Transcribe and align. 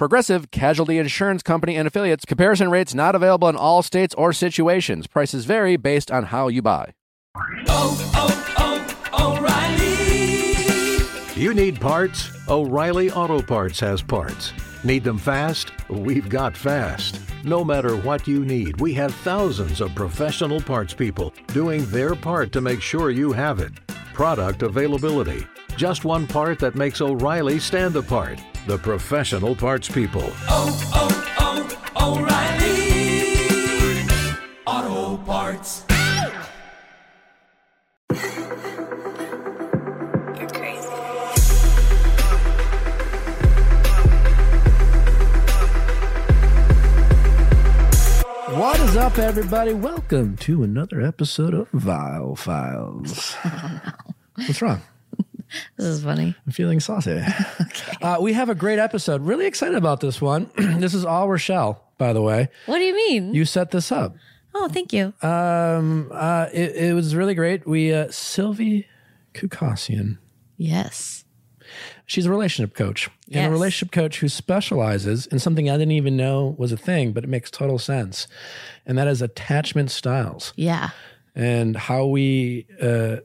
Progressive 0.00 0.50
Casualty 0.50 0.96
Insurance 0.96 1.42
Company 1.42 1.76
and 1.76 1.86
affiliates. 1.86 2.24
Comparison 2.24 2.70
rates 2.70 2.94
not 2.94 3.14
available 3.14 3.50
in 3.50 3.56
all 3.56 3.82
states 3.82 4.14
or 4.14 4.32
situations. 4.32 5.06
Prices 5.06 5.44
vary 5.44 5.76
based 5.76 6.10
on 6.10 6.24
how 6.24 6.48
you 6.48 6.62
buy. 6.62 6.94
Oh, 7.68 8.10
oh, 8.14 9.04
oh, 9.12 9.36
O'Reilly. 11.36 11.38
You 11.38 11.52
need 11.52 11.78
parts? 11.82 12.30
O'Reilly 12.48 13.10
Auto 13.10 13.42
Parts 13.42 13.78
has 13.80 14.00
parts. 14.00 14.54
Need 14.84 15.04
them 15.04 15.18
fast? 15.18 15.72
We've 15.90 16.30
got 16.30 16.56
fast. 16.56 17.20
No 17.44 17.62
matter 17.62 17.94
what 17.94 18.26
you 18.26 18.46
need, 18.46 18.80
we 18.80 18.94
have 18.94 19.14
thousands 19.16 19.82
of 19.82 19.94
professional 19.94 20.62
parts 20.62 20.94
people 20.94 21.34
doing 21.48 21.84
their 21.90 22.14
part 22.14 22.52
to 22.52 22.62
make 22.62 22.80
sure 22.80 23.10
you 23.10 23.32
have 23.32 23.58
it. 23.60 23.74
Product 24.14 24.62
availability. 24.62 25.46
Just 25.76 26.06
one 26.06 26.26
part 26.26 26.58
that 26.60 26.74
makes 26.74 27.02
O'Reilly 27.02 27.58
stand 27.58 27.96
apart. 27.96 28.40
The 28.66 28.78
professional 28.78 29.56
parts 29.56 29.88
people. 29.88 30.22
Oh, 30.48 30.90
oh, 30.94 31.76
oh, 31.96 32.18
O'Reilly. 32.18 34.06
Auto 34.66 35.16
Parts. 35.24 35.84
You're 40.38 40.48
crazy. 40.48 40.88
What 48.56 48.78
is 48.80 48.96
up, 48.96 49.18
everybody? 49.18 49.72
Welcome 49.72 50.36
to 50.38 50.62
another 50.62 51.00
episode 51.00 51.54
of 51.54 51.70
Viall 51.72 52.36
Files. 52.36 53.36
Oh, 54.42 54.46
What's 54.46 54.62
wrong? 54.62 54.80
This 55.76 55.86
is 55.86 56.02
funny. 56.04 56.34
I'm 56.46 56.52
feeling 56.52 56.80
saucy. 56.80 57.20
uh, 58.02 58.18
we 58.20 58.32
have 58.34 58.48
a 58.48 58.54
great 58.54 58.78
episode. 58.78 59.22
Really 59.22 59.46
excited 59.46 59.76
about 59.76 60.00
this 60.00 60.20
one. 60.20 60.50
this 60.56 60.94
is 60.94 61.04
all 61.04 61.28
Rochelle, 61.28 61.82
by 61.98 62.12
the 62.12 62.22
way. 62.22 62.48
What 62.66 62.78
do 62.78 62.84
you 62.84 62.94
mean? 62.94 63.34
You 63.34 63.44
set 63.44 63.70
this 63.70 63.90
up. 63.90 64.14
oh, 64.54 64.68
thank 64.68 64.92
you. 64.92 65.12
Um, 65.22 66.08
uh, 66.12 66.46
it, 66.52 66.76
it 66.76 66.94
was 66.94 67.14
really 67.16 67.34
great. 67.34 67.66
We 67.66 67.92
uh, 67.92 68.10
Silvy 68.10 68.86
Khoucasian. 69.34 70.18
yes. 70.56 71.24
She's 72.06 72.26
a 72.26 72.30
relationship 72.30 72.74
coach 72.74 73.08
and 73.30 73.46
a 73.46 73.50
relationship 73.50 73.92
coach 73.92 74.18
who 74.18 74.28
specializes 74.28 75.26
in 75.26 75.38
something 75.38 75.70
I 75.70 75.74
didn't 75.74 75.92
even 75.92 76.16
know 76.16 76.56
was 76.58 76.72
a 76.72 76.76
thing, 76.76 77.12
but 77.12 77.22
it 77.22 77.28
makes 77.30 77.48
total 77.48 77.78
sense, 77.78 78.26
and 78.84 78.98
that 78.98 79.06
is 79.06 79.22
attachment 79.22 79.92
styles 79.92 80.52
Yeah. 80.56 80.88
and 81.36 81.76
how 81.76 82.06
we 82.06 82.66
uh, 82.82 83.18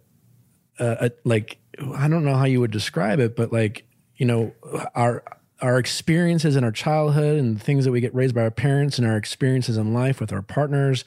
uh, 0.79 0.83
uh, 0.83 1.09
like 1.23 1.57
I 1.95 2.07
don't 2.07 2.25
know 2.25 2.35
how 2.35 2.45
you 2.45 2.59
would 2.61 2.71
describe 2.71 3.19
it, 3.19 3.35
but 3.35 3.51
like 3.51 3.85
you 4.17 4.25
know 4.25 4.53
our 4.93 5.23
our 5.61 5.77
experiences 5.79 6.55
in 6.55 6.63
our 6.63 6.71
childhood 6.71 7.39
and 7.39 7.61
things 7.61 7.85
that 7.85 7.91
we 7.91 8.01
get 8.01 8.13
raised 8.13 8.35
by 8.35 8.41
our 8.41 8.51
parents 8.51 8.97
and 8.97 9.07
our 9.07 9.15
experiences 9.15 9.77
in 9.77 9.93
life 9.93 10.19
with 10.19 10.33
our 10.33 10.41
partners 10.41 11.05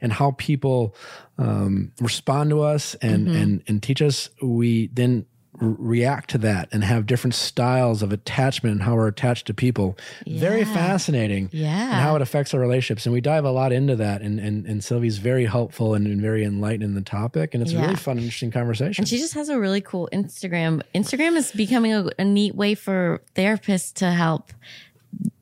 and 0.00 0.12
how 0.12 0.32
people 0.38 0.94
um, 1.36 1.92
respond 2.00 2.50
to 2.50 2.60
us 2.60 2.94
and 2.96 3.28
and 3.28 3.62
and 3.66 3.82
teach 3.82 4.00
us 4.00 4.30
we 4.40 4.86
then 4.88 5.26
react 5.60 6.30
to 6.30 6.38
that 6.38 6.68
and 6.72 6.84
have 6.84 7.04
different 7.06 7.34
styles 7.34 8.02
of 8.02 8.12
attachment 8.12 8.74
and 8.74 8.82
how 8.82 8.94
we're 8.94 9.08
attached 9.08 9.46
to 9.46 9.54
people 9.54 9.96
very 10.26 10.64
fascinating 10.64 11.50
Yeah. 11.52 11.82
and 11.84 11.94
how 11.94 12.14
it 12.16 12.22
affects 12.22 12.54
our 12.54 12.60
relationships 12.60 13.06
and 13.06 13.12
we 13.12 13.20
dive 13.20 13.44
a 13.44 13.50
lot 13.50 13.72
into 13.72 13.96
that 13.96 14.22
and 14.22 14.38
and, 14.38 14.66
and 14.66 14.84
Silvy's 14.84 15.18
very 15.18 15.46
helpful 15.46 15.94
and, 15.94 16.06
and 16.06 16.20
very 16.20 16.44
enlightened 16.44 16.84
in 16.84 16.94
the 16.94 17.00
topic 17.00 17.54
and 17.54 17.62
it's 17.62 17.72
a 17.72 17.78
really 17.80 17.96
fun 17.96 18.18
interesting 18.18 18.50
conversation 18.50 19.02
And 19.02 19.08
she 19.08 19.18
just 19.18 19.34
has 19.34 19.48
a 19.48 19.58
really 19.58 19.80
cool 19.80 20.08
Instagram. 20.12 20.82
Instagram 20.94 21.36
is 21.36 21.50
becoming 21.52 21.92
a, 21.92 22.08
a 22.18 22.24
neat 22.24 22.54
way 22.54 22.74
for 22.74 23.20
therapists 23.34 23.92
to 23.94 24.10
help 24.12 24.52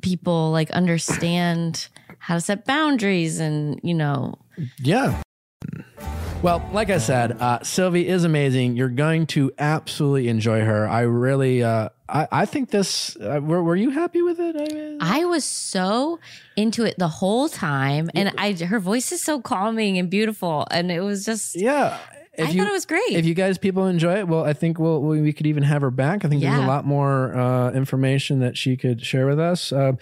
people 0.00 0.50
like 0.50 0.70
understand 0.70 1.88
how 2.18 2.34
to 2.34 2.40
set 2.40 2.64
boundaries 2.64 3.38
and, 3.40 3.78
you 3.82 3.94
know, 3.94 4.38
Yeah. 4.78 5.20
Well, 6.46 6.64
like 6.72 6.90
I 6.90 6.98
said, 6.98 7.42
uh, 7.42 7.64
Silvy 7.64 8.06
is 8.06 8.22
amazing. 8.22 8.76
You're 8.76 8.88
going 8.88 9.26
to 9.26 9.50
absolutely 9.58 10.28
enjoy 10.28 10.60
her. 10.60 10.88
I 10.88 11.00
really, 11.00 11.64
uh, 11.64 11.88
I, 12.08 12.28
I 12.30 12.46
think 12.46 12.70
this. 12.70 13.16
Uh, 13.16 13.40
were, 13.42 13.64
were 13.64 13.74
you 13.74 13.90
happy 13.90 14.22
with 14.22 14.38
it? 14.38 14.54
I 14.54 14.72
mean, 14.72 14.98
I 15.00 15.24
was 15.24 15.44
so 15.44 16.20
into 16.54 16.84
it 16.84 17.00
the 17.00 17.08
whole 17.08 17.48
time. 17.48 18.10
And 18.14 18.32
I, 18.38 18.52
her 18.52 18.78
voice 18.78 19.10
is 19.10 19.24
so 19.24 19.40
calming 19.40 19.98
and 19.98 20.08
beautiful. 20.08 20.68
And 20.70 20.92
it 20.92 21.00
was 21.00 21.24
just, 21.24 21.56
yeah. 21.56 21.98
If 22.34 22.46
I 22.46 22.50
you, 22.52 22.60
thought 22.60 22.68
it 22.68 22.74
was 22.74 22.86
great. 22.86 23.10
If 23.10 23.26
you 23.26 23.34
guys 23.34 23.58
people 23.58 23.86
enjoy 23.86 24.18
it, 24.18 24.28
well, 24.28 24.44
I 24.44 24.52
think 24.52 24.78
we'll, 24.78 25.00
we 25.00 25.22
we 25.22 25.32
could 25.32 25.46
even 25.46 25.64
have 25.64 25.82
her 25.82 25.90
back. 25.90 26.24
I 26.24 26.28
think 26.28 26.42
there's 26.42 26.62
a 26.62 26.66
lot 26.66 26.84
more 26.84 27.34
uh, 27.34 27.72
information 27.72 28.38
that 28.38 28.56
she 28.56 28.76
could 28.76 29.04
share 29.04 29.26
with 29.26 29.40
us. 29.40 29.72
Uh, 29.72 29.94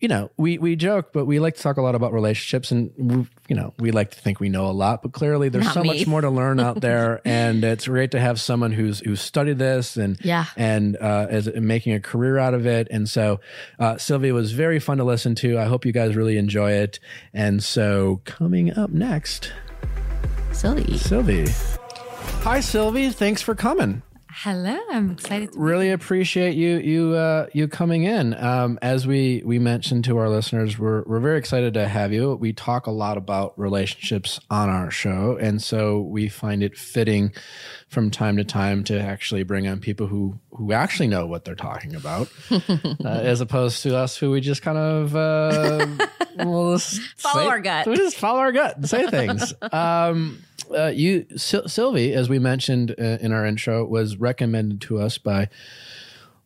you 0.00 0.08
know, 0.08 0.30
we 0.36 0.58
we 0.58 0.76
joke, 0.76 1.12
but 1.12 1.24
we 1.24 1.38
like 1.40 1.54
to 1.56 1.62
talk 1.62 1.76
a 1.78 1.82
lot 1.82 1.94
about 1.94 2.12
relationships, 2.12 2.70
and 2.70 2.90
we, 2.98 3.26
you 3.48 3.56
know, 3.56 3.72
we 3.78 3.90
like 3.90 4.10
to 4.10 4.20
think 4.20 4.38
we 4.40 4.48
know 4.50 4.66
a 4.66 4.72
lot, 4.72 5.02
but 5.02 5.12
clearly 5.12 5.48
there's 5.48 5.64
Not 5.64 5.74
so 5.74 5.82
me. 5.82 5.88
much 5.88 6.06
more 6.06 6.20
to 6.20 6.28
learn 6.30 6.60
out 6.60 6.80
there, 6.82 7.20
and 7.24 7.64
it's 7.64 7.86
great 7.88 8.10
to 8.10 8.20
have 8.20 8.38
someone 8.40 8.72
who's 8.72 9.00
who's 9.00 9.20
studied 9.20 9.58
this 9.58 9.96
and 9.96 10.18
Yeah. 10.22 10.44
and 10.56 10.96
uh, 11.00 11.28
is 11.30 11.48
making 11.54 11.94
a 11.94 12.00
career 12.00 12.38
out 12.38 12.52
of 12.54 12.66
it. 12.66 12.88
And 12.90 13.08
so, 13.08 13.40
uh, 13.78 13.96
Sylvia 13.96 14.34
was 14.34 14.52
very 14.52 14.78
fun 14.78 14.98
to 14.98 15.04
listen 15.04 15.34
to. 15.36 15.58
I 15.58 15.64
hope 15.64 15.86
you 15.86 15.92
guys 15.92 16.16
really 16.16 16.36
enjoy 16.36 16.72
it. 16.72 17.00
And 17.32 17.62
so, 17.64 18.20
coming 18.24 18.76
up 18.76 18.90
next. 18.90 19.52
silly. 20.52 20.98
Silvy. 20.98 21.46
Hi, 22.42 22.60
Silvy. 22.60 23.10
Thanks 23.10 23.40
for 23.42 23.54
coming. 23.54 24.02
Hello, 24.38 24.76
I'm 24.90 25.12
excited 25.12 25.52
to 25.52 25.58
Really 25.60 25.92
appreciate 25.92 26.56
you 26.56 26.78
you 26.78 27.14
uh, 27.14 27.46
you 27.52 27.68
coming 27.68 28.02
in. 28.02 28.34
Um, 28.34 28.80
as 28.82 29.06
we 29.06 29.42
we 29.44 29.60
mentioned 29.60 30.04
to 30.06 30.18
our 30.18 30.28
listeners, 30.28 30.76
we're 30.76 31.04
we're 31.04 31.20
very 31.20 31.38
excited 31.38 31.74
to 31.74 31.86
have 31.86 32.12
you. 32.12 32.34
We 32.34 32.52
talk 32.52 32.88
a 32.88 32.90
lot 32.90 33.16
about 33.16 33.56
relationships 33.56 34.40
on 34.50 34.68
our 34.68 34.90
show, 34.90 35.38
and 35.40 35.62
so 35.62 36.00
we 36.00 36.28
find 36.28 36.64
it 36.64 36.76
fitting 36.76 37.32
from 37.86 38.10
time 38.10 38.36
to 38.36 38.44
time 38.44 38.82
to 38.84 39.00
actually 39.00 39.44
bring 39.44 39.68
on 39.68 39.78
people 39.78 40.08
who 40.08 40.40
who 40.56 40.72
actually 40.72 41.08
know 41.08 41.26
what 41.26 41.44
they're 41.44 41.54
talking 41.54 41.94
about, 41.94 42.28
uh, 42.50 42.90
as 43.04 43.40
opposed 43.40 43.82
to 43.82 43.96
us 43.96 44.16
who 44.16 44.30
we 44.30 44.40
just 44.40 44.62
kind 44.62 44.78
of 44.78 45.16
uh, 45.16 45.86
well, 46.38 46.78
Follow 46.78 47.42
say- 47.42 47.48
our 47.48 47.60
gut. 47.60 47.86
We 47.86 47.96
just 47.96 48.16
follow 48.16 48.38
our 48.38 48.52
gut 48.52 48.76
and 48.76 48.88
say 48.88 49.06
things. 49.08 49.52
um, 49.72 50.42
uh, 50.74 50.86
you, 50.86 51.26
Syl- 51.36 51.68
Silvy, 51.68 52.14
as 52.14 52.28
we 52.28 52.38
mentioned 52.38 52.94
uh, 52.98 53.18
in 53.20 53.32
our 53.32 53.44
intro, 53.44 53.84
was 53.84 54.16
recommended 54.16 54.80
to 54.82 54.98
us 54.98 55.18
by 55.18 55.48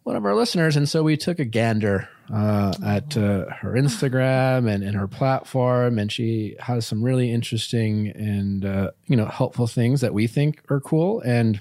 one 0.02 0.16
of 0.16 0.24
our 0.24 0.34
listeners, 0.34 0.74
and 0.76 0.88
so 0.88 1.02
we 1.02 1.16
took 1.18 1.38
a 1.38 1.44
gander 1.44 2.08
uh, 2.32 2.72
at 2.84 3.16
uh, 3.16 3.44
her 3.60 3.74
Instagram 3.74 4.70
and, 4.70 4.82
and 4.82 4.96
her 4.96 5.06
platform, 5.06 5.98
and 5.98 6.10
she 6.10 6.56
has 6.60 6.86
some 6.86 7.02
really 7.02 7.30
interesting 7.30 8.08
and 8.08 8.64
uh, 8.64 8.90
you 9.06 9.16
know 9.16 9.26
helpful 9.26 9.66
things 9.66 10.00
that 10.00 10.14
we 10.14 10.26
think 10.26 10.62
are 10.70 10.80
cool. 10.80 11.20
And 11.20 11.60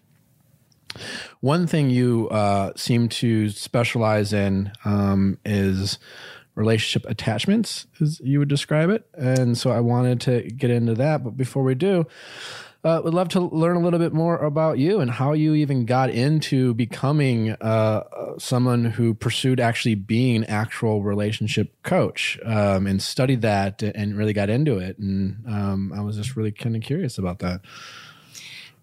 one 1.42 1.68
thing 1.68 1.90
you 1.90 2.30
uh, 2.30 2.72
seem 2.76 3.10
to 3.10 3.50
specialize 3.50 4.34
in 4.34 4.72
um, 4.86 5.38
is 5.46 6.00
relationship 6.56 7.10
attachments, 7.10 7.86
as 8.02 8.20
you 8.20 8.40
would 8.40 8.48
describe 8.48 8.90
it. 8.90 9.08
And 9.14 9.58
so 9.58 9.72
I 9.72 9.80
wanted 9.80 10.20
to 10.22 10.42
get 10.42 10.72
into 10.72 10.96
that. 10.96 11.24
But 11.24 11.38
before 11.38 11.64
we 11.64 11.76
do, 11.76 12.08
uh, 12.84 13.02
would 13.04 13.14
love 13.14 13.28
to 13.30 13.42
learn 13.42 13.76
a 13.76 13.80
little 13.80 14.00
bit 14.00 14.14
more 14.14 14.38
about 14.38 14.78
you 14.78 15.00
and 15.00 15.12
how 15.12 15.34
you 15.34 15.54
even 15.54 15.86
got 15.86 16.10
into 16.10 16.74
becoming 16.74 17.52
uh, 17.52 18.04
someone 18.38 18.86
who 18.86 19.14
pursued 19.14 19.60
actually 19.60 19.96
being 19.96 20.46
actual 20.46 21.04
relationship 21.04 21.74
coach 21.84 22.40
um, 22.46 22.88
and 22.88 23.02
studied 23.02 23.42
that 23.42 23.84
and 23.84 24.18
really 24.18 24.34
got 24.34 24.50
into 24.50 24.78
it. 24.78 24.98
And 24.98 25.44
um, 25.48 25.94
I 25.94 26.02
was 26.02 26.18
just 26.18 26.36
really 26.36 26.52
kind 26.52 26.76
of 26.76 26.82
curious 26.82 27.18
about 27.18 27.40
that. 27.40 27.62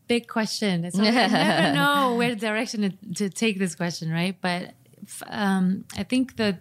Big 0.06 0.28
question. 0.28 0.90
So 0.90 1.02
I 1.02 1.10
never 1.10 1.74
know 1.74 2.14
where 2.16 2.34
direction 2.34 2.82
to, 2.82 3.14
to 3.14 3.30
take 3.30 3.58
this 3.58 3.74
question, 3.74 4.10
right? 4.10 4.36
But 4.40 4.74
um, 5.28 5.84
I 5.96 6.02
think 6.02 6.36
that 6.36 6.60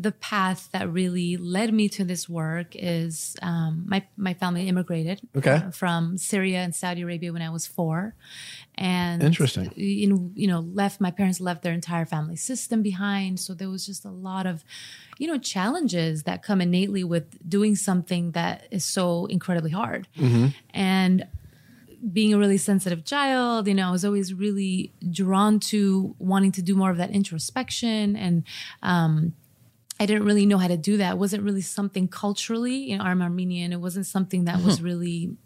the 0.00 0.12
path 0.12 0.68
that 0.70 0.88
really 0.92 1.36
led 1.36 1.74
me 1.74 1.88
to 1.88 2.04
this 2.04 2.28
work 2.28 2.68
is 2.76 3.34
um, 3.42 3.84
my 3.88 4.06
my 4.16 4.32
family 4.32 4.68
immigrated 4.68 5.20
Okay. 5.36 5.54
uh, 5.56 5.70
from 5.72 6.16
Syria 6.16 6.58
and 6.58 6.72
Saudi 6.72 7.02
Arabia 7.02 7.32
when 7.32 7.42
I 7.42 7.50
was 7.50 7.66
four, 7.66 8.14
and 8.76 9.22
Interesting. 9.24 9.72
You 9.74 10.30
you 10.36 10.46
know, 10.46 10.60
left 10.60 11.00
my 11.00 11.10
parents 11.10 11.40
left 11.40 11.62
their 11.62 11.72
entire 11.72 12.06
family 12.06 12.36
system 12.36 12.80
behind, 12.80 13.40
so 13.40 13.54
there 13.54 13.68
was 13.68 13.84
just 13.86 14.04
a 14.04 14.10
lot 14.10 14.46
of, 14.46 14.62
you 15.18 15.26
know, 15.26 15.36
challenges 15.38 16.22
that 16.22 16.44
come 16.44 16.60
innately 16.60 17.02
with 17.02 17.26
doing 17.48 17.74
something 17.74 18.30
that 18.32 18.68
is 18.70 18.84
so 18.84 19.26
incredibly 19.26 19.72
hard, 19.72 20.06
and 20.72 21.26
being 22.12 22.32
a 22.32 22.38
really 22.38 22.58
sensitive 22.58 23.04
child, 23.04 23.66
you 23.66 23.74
know, 23.74 23.88
I 23.88 23.90
was 23.90 24.04
always 24.04 24.32
really 24.32 24.92
drawn 25.10 25.60
to 25.60 26.14
wanting 26.18 26.52
to 26.52 26.62
do 26.62 26.74
more 26.74 26.90
of 26.90 26.96
that 26.98 27.10
introspection 27.10 28.16
and 28.16 28.44
um 28.82 29.34
I 30.00 30.06
didn't 30.06 30.24
really 30.24 30.46
know 30.46 30.58
how 30.58 30.68
to 30.68 30.76
do 30.76 30.96
that. 30.98 31.14
It 31.14 31.18
wasn't 31.18 31.42
really 31.42 31.60
something 31.60 32.06
culturally, 32.06 32.76
you 32.76 32.98
know, 32.98 33.02
I'm 33.02 33.20
Armenian. 33.20 33.72
It 33.72 33.80
wasn't 33.80 34.06
something 34.06 34.44
that 34.44 34.62
was 34.62 34.80
really 34.80 35.36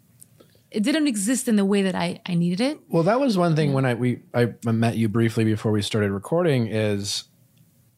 it 0.73 0.81
didn't 0.81 1.07
exist 1.07 1.47
in 1.47 1.55
the 1.55 1.65
way 1.65 1.83
that 1.83 1.95
I, 1.95 2.19
I 2.25 2.33
needed 2.33 2.59
it. 2.59 2.79
Well, 2.89 3.03
that 3.03 3.19
was 3.19 3.37
one 3.37 3.55
thing 3.55 3.73
when 3.73 3.85
I 3.85 3.93
we 3.93 4.21
I 4.33 4.53
met 4.65 4.97
you 4.97 5.07
briefly 5.07 5.43
before 5.43 5.71
we 5.71 5.81
started 5.81 6.11
recording. 6.11 6.67
Is 6.67 7.25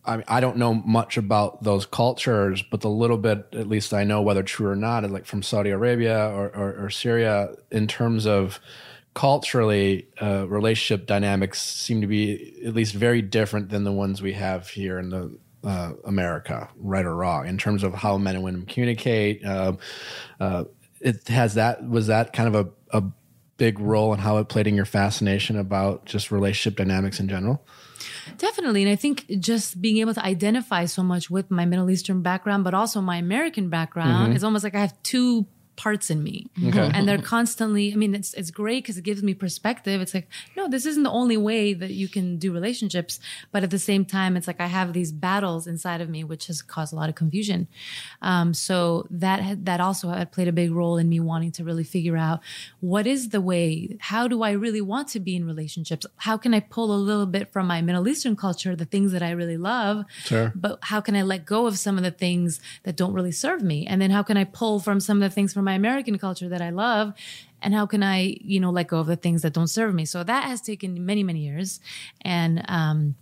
I 0.06 0.18
mean, 0.18 0.25
I 0.28 0.40
don't 0.40 0.57
know 0.57 0.74
much 0.74 1.18
about 1.18 1.63
those 1.63 1.86
cultures, 1.86 2.63
but 2.63 2.81
the 2.81 2.90
little 2.90 3.18
bit, 3.18 3.48
at 3.54 3.68
least 3.68 3.94
I 3.94 4.04
know 4.04 4.22
whether 4.22 4.44
true 4.44 4.68
or 4.68 4.75
not, 4.75 5.10
like 5.10 5.25
from 5.25 5.42
Saudi 5.44 5.72
Arabia 5.72 6.30
or, 6.30 6.50
or, 6.50 6.86
or 6.86 6.90
Syria, 6.90 7.56
in 7.72 7.88
terms 7.88 8.25
of 8.25 8.60
culturally, 9.13 10.07
uh, 10.22 10.46
relationship 10.48 11.07
dynamics 11.07 11.62
seem 11.62 12.02
to 12.02 12.07
be 12.07 12.62
at 12.66 12.74
least 12.74 12.94
very 12.94 13.22
different 13.22 13.69
than 13.69 13.84
the 13.84 13.92
ones 13.92 14.22
we 14.22 14.34
have 14.34 14.68
here 14.69 15.00
in 15.00 15.10
the 15.10 15.38
uh, 15.63 15.94
America, 16.04 16.69
right 16.78 17.06
or 17.06 17.16
wrong, 17.16 17.48
in 17.48 17.58
terms 17.58 17.84
of 17.84 17.94
how 17.94 18.18
men 18.18 18.36
and 18.36 18.44
women 18.44 18.66
communicate. 18.66 19.44
Um 19.46 19.80
uh, 20.40 20.66
it 21.01 21.28
has 21.28 21.54
that 21.54 21.88
was 21.88 22.08
that 22.08 22.34
kind 22.34 22.54
of 22.54 22.68
a, 22.92 22.98
a 22.98 23.04
big 23.58 23.80
role 23.80 24.13
in 24.13 24.19
how 24.19 24.38
it 24.38 24.50
played 24.50 24.68
in 24.68 24.75
your 24.75 24.86
fascination 24.86 25.58
about 25.58 26.06
just 26.06 26.31
relationship 26.31 26.78
dynamics 26.78 27.19
in 27.19 27.30
general. 27.30 27.66
Definitely. 28.38 28.83
And 28.83 28.92
I 28.92 28.95
think 28.95 29.25
just 29.39 29.81
being 29.81 29.98
able 29.98 30.13
to 30.13 30.24
identify 30.24 30.86
so 30.86 31.04
much 31.04 31.30
with 31.30 31.51
my 31.51 31.66
Middle 31.66 31.89
Eastern 31.89 32.22
background, 32.22 32.63
but 32.63 32.74
also 32.74 33.01
my 33.01 33.18
American 33.18 33.69
background, 33.69 34.27
mm-hmm. 34.27 34.36
it's 34.36 34.44
almost 34.44 34.63
like 34.63 34.75
I 34.75 34.80
have 34.80 35.01
two 35.04 35.45
parts 35.75 36.10
in 36.10 36.24
me. 36.24 36.48
Okay. 36.68 36.89
And 36.94 37.07
they're 37.07 37.22
constantly, 37.22 37.92
I 37.92 37.95
mean, 37.95 38.16
it's, 38.16 38.33
it's 38.33 38.51
great 38.51 38.83
because 38.83 38.98
it 38.98 39.04
gives 39.04 39.22
me 39.22 39.33
perspective. 39.33 40.01
It's 40.01 40.13
like, 40.13 40.27
no, 40.56 40.68
this 40.69 40.86
isn't 40.86 41.04
the 41.04 41.12
only 41.12 41.38
way 41.38 41.74
that 41.74 41.92
you 41.92 42.07
can 42.07 42.38
do 42.38 42.54
relationships. 42.54 43.19
But 43.51 43.63
at 43.63 43.72
the 43.72 43.80
same 43.80 44.06
time, 44.06 44.38
it's 44.38 44.48
like 44.48 44.62
I 44.62 44.68
have 44.68 44.94
these 44.94 45.12
battles 45.12 45.68
inside 45.68 46.01
of 46.01 46.10
me, 46.10 46.24
which 46.24 46.48
has 46.48 46.62
caused 46.62 46.94
a 46.94 46.95
lot 46.95 47.10
of 47.10 47.16
confusion. 47.16 47.68
Um, 48.22 48.54
so 48.54 49.07
that, 49.12 49.66
that 49.66 49.81
also 49.81 50.10
had 50.10 50.31
played 50.31 50.48
a 50.48 50.54
big 50.54 50.72
role 50.72 50.98
in 50.98 51.10
me 51.10 51.19
wanting 51.19 51.51
to 51.54 51.63
really 51.63 51.83
figure 51.83 52.18
out 52.18 52.39
what 52.80 53.06
is 53.06 53.30
the 53.30 53.42
way, 53.42 53.98
how 54.00 54.27
do 54.27 54.44
I 54.44 54.51
really 54.51 54.81
want 54.81 55.10
to 55.10 55.19
be 55.19 55.36
in 55.36 55.45
relationships? 55.45 56.06
How 56.18 56.38
can 56.38 56.54
I 56.54 56.60
pull 56.62 56.94
a 56.94 56.98
little 56.98 57.25
bit 57.25 57.51
from 57.51 57.68
my 57.68 57.81
Middle 57.81 58.07
Eastern 58.07 58.36
culture, 58.36 58.75
the 58.75 58.86
things 58.86 59.12
that 59.12 59.24
I 59.24 59.31
really 59.31 59.57
love, 59.57 60.06
Sure. 60.24 60.51
but 60.56 60.80
how 60.81 61.01
can 61.01 61.16
I 61.16 61.22
let 61.24 61.45
go 61.45 61.68
of 61.68 61.77
some 61.77 61.98
of 61.98 62.04
the 62.04 62.12
things 62.12 62.60
that 62.83 62.95
don't 62.95 63.13
really 63.13 63.31
serve 63.31 63.62
me? 63.62 63.86
And 63.86 64.01
then 64.01 64.12
how 64.12 64.24
can 64.24 64.38
I 64.38 64.45
pull 64.45 64.80
from 64.80 65.00
some 65.00 65.22
of 65.22 65.30
the 65.30 65.33
things 65.33 65.54
from 65.54 65.65
my 65.66 65.74
American 65.74 66.18
culture 66.18 66.48
that 66.50 66.62
I 66.62 66.70
love? 66.70 67.14
And 67.62 67.74
how 67.74 67.86
can 67.86 68.04
I, 68.04 68.38
you 68.42 68.60
know, 68.60 68.70
let 68.70 68.88
go 68.88 69.00
of 69.00 69.08
the 69.08 69.16
things 69.16 69.42
that 69.42 69.54
don't 69.54 69.68
serve 69.68 69.94
me? 69.94 70.06
So 70.06 70.24
that 70.24 70.46
has 70.46 70.62
taken 70.62 71.06
many, 71.06 71.24
many 71.24 71.40
years. 71.40 71.80
And, 72.22 72.64
um, 72.70 73.16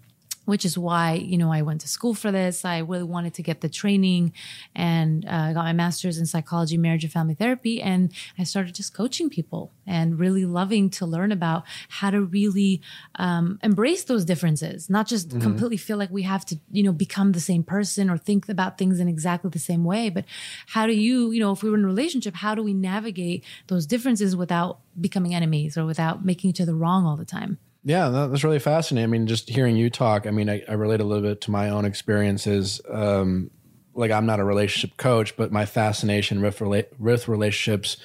which 0.45 0.65
is 0.65 0.77
why 0.77 1.13
you 1.13 1.37
know 1.37 1.51
I 1.51 1.61
went 1.61 1.81
to 1.81 1.87
school 1.87 2.13
for 2.13 2.31
this. 2.31 2.65
I 2.65 2.79
really 2.79 3.03
wanted 3.03 3.33
to 3.35 3.43
get 3.43 3.61
the 3.61 3.69
training, 3.69 4.33
and 4.75 5.25
uh, 5.25 5.53
got 5.53 5.65
my 5.65 5.73
master's 5.73 6.17
in 6.17 6.25
psychology, 6.25 6.77
marriage, 6.77 7.03
and 7.03 7.13
family 7.13 7.33
therapy. 7.33 7.81
And 7.81 8.11
I 8.37 8.43
started 8.43 8.75
just 8.75 8.93
coaching 8.93 9.29
people 9.29 9.71
and 9.85 10.19
really 10.19 10.45
loving 10.45 10.89
to 10.91 11.05
learn 11.05 11.31
about 11.31 11.63
how 11.89 12.09
to 12.09 12.21
really 12.21 12.81
um, 13.15 13.59
embrace 13.63 14.03
those 14.03 14.25
differences, 14.25 14.89
not 14.89 15.07
just 15.07 15.29
completely 15.41 15.77
feel 15.77 15.97
like 15.97 16.09
we 16.09 16.23
have 16.23 16.45
to 16.45 16.59
you 16.71 16.83
know 16.83 16.93
become 16.93 17.31
the 17.31 17.39
same 17.39 17.63
person 17.63 18.09
or 18.09 18.17
think 18.17 18.49
about 18.49 18.77
things 18.77 18.99
in 18.99 19.07
exactly 19.07 19.49
the 19.49 19.59
same 19.59 19.83
way. 19.83 20.09
But 20.09 20.25
how 20.67 20.87
do 20.87 20.93
you 20.93 21.31
you 21.31 21.39
know 21.39 21.51
if 21.51 21.63
we 21.63 21.69
were 21.69 21.77
in 21.77 21.83
a 21.83 21.87
relationship, 21.87 22.35
how 22.35 22.55
do 22.55 22.63
we 22.63 22.73
navigate 22.73 23.43
those 23.67 23.85
differences 23.85 24.35
without 24.35 24.79
becoming 24.99 25.33
enemies 25.33 25.77
or 25.77 25.85
without 25.85 26.25
making 26.25 26.49
each 26.49 26.61
other 26.61 26.75
wrong 26.75 27.05
all 27.05 27.17
the 27.17 27.25
time? 27.25 27.57
Yeah, 27.83 28.09
that, 28.09 28.27
that's 28.27 28.43
really 28.43 28.59
fascinating. 28.59 29.03
I 29.03 29.11
mean, 29.11 29.27
just 29.27 29.49
hearing 29.49 29.75
you 29.75 29.89
talk, 29.89 30.25
I 30.25 30.31
mean, 30.31 30.49
I, 30.49 30.63
I 30.67 30.73
relate 30.73 31.01
a 31.01 31.03
little 31.03 31.23
bit 31.23 31.41
to 31.41 31.51
my 31.51 31.69
own 31.69 31.85
experiences. 31.85 32.81
Um, 32.89 33.51
like, 33.93 34.09
I'm 34.09 34.25
not 34.25 34.39
a 34.39 34.43
relationship 34.43 34.97
coach, 34.97 35.35
but 35.35 35.51
my 35.51 35.65
fascination 35.65 36.41
with, 36.41 36.59
rela- 36.59 36.87
with 36.99 37.27
relationships 37.27 37.97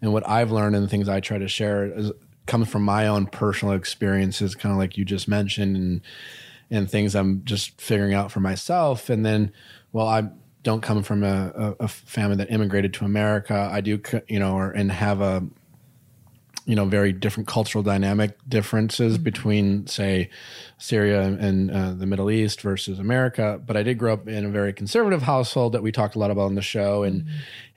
and 0.00 0.12
what 0.12 0.28
I've 0.28 0.50
learned 0.50 0.74
and 0.74 0.84
the 0.84 0.88
things 0.88 1.08
I 1.08 1.20
try 1.20 1.38
to 1.38 1.48
share 1.48 1.84
is, 1.84 2.12
comes 2.46 2.68
from 2.68 2.82
my 2.82 3.08
own 3.08 3.26
personal 3.26 3.74
experiences, 3.74 4.54
kind 4.54 4.72
of 4.72 4.78
like 4.78 4.96
you 4.96 5.04
just 5.04 5.28
mentioned, 5.28 5.76
and 5.76 6.00
and 6.70 6.90
things 6.90 7.14
I'm 7.14 7.44
just 7.44 7.80
figuring 7.80 8.14
out 8.14 8.32
for 8.32 8.40
myself. 8.40 9.08
And 9.08 9.24
then, 9.24 9.52
well, 9.92 10.08
I 10.08 10.28
don't 10.62 10.80
come 10.80 11.02
from 11.02 11.22
a, 11.22 11.52
a, 11.54 11.84
a 11.84 11.88
family 11.88 12.36
that 12.36 12.50
immigrated 12.50 12.92
to 12.94 13.04
America. 13.04 13.68
I 13.72 13.80
do, 13.80 14.00
you 14.28 14.38
know, 14.38 14.54
or 14.56 14.70
and 14.70 14.90
have 14.90 15.20
a 15.20 15.44
you 16.66 16.74
know 16.74 16.84
very 16.84 17.12
different 17.12 17.46
cultural 17.48 17.82
dynamic 17.82 18.36
differences 18.48 19.18
between 19.18 19.86
say 19.86 20.28
Syria 20.78 21.22
and 21.22 21.70
uh, 21.70 21.92
the 21.94 22.06
Middle 22.06 22.30
East 22.30 22.60
versus 22.60 22.98
America. 22.98 23.60
But 23.64 23.76
I 23.76 23.84
did 23.84 23.98
grow 23.98 24.12
up 24.12 24.28
in 24.28 24.44
a 24.44 24.50
very 24.50 24.72
conservative 24.72 25.22
household 25.22 25.72
that 25.72 25.82
we 25.82 25.92
talked 25.92 26.16
a 26.16 26.18
lot 26.18 26.30
about 26.30 26.46
on 26.46 26.56
the 26.56 26.62
show 26.62 27.04
and 27.04 27.26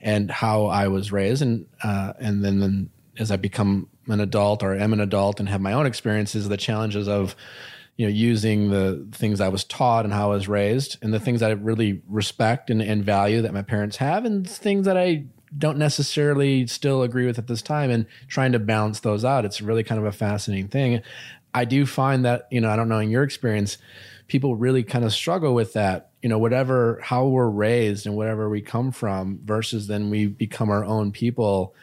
and 0.00 0.30
how 0.30 0.66
I 0.66 0.88
was 0.88 1.12
raised. 1.12 1.40
And 1.40 1.66
uh, 1.82 2.14
and 2.18 2.44
then, 2.44 2.58
then 2.58 2.90
as 3.16 3.30
I 3.30 3.36
become 3.36 3.88
an 4.08 4.20
adult 4.20 4.62
or 4.62 4.74
am 4.74 4.92
an 4.92 5.00
adult 5.00 5.38
and 5.38 5.48
have 5.48 5.60
my 5.60 5.72
own 5.72 5.86
experiences 5.86 6.48
the 6.48 6.56
challenges 6.56 7.06
of 7.06 7.36
you 7.96 8.06
know 8.06 8.12
using 8.12 8.70
the 8.70 9.06
things 9.12 9.40
I 9.40 9.48
was 9.48 9.62
taught 9.62 10.04
and 10.04 10.12
how 10.12 10.32
I 10.32 10.34
was 10.34 10.48
raised 10.48 10.96
and 11.00 11.14
the 11.14 11.20
things 11.20 11.40
that 11.40 11.50
I 11.50 11.54
really 11.54 12.02
respect 12.08 12.70
and, 12.70 12.82
and 12.82 13.04
value 13.04 13.40
that 13.42 13.54
my 13.54 13.62
parents 13.62 13.98
have 13.98 14.24
and 14.24 14.48
things 14.48 14.86
that 14.86 14.96
I 14.96 15.26
don't 15.56 15.78
necessarily 15.78 16.66
still 16.66 17.02
agree 17.02 17.26
with 17.26 17.38
at 17.38 17.46
this 17.46 17.62
time 17.62 17.90
and 17.90 18.06
trying 18.28 18.52
to 18.52 18.58
balance 18.58 19.00
those 19.00 19.24
out. 19.24 19.44
It's 19.44 19.60
really 19.60 19.82
kind 19.82 20.00
of 20.00 20.06
a 20.06 20.12
fascinating 20.12 20.68
thing. 20.68 21.02
I 21.54 21.64
do 21.64 21.86
find 21.86 22.24
that 22.24 22.46
you 22.50 22.60
know 22.60 22.70
i 22.70 22.76
don't 22.76 22.88
know 22.88 22.98
in 22.98 23.10
your 23.10 23.22
experience 23.22 23.78
people 24.28 24.54
really 24.54 24.84
kind 24.84 25.04
of 25.04 25.12
struggle 25.12 25.54
with 25.54 25.72
that 25.72 26.10
you 26.22 26.28
know 26.28 26.38
whatever 26.38 27.00
how 27.02 27.26
we're 27.26 27.48
raised 27.48 28.06
and 28.06 28.16
whatever 28.16 28.48
we 28.48 28.60
come 28.60 28.92
from 28.92 29.40
versus 29.44 29.86
then 29.86 30.10
we 30.10 30.26
become 30.26 30.70
our 30.70 30.84
own 30.84 31.10
people 31.10 31.74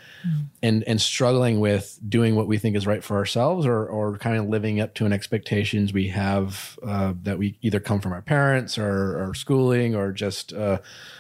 and 0.64 0.84
and 0.86 1.02
struggling 1.02 1.60
with 1.60 2.00
doing 2.08 2.36
what 2.36 2.48
we 2.48 2.58
think 2.58 2.76
is 2.76 2.88
right 2.88 3.04
for 3.04 3.18
ourselves 3.18 3.66
or 3.66 3.86
or 3.86 4.18
kind 4.18 4.38
of 4.38 4.48
living 4.48 4.80
up 4.80 4.94
to 4.94 5.06
an 5.06 5.12
expectations 5.12 5.92
we 5.92 6.08
have 6.08 6.80
uh, 6.86 7.14
that 7.24 7.38
we 7.38 7.58
either 7.62 7.80
come 7.80 8.00
from 8.00 8.14
our 8.14 8.22
parents 8.22 8.78
or, 8.78 9.22
or 9.22 9.34
schooling 9.34 9.96
or 9.96 10.12
just 10.12 10.54
uh, 10.54 10.80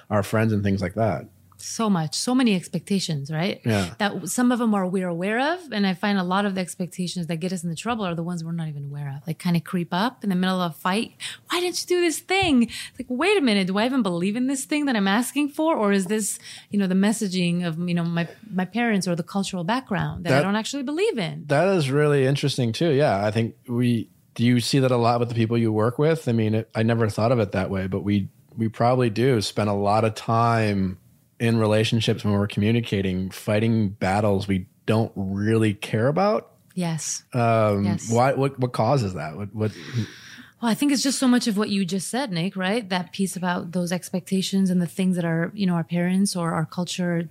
our 0.09 0.23
friends 0.23 0.53
and 0.53 0.63
things 0.63 0.81
like 0.81 0.93
that 0.93 1.25
so 1.57 1.89
much, 1.89 2.15
so 2.15 2.33
many 2.35 2.55
expectations, 2.55 3.31
right? 3.31 3.61
Yeah. 3.65 3.93
That 3.97 4.29
some 4.29 4.51
of 4.51 4.59
them 4.59 4.73
are 4.73 4.87
we're 4.87 5.07
aware 5.07 5.53
of, 5.53 5.71
and 5.71 5.85
I 5.87 5.93
find 5.93 6.17
a 6.17 6.23
lot 6.23 6.45
of 6.45 6.55
the 6.55 6.61
expectations 6.61 7.27
that 7.27 7.37
get 7.37 7.51
us 7.51 7.63
into 7.63 7.75
trouble 7.75 8.05
are 8.05 8.15
the 8.15 8.23
ones 8.23 8.43
we're 8.43 8.51
not 8.51 8.67
even 8.67 8.85
aware 8.85 9.13
of. 9.15 9.25
Like 9.27 9.39
kind 9.39 9.55
of 9.55 9.63
creep 9.63 9.89
up 9.91 10.23
in 10.23 10.29
the 10.29 10.35
middle 10.35 10.61
of 10.61 10.71
a 10.71 10.75
fight. 10.75 11.13
Why 11.49 11.59
didn't 11.59 11.81
you 11.81 11.87
do 11.87 12.01
this 12.01 12.19
thing? 12.19 12.63
It's 12.63 12.99
like, 12.99 13.07
wait 13.09 13.37
a 13.37 13.41
minute, 13.41 13.67
do 13.67 13.77
I 13.77 13.85
even 13.85 14.03
believe 14.03 14.35
in 14.35 14.47
this 14.47 14.65
thing 14.65 14.85
that 14.85 14.95
I'm 14.95 15.07
asking 15.07 15.49
for, 15.49 15.75
or 15.75 15.91
is 15.91 16.05
this, 16.05 16.39
you 16.69 16.79
know, 16.79 16.87
the 16.87 16.95
messaging 16.95 17.65
of 17.65 17.77
you 17.87 17.93
know 17.95 18.03
my 18.03 18.27
my 18.51 18.65
parents 18.65 19.07
or 19.07 19.15
the 19.15 19.23
cultural 19.23 19.63
background 19.63 20.25
that, 20.25 20.29
That- 20.29 20.39
I 20.39 20.43
don't 20.43 20.55
actually 20.55 20.83
believe 20.83 21.17
in? 21.17 21.45
That 21.47 21.67
is 21.75 21.89
really 21.89 22.25
interesting 22.25 22.71
too. 22.71 22.91
Yeah, 22.91 23.25
I 23.25 23.31
think 23.31 23.55
we 23.67 24.09
do. 24.35 24.43
You 24.45 24.59
see 24.59 24.79
that 24.79 24.91
a 24.91 24.97
lot 24.97 25.19
with 25.19 25.29
the 25.29 25.35
people 25.35 25.57
you 25.57 25.71
work 25.73 25.97
with. 25.97 26.27
I 26.27 26.31
mean, 26.31 26.53
it, 26.55 26.69
I 26.75 26.83
never 26.83 27.09
thought 27.09 27.31
of 27.31 27.39
it 27.39 27.53
that 27.53 27.69
way, 27.69 27.87
but 27.87 28.03
we 28.03 28.29
we 28.55 28.67
probably 28.67 29.09
do 29.09 29.39
spend 29.41 29.69
a 29.69 29.73
lot 29.73 30.03
of 30.03 30.15
time 30.15 30.97
in 31.39 31.57
relationships 31.57 32.23
when 32.23 32.33
we're 32.33 32.47
communicating, 32.47 33.29
fighting 33.29 33.89
battles 33.89 34.47
we 34.47 34.67
don't 34.85 35.11
really 35.15 35.73
care 35.73 36.07
about. 36.07 36.51
Yes. 36.73 37.23
Um, 37.33 37.85
Yes. 37.85 38.09
Why? 38.09 38.33
What? 38.33 38.59
What 38.59 38.71
causes 38.73 39.13
that? 39.15 39.35
What? 39.35 39.53
What? 39.53 39.71
Well, 40.61 40.71
I 40.71 40.73
think 40.73 40.91
it's 40.91 41.03
just 41.03 41.19
so 41.19 41.27
much 41.27 41.47
of 41.47 41.55
what 41.55 41.69
you 41.69 41.85
just 41.85 42.07
said, 42.09 42.31
Nick, 42.31 42.55
right? 42.55 42.87
That 42.89 43.11
piece 43.13 43.35
about 43.35 43.73
those 43.73 43.91
expectations 43.91 44.71
and 44.71 44.81
the 44.81 44.87
things 44.87 45.15
that 45.15 45.25
our, 45.25 45.51
you 45.53 45.67
know, 45.67 45.75
our 45.75 45.83
parents 45.83 46.35
or 46.35 46.53
our 46.53 46.65
culture 46.65 47.29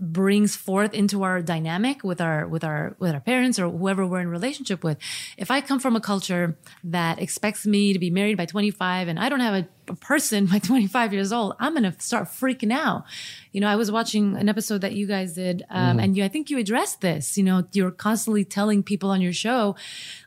brings 0.00 0.54
forth 0.54 0.94
into 0.94 1.22
our 1.22 1.42
dynamic 1.42 2.04
with 2.04 2.20
our 2.20 2.46
with 2.46 2.62
our 2.62 2.94
with 2.98 3.12
our 3.12 3.20
parents 3.20 3.58
or 3.58 3.68
whoever 3.68 4.06
we're 4.06 4.20
in 4.20 4.28
relationship 4.28 4.84
with. 4.84 4.98
If 5.36 5.50
I 5.50 5.60
come 5.60 5.80
from 5.80 5.96
a 5.96 6.00
culture 6.00 6.56
that 6.84 7.20
expects 7.20 7.66
me 7.66 7.92
to 7.92 7.98
be 7.98 8.10
married 8.10 8.36
by 8.36 8.46
25 8.46 9.08
and 9.08 9.18
I 9.18 9.28
don't 9.28 9.40
have 9.40 9.54
a 9.54 9.68
a 9.88 9.94
person 9.94 10.46
by 10.52 10.58
25 10.58 11.12
years 11.12 11.32
old, 11.32 11.54
I'm 11.58 11.74
going 11.74 11.90
to 11.90 12.00
start 12.00 12.28
freaking 12.28 12.72
out. 12.72 13.04
You 13.52 13.60
know, 13.60 13.68
I 13.68 13.76
was 13.76 13.90
watching 13.90 14.36
an 14.36 14.48
episode 14.48 14.82
that 14.82 14.92
you 14.92 15.06
guys 15.06 15.34
did, 15.34 15.64
um, 15.70 15.98
and 15.98 16.16
you, 16.16 16.24
I 16.24 16.28
think 16.28 16.50
you 16.50 16.58
addressed 16.58 17.00
this. 17.00 17.36
You 17.36 17.44
know, 17.44 17.66
you're 17.72 17.90
constantly 17.90 18.44
telling 18.44 18.82
people 18.82 19.10
on 19.10 19.20
your 19.20 19.32
show, 19.32 19.74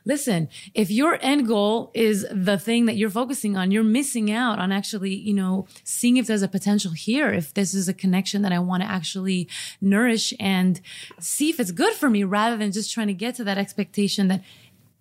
listen, 0.04 0.48
if 0.74 0.90
your 0.90 1.18
end 1.22 1.46
goal 1.46 1.90
is 1.94 2.26
the 2.30 2.58
thing 2.58 2.86
that 2.86 2.96
you're 2.96 3.10
focusing 3.10 3.56
on, 3.56 3.70
you're 3.70 3.84
missing 3.84 4.30
out 4.30 4.58
on 4.58 4.72
actually, 4.72 5.14
you 5.14 5.34
know, 5.34 5.66
seeing 5.84 6.16
if 6.16 6.26
there's 6.26 6.42
a 6.42 6.48
potential 6.48 6.90
here, 6.92 7.32
if 7.32 7.54
this 7.54 7.74
is 7.74 7.88
a 7.88 7.94
connection 7.94 8.42
that 8.42 8.52
I 8.52 8.58
want 8.58 8.82
to 8.82 8.88
actually 8.88 9.48
nourish 9.80 10.34
and 10.40 10.80
see 11.18 11.48
if 11.48 11.60
it's 11.60 11.70
good 11.70 11.94
for 11.94 12.10
me 12.10 12.24
rather 12.24 12.56
than 12.56 12.72
just 12.72 12.92
trying 12.92 13.06
to 13.06 13.14
get 13.14 13.36
to 13.36 13.44
that 13.44 13.58
expectation 13.58 14.28
that 14.28 14.42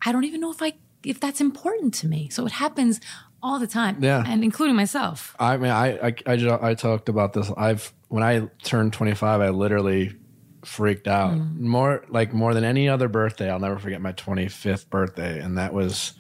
I 0.06 0.12
don't 0.12 0.24
even 0.24 0.41
know 0.41 0.51
if 0.51 0.62
I 0.62 0.74
if 1.03 1.20
that's 1.20 1.41
important 1.41 1.94
to 1.96 2.08
me. 2.08 2.30
So 2.30 2.46
it 2.46 2.53
happens 2.53 3.00
all 3.43 3.60
the 3.60 3.67
time. 3.67 3.98
Yeah. 4.01 4.24
And 4.25 4.43
including 4.43 4.75
myself. 4.75 5.36
I 5.39 5.57
mean, 5.57 5.71
I, 5.71 6.07
I, 6.07 6.15
I, 6.25 6.69
I 6.69 6.74
talked 6.74 7.10
about 7.10 7.33
this. 7.33 7.51
I've, 7.57 7.93
when 8.10 8.24
I 8.24 8.48
turned 8.63 8.93
25, 8.93 9.41
I 9.41 9.50
literally 9.50 10.15
freaked 10.63 11.07
out 11.07 11.33
mm. 11.33 11.60
more, 11.60 12.05
like 12.10 12.33
more 12.33 12.53
than 12.53 12.63
any 12.63 12.88
other 12.88 13.07
birthday. 13.07 13.50
I'll 13.50 13.60
never 13.60 13.79
forget 13.79 14.01
my 14.01 14.13
25th 14.13 14.89
birthday. 14.89 15.39
And 15.39 15.57
that 15.57 15.74
was 15.74 16.13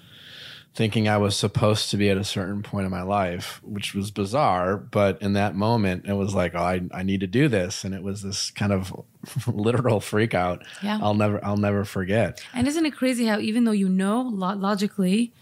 thinking 0.73 1.09
I 1.09 1.17
was 1.17 1.35
supposed 1.35 1.89
to 1.89 1.97
be 1.97 2.09
at 2.09 2.17
a 2.17 2.23
certain 2.23 2.63
point 2.63 2.85
in 2.85 2.91
my 2.91 3.01
life, 3.01 3.59
which 3.63 3.93
was 3.93 4.09
bizarre. 4.09 4.77
But 4.77 5.21
in 5.21 5.33
that 5.33 5.53
moment, 5.53 6.05
it 6.07 6.13
was 6.13 6.33
like, 6.33 6.55
oh, 6.55 6.63
I, 6.63 6.81
I 6.93 7.03
need 7.03 7.19
to 7.19 7.27
do 7.27 7.49
this. 7.49 7.83
And 7.83 7.93
it 7.93 8.01
was 8.01 8.21
this 8.21 8.51
kind 8.51 8.71
of 8.71 8.93
literal 9.47 9.99
freak 9.99 10.33
out. 10.33 10.63
Yeah. 10.81 10.99
I'll 11.01 11.13
never, 11.13 11.43
I'll 11.43 11.57
never 11.57 11.83
forget. 11.83 12.41
And 12.53 12.67
isn't 12.67 12.85
it 12.85 12.91
crazy 12.91 13.25
how 13.25 13.39
even 13.39 13.65
though 13.65 13.71
you 13.71 13.89
know 13.89 14.21
lo- 14.21 14.55
logically, 14.55 15.33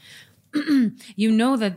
you 1.16 1.32
know 1.32 1.58
that 1.58 1.76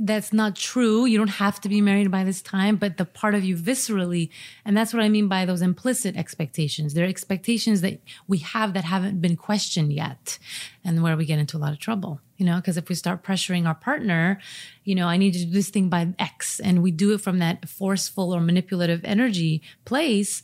that's 0.00 0.32
not 0.32 0.56
true. 0.56 1.06
You 1.06 1.18
don't 1.18 1.28
have 1.28 1.60
to 1.62 1.68
be 1.68 1.80
married 1.80 2.10
by 2.10 2.24
this 2.24 2.40
time, 2.40 2.76
but 2.76 2.96
the 2.96 3.04
part 3.04 3.34
of 3.34 3.44
you 3.44 3.56
viscerally, 3.56 4.30
and 4.64 4.76
that's 4.76 4.92
what 4.92 5.02
I 5.02 5.08
mean 5.08 5.28
by 5.28 5.44
those 5.44 5.62
implicit 5.62 6.16
expectations. 6.16 6.94
There 6.94 7.04
are 7.04 7.08
expectations 7.08 7.80
that 7.80 8.00
we 8.26 8.38
have 8.38 8.74
that 8.74 8.84
haven't 8.84 9.20
been 9.20 9.36
questioned 9.36 9.92
yet, 9.92 10.38
and 10.84 11.02
where 11.02 11.16
we 11.16 11.24
get 11.24 11.38
into 11.38 11.56
a 11.56 11.58
lot 11.58 11.72
of 11.72 11.78
trouble. 11.78 12.20
You 12.36 12.46
know, 12.46 12.56
because 12.56 12.76
if 12.76 12.88
we 12.88 12.94
start 12.94 13.24
pressuring 13.24 13.66
our 13.66 13.74
partner, 13.74 14.38
you 14.84 14.94
know, 14.94 15.08
I 15.08 15.16
need 15.16 15.32
to 15.32 15.44
do 15.44 15.50
this 15.50 15.70
thing 15.70 15.88
by 15.88 16.14
X, 16.18 16.60
and 16.60 16.82
we 16.82 16.90
do 16.90 17.12
it 17.14 17.20
from 17.20 17.38
that 17.38 17.68
forceful 17.68 18.32
or 18.32 18.40
manipulative 18.40 19.00
energy 19.04 19.62
place, 19.84 20.42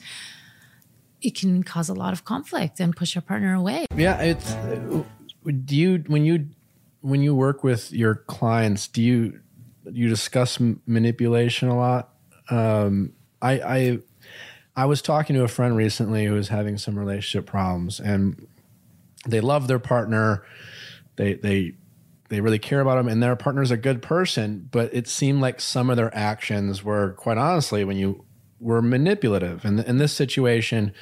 it 1.22 1.34
can 1.36 1.62
cause 1.62 1.88
a 1.88 1.94
lot 1.94 2.12
of 2.12 2.24
conflict 2.24 2.80
and 2.80 2.96
push 2.96 3.16
our 3.16 3.22
partner 3.22 3.54
away. 3.54 3.86
Yeah, 3.96 4.20
it's. 4.20 4.52
Uh, 4.52 5.02
do 5.64 5.76
you 5.76 6.02
when 6.06 6.24
you 6.24 6.46
when 7.04 7.20
you 7.20 7.34
work 7.34 7.62
with 7.62 7.92
your 7.92 8.14
clients, 8.14 8.88
do 8.88 9.02
you 9.02 9.40
you 9.92 10.08
discuss 10.08 10.58
manipulation 10.86 11.68
a 11.68 11.76
lot? 11.76 12.14
Um, 12.48 13.12
I 13.42 13.52
I 13.52 13.98
I 14.74 14.86
was 14.86 15.02
talking 15.02 15.36
to 15.36 15.42
a 15.42 15.48
friend 15.48 15.76
recently 15.76 16.24
who 16.24 16.32
was 16.32 16.48
having 16.48 16.78
some 16.78 16.98
relationship 16.98 17.44
problems, 17.46 18.00
and 18.00 18.48
they 19.28 19.42
love 19.42 19.68
their 19.68 19.78
partner. 19.78 20.46
They 21.16 21.34
they 21.34 21.74
they 22.30 22.40
really 22.40 22.58
care 22.58 22.80
about 22.80 22.96
them, 22.96 23.08
and 23.08 23.22
their 23.22 23.36
partner's 23.36 23.70
a 23.70 23.76
good 23.76 24.00
person. 24.00 24.66
But 24.70 24.94
it 24.94 25.06
seemed 25.06 25.42
like 25.42 25.60
some 25.60 25.90
of 25.90 25.98
their 25.98 26.14
actions 26.16 26.82
were, 26.82 27.12
quite 27.18 27.36
honestly, 27.36 27.84
when 27.84 27.98
you 27.98 28.24
were 28.60 28.80
manipulative. 28.80 29.66
And 29.66 29.78
in 29.80 29.98
this 29.98 30.14
situation, 30.14 30.94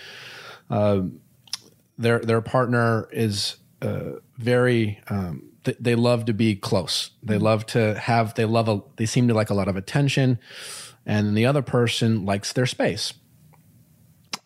their 1.96 2.18
their 2.18 2.40
partner 2.40 3.08
is 3.12 3.58
uh, 3.80 4.14
very 4.36 5.00
um, 5.08 5.51
th- 5.64 5.76
they 5.80 5.94
love 5.94 6.24
to 6.26 6.32
be 6.32 6.54
close. 6.56 7.10
They 7.22 7.38
love 7.38 7.66
to 7.66 7.98
have 7.98 8.34
they 8.34 8.44
love 8.44 8.68
a 8.68 8.82
they 8.96 9.06
seem 9.06 9.28
to 9.28 9.34
like 9.34 9.50
a 9.50 9.54
lot 9.54 9.68
of 9.68 9.76
attention. 9.76 10.38
And 11.04 11.36
the 11.36 11.46
other 11.46 11.62
person 11.62 12.24
likes 12.24 12.52
their 12.52 12.66
space. 12.66 13.14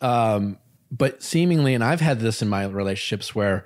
Um, 0.01 0.59
but 0.89 1.21
seemingly 1.21 1.73
and 1.73 1.83
i've 1.83 1.99
had 1.99 2.21
this 2.21 2.41
in 2.41 2.47
my 2.47 2.63
relationships 2.65 3.35
where 3.35 3.65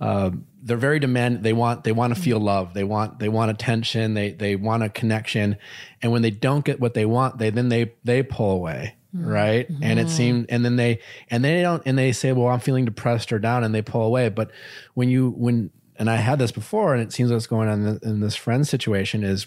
uh, 0.00 0.30
they're 0.62 0.78
very 0.78 0.98
demand 0.98 1.42
they 1.42 1.52
want 1.52 1.84
they 1.84 1.92
want 1.92 2.14
to 2.14 2.20
feel 2.20 2.40
love. 2.40 2.74
They 2.74 2.82
want 2.82 3.18
they 3.20 3.28
want 3.28 3.50
attention. 3.50 4.14
They 4.14 4.32
they 4.32 4.56
want 4.56 4.82
a 4.82 4.88
connection. 4.88 5.56
And 6.00 6.10
when 6.10 6.22
they 6.22 6.30
don't 6.30 6.64
get 6.64 6.80
what 6.80 6.94
they 6.94 7.04
want 7.04 7.38
they 7.38 7.50
then 7.50 7.68
they 7.68 7.92
they 8.04 8.22
pull 8.22 8.50
away 8.50 8.96
right? 9.14 9.68
And 9.82 10.00
it 10.00 10.08
seemed 10.08 10.46
and 10.48 10.64
then 10.64 10.76
they 10.76 11.00
and 11.30 11.44
they 11.44 11.62
don't 11.62 11.82
and 11.84 11.98
they 11.98 12.12
say 12.12 12.32
well 12.32 12.48
i'm 12.48 12.60
feeling 12.60 12.86
depressed 12.86 13.32
or 13.32 13.38
down 13.38 13.62
and 13.64 13.74
they 13.74 13.82
pull 13.82 14.02
away. 14.02 14.28
But 14.28 14.50
when 14.94 15.08
you 15.08 15.30
when 15.30 15.70
and 16.02 16.10
i 16.10 16.16
had 16.16 16.38
this 16.40 16.50
before 16.50 16.92
and 16.92 17.02
it 17.02 17.12
seems 17.12 17.30
what's 17.30 17.46
going 17.46 17.68
on 17.68 18.00
in, 18.02 18.20
this 18.20 18.34
friend 18.34 18.66
situation 18.66 19.22
is 19.22 19.46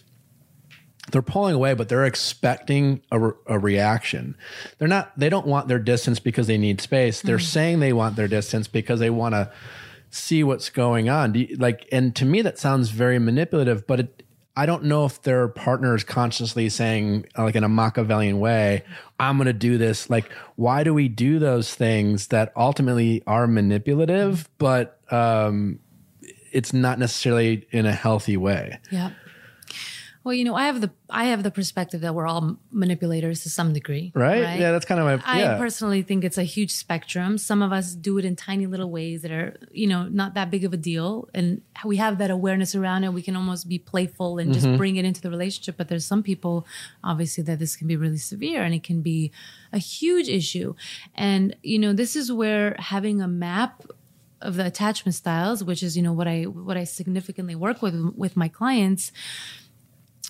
they're 1.12 1.21
pulling 1.21 1.53
away, 1.53 1.74
but 1.74 1.89
they're 1.89 2.05
expecting 2.05 3.01
a, 3.12 3.19
re- 3.19 3.33
a 3.45 3.59
reaction. 3.59 4.35
They're 4.77 4.88
not, 4.88 5.12
they 5.17 5.29
don't 5.29 5.45
want 5.45 5.67
their 5.67 5.79
distance 5.79 6.19
because 6.19 6.47
they 6.47 6.57
need 6.57 6.81
space. 6.81 7.21
They're 7.21 7.38
saying 7.38 7.79
they 7.79 7.93
want 7.93 8.15
their 8.15 8.27
distance 8.27 8.67
because 8.67 9.00
they 9.00 9.12
want 9.12 9.35
to 9.35 9.51
see 10.09 10.43
what's 10.43 10.69
going 10.69 11.09
on. 11.09 11.33
Do 11.33 11.39
you, 11.41 11.55
like, 11.57 11.88
and 11.91 12.15
to 12.15 12.25
me, 12.25 12.41
that 12.41 12.57
sounds 12.57 12.89
very 12.89 13.19
manipulative, 13.19 13.85
but 13.85 14.00
it, 14.00 14.24
I 14.57 14.65
don't 14.65 14.85
know 14.85 15.05
if 15.05 15.21
their 15.21 15.50
partner 15.50 15.95
is 15.95 16.03
consciously 16.03 16.69
saying, 16.69 17.25
like 17.38 17.55
in 17.55 17.63
a 17.63 17.69
Machiavellian 17.69 18.39
way, 18.39 18.83
I'm 19.19 19.38
going 19.38 19.47
to 19.47 19.53
do 19.53 19.77
this. 19.77 20.09
Like, 20.09 20.31
why 20.55 20.83
do 20.83 20.93
we 20.93 21.09
do 21.09 21.39
those 21.39 21.75
things 21.75 22.27
that 22.27 22.53
ultimately 22.55 23.21
are 23.27 23.47
manipulative, 23.47 24.50
but 24.57 25.01
um, 25.12 25.79
it's 26.55 26.74
not 26.74 26.97
necessarily 26.97 27.67
in 27.71 27.85
a 27.85 27.91
healthy 27.91 28.38
way? 28.38 28.79
Yeah. 28.89 29.12
Well, 30.25 30.33
you 30.33 30.43
know, 30.43 30.55
I 30.55 30.65
have 30.65 30.81
the 30.81 30.89
I 31.07 31.25
have 31.25 31.43
the 31.43 31.51
perspective 31.51 32.01
that 32.01 32.15
we're 32.15 32.25
all 32.25 32.57
manipulators 32.71 33.43
to 33.43 33.50
some 33.51 33.74
degree, 33.74 34.12
Right? 34.15 34.59
Yeah, 34.59 34.71
that's 34.71 34.83
kind 34.83 35.00
of 35.00 35.05
my. 35.05 35.24
I 35.24 35.39
yeah. 35.39 35.57
personally 35.59 36.01
think 36.01 36.24
it's 36.24 36.39
a 36.39 36.43
huge 36.43 36.71
spectrum. 36.71 37.38
Some 37.38 37.62
of 37.62 37.71
us 37.71 37.93
do 37.93 38.17
it 38.17 38.25
in 38.25 38.35
tiny 38.35 38.65
little 38.65 38.89
ways 38.89 39.21
that 39.21 39.29
are, 39.29 39.55
you 39.71 39.85
know, 39.85 40.07
not 40.07 40.33
that 40.33 40.50
big 40.50 40.63
of 40.65 40.74
a 40.74 40.77
deal. 40.77 41.29
And 41.35 41.62
we 41.85 41.97
have 41.97 42.17
that 42.17 42.31
awareness 42.31 42.74
around 42.74 43.03
it. 43.03 43.13
We 43.13 43.21
can 43.21 43.35
almost 43.35 43.69
be 43.69 43.77
playful 43.77 44.39
and 44.39 44.51
just 44.51 44.65
mm-hmm. 44.65 44.77
bring 44.77 44.95
it 44.95 45.05
into 45.05 45.21
the 45.21 45.29
relationship. 45.29 45.77
But 45.77 45.89
there's 45.89 46.07
some 46.07 46.24
people, 46.24 46.65
obviously, 47.03 47.43
that 47.43 47.59
this 47.59 47.75
can 47.75 47.88
be 47.88 47.95
really 47.95 48.17
severe 48.17 48.63
and 48.63 48.74
it 48.74 48.81
can 48.81 49.03
be 49.03 49.31
a 49.71 49.77
huge 49.77 50.27
issue. 50.27 50.74
And, 51.13 51.55
you 51.62 51.77
know, 51.77 51.93
this 51.93 52.15
is 52.15 52.31
where 52.31 52.75
having 52.79 53.21
a 53.21 53.27
map 53.27 53.83
of 54.42 54.56
the 54.56 54.65
attachment 54.65 55.15
styles, 55.15 55.63
which 55.63 55.82
is, 55.84 55.96
you 55.96 56.04
know, 56.04 56.13
what 56.13 56.27
I 56.27 56.44
what 56.44 56.77
I 56.77 56.84
significantly 56.84 57.56
work 57.56 57.82
with 57.82 57.96
with 58.15 58.36
my 58.36 58.48
clients, 58.48 59.12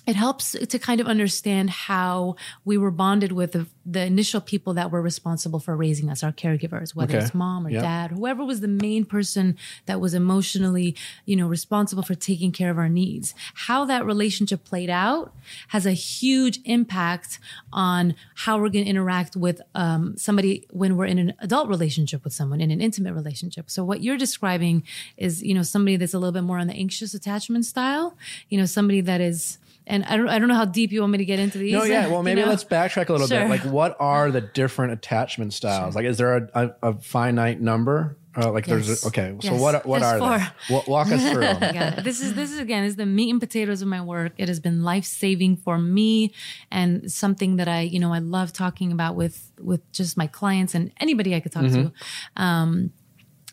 it 0.06 0.16
helps 0.16 0.52
to 0.52 0.78
kind 0.78 1.00
of 1.00 1.06
understand 1.06 1.70
how 1.70 2.36
we 2.64 2.76
were 2.78 2.90
bonded 2.90 3.32
with 3.32 3.52
the, 3.52 3.66
the 3.84 4.02
initial 4.04 4.40
people 4.40 4.74
that 4.74 4.90
were 4.90 5.02
responsible 5.02 5.58
for 5.60 5.76
raising 5.76 6.08
us, 6.10 6.22
our 6.22 6.32
caregivers, 6.32 6.94
whether 6.94 7.16
Okay. 7.16 7.24
it's 7.24 7.34
mom 7.34 7.66
or 7.66 7.70
Yep. 7.70 7.82
dad, 7.82 8.10
whoever 8.12 8.44
was 8.44 8.60
the 8.60 8.68
main 8.68 9.04
person 9.04 9.56
that 9.86 10.00
was 10.00 10.14
emotionally, 10.14 10.94
you 11.24 11.36
know, 11.36 11.46
responsible 11.46 12.02
for 12.02 12.14
taking 12.14 12.52
care 12.52 12.70
of 12.70 12.78
our 12.78 12.88
needs. 12.88 13.34
How 13.54 13.84
that 13.86 14.04
relationship 14.04 14.64
played 14.64 14.90
out 14.90 15.32
has 15.68 15.86
a 15.86 15.92
huge 15.92 16.60
impact 16.64 17.38
on 17.72 18.14
how 18.34 18.58
we're 18.58 18.68
going 18.68 18.84
to 18.84 18.90
interact 18.90 19.36
with 19.36 19.60
um, 19.74 20.16
somebody 20.16 20.66
when 20.70 20.96
we're 20.96 21.06
in 21.06 21.18
an 21.18 21.34
adult 21.40 21.68
relationship 21.68 22.24
with 22.24 22.32
someone, 22.32 22.60
in 22.60 22.70
an 22.70 22.80
intimate 22.80 23.14
relationship. 23.14 23.70
So 23.70 23.84
what 23.84 24.02
you're 24.02 24.16
describing 24.16 24.82
is, 25.16 25.42
you 25.42 25.54
know, 25.54 25.62
somebody 25.62 25.96
that's 25.96 26.14
a 26.14 26.18
little 26.18 26.32
bit 26.32 26.42
more 26.44 26.58
on 26.58 26.66
the 26.66 26.74
anxious 26.74 27.14
attachment 27.14 27.64
style, 27.66 28.16
you 28.48 28.58
know, 28.58 28.66
somebody 28.66 29.00
that 29.02 29.20
is, 29.20 29.58
and 29.86 30.04
I 30.04 30.16
don't, 30.16 30.28
I 30.28 30.38
don't 30.38 30.48
know 30.48 30.54
how 30.54 30.64
deep 30.64 30.92
you 30.92 31.00
want 31.00 31.12
me 31.12 31.18
to 31.18 31.24
get 31.24 31.38
into 31.38 31.58
these. 31.58 31.72
No, 31.72 31.84
yeah. 31.84 32.08
Well, 32.08 32.18
you 32.18 32.22
maybe 32.24 32.40
know? 32.42 32.48
let's 32.48 32.64
backtrack 32.64 33.08
a 33.08 33.12
little 33.12 33.26
Sure. 33.28 33.40
bit. 33.40 33.48
Like, 33.50 33.62
what 33.64 33.96
are 34.00 34.30
the 34.30 34.40
different 34.54 34.92
attachment 34.92 35.52
styles? 35.52 35.94
Like, 35.94 36.04
is 36.06 36.18
there 36.18 36.36
a, 36.36 36.50
a, 36.82 36.90
a 36.90 36.94
finite 37.00 37.60
number? 37.60 38.16
Uh, 38.38 38.52
like, 38.52 38.66
there's 38.66 39.02
a, 39.02 39.08
okay. 39.08 39.34
So 39.40 39.54
what 39.54 39.86
what 39.86 40.02
There's 40.02 40.20
are 40.20 40.46
four. 40.68 40.82
they? 40.84 40.90
Walk 40.90 41.06
us 41.08 41.30
through. 41.30 41.40
Yeah, 41.74 42.00
this 42.00 42.20
is 42.20 42.34
this 42.34 42.52
is 42.52 42.58
again 42.58 42.84
is 42.84 42.96
the 42.96 43.06
meat 43.06 43.30
and 43.30 43.40
potatoes 43.40 43.80
of 43.80 43.88
my 43.88 44.02
work. 44.02 44.32
It 44.36 44.48
has 44.48 44.60
been 44.60 44.82
life 44.82 45.06
saving 45.06 45.56
for 45.56 45.78
me, 45.78 46.34
and 46.70 47.10
something 47.10 47.56
that 47.56 47.66
I 47.66 47.80
you 47.80 47.98
know 47.98 48.12
I 48.12 48.18
love 48.18 48.52
talking 48.52 48.92
about 48.92 49.14
with 49.16 49.50
with 49.58 49.90
just 49.90 50.18
my 50.18 50.26
clients 50.26 50.74
and 50.74 50.92
anybody 51.00 51.34
I 51.34 51.40
could 51.40 51.52
talk 51.52 51.62
to. 51.70 51.92
Um, 52.36 52.92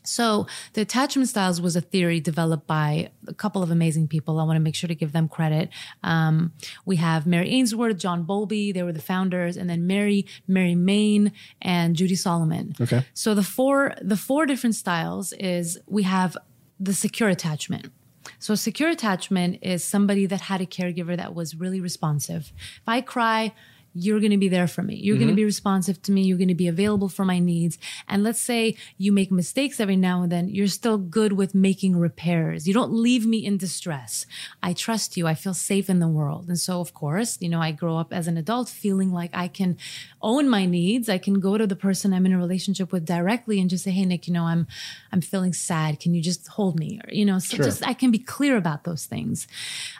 so 0.03 0.47
the 0.73 0.81
attachment 0.81 1.29
styles 1.29 1.61
was 1.61 1.75
a 1.75 1.81
theory 1.81 2.19
developed 2.19 2.67
by 2.67 3.11
a 3.27 3.33
couple 3.33 3.63
of 3.63 3.71
amazing 3.71 4.07
people. 4.07 4.39
I 4.39 4.43
want 4.43 4.57
to 4.57 4.61
make 4.61 4.75
sure 4.75 4.87
to 4.87 4.95
give 4.95 5.11
them 5.11 5.27
credit. 5.27 5.69
Um, 6.03 6.53
we 6.85 6.97
have 6.97 7.25
Mary 7.25 7.49
Ainsworth, 7.49 7.97
John 7.97 8.23
Bowlby, 8.23 8.71
they 8.71 8.83
were 8.83 8.93
the 8.93 9.01
founders, 9.01 9.57
and 9.57 9.69
then 9.69 9.87
Mary, 9.87 10.25
Mary 10.47 10.75
Main, 10.75 11.31
and 11.61 11.95
Judy 11.95 12.15
Solomon. 12.15 12.73
Okay. 12.79 13.05
So 13.13 13.33
the 13.33 13.43
four 13.43 13.95
the 14.01 14.17
four 14.17 14.45
different 14.45 14.75
styles 14.75 15.33
is 15.33 15.79
we 15.87 16.03
have 16.03 16.37
the 16.79 16.93
secure 16.93 17.29
attachment. 17.29 17.91
So 18.39 18.55
secure 18.55 18.89
attachment 18.89 19.59
is 19.61 19.83
somebody 19.83 20.25
that 20.25 20.41
had 20.41 20.61
a 20.61 20.65
caregiver 20.65 21.15
that 21.17 21.33
was 21.33 21.55
really 21.55 21.81
responsive. 21.81 22.51
If 22.57 22.87
I 22.87 23.01
cry, 23.01 23.53
you're 23.93 24.19
going 24.19 24.31
to 24.31 24.37
be 24.37 24.49
there 24.49 24.67
for 24.67 24.81
me. 24.81 24.95
You're 24.95 25.17
going 25.17 25.29
to 25.29 25.35
be 25.35 25.45
responsive 25.45 26.01
to 26.03 26.11
me. 26.11 26.23
You're 26.23 26.37
going 26.37 26.47
to 26.47 26.55
be 26.55 26.67
available 26.67 27.09
for 27.09 27.23
my 27.25 27.39
needs. 27.39 27.77
And 28.07 28.23
let's 28.23 28.41
say 28.41 28.75
you 28.97 29.11
make 29.11 29.31
mistakes 29.31 29.79
every 29.79 29.95
now 29.95 30.23
and 30.23 30.31
then, 30.31 30.49
you're 30.49 30.67
still 30.67 30.97
good 30.97 31.33
with 31.33 31.53
making 31.53 31.97
repairs. 31.97 32.67
You 32.67 32.73
don't 32.73 32.91
leave 32.91 33.25
me 33.25 33.45
in 33.45 33.57
distress. 33.57 34.25
I 34.63 34.73
trust 34.73 35.15
you. 35.15 35.27
I 35.27 35.35
feel 35.35 35.53
safe 35.53 35.89
in 35.89 35.99
the 35.99 36.07
world. 36.07 36.47
And 36.47 36.59
so, 36.59 36.81
of 36.81 36.93
course, 36.93 37.37
you 37.39 37.49
know, 37.49 37.61
I 37.61 37.71
grow 37.71 37.97
up 37.97 38.11
as 38.11 38.27
an 38.27 38.37
adult 38.37 38.67
feeling 38.69 39.11
like 39.11 39.31
I 39.33 39.47
can 39.47 39.77
own 40.21 40.49
my 40.49 40.65
needs. 40.65 41.07
I 41.07 41.17
can 41.19 41.39
go 41.39 41.57
to 41.57 41.67
the 41.67 41.75
person 41.75 42.13
I'm 42.13 42.25
in 42.25 42.33
a 42.33 42.37
relationship 42.37 42.91
with 42.91 43.05
directly 43.05 43.59
and 43.59 43.69
just 43.69 43.83
say, 43.83 43.91
Hey, 43.91 44.05
Nick, 44.05 44.27
you 44.27 44.33
know, 44.33 44.45
I'm, 44.45 44.65
I'm 45.11 45.21
feeling 45.21 45.53
sad. 45.53 45.99
Can 45.99 46.13
you 46.13 46.21
just 46.21 46.47
hold 46.47 46.79
me? 46.79 46.99
Or, 47.05 47.13
you 47.13 47.25
know, 47.25 47.39
so 47.39 47.57
Sure. 47.57 47.65
just, 47.65 47.87
I 47.87 47.93
can 47.93 48.09
be 48.09 48.19
clear 48.19 48.57
about 48.57 48.83
those 48.85 49.05
things. 49.05 49.47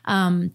Um, 0.06 0.52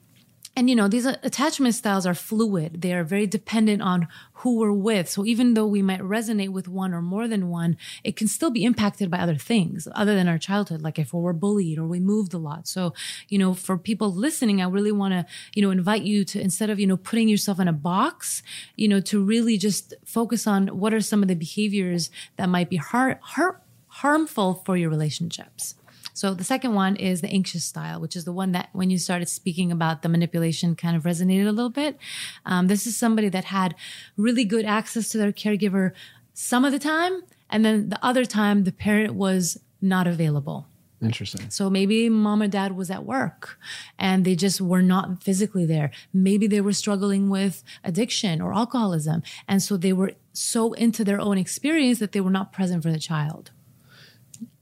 and 0.58 0.68
you 0.68 0.74
know, 0.74 0.88
these 0.88 1.06
uh, 1.06 1.14
attachment 1.22 1.76
styles 1.76 2.04
are 2.04 2.14
fluid. 2.14 2.82
They 2.82 2.92
are 2.92 3.04
very 3.04 3.28
dependent 3.28 3.80
on 3.80 4.08
who 4.32 4.58
we're 4.58 4.72
with. 4.72 5.08
So 5.08 5.24
even 5.24 5.54
though 5.54 5.68
we 5.68 5.82
might 5.82 6.00
resonate 6.00 6.48
with 6.48 6.66
one 6.66 6.92
or 6.92 7.00
more 7.00 7.28
than 7.28 7.48
one, 7.48 7.76
it 8.02 8.16
can 8.16 8.26
still 8.26 8.50
be 8.50 8.64
impacted 8.64 9.08
by 9.08 9.18
other 9.18 9.36
things 9.36 9.86
other 9.94 10.16
than 10.16 10.26
our 10.26 10.36
childhood, 10.36 10.82
like 10.82 10.98
if 10.98 11.14
we 11.14 11.20
were 11.20 11.32
bullied 11.32 11.78
or 11.78 11.86
we 11.86 12.00
moved 12.00 12.34
a 12.34 12.38
lot. 12.38 12.66
So, 12.66 12.92
you 13.28 13.38
know, 13.38 13.54
for 13.54 13.78
people 13.78 14.12
listening, 14.12 14.60
I 14.60 14.64
really 14.64 14.90
want 14.90 15.12
to, 15.12 15.26
you 15.54 15.62
know, 15.62 15.70
invite 15.70 16.02
you 16.02 16.24
to 16.24 16.40
instead 16.40 16.70
of, 16.70 16.80
you 16.80 16.88
know, 16.88 16.96
putting 16.96 17.28
yourself 17.28 17.60
in 17.60 17.68
a 17.68 17.72
box, 17.72 18.42
you 18.74 18.88
know, 18.88 19.00
to 19.02 19.22
really 19.22 19.58
just 19.58 19.94
focus 20.04 20.44
on 20.48 20.66
what 20.66 20.92
are 20.92 21.00
some 21.00 21.22
of 21.22 21.28
the 21.28 21.36
behaviors 21.36 22.10
that 22.36 22.48
might 22.48 22.68
be 22.68 22.78
har- 22.78 23.20
har- 23.22 23.62
harmful 23.86 24.54
for 24.66 24.76
your 24.76 24.90
relationships. 24.90 25.76
So 26.18 26.34
the 26.34 26.42
second 26.42 26.74
one 26.74 26.96
is 26.96 27.20
the 27.20 27.28
anxious 27.28 27.64
style, 27.64 28.00
which 28.00 28.16
is 28.16 28.24
the 28.24 28.32
one 28.32 28.50
that 28.50 28.70
when 28.72 28.90
you 28.90 28.98
started 28.98 29.28
speaking 29.28 29.70
about 29.70 30.02
the 30.02 30.08
manipulation 30.08 30.74
kind 30.74 30.96
of 30.96 31.04
resonated 31.04 31.46
a 31.46 31.52
little 31.52 31.70
bit. 31.70 31.96
Um, 32.44 32.66
this 32.66 32.88
is 32.88 32.96
somebody 32.96 33.28
that 33.28 33.44
had 33.44 33.76
really 34.16 34.44
good 34.44 34.64
access 34.64 35.10
to 35.10 35.18
their 35.18 35.30
caregiver 35.30 35.92
some 36.34 36.64
of 36.64 36.72
the 36.72 36.80
time, 36.80 37.22
and 37.48 37.64
then 37.64 37.90
the 37.90 38.04
other 38.04 38.24
time 38.24 38.64
the 38.64 38.72
parent 38.72 39.14
was 39.14 39.58
not 39.80 40.08
available. 40.08 40.66
Interesting. 41.00 41.50
So 41.50 41.70
maybe 41.70 42.08
mom 42.08 42.42
or 42.42 42.48
dad 42.48 42.76
was 42.76 42.90
at 42.90 43.04
work 43.04 43.56
and 43.96 44.24
they 44.24 44.34
just 44.34 44.60
were 44.60 44.82
not 44.82 45.22
physically 45.22 45.66
there. 45.66 45.92
Maybe 46.12 46.48
they 46.48 46.60
were 46.60 46.72
struggling 46.72 47.30
with 47.30 47.62
addiction 47.84 48.40
or 48.40 48.52
alcoholism. 48.52 49.22
And 49.46 49.62
so 49.62 49.76
they 49.76 49.92
were 49.92 50.14
so 50.32 50.72
into 50.72 51.04
their 51.04 51.20
own 51.20 51.38
experience 51.38 52.00
that 52.00 52.10
they 52.10 52.20
were 52.20 52.32
not 52.32 52.52
present 52.52 52.82
for 52.82 52.90
the 52.90 52.98
child. 52.98 53.52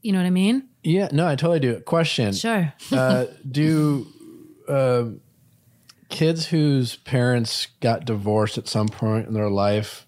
You 0.01 0.11
know 0.11 0.19
what 0.19 0.25
I 0.25 0.31
mean? 0.31 0.69
Yeah, 0.83 1.09
no, 1.11 1.27
I 1.27 1.35
totally 1.35 1.59
do. 1.59 1.79
Question. 1.81 2.33
Sure. 2.33 2.73
uh, 2.91 3.25
do 3.49 4.07
um 4.67 5.21
kids 6.09 6.47
whose 6.47 6.95
parents 6.97 7.67
got 7.81 8.05
divorced 8.05 8.57
at 8.57 8.67
some 8.67 8.87
point 8.87 9.27
in 9.27 9.33
their 9.33 9.49
life 9.49 10.06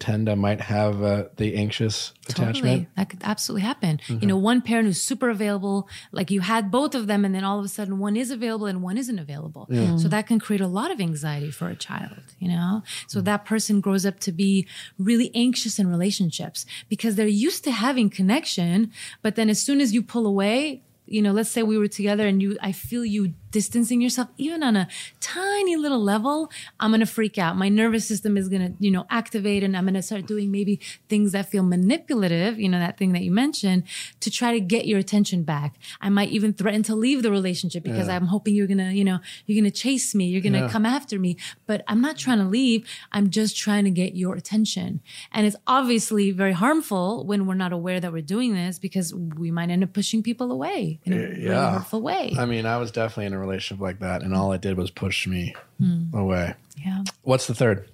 tend 0.00 0.34
might 0.36 0.60
have 0.62 1.02
uh, 1.02 1.24
the 1.36 1.54
anxious 1.54 2.12
attachment? 2.28 2.56
Totally. 2.56 2.88
That 2.96 3.10
could 3.10 3.20
absolutely 3.22 3.62
happen. 3.62 4.00
You 4.08 4.26
know, 4.26 4.36
one 4.36 4.62
parent 4.62 4.86
who's 4.86 5.00
super 5.00 5.30
available, 5.30 5.88
like 6.10 6.30
you 6.30 6.40
had 6.40 6.70
both 6.70 6.94
of 6.94 7.06
them, 7.06 7.24
and 7.24 7.34
then 7.34 7.44
all 7.44 7.58
of 7.58 7.64
a 7.64 7.68
sudden 7.68 7.98
one 7.98 8.16
is 8.16 8.30
available 8.30 8.66
and 8.66 8.82
one 8.82 8.98
isn't 8.98 9.18
available. 9.18 9.68
So 9.98 10.08
that 10.08 10.26
can 10.26 10.40
create 10.40 10.60
a 10.60 10.66
lot 10.66 10.90
of 10.90 11.00
anxiety 11.00 11.50
for 11.50 11.68
a 11.68 11.76
child, 11.76 12.22
you 12.38 12.48
know? 12.48 12.82
So 13.06 13.20
that 13.20 13.44
person 13.44 13.80
grows 13.80 14.04
up 14.04 14.18
to 14.20 14.32
be 14.32 14.66
really 14.98 15.30
anxious 15.34 15.78
in 15.78 15.88
relationships 15.88 16.66
because 16.88 17.14
they're 17.16 17.26
used 17.26 17.62
to 17.64 17.70
having 17.70 18.10
connection. 18.10 18.90
But 19.22 19.36
then 19.36 19.48
as 19.50 19.62
soon 19.62 19.80
as 19.80 19.92
you 19.92 20.02
pull 20.02 20.26
away, 20.26 20.82
you 21.06 21.20
know, 21.22 21.32
let's 21.32 21.50
say 21.50 21.62
we 21.62 21.76
were 21.76 21.88
together 21.88 22.26
and 22.26 22.40
you, 22.40 22.56
I 22.62 22.72
feel 22.72 23.04
you 23.04 23.34
distancing 23.50 24.00
yourself, 24.00 24.28
even 24.38 24.62
on 24.62 24.76
a 24.76 24.88
tiny 25.20 25.76
little 25.76 26.02
level, 26.02 26.50
I'm 26.78 26.90
going 26.90 27.00
to 27.00 27.06
freak 27.06 27.38
out. 27.38 27.56
My 27.56 27.68
nervous 27.68 28.06
system 28.06 28.36
is 28.36 28.48
going 28.48 28.62
to, 28.62 28.72
you 28.78 28.90
know, 28.90 29.06
activate 29.10 29.62
and 29.64 29.76
I'm 29.76 29.84
going 29.84 29.94
to 29.94 30.02
start 30.02 30.26
doing 30.26 30.50
maybe 30.50 30.80
things 31.08 31.32
that 31.32 31.46
feel 31.50 31.62
manipulative, 31.62 32.58
you 32.58 32.68
know, 32.68 32.78
that 32.78 32.96
thing 32.98 33.12
that 33.12 33.22
you 33.22 33.30
mentioned 33.32 33.84
to 34.20 34.30
try 34.30 34.52
to 34.52 34.60
get 34.60 34.86
your 34.86 34.98
attention 34.98 35.42
back. 35.42 35.74
I 36.00 36.08
might 36.08 36.30
even 36.30 36.52
threaten 36.52 36.82
to 36.84 36.94
leave 36.94 37.22
the 37.22 37.30
relationship 37.30 37.82
because 37.82 38.08
I'm 38.08 38.26
hoping 38.26 38.54
you're 38.54 38.66
going 38.66 38.78
to, 38.78 38.92
you 38.92 39.04
know, 39.04 39.18
you're 39.46 39.60
going 39.60 39.70
to 39.70 39.76
chase 39.76 40.14
me. 40.14 40.26
You're 40.26 40.40
going 40.42 40.52
to 40.52 40.60
Yeah. 40.60 40.68
come 40.68 40.84
after 40.86 41.18
me, 41.18 41.36
but 41.66 41.82
I'm 41.88 42.00
not 42.00 42.16
trying 42.18 42.38
to 42.38 42.44
leave. 42.44 42.86
I'm 43.12 43.30
just 43.30 43.56
trying 43.56 43.84
to 43.84 43.90
get 43.90 44.14
your 44.14 44.34
attention. 44.34 45.00
And 45.32 45.46
it's 45.46 45.56
obviously 45.66 46.30
very 46.32 46.52
harmful 46.52 47.24
when 47.26 47.46
we're 47.46 47.54
not 47.54 47.72
aware 47.72 47.98
that 48.00 48.12
we're 48.12 48.20
doing 48.22 48.54
this 48.54 48.78
because 48.78 49.14
we 49.14 49.50
might 49.50 49.70
end 49.70 49.82
up 49.82 49.92
pushing 49.92 50.22
people 50.22 50.52
away 50.52 51.00
in 51.04 51.12
a 51.12 51.16
really 51.16 51.46
hurtful 51.72 52.02
way. 52.02 52.34
I 52.38 52.44
mean, 52.44 52.66
I 52.66 52.76
was 52.76 52.90
definitely 52.90 53.26
in 53.26 53.32
a 53.32 53.38
relationship 53.40 53.80
like 53.82 53.98
that, 54.00 54.22
and 54.22 54.34
all 54.34 54.52
it 54.52 54.60
did 54.60 54.76
was 54.76 54.90
push 54.90 55.26
me 55.26 55.54
Hmm. 55.78 56.14
away. 56.14 56.54
yeah. 56.76 57.02
What's 57.22 57.46
the 57.46 57.54
third? 57.54 57.88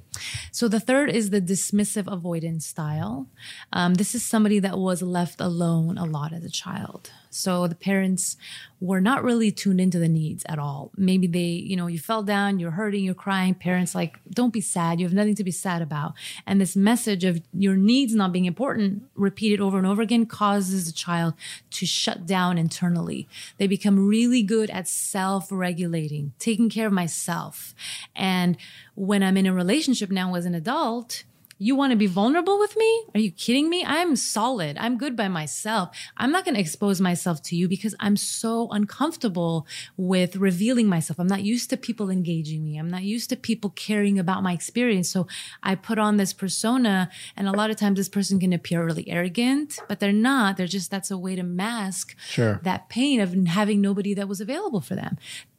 So 0.50 0.66
the 0.68 0.80
third 0.80 1.10
is 1.10 1.28
the 1.30 1.42
dismissive 1.42 2.10
avoidance 2.10 2.66
style. 2.66 3.26
Um, 3.72 3.94
this 3.94 4.14
is 4.14 4.24
somebody 4.24 4.58
that 4.60 4.78
was 4.78 5.02
left 5.02 5.40
alone 5.40 5.98
a 5.98 6.06
lot 6.06 6.32
as 6.32 6.42
a 6.44 6.50
child. 6.50 7.10
So 7.36 7.66
the 7.66 7.74
parents 7.74 8.36
were 8.80 9.00
not 9.00 9.24
really 9.24 9.50
tuned 9.50 9.80
into 9.80 9.98
the 9.98 10.08
needs 10.08 10.44
at 10.48 10.58
all. 10.58 10.90
Maybe 10.96 11.26
they, 11.26 11.40
you 11.40 11.76
know, 11.76 11.86
you 11.86 11.98
fell 11.98 12.22
down, 12.22 12.58
you're 12.58 12.72
hurting, 12.72 13.04
you're 13.04 13.14
crying. 13.14 13.54
Parents 13.54 13.94
like, 13.94 14.18
don't 14.30 14.52
be 14.52 14.60
sad. 14.60 15.00
You 15.00 15.06
have 15.06 15.14
nothing 15.14 15.34
to 15.36 15.44
be 15.44 15.50
sad 15.50 15.80
about. 15.80 16.14
And 16.46 16.60
this 16.60 16.76
message 16.76 17.24
of 17.24 17.40
your 17.52 17.76
needs 17.76 18.14
not 18.14 18.32
being 18.32 18.44
important, 18.44 19.02
repeated 19.14 19.60
over 19.60 19.78
and 19.78 19.86
over 19.86 20.02
again, 20.02 20.26
causes 20.26 20.86
the 20.86 20.92
child 20.92 21.34
to 21.70 21.86
shut 21.86 22.26
down 22.26 22.58
internally. 22.58 23.28
They 23.58 23.66
become 23.66 24.06
really 24.06 24.42
good 24.42 24.68
at 24.70 24.88
self 24.88 25.48
regulating, 25.50 26.32
taking 26.38 26.68
care 26.68 26.86
of 26.86 26.92
myself. 26.92 27.74
And 28.14 28.56
when 28.94 29.22
I'm 29.22 29.36
in 29.36 29.46
a 29.46 29.54
relationship 29.54 30.10
now 30.10 30.34
as 30.34 30.44
an 30.44 30.54
adult, 30.54 31.24
you 31.58 31.74
want 31.74 31.90
to 31.90 31.96
be 31.96 32.06
vulnerable 32.06 32.58
with 32.58 32.76
me? 32.76 33.04
Are 33.14 33.20
you 33.20 33.30
kidding 33.30 33.70
me? 33.70 33.82
I'm 33.86 34.14
solid. 34.14 34.76
I'm 34.78 34.98
good 34.98 35.16
by 35.16 35.28
myself. 35.28 35.96
I'm 36.16 36.30
not 36.30 36.44
going 36.44 36.54
to 36.54 36.60
expose 36.60 37.00
myself 37.00 37.42
to 37.44 37.56
you 37.56 37.66
because 37.66 37.94
I'm 37.98 38.16
so 38.16 38.68
uncomfortable 38.70 39.66
with 39.96 40.36
revealing 40.36 40.86
myself. 40.86 41.18
I'm 41.18 41.26
not 41.26 41.44
used 41.44 41.70
to 41.70 41.76
people 41.78 42.10
engaging 42.10 42.62
me. 42.62 42.76
I'm 42.76 42.90
not 42.90 43.04
used 43.04 43.30
to 43.30 43.36
people 43.36 43.70
caring 43.70 44.18
about 44.18 44.42
my 44.42 44.52
experience. 44.52 45.08
So 45.08 45.26
I 45.62 45.76
put 45.76 45.98
on 45.98 46.18
this 46.18 46.34
persona 46.34 47.08
and 47.36 47.48
a 47.48 47.52
lot 47.52 47.70
of 47.70 47.76
times 47.76 47.96
this 47.96 48.08
person 48.10 48.38
can 48.38 48.52
appear 48.52 48.84
really 48.84 49.08
arrogant, 49.08 49.78
but 49.88 49.98
they're 49.98 50.12
not. 50.12 50.56
They're 50.58 50.66
just, 50.66 50.90
that's 50.90 51.10
a 51.10 51.16
way 51.18 51.36
to 51.36 51.42
mask 51.42 52.14
Sure. 52.28 52.60
that 52.64 52.88
pain 52.90 53.20
of 53.20 53.34
having 53.46 53.80
nobody 53.80 54.12
that 54.14 54.28
was 54.28 54.40
available 54.42 54.80
for 54.82 54.94
them. 54.94 55.16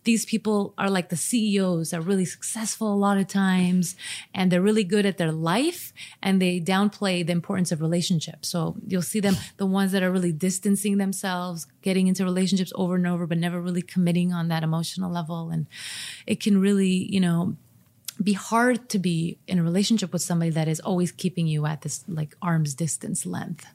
These 0.08 0.26
people 0.26 0.74
are 0.78 0.89
like 0.89 1.10
the 1.10 1.17
CEOs, 1.17 1.93
are 1.93 2.00
really 2.00 2.24
successful 2.24 2.93
a 2.93 2.96
lot 2.96 3.17
of 3.17 3.28
times, 3.28 3.98
and 4.34 4.50
they're 4.50 4.62
really 4.62 4.86
good 4.86 5.06
at 5.06 5.17
their 5.17 5.34
life, 5.34 5.91
and 6.24 6.41
they 6.41 6.62
downplay 6.62 7.26
the 7.26 7.34
importance 7.34 7.74
of 7.74 7.82
relationships. 7.82 8.48
So 8.48 8.78
you'll 8.88 9.02
see 9.02 9.20
them, 9.20 9.36
the 9.58 9.65
ones 9.65 9.91
that 9.91 10.04
are 10.04 10.10
really 10.10 10.32
distancing 10.32 10.98
themselves, 10.98 11.67
getting 11.82 12.08
into 12.08 12.24
relationships 12.24 12.72
over 12.76 12.96
and 12.96 13.06
over, 13.06 13.28
but 13.28 13.38
never 13.38 13.60
really 13.60 13.82
committing 13.82 14.32
on 14.32 14.48
that 14.48 14.63
emotional 14.63 15.12
level. 15.12 15.50
And 15.50 15.67
it 16.26 16.39
can 16.39 16.62
really, 16.62 17.12
you 17.13 17.20
know, 17.20 17.58
be 18.24 18.32
hard 18.32 18.88
to 18.88 19.00
be 19.00 19.38
in 19.46 19.60
a 19.60 19.63
relationship 19.63 20.13
with 20.13 20.22
somebody 20.22 20.52
that 20.52 20.70
is 20.70 20.80
always 20.80 21.12
keeping 21.12 21.48
you 21.48 21.65
at 21.65 21.82
this 21.82 22.06
like 22.08 22.34
arm's 22.41 22.74
distance 22.74 23.26
length. 23.26 23.67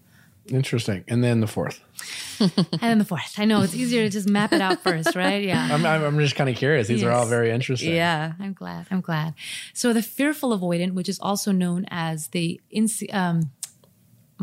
Interesting. 0.48 1.04
And 1.08 1.22
then 1.22 1.40
the 1.40 1.46
fourth. 1.46 1.80
And 2.40 2.80
then 2.80 2.98
the 2.98 3.04
fourth. 3.04 3.38
I 3.38 3.44
know 3.44 3.62
it's 3.62 3.74
easier 3.74 4.02
to 4.02 4.10
just 4.10 4.28
map 4.28 4.52
it 4.52 4.60
out 4.60 4.80
first, 4.82 5.14
right? 5.16 5.44
Yeah. 5.44 5.68
I'm, 5.70 5.86
I'm, 5.86 6.18
just 6.18 6.34
kind 6.34 6.50
of 6.50 6.56
curious. 6.56 6.88
These 6.88 7.04
are 7.04 7.10
all 7.10 7.26
very 7.26 7.50
interesting. 7.50 7.94
Yeah. 7.94 8.32
I'm 8.40 8.52
glad. 8.52 8.86
I'm 8.90 9.00
glad. 9.00 9.34
So 9.72 9.92
the 9.92 10.02
fearful 10.02 10.58
avoidant, 10.58 10.94
which 10.94 11.08
is 11.08 11.20
also 11.20 11.52
known 11.52 11.86
as 11.88 12.28
the 12.28 12.60
inse- 12.74 13.12
um, 13.14 13.52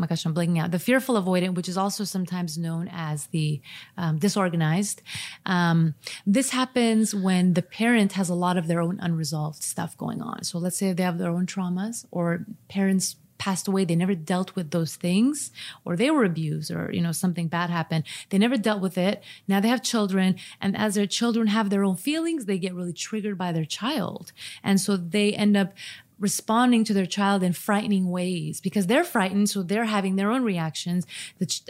my 0.00 0.06
gosh, 0.06 0.24
I'm 0.24 0.34
blanking 0.34 0.58
out. 0.58 0.70
The 0.70 0.78
fearful 0.78 1.22
avoidant, 1.22 1.54
which 1.54 1.68
is 1.68 1.76
also 1.76 2.04
sometimes 2.04 2.56
known 2.56 2.88
as 2.90 3.26
the 3.26 3.60
um, 3.98 4.18
disorganized. 4.18 5.02
Um, 5.44 5.94
this 6.26 6.50
happens 6.50 7.14
when 7.14 7.52
the 7.52 7.62
parent 7.62 8.12
has 8.12 8.30
a 8.30 8.34
lot 8.34 8.56
of 8.56 8.66
their 8.66 8.80
own 8.80 8.98
unresolved 9.00 9.62
stuff 9.62 9.96
going 9.98 10.22
on. 10.22 10.44
So 10.44 10.58
let's 10.58 10.78
say 10.78 10.94
they 10.94 11.02
have 11.02 11.18
their 11.18 11.30
own 11.30 11.44
traumas 11.44 12.06
or 12.10 12.46
parents 12.68 13.16
passed 13.40 13.66
away 13.66 13.84
they 13.84 13.96
never 13.96 14.14
dealt 14.14 14.54
with 14.54 14.70
those 14.70 14.94
things 14.94 15.50
or 15.84 15.96
they 15.96 16.10
were 16.10 16.24
abused 16.24 16.70
or 16.70 16.92
you 16.92 17.00
know 17.00 17.10
something 17.10 17.48
bad 17.48 17.70
happened. 17.70 18.04
They 18.28 18.38
never 18.38 18.58
dealt 18.58 18.82
with 18.82 18.98
it. 18.98 19.22
Now 19.48 19.58
they 19.60 19.68
have 19.68 19.82
children 19.82 20.36
and 20.60 20.76
as 20.76 20.94
their 20.94 21.06
children 21.06 21.48
have 21.48 21.70
their 21.70 21.82
own 21.82 21.96
feelings 21.96 22.44
they 22.44 22.58
get 22.58 22.74
really 22.74 22.92
triggered 22.92 23.38
by 23.38 23.50
their 23.50 23.64
child. 23.64 24.32
And 24.62 24.78
so 24.78 24.96
they 24.96 25.32
end 25.32 25.56
up 25.56 25.72
responding 26.20 26.84
to 26.84 26.92
their 26.92 27.06
child 27.06 27.42
in 27.42 27.54
frightening 27.54 28.10
ways 28.10 28.60
because 28.60 28.86
they're 28.86 29.02
frightened 29.02 29.48
so 29.48 29.62
they're 29.62 29.86
having 29.86 30.16
their 30.16 30.30
own 30.30 30.44
reactions. 30.44 31.06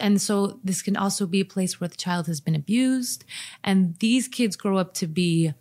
And 0.01 0.21
so 0.21 0.59
this 0.65 0.83
can 0.83 0.97
also 0.97 1.25
be 1.25 1.41
a 1.41 1.45
place 1.45 1.81
where 1.81 1.89
the 1.89 1.97
child 1.97 2.27
has 2.27 2.41
been 2.41 2.57
abused. 2.57 3.25
And 3.63 3.97
these 4.01 4.27
kids 4.27 4.57
grow 4.57 4.77
up 4.77 4.93
to 4.95 5.07
be 5.07 5.55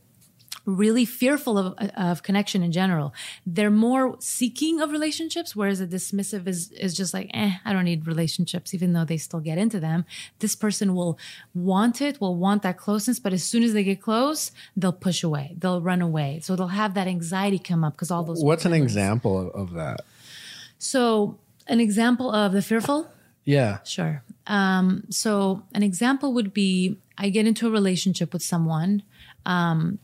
really 0.65 1.06
fearful 1.06 1.58
of, 1.58 1.89
of 1.95 2.24
connection 2.24 2.63
in 2.63 2.72
general. 2.72 3.13
They're 3.45 3.72
more 3.72 4.15
seeking 4.19 4.82
of 4.82 4.91
relationships, 4.91 5.56
whereas 5.56 5.82
a 5.82 5.88
dismissive 5.88 6.48
is, 6.48 6.72
is 6.72 6.93
just 6.93 7.13
like, 7.13 7.30
eh, 7.34 7.54
I 7.65 7.74
don't 7.74 7.86
need 7.86 8.08
relationships, 8.08 8.74
even 8.74 8.93
though 8.93 9.06
they 9.06 9.17
still 9.17 9.39
get 9.39 9.58
into 9.58 9.80
them. 9.80 10.06
This 10.39 10.56
person 10.56 10.95
will 10.95 11.17
want 11.54 12.02
it, 12.02 12.19
will 12.22 12.36
want 12.36 12.63
that 12.63 12.78
closeness, 12.78 13.19
but 13.19 13.34
as 13.34 13.43
soon 13.43 13.63
as 13.63 13.74
they 13.74 13.84
get 13.84 14.02
close, 14.02 14.52
they'll 14.76 14.93
push 14.93 15.24
away, 15.24 15.56
they'll 15.58 15.82
run 15.82 16.02
away. 16.02 16.39
So 16.41 16.56
they'll 16.56 16.67
have 16.67 16.93
that 16.93 17.08
anxiety 17.08 17.60
come 17.60 17.84
up 17.84 17.93
because 17.93 18.12
all 18.12 18.24
those. 18.24 18.43
What's 18.43 18.65
an 18.65 18.74
example 18.74 19.39
of, 19.39 19.69
of 19.69 19.74
that? 19.74 20.02
So, 20.78 21.38
an 21.67 21.80
example 21.80 22.32
of 22.32 22.54
the 22.54 22.62
fearful? 22.62 23.12
Yeah. 23.45 23.80
Sure. 23.84 24.24
Um, 24.48 25.06
so 25.10 25.63
an 25.74 25.84
example 25.84 26.34
would 26.34 26.54
be 26.54 26.98
I 27.17 27.30
get 27.30 27.45
into 27.45 27.67
a 27.67 27.72
relationship 27.72 28.34
with 28.34 28.43
someone. 28.43 29.04
Um, 29.45 30.00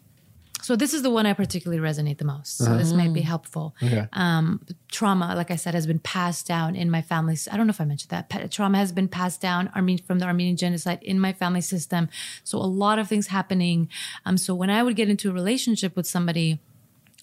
so 0.66 0.76
this 0.76 0.96
is 0.96 1.04
the 1.04 1.12
one 1.12 1.28
I 1.28 1.34
particularly 1.34 1.80
resonate 1.80 2.18
the 2.18 2.26
most. 2.26 2.58
So 2.58 2.76
this 2.76 2.92
might 2.92 3.14
be 3.14 3.22
helpful. 3.22 3.76
Okay. 3.84 4.08
Um, 4.14 4.66
trauma, 4.92 5.36
like 5.36 5.52
I 5.52 5.58
said, 5.58 5.76
has 5.76 5.86
been 5.86 6.00
passed 6.00 6.48
down 6.48 6.76
in 6.76 6.90
my 6.90 7.04
family. 7.04 7.38
I 7.52 7.56
don't 7.56 7.68
know 7.68 7.72
if 7.78 7.80
I 7.80 7.86
mentioned 7.86 8.10
that. 8.10 8.52
Trauma 8.52 8.80
has 8.80 8.92
been 8.92 9.08
passed 9.08 9.40
down 9.40 9.70
Arme- 9.76 10.00
from 10.08 10.18
the 10.18 10.26
Armenian 10.26 10.58
genocide 10.58 11.04
in 11.04 11.20
my 11.20 11.34
family 11.34 11.62
system. 11.62 12.10
So 12.44 12.58
a 12.58 12.66
lot 12.66 12.98
of 12.98 13.08
things 13.08 13.28
happening. 13.28 13.90
Um, 14.26 14.40
so 14.40 14.56
when 14.56 14.72
I 14.72 14.82
would 14.82 14.96
get 14.96 15.08
into 15.08 15.30
a 15.30 15.34
relationship 15.34 15.96
with 15.96 16.08
somebody, 16.08 16.60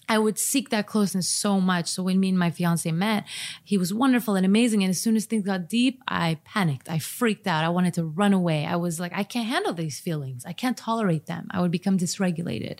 I 0.08 0.18
would 0.18 0.38
seek 0.38 0.70
that 0.70 0.86
closeness 0.86 1.28
so 1.28 1.60
much. 1.60 1.88
So 1.88 2.02
when 2.02 2.20
me 2.20 2.28
and 2.28 2.38
my 2.38 2.50
fiance 2.50 2.90
met, 2.90 3.24
he 3.64 3.78
was 3.78 3.94
wonderful 3.94 4.34
and 4.34 4.44
amazing. 4.44 4.82
And 4.82 4.90
as 4.90 5.00
soon 5.00 5.16
as 5.16 5.26
things 5.26 5.44
got 5.44 5.68
deep, 5.68 6.02
I 6.08 6.38
panicked. 6.44 6.90
I 6.90 6.98
freaked 6.98 7.46
out. 7.46 7.64
I 7.64 7.68
wanted 7.68 7.94
to 7.94 8.04
run 8.04 8.32
away. 8.32 8.66
I 8.66 8.76
was 8.76 8.98
like, 8.98 9.12
I 9.14 9.22
can't 9.22 9.48
handle 9.48 9.72
these 9.72 10.00
feelings. 10.00 10.44
I 10.44 10.52
can't 10.52 10.76
tolerate 10.76 11.26
them. 11.26 11.46
I 11.50 11.60
would 11.60 11.70
become 11.70 11.96
dysregulated. 11.98 12.78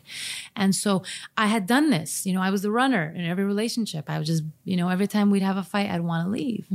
And 0.57 0.75
so 0.75 1.05
I 1.37 1.47
had 1.47 1.67
done 1.67 1.91
this. 1.91 2.27
You 2.27 2.35
know, 2.35 2.43
I 2.43 2.51
was 2.51 2.63
the 2.63 2.71
runner 2.71 3.13
in 3.15 3.25
every 3.25 3.45
relationship. 3.45 4.11
I 4.11 4.19
was 4.19 4.27
just, 4.27 4.43
you 4.65 4.77
know, 4.77 4.89
every 4.89 5.07
time 5.07 5.31
we'd 5.31 5.43
have 5.43 5.57
a 5.57 5.63
fight, 5.63 5.91
I'd 5.91 6.01
want 6.01 6.27
to 6.27 6.31
leave. 6.31 6.67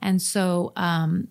And 0.00 0.22
so, 0.22 0.72
um, 0.76 1.28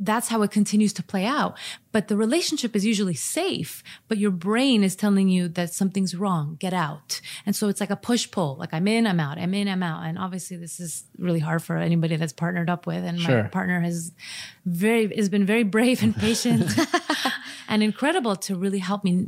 that's 0.00 0.28
how 0.28 0.42
it 0.42 0.50
continues 0.50 0.92
to 0.94 1.02
play 1.02 1.24
out. 1.24 1.56
But 1.92 2.08
the 2.08 2.16
relationship 2.16 2.74
is 2.74 2.84
usually 2.84 3.14
safe, 3.14 3.82
but 4.08 4.18
your 4.18 4.32
brain 4.32 4.82
is 4.82 4.96
telling 4.96 5.28
you 5.28 5.46
that 5.48 5.72
something's 5.72 6.14
wrong, 6.16 6.56
get 6.58 6.74
out. 6.74 7.20
And 7.46 7.54
so 7.54 7.68
it's 7.68 7.80
like 7.80 7.90
a 7.90 7.96
push 7.96 8.28
pull, 8.30 8.56
like 8.56 8.74
I'm 8.74 8.88
in, 8.88 9.06
I'm 9.06 9.20
out, 9.20 9.38
I'm 9.38 9.54
in, 9.54 9.68
I'm 9.68 9.82
out. 9.82 10.04
And 10.04 10.18
obviously 10.18 10.56
this 10.56 10.80
is 10.80 11.04
really 11.18 11.38
hard 11.38 11.62
for 11.62 11.76
anybody 11.76 12.16
that's 12.16 12.32
partnered 12.32 12.68
up 12.68 12.86
with. 12.86 13.04
And 13.04 13.20
Sure. 13.20 13.42
my 13.44 13.48
partner 13.48 13.80
has 13.80 14.12
very, 14.66 15.14
has 15.14 15.28
been 15.28 15.46
very 15.46 15.62
brave 15.62 16.02
and 16.02 16.16
patient 16.16 16.64
and 17.68 17.82
incredible 17.82 18.36
to 18.36 18.56
really 18.56 18.78
help 18.78 19.04
me 19.04 19.26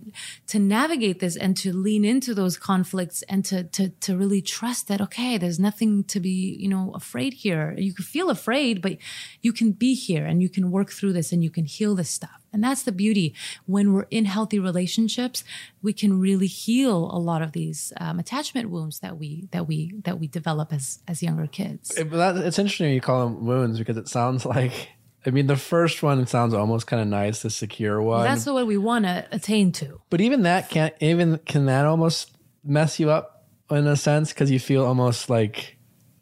to 0.48 0.58
navigate 0.58 1.20
this 1.20 1.36
and 1.36 1.56
to 1.58 1.72
lean 1.72 2.04
into 2.04 2.34
those 2.34 2.56
conflicts 2.56 3.22
and 3.22 3.44
to, 3.44 3.64
to, 3.64 3.88
to 3.88 4.16
really 4.16 4.42
trust 4.42 4.88
that, 4.88 5.00
okay, 5.00 5.38
there's 5.38 5.58
nothing 5.58 6.04
to 6.04 6.20
be, 6.20 6.56
you 6.58 6.68
know, 6.68 6.92
afraid 6.94 7.34
here. 7.34 7.74
You 7.76 7.92
can 7.92 8.04
feel 8.04 8.30
afraid, 8.30 8.82
but 8.82 8.96
you 9.42 9.52
can 9.52 9.72
be 9.72 9.94
here 9.94 10.24
and 10.26 10.42
you 10.42 10.48
can 10.48 10.70
work 10.70 10.90
through 10.90 11.12
this 11.12 11.32
and 11.32 11.42
you 11.42 11.50
can 11.50 11.64
heal 11.64 11.94
this 11.94 12.10
stuff. 12.10 12.40
And 12.52 12.64
that's 12.64 12.84
the 12.84 12.92
beauty. 12.92 13.34
When 13.66 13.92
we're 13.92 14.06
in 14.10 14.24
healthy 14.24 14.58
relationships, 14.58 15.44
we 15.82 15.92
can 15.92 16.18
really 16.18 16.46
heal 16.46 17.10
a 17.12 17.18
lot 17.18 17.42
of 17.42 17.52
these 17.52 17.92
um, 18.00 18.18
attachment 18.18 18.70
wounds 18.70 19.00
that 19.00 19.18
we 19.18 19.48
that 19.50 19.68
we 19.68 19.92
that 20.04 20.18
we 20.18 20.26
develop 20.26 20.72
as 20.72 21.00
as 21.06 21.22
younger 21.22 21.46
kids. 21.46 21.90
It- 21.96 22.10
that, 22.12 22.36
it's 22.38 22.58
interesting 22.58 22.94
you 22.94 23.00
call 23.02 23.26
them 23.26 23.44
wounds 23.44 23.78
because 23.78 23.98
it 23.98 24.08
sounds 24.08 24.46
like, 24.56 24.88
I 25.26 25.30
mean, 25.30 25.48
the 25.48 25.56
first 25.56 26.02
one 26.02 26.24
sounds 26.26 26.54
almost 26.54 26.86
kind 26.86 27.02
of 27.02 27.08
nice, 27.08 27.42
the 27.42 27.50
secure 27.50 28.00
one. 28.00 28.24
That's 28.24 28.44
the 28.44 28.54
what 28.54 28.66
we 28.66 28.78
want 28.78 29.04
to 29.06 29.26
attain 29.32 29.72
to. 29.72 30.00
but 30.08 30.20
even 30.20 30.42
that 30.42 30.70
can't, 30.70 30.94
even 31.00 31.38
can 31.38 31.66
that 31.66 31.84
almost 31.84 32.30
mess 32.64 33.00
you 33.00 33.10
up 33.10 33.44
in 33.70 33.86
a 33.86 33.96
sense 33.96 34.32
because 34.32 34.50
you 34.50 34.60
feel 34.60 34.84
almost 34.84 35.28
like 35.28 35.76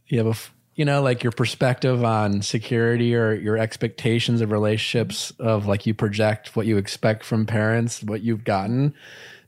you 0.06 0.18
have 0.18 0.26
a, 0.26 0.38
you 0.74 0.84
know, 0.84 1.02
like 1.02 1.22
your 1.22 1.32
perspective 1.32 2.02
on 2.02 2.40
security 2.42 3.14
or 3.14 3.34
your 3.34 3.58
expectations 3.58 4.40
of 4.40 4.50
relationships 4.50 5.32
of 5.38 5.66
like 5.66 5.86
you 5.86 5.94
project 5.94 6.56
what 6.56 6.66
you 6.66 6.78
expect 6.78 7.24
from 7.24 7.46
parents, 7.46 8.02
what 8.02 8.22
you've 8.22 8.44
gotten. 8.44 8.94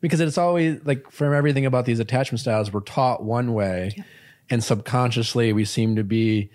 Because 0.00 0.20
it's 0.20 0.38
always 0.38 0.84
like 0.84 1.10
from 1.10 1.32
everything 1.32 1.64
about 1.64 1.86
these 1.86 1.98
attachment 1.98 2.40
styles, 2.40 2.70
we're 2.72 2.80
taught 2.80 3.24
one 3.24 3.54
way 3.54 4.04
and 4.50 4.62
subconsciously 4.62 5.52
we 5.52 5.64
seem 5.64 5.96
to 5.96 6.04
be 6.04 6.50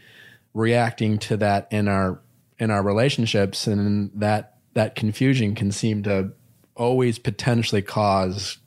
reacting 0.53 1.17
to 1.17 1.37
that 1.37 1.67
in 1.71 1.87
our 1.87 2.19
in 2.62 2.69
our 2.69 2.84
relationships 2.84 3.67
and 3.67 4.12
that 4.13 4.56
that 4.74 4.95
confusion 4.95 5.56
can 5.56 5.71
seem 5.71 6.04
to 6.04 6.32
always 6.76 7.19
potentially 7.19 7.82
cause 7.82 8.60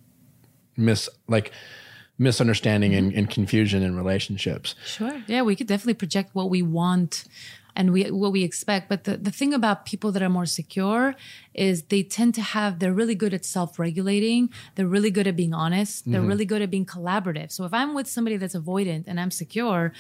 mis 0.77 1.09
like 1.29 1.53
misunderstanding 2.19 2.95
and, 2.95 3.13
and 3.15 3.31
confusion 3.31 3.83
in 3.83 3.97
relationships 3.97 4.75
Sure. 4.85 5.23
Yeah, 5.27 5.43
we 5.43 5.57
could 5.57 5.69
definitely 5.69 5.95
project 5.95 6.35
what 6.35 6.51
we 6.51 6.61
want 6.61 7.25
and 7.77 7.93
we 7.93 8.05
what 8.05 8.33
we 8.33 8.45
expect. 8.45 8.89
But 8.89 9.03
the, 9.05 9.17
the 9.17 9.33
thing 9.33 9.53
about 9.53 9.85
people 9.85 10.13
that 10.13 10.23
are 10.23 10.29
more 10.29 10.47
secure 10.47 11.15
is 11.55 11.85
they 11.85 12.03
tend 12.03 12.35
to 12.37 12.43
have 12.43 12.79
they're 12.79 12.93
really 12.93 13.17
good 13.17 13.35
at 13.35 13.45
self-regulating. 13.45 14.51
They're 14.75 14.87
really 14.87 15.11
good 15.11 15.27
at 15.27 15.35
being 15.35 15.55
honest. 15.55 16.05
They're 16.05 16.21
mm-hmm. 16.21 16.29
really 16.29 16.45
good 16.45 16.63
at 16.63 16.71
being 16.71 16.87
collaborative. 16.87 17.51
So 17.51 17.65
if 17.65 17.75
I'm 17.75 17.95
with 17.95 18.07
somebody 18.07 18.37
that's 18.37 18.55
avoidant 18.55 19.05
and 19.07 19.19
I'm 19.19 19.33
secure, 19.33 19.93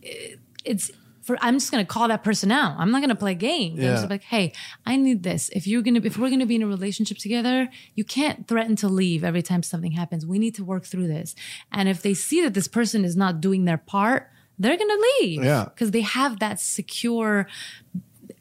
it- 0.00 0.40
it's 0.64 0.90
for 1.24 1.38
I'm 1.40 1.54
just 1.54 1.70
gonna 1.70 1.84
call 1.84 2.08
that 2.08 2.22
person 2.22 2.52
out. 2.52 2.76
I'm 2.78 2.90
not 2.90 3.00
gonna 3.00 3.14
play 3.14 3.34
games. 3.34 3.78
I'm 3.78 3.86
just 3.96 4.10
like, 4.10 4.24
hey, 4.24 4.52
I 4.84 4.96
need 4.96 5.22
this. 5.22 5.48
If 5.50 5.66
you're 5.66 5.82
gonna 5.82 6.00
if 6.04 6.18
we're 6.18 6.30
gonna 6.30 6.46
be 6.46 6.56
in 6.56 6.62
a 6.62 6.66
relationship 6.66 7.18
together, 7.18 7.68
you 7.94 8.04
can't 8.04 8.46
threaten 8.46 8.76
to 8.76 8.88
leave 8.88 9.24
every 9.24 9.42
time 9.42 9.62
something 9.62 9.92
happens. 9.92 10.26
We 10.26 10.38
need 10.38 10.54
to 10.56 10.64
work 10.64 10.84
through 10.84 11.08
this. 11.08 11.34
And 11.72 11.88
if 11.88 12.02
they 12.02 12.14
see 12.14 12.42
that 12.42 12.54
this 12.54 12.68
person 12.68 13.04
is 13.04 13.16
not 13.16 13.40
doing 13.40 13.64
their 13.64 13.78
part, 13.78 14.30
they're 14.58 14.76
gonna 14.76 15.02
leave. 15.20 15.42
Yeah. 15.42 15.64
Because 15.64 15.92
they 15.92 16.02
have 16.02 16.40
that 16.40 16.60
secure 16.60 17.46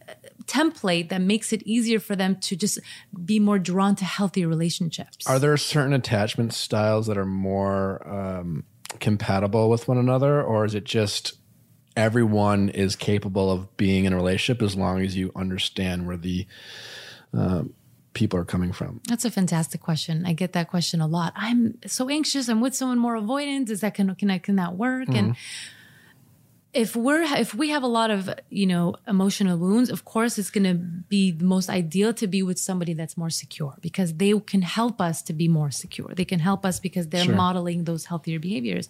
uh, 0.07 0.13
template 0.45 1.07
that 1.09 1.21
makes 1.21 1.53
it 1.53 1.63
easier 1.63 1.99
for 1.99 2.15
them 2.17 2.35
to 2.41 2.55
just 2.55 2.79
be 3.23 3.39
more 3.39 3.59
drawn 3.59 3.95
to 3.95 4.05
healthy 4.05 4.45
relationships. 4.45 5.25
are 5.25 5.39
there 5.39 5.55
certain 5.55 5.93
attachment 5.93 6.53
styles 6.53 7.07
that 7.07 7.17
are 7.17 7.25
more 7.25 8.05
um, 8.07 8.65
compatible 8.99 9.69
with 9.69 9.87
one 9.87 9.97
another 9.97 10.43
or 10.43 10.65
is 10.65 10.75
it 10.75 10.83
just 10.83 11.37
everyone 11.95 12.69
is 12.69 12.95
capable 12.95 13.51
of 13.51 13.75
being 13.77 14.05
in 14.05 14.13
a 14.13 14.15
relationship 14.15 14.61
as 14.61 14.75
long 14.75 15.01
as 15.01 15.15
you 15.15 15.31
understand 15.35 16.07
where 16.07 16.17
the 16.17 16.45
um, 17.33 17.73
people 18.13 18.39
are 18.39 18.45
coming 18.45 18.71
from 18.71 19.01
That's 19.07 19.25
a 19.25 19.31
fantastic 19.31 19.81
question. 19.81 20.25
I 20.25 20.33
get 20.33 20.53
that 20.53 20.69
question 20.69 21.01
a 21.01 21.07
lot. 21.07 21.33
I'm 21.35 21.77
so 21.85 22.09
anxious. 22.09 22.47
I'm 22.47 22.61
with 22.61 22.75
someone 22.75 22.99
more 22.99 23.15
avoidant. 23.17 23.69
Is 23.69 23.81
that 23.81 23.95
can 23.95 24.13
can 24.15 24.29
I 24.29 24.37
can 24.37 24.55
that 24.57 24.75
work? 24.75 25.09
And 25.09 25.35
if 26.73 26.95
we're 26.95 27.21
if 27.21 27.53
we 27.53 27.69
have 27.69 27.83
a 27.83 27.87
lot 27.87 28.09
of 28.09 28.29
you 28.49 28.65
know 28.65 28.95
emotional 29.07 29.57
wounds, 29.57 29.89
of 29.91 30.05
course 30.05 30.39
it's 30.39 30.49
going 30.49 30.63
to 30.63 30.73
be 30.73 31.31
the 31.31 31.45
most 31.45 31.69
ideal 31.69 32.13
to 32.15 32.25
be 32.25 32.41
with 32.41 32.57
somebody 32.57 32.93
that's 32.93 33.15
more 33.15 33.29
secure 33.29 33.75
because 33.81 34.15
they 34.15 34.33
can 34.39 34.63
help 34.63 34.99
us 34.99 35.21
to 35.23 35.33
be 35.33 35.47
more 35.47 35.69
secure. 35.69 36.09
They 36.15 36.25
can 36.25 36.39
help 36.39 36.65
us 36.65 36.79
because 36.79 37.07
they're 37.09 37.23
Sure. 37.25 37.35
modeling 37.35 37.83
those 37.83 38.05
healthier 38.05 38.39
behaviors. 38.39 38.89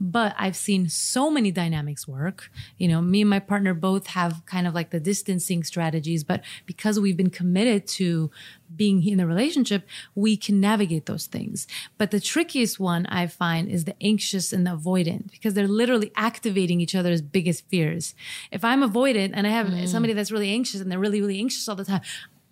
But 0.00 0.34
I've 0.38 0.56
seen 0.56 0.88
so 0.88 1.28
many 1.28 1.50
dynamics 1.50 2.06
work. 2.06 2.50
You 2.78 2.88
know, 2.88 3.02
me 3.02 3.22
and 3.22 3.30
my 3.30 3.40
partner 3.40 3.74
both 3.74 4.06
have 4.08 4.46
kind 4.46 4.66
of 4.68 4.74
like 4.74 4.90
the 4.90 5.00
distancing 5.00 5.64
strategies, 5.64 6.22
but 6.24 6.42
because 6.66 7.00
we've 7.00 7.16
been 7.16 7.30
committed 7.30 7.86
to 7.98 8.30
being 8.76 9.06
in 9.06 9.20
a 9.20 9.26
relationship, 9.26 9.86
we 10.14 10.36
can 10.36 10.60
navigate 10.60 11.06
those 11.06 11.26
things. 11.26 11.66
But 11.98 12.10
the 12.10 12.20
trickiest 12.20 12.78
one 12.80 13.06
I 13.06 13.26
find 13.26 13.68
is 13.68 13.84
the 13.84 13.96
anxious 14.02 14.52
and 14.52 14.66
the 14.66 14.76
avoidant 14.76 15.30
because 15.30 15.54
they're 15.54 15.68
literally 15.68 16.12
activating 16.16 16.80
each 16.80 16.94
other's 16.94 17.22
biggest 17.22 17.68
fears. 17.68 18.14
If 18.50 18.64
I'm 18.64 18.82
avoidant 18.82 19.30
and 19.34 19.46
I 19.46 19.50
have 19.50 19.66
mm. 19.68 19.88
somebody 19.88 20.12
that's 20.12 20.32
really 20.32 20.50
anxious 20.50 20.80
and 20.80 20.90
they're 20.90 20.98
really, 20.98 21.20
really 21.20 21.38
anxious 21.38 21.68
all 21.68 21.76
the 21.76 21.84
time, 21.84 22.02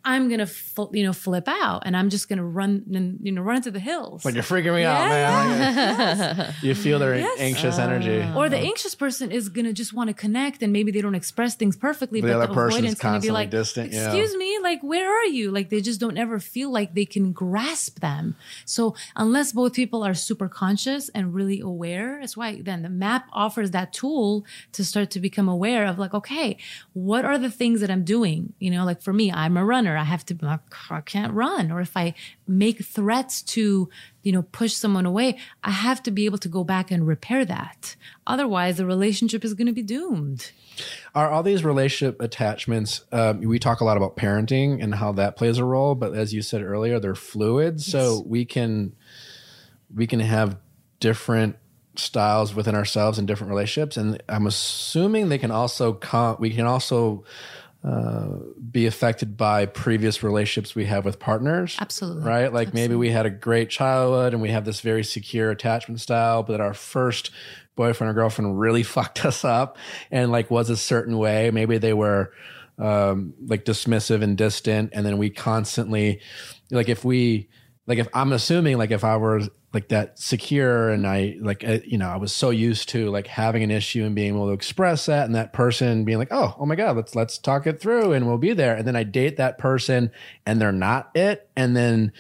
I'm 0.05 0.29
gonna, 0.29 0.47
fl- 0.47 0.91
you 0.93 1.05
know, 1.05 1.13
flip 1.13 1.49
out 1.49 1.83
and 1.87 1.97
I'm 1.97 2.11
just 2.11 2.29
gonna 2.29 2.45
run 2.45 2.85
and 2.93 3.19
you 3.23 3.33
know 3.33 3.43
run 3.43 3.57
into 3.57 3.71
the 3.71 3.81
hills. 3.81 4.25
like 4.25 4.35
you're 4.35 4.43
freaking 4.43 4.75
me 4.75 4.85
out 4.85 5.09
man 5.09 6.55
you 6.63 6.75
feel 6.75 6.99
their 6.99 7.15
anxious 7.39 7.79
energy 7.79 8.21
uh, 8.21 8.37
or 8.37 8.49
the 8.49 8.57
uh-huh. 8.57 8.67
anxious 8.67 8.95
person 8.95 9.31
is 9.31 9.49
gonna 9.49 9.73
just 9.73 9.93
want 9.93 10.09
to 10.09 10.15
connect, 10.15 10.63
and 10.63 10.73
maybe 10.73 10.91
they 10.91 11.01
don't 11.01 11.15
express 11.15 11.55
things 11.55 11.77
perfectly, 11.77 12.21
The 12.21 12.29
but 12.29 12.37
other 12.37 12.47
the 12.49 12.55
person's 12.55 12.79
avoidance 12.79 12.99
gonna 13.01 13.13
be 13.13 13.15
constantly 13.15 13.41
like, 13.41 13.51
distant, 13.51 13.93
yeah. 13.93 14.07
"Excuse 14.07 14.37
me, 14.37 14.59
like 14.63 14.83
where 14.83 15.11
are 15.11 15.27
you?" 15.27 15.51
Like 15.51 15.71
they 15.71 15.81
just 15.81 16.01
don't 16.01 16.17
ever 16.17 16.39
feel 16.39 16.71
like 16.71 16.95
they 16.95 17.05
can 17.05 17.33
grasp 17.33 18.01
them. 18.01 18.37
So 18.65 18.95
unless 19.17 19.53
both 19.53 19.75
people 19.75 20.03
are 20.03 20.15
super 20.15 20.49
conscious 20.49 21.09
and 21.11 21.35
really 21.35 21.61
aware, 21.61 22.19
that's 22.21 22.37
why 22.37 22.61
then 22.63 22.83
the 22.83 22.89
map 22.89 23.29
offers 23.33 23.71
that 23.73 23.93
tool 23.93 24.45
to 24.73 24.85
start 24.85 25.11
to 25.11 25.21
become 25.21 25.49
aware 25.49 25.87
of 25.87 25.99
like, 25.99 26.15
okay, 26.15 26.57
what 26.93 27.25
are 27.25 27.39
the 27.39 27.51
things 27.51 27.81
that 27.81 27.91
I'm 27.91 28.05
doing? 28.05 28.53
You 28.59 28.71
know, 28.71 28.85
like 28.85 29.03
for 29.03 29.13
me, 29.13 29.31
I'm 29.33 29.57
a 29.57 29.65
runner. 29.65 29.92
I 29.97 30.05
have 30.05 30.25
to, 30.27 30.61
I 30.91 31.01
can't 31.01 31.33
run, 31.33 31.71
or 31.71 31.81
if 31.81 31.97
I 31.97 32.15
make 32.47 32.85
threats 32.85 33.43
to 33.43 33.89
you 34.23 34.33
know, 34.33 34.43
push 34.43 34.73
someone 34.73 35.05
away, 35.05 35.37
I 35.65 35.71
have 35.71 36.03
to 36.05 36.11
be 36.11 36.27
able 36.27 36.39
to 36.39 36.49
go 36.49 36.65
back 36.65 36.91
and 36.91 37.07
repair 37.07 37.45
that. 37.45 37.97
Otherwise, 38.27 38.77
the 38.77 38.87
relationship 38.87 39.45
is 39.45 39.55
going 39.55 39.67
to 39.67 39.73
be 39.73 39.83
doomed. 39.83 40.53
Are 41.15 41.31
all 41.31 41.43
these 41.43 41.65
relationship 41.65 42.21
attachments? 42.21 43.05
Um, 43.11 43.41
we 43.41 43.59
talk 43.59 43.81
a 43.81 43.85
lot 43.85 43.97
about 43.97 44.17
parenting 44.17 44.83
and 44.83 44.95
how 44.95 45.13
that 45.13 45.37
plays 45.37 45.59
a 45.59 45.65
role, 45.65 45.95
but 45.95 46.15
as 46.15 46.33
you 46.33 46.41
said 46.41 46.63
earlier, 46.63 47.01
they're 47.01 47.15
fluid. 47.15 47.81
So 47.81 48.23
we 48.27 48.45
can 48.45 48.95
we 49.95 50.07
can 50.07 50.21
have 50.21 50.57
different 51.01 51.57
styles 51.97 52.55
within 52.55 52.75
ourselves 52.75 53.19
and 53.19 53.29
different 53.29 53.51
relationships, 53.51 53.97
and 53.97 54.23
I'm 54.29 54.47
assuming 54.47 55.29
they 55.29 55.39
can 55.39 55.51
also 55.51 55.93
come. 55.93 56.37
We 56.39 56.51
can 56.51 56.67
also 56.67 57.25
uh, 57.85 58.29
be 58.71 58.87
affected 58.87 59.37
by 59.37 59.67
previous 59.67 60.23
relationships 60.23 60.75
we 60.75 60.85
have 60.87 61.05
with 61.05 61.19
partners. 61.19 61.77
Absolutely. 61.81 62.23
Right? 62.23 62.53
Like 62.53 62.73
maybe 62.73 62.95
we 62.95 63.11
had 63.11 63.27
a 63.27 63.31
great 63.31 63.71
childhood 63.71 64.33
and 64.33 64.41
we 64.41 64.51
have 64.51 64.65
this 64.65 64.81
very 64.81 65.03
secure 65.03 65.51
attachment 65.51 66.01
style, 66.01 66.43
but 66.43 66.61
our 66.61 66.75
first 66.75 67.31
boyfriend 67.75 68.11
or 68.11 68.15
girlfriend 68.15 68.61
really 68.61 68.83
fucked 68.85 69.25
us 69.25 69.45
up 69.45 69.77
and 70.11 70.31
like 70.31 70.51
was 70.51 70.71
a 70.71 70.77
certain 70.77 71.19
way. 71.19 71.51
Maybe 71.51 71.79
they 71.79 71.93
were 71.93 72.33
um, 72.79 73.35
like 73.47 73.65
dismissive 73.65 74.23
and 74.23 74.37
distant. 74.37 74.91
And 74.93 75.05
then 75.05 75.19
we 75.19 75.31
constantly, 75.31 76.21
like, 76.71 76.89
if 76.89 77.05
we, 77.05 77.49
like, 77.87 77.99
if 77.99 78.09
I'm 78.15 78.33
assuming, 78.33 78.79
like, 78.79 78.91
if 78.91 79.05
I 79.05 79.17
were 79.17 79.43
like 79.73 79.89
that 79.89 80.19
secure 80.19 80.91
and 80.91 81.07
I 81.07 81.37
like 81.41 81.67
uh, 81.67 81.79
you 81.85 81.99
know 81.99 82.09
I 82.09 82.17
was 82.17 82.33
so 82.33 82.51
used 82.51 82.89
to 82.91 83.11
like 83.11 83.27
having 83.27 83.63
an 83.63 83.71
issue 83.71 84.05
and 84.05 84.15
being 84.15 84.35
able 84.35 84.49
to 84.49 84.53
express 84.53 85.07
that 85.07 85.27
and 85.27 85.35
that 85.35 85.53
person 85.53 86.05
being 86.05 86.19
like 86.19 86.29
oh 86.31 86.55
oh 86.59 86.67
my 86.67 86.75
god 86.75 86.97
let's 86.97 87.15
let's 87.15 87.39
talk 87.39 87.67
it 87.67 87.81
through 87.81 88.13
and 88.13 88.27
we'll 88.27 88.39
be 88.39 88.53
there. 88.53 88.77
And 88.77 88.87
then 88.87 88.97
I 88.97 89.03
date 89.05 89.37
that 89.37 89.59
person 89.59 90.11
and 90.47 90.61
they're 90.61 90.73
not 90.73 91.11
it. 91.15 91.49
And 91.57 91.77
then 91.77 92.13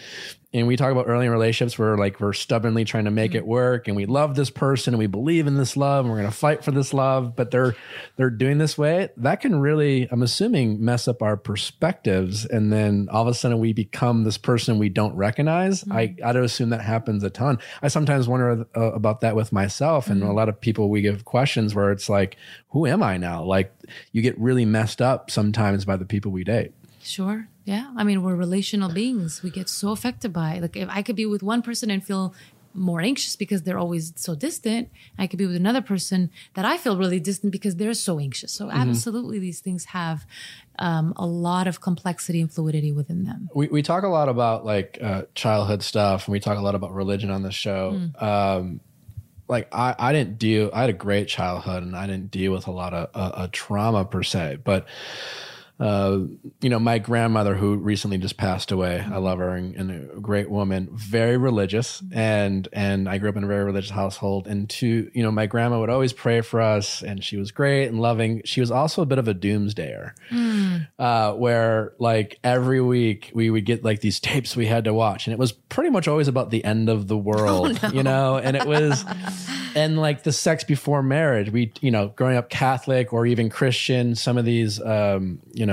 and 0.52 0.66
we 0.66 0.76
talk 0.76 0.92
about 0.92 1.08
early 1.08 1.26
in 1.26 1.32
relationships 1.32 1.78
where 1.78 1.96
like 1.96 2.20
we're 2.20 2.32
stubbornly 2.32 2.84
trying 2.84 3.04
to 3.04 3.10
make 3.10 3.34
it 3.34 3.40
mm-hmm. 3.40 3.50
work 3.50 3.88
and 3.88 3.96
we 3.96 4.06
love 4.06 4.34
this 4.34 4.50
person 4.50 4.94
and 4.94 4.98
we 4.98 5.06
believe 5.06 5.46
in 5.46 5.56
this 5.56 5.76
love 5.76 6.04
and 6.04 6.12
we're 6.12 6.20
going 6.20 6.30
to 6.30 6.36
fight 6.36 6.64
for 6.64 6.70
this 6.70 6.92
love 6.92 7.34
but 7.34 7.50
they're 7.50 7.74
they're 8.16 8.30
doing 8.30 8.58
this 8.58 8.76
way 8.76 9.08
that 9.16 9.40
can 9.40 9.58
really 9.60 10.08
i'm 10.10 10.22
assuming 10.22 10.82
mess 10.82 11.08
up 11.08 11.22
our 11.22 11.36
perspectives. 11.36 12.44
And 12.44 12.72
then 12.72 13.08
all 13.10 13.22
of 13.22 13.28
a 13.28 13.34
sudden 13.34 13.58
we 13.58 13.72
become 13.72 14.24
this 14.24 14.38
person 14.38 14.78
we 14.78 14.88
don't 14.88 15.14
recognize. 15.14 15.84
I 15.90 16.08
mm-hmm. 16.08 16.26
i'd 16.26 16.36
assume 16.36 16.70
that 16.70 16.82
happens 16.82 17.22
a 17.22 17.30
ton. 17.30 17.58
I 17.80 17.88
sometimes 17.88 18.28
wonder 18.28 18.66
uh, 18.76 18.92
about 18.92 19.20
that 19.20 19.36
with 19.36 19.52
myself. 19.52 20.08
And 20.08 20.22
a 20.22 20.26
mm-hmm. 20.26 20.34
lot 20.34 20.48
of 20.48 20.60
people 20.60 20.90
we 20.90 21.02
give 21.02 21.24
questions 21.24 21.74
where 21.74 21.92
it's 21.92 22.08
like 22.08 22.36
who 22.68 22.86
am 22.86 23.02
i 23.02 23.16
now? 23.16 23.44
Like 23.44 23.72
you 24.12 24.22
get 24.22 24.38
really 24.38 24.64
messed 24.64 25.00
up 25.00 25.30
sometimes 25.30 25.84
by 25.84 25.96
the 25.96 26.04
people 26.04 26.32
we 26.32 26.44
date. 26.44 26.72
Sure. 27.02 27.48
Yeah. 27.64 27.92
I 27.96 28.04
mean, 28.04 28.22
we're 28.22 28.34
relational 28.34 28.90
beings. 28.90 29.42
We 29.42 29.50
get 29.50 29.68
so 29.68 29.90
affected 29.90 30.32
by 30.32 30.54
it. 30.54 30.62
Like 30.62 30.76
if 30.76 30.88
I 30.90 31.02
could 31.02 31.16
be 31.16 31.26
with 31.26 31.42
one 31.42 31.62
person 31.62 31.90
and 31.90 32.02
feel 32.04 32.34
more 32.74 33.02
anxious 33.02 33.36
because 33.36 33.62
they're 33.62 33.78
always 33.78 34.14
so 34.16 34.34
distant, 34.34 34.88
I 35.18 35.26
could 35.26 35.38
be 35.38 35.46
with 35.46 35.56
another 35.56 35.82
person 35.82 36.30
that 36.54 36.64
I 36.64 36.78
feel 36.78 36.96
really 36.96 37.20
distant 37.20 37.52
because 37.52 37.76
they're 37.76 37.92
so 37.94 38.18
anxious. 38.18 38.50
So 38.52 38.70
absolutely 38.70 39.38
these 39.38 39.60
things 39.60 39.84
have 39.86 40.26
um, 40.78 41.12
a 41.16 41.26
lot 41.26 41.66
of 41.66 41.80
complexity 41.82 42.40
and 42.40 42.50
fluidity 42.50 42.90
within 42.90 43.24
them. 43.24 43.50
we, 43.54 43.68
we 43.68 43.82
talk 43.82 44.04
a 44.04 44.08
lot 44.08 44.28
about 44.30 44.64
like 44.64 44.98
uh, 45.02 45.22
childhood 45.34 45.82
stuff 45.82 46.26
and 46.26 46.32
we 46.32 46.40
talk 46.40 46.56
a 46.56 46.62
lot 46.62 46.74
about 46.74 46.94
religion 46.94 47.30
on 47.30 47.42
the 47.42 47.52
show 47.52 48.10
um, 48.18 48.80
like 49.48 49.68
I, 49.70 49.94
I 49.98 50.12
didn't 50.14 50.38
deal 50.38 50.70
i 50.72 50.80
had 50.80 50.88
a 50.88 50.94
great 50.94 51.28
childhood 51.28 51.82
and 51.82 51.94
i 51.94 52.06
didn't 52.06 52.30
deal 52.30 52.52
with 52.52 52.66
a 52.68 52.70
lot 52.70 52.94
of 52.94 53.10
uh, 53.14 53.32
uh, 53.42 53.48
trauma 53.52 54.06
per 54.06 54.22
se 54.22 54.58
but 54.64 54.86
uh, 55.82 56.20
you 56.60 56.70
know, 56.70 56.78
my 56.78 57.00
grandmother 57.00 57.56
who 57.56 57.74
recently 57.76 58.16
just 58.16 58.36
passed 58.36 58.70
away. 58.70 59.00
I 59.00 59.16
love 59.16 59.40
her 59.40 59.56
and, 59.56 59.74
and 59.74 59.90
a 59.90 60.20
great 60.20 60.48
woman, 60.48 60.88
very 60.92 61.36
religious, 61.36 62.00
and 62.12 62.68
and 62.72 63.08
I 63.08 63.18
grew 63.18 63.30
up 63.30 63.36
in 63.36 63.42
a 63.42 63.48
very 63.48 63.64
religious 63.64 63.90
household. 63.90 64.46
And 64.46 64.70
to 64.70 65.10
you 65.12 65.22
know, 65.24 65.32
my 65.32 65.46
grandma 65.46 65.80
would 65.80 65.90
always 65.90 66.12
pray 66.12 66.40
for 66.40 66.60
us, 66.60 67.02
and 67.02 67.24
she 67.24 67.36
was 67.36 67.50
great 67.50 67.88
and 67.88 68.00
loving. 68.00 68.42
She 68.44 68.60
was 68.60 68.70
also 68.70 69.02
a 69.02 69.06
bit 69.06 69.18
of 69.18 69.26
a 69.26 69.34
doomsdayer, 69.34 70.12
uh, 71.00 71.32
where 71.32 71.94
like 71.98 72.38
every 72.44 72.80
week 72.80 73.32
we 73.34 73.50
would 73.50 73.64
get 73.64 73.82
like 73.82 74.02
these 74.02 74.20
tapes 74.20 74.54
we 74.54 74.66
had 74.66 74.84
to 74.84 74.94
watch, 74.94 75.26
and 75.26 75.32
it 75.32 75.38
was 75.38 75.50
pretty 75.50 75.90
much 75.90 76.06
always 76.06 76.28
about 76.28 76.50
the 76.50 76.64
end 76.64 76.88
of 76.90 77.08
the 77.08 77.18
world, 77.32 77.80
you 77.92 78.04
know, 78.04 78.36
and 78.36 78.56
it 78.56 78.66
was 78.66 79.04
and 79.74 79.98
like 79.98 80.22
the 80.22 80.32
sex 80.32 80.64
before 80.64 81.02
marriage 81.02 81.50
we 81.50 81.72
you 81.80 81.90
know 81.90 82.08
growing 82.08 82.36
up 82.36 82.50
catholic 82.50 83.12
or 83.12 83.26
even 83.26 83.48
christian 83.48 84.14
some 84.14 84.36
of 84.36 84.44
these 84.44 84.80
um 84.82 85.38
you 85.52 85.66
know 85.66 85.71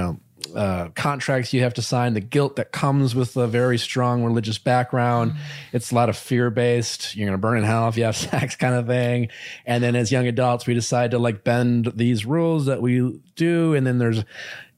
uh, 0.55 0.89
contracts 0.95 1.53
you 1.53 1.61
have 1.61 1.73
to 1.75 1.81
sign, 1.81 2.13
the 2.13 2.21
guilt 2.21 2.55
that 2.55 2.71
comes 2.71 3.13
with 3.13 3.35
a 3.37 3.47
very 3.47 3.77
strong 3.77 4.23
religious 4.23 4.57
background. 4.57 5.33
It's 5.73 5.91
a 5.91 5.95
lot 5.95 6.09
of 6.09 6.17
fear 6.17 6.49
based. 6.49 7.15
You're 7.15 7.27
going 7.27 7.37
to 7.37 7.41
burn 7.41 7.57
in 7.57 7.63
hell 7.63 7.87
if 7.87 7.97
you 7.97 8.05
have 8.05 8.17
sex, 8.17 8.55
kind 8.55 8.75
of 8.75 8.87
thing. 8.87 9.29
And 9.65 9.83
then 9.83 9.95
as 9.95 10.11
young 10.11 10.27
adults, 10.27 10.65
we 10.65 10.73
decide 10.73 11.11
to 11.11 11.19
like 11.19 11.43
bend 11.43 11.91
these 11.95 12.25
rules 12.25 12.65
that 12.65 12.81
we 12.81 13.19
do. 13.35 13.73
And 13.73 13.85
then 13.85 13.97
there's, 13.97 14.23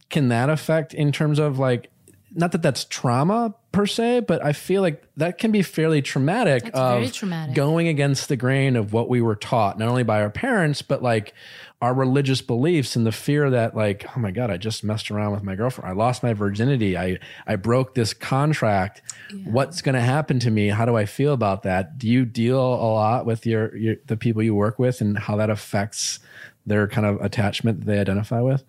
can 0.10 0.30
that 0.30 0.50
affect 0.50 0.94
in 0.94 1.12
terms 1.12 1.40
of 1.40 1.60
like, 1.60 1.91
not 2.34 2.52
that 2.54 2.62
that's 2.62 2.86
trauma 2.86 3.54
per 3.72 3.86
se, 3.86 4.22
but 4.22 4.44
I 4.44 4.54
feel 4.54 4.82
like 4.82 5.04
that 5.18 5.38
can 5.38 5.52
be 5.52 5.62
fairly 5.62 6.02
traumatic. 6.02 6.64
That's 6.64 6.78
of 6.78 7.14
traumatic. 7.14 7.56
Going 7.56 7.88
against 7.88 8.30
the 8.30 8.38
grain 8.38 8.76
of 8.76 8.94
what 8.94 9.10
we 9.10 9.22
were 9.22 9.36
taught, 9.36 9.78
not 9.78 9.88
only 9.88 10.04
by 10.04 10.22
our 10.22 10.30
parents, 10.30 10.82
but 10.82 11.04
like 11.04 11.34
our 11.82 11.94
religious 11.94 12.42
beliefs 12.42 12.96
and 12.96 13.06
the 13.06 13.12
fear 13.12 13.50
that 13.50 13.76
like, 13.76 14.06
oh 14.16 14.20
my 14.20 14.32
God, 14.32 14.52
I 14.52 14.58
just 14.58 14.84
messed 14.84 15.10
around 15.10 15.32
with 15.32 15.44
my 15.44 15.56
girlfriend. 15.56 15.90
I 15.90 15.94
lost 15.94 16.22
my 16.22 16.34
virginity. 16.34 16.96
I, 16.96 17.18
I 17.48 17.56
broke 17.56 17.96
this 17.96 18.14
contract. 18.14 19.02
What's 19.46 19.82
going 19.82 19.96
to 19.96 20.02
happen 20.02 20.40
to 20.42 20.52
me? 20.52 20.68
How 20.68 20.86
do 20.86 20.96
I 20.96 21.06
feel 21.06 21.34
about 21.34 21.64
that? 21.64 21.98
Do 21.98 22.08
you 22.08 22.24
deal 22.24 22.60
a 22.60 22.90
lot 22.94 23.26
with 23.26 23.46
your, 23.46 23.76
your, 23.76 23.96
the 24.06 24.16
people 24.16 24.44
you 24.44 24.54
work 24.54 24.78
with 24.78 25.02
and 25.02 25.18
how 25.18 25.36
that 25.38 25.50
affects 25.50 26.20
their 26.66 26.88
kind 26.88 27.08
of 27.08 27.20
attachment 27.20 27.80
that 27.80 27.86
they 27.88 28.00
identify 28.00 28.42
with? 28.42 28.64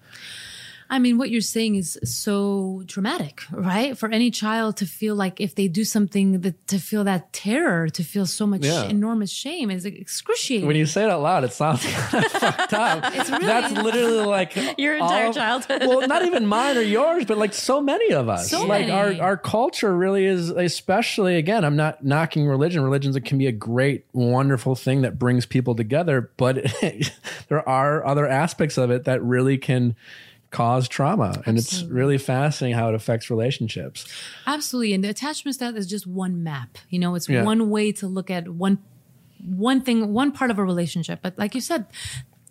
I 0.92 0.98
mean, 0.98 1.16
what 1.16 1.30
you're 1.30 1.40
saying 1.40 1.76
is 1.76 1.98
so 2.04 2.82
dramatic, 2.84 3.40
right? 3.50 3.96
For 3.96 4.10
any 4.10 4.30
child 4.30 4.76
to 4.76 4.86
feel 4.86 5.14
like 5.14 5.40
if 5.40 5.54
they 5.54 5.66
do 5.66 5.84
something 5.84 6.42
that 6.42 6.66
to 6.68 6.78
feel 6.78 7.02
that 7.04 7.32
terror, 7.32 7.88
to 7.88 8.04
feel 8.04 8.26
so 8.26 8.46
much 8.46 8.62
Yeah. 8.66 8.84
enormous 8.84 9.30
shame 9.30 9.70
is 9.70 9.86
excruciating. 9.86 10.66
When 10.66 10.76
you 10.76 10.84
say 10.84 11.04
it 11.04 11.10
out 11.10 11.22
loud, 11.22 11.44
it 11.44 11.52
sounds 11.54 11.82
kind 11.86 12.24
of 12.26 12.30
fucked 12.32 12.74
up. 12.74 13.04
It's 13.14 13.30
really- 13.30 13.46
That's 13.46 13.72
literally 13.72 14.26
like 14.26 14.54
Your 14.78 14.96
entire 14.98 15.26
all- 15.28 15.32
childhood. 15.32 15.80
well, 15.86 16.06
not 16.06 16.26
even 16.26 16.44
mine 16.46 16.76
or 16.76 16.82
yours, 16.82 17.24
but 17.24 17.38
like 17.38 17.54
so 17.54 17.80
many 17.80 18.12
of 18.12 18.28
us. 18.28 18.50
So 18.50 18.66
like 18.66 18.90
our 18.90 19.14
our 19.18 19.36
culture 19.38 19.96
really 19.96 20.26
is, 20.26 20.50
especially 20.50 21.36
again. 21.36 21.64
I'm 21.64 21.76
not 21.76 22.04
knocking 22.04 22.46
religion. 22.46 22.82
Religions 22.84 23.18
can 23.24 23.38
be 23.38 23.46
a 23.46 23.52
great, 23.52 24.04
wonderful 24.12 24.74
thing 24.74 25.00
that 25.02 25.18
brings 25.18 25.46
people 25.46 25.74
together, 25.74 26.30
but 26.36 26.56
there 27.48 27.66
are 27.66 28.04
other 28.04 28.28
aspects 28.28 28.76
of 28.76 28.90
it 28.90 29.04
that 29.04 29.22
really 29.22 29.56
can 29.56 29.96
cause 30.52 30.86
trauma, 30.86 31.42
and 31.46 31.58
it's 31.58 31.82
really 31.84 32.18
fascinating 32.18 32.78
how 32.78 32.88
it 32.90 32.94
affects 32.94 33.28
relationships. 33.30 34.06
Absolutely. 34.46 34.92
And 34.92 35.02
the 35.02 35.08
attachment 35.08 35.56
style 35.56 35.76
is 35.76 35.88
just 35.88 36.06
one 36.06 36.44
map. 36.44 36.78
You 36.90 37.00
know, 37.00 37.16
it's 37.16 37.28
Yeah. 37.28 37.42
one 37.42 37.70
way 37.70 37.90
to 37.92 38.06
look 38.06 38.30
at 38.30 38.48
one 38.48 38.78
one 39.44 39.80
thing, 39.80 40.12
one 40.12 40.30
part 40.30 40.52
of 40.52 40.58
a 40.60 40.64
relationship. 40.64 41.18
But 41.20 41.36
like 41.36 41.56
you 41.56 41.60
said, 41.60 41.86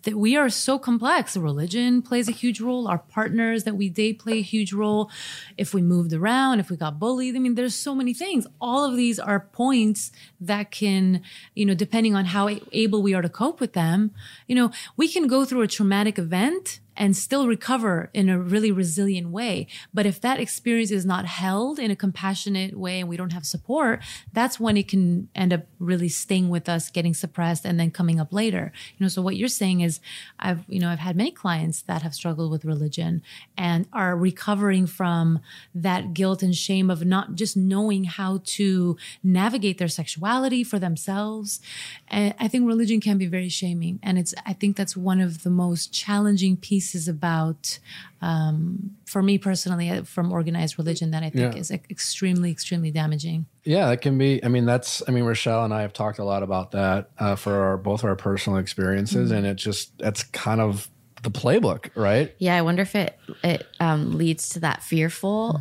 that 0.02 0.14
we 0.16 0.36
are 0.36 0.50
so 0.50 0.78
complex. 0.78 1.36
Religion 1.36 2.02
plays 2.02 2.28
a 2.28 2.32
huge 2.32 2.60
role. 2.60 2.86
Our 2.88 2.98
partners 2.98 3.64
that 3.64 3.76
we 3.76 3.88
date 3.88 4.18
play 4.18 4.38
a 4.40 4.42
huge 4.42 4.72
role. 4.72 5.10
If 5.56 5.72
we 5.72 5.80
moved 5.80 6.12
around, 6.12 6.60
if 6.60 6.70
we 6.70 6.76
got 6.76 6.98
bullied, 6.98 7.36
I 7.36 7.38
mean, 7.38 7.54
there's 7.54 7.74
so 7.74 7.94
many 7.94 8.12
things. 8.12 8.46
All 8.60 8.84
of 8.84 8.96
these 8.96 9.18
are 9.18 9.40
points 9.40 10.12
that 10.40 10.70
can, 10.70 11.22
you 11.54 11.64
know, 11.64 11.74
depending 11.74 12.14
on 12.14 12.26
how 12.26 12.50
able 12.72 13.00
we 13.02 13.14
are 13.14 13.22
to 13.22 13.28
cope 13.28 13.60
with 13.60 13.72
them, 13.72 14.10
you 14.46 14.54
know, 14.54 14.70
we 14.96 15.08
can 15.08 15.28
go 15.28 15.44
through 15.44 15.62
a 15.62 15.68
traumatic 15.68 16.18
event 16.18 16.80
and 17.02 17.16
still 17.16 17.48
recover 17.48 18.10
in 18.14 18.28
a 18.28 18.38
really 18.38 18.70
resilient 18.70 19.28
way. 19.30 19.66
But 19.92 20.06
if 20.06 20.20
that 20.20 20.38
experience 20.38 20.92
is 20.92 21.04
not 21.04 21.26
held 21.26 21.80
in 21.80 21.90
a 21.90 21.96
compassionate 21.96 22.78
way 22.78 23.00
and 23.00 23.08
we 23.08 23.16
don't 23.16 23.32
have 23.32 23.44
support, 23.44 24.00
that's 24.32 24.60
when 24.60 24.76
it 24.76 24.86
can 24.86 25.28
end 25.34 25.52
up 25.52 25.62
really 25.80 26.08
staying 26.08 26.48
with 26.48 26.68
us, 26.68 26.90
getting 26.90 27.12
suppressed 27.12 27.64
and 27.64 27.80
then 27.80 27.90
coming 27.90 28.20
up 28.20 28.32
later. 28.32 28.70
You 28.96 29.02
know, 29.04 29.08
so 29.08 29.20
what 29.20 29.34
you're 29.34 29.48
saying 29.48 29.80
is 29.80 29.98
I've, 30.38 30.62
you 30.68 30.78
know, 30.78 30.90
I've 30.90 31.00
had 31.00 31.16
many 31.16 31.32
clients 31.32 31.82
that 31.82 32.02
have 32.02 32.14
struggled 32.14 32.52
with 32.52 32.64
religion 32.64 33.20
and 33.58 33.88
are 33.92 34.16
recovering 34.16 34.86
from 34.86 35.40
that 35.74 36.14
guilt 36.14 36.40
and 36.40 36.54
shame 36.54 36.88
of 36.88 37.04
not 37.04 37.34
just 37.34 37.56
knowing 37.56 38.04
how 38.04 38.42
to 38.44 38.96
navigate 39.24 39.78
their 39.78 39.88
sexuality 39.88 40.62
for 40.62 40.78
themselves. 40.78 41.60
And 42.06 42.32
I 42.38 42.46
think 42.46 42.64
religion 42.64 43.00
can 43.00 43.18
be 43.18 43.26
very 43.26 43.48
shaming. 43.48 43.98
And 44.04 44.20
it's, 44.20 44.34
I 44.46 44.52
think 44.52 44.76
that's 44.76 44.96
one 44.96 45.20
of 45.20 45.42
the 45.42 45.50
most 45.50 45.92
challenging 45.92 46.56
pieces 46.56 46.91
about, 47.08 47.78
um, 48.20 48.96
for 49.06 49.22
me 49.22 49.38
personally, 49.38 49.90
uh, 49.90 50.02
from 50.04 50.32
organized 50.32 50.78
religion 50.78 51.10
that 51.12 51.22
I 51.22 51.30
think 51.30 51.54
Yeah. 51.54 51.60
is 51.60 51.70
extremely, 51.70 52.50
extremely 52.50 52.90
damaging. 52.90 53.46
Yeah, 53.64 53.88
that 53.88 54.00
can 54.00 54.18
be. 54.18 54.44
I 54.44 54.48
mean, 54.48 54.64
that's. 54.64 55.02
I 55.08 55.12
mean, 55.12 55.24
Rochelle 55.24 55.64
and 55.64 55.72
I 55.74 55.82
have 55.82 55.92
talked 55.92 56.18
a 56.18 56.24
lot 56.24 56.42
about 56.42 56.72
that 56.72 57.10
uh, 57.18 57.36
for 57.36 57.54
our, 57.54 57.76
both 57.76 58.04
our 58.04 58.16
personal 58.16 58.58
experiences, 58.58 59.30
and 59.30 59.46
it 59.46 59.54
just 59.54 59.96
that's 59.98 60.22
kind 60.24 60.60
of 60.60 60.88
the 61.22 61.30
playbook, 61.30 61.90
right? 61.94 62.34
Yeah, 62.38 62.56
I 62.56 62.62
wonder 62.62 62.82
if 62.82 62.94
it 62.94 63.18
it 63.44 63.66
um, 63.78 64.18
leads 64.18 64.48
to 64.50 64.60
that 64.60 64.82
fearful 64.82 65.60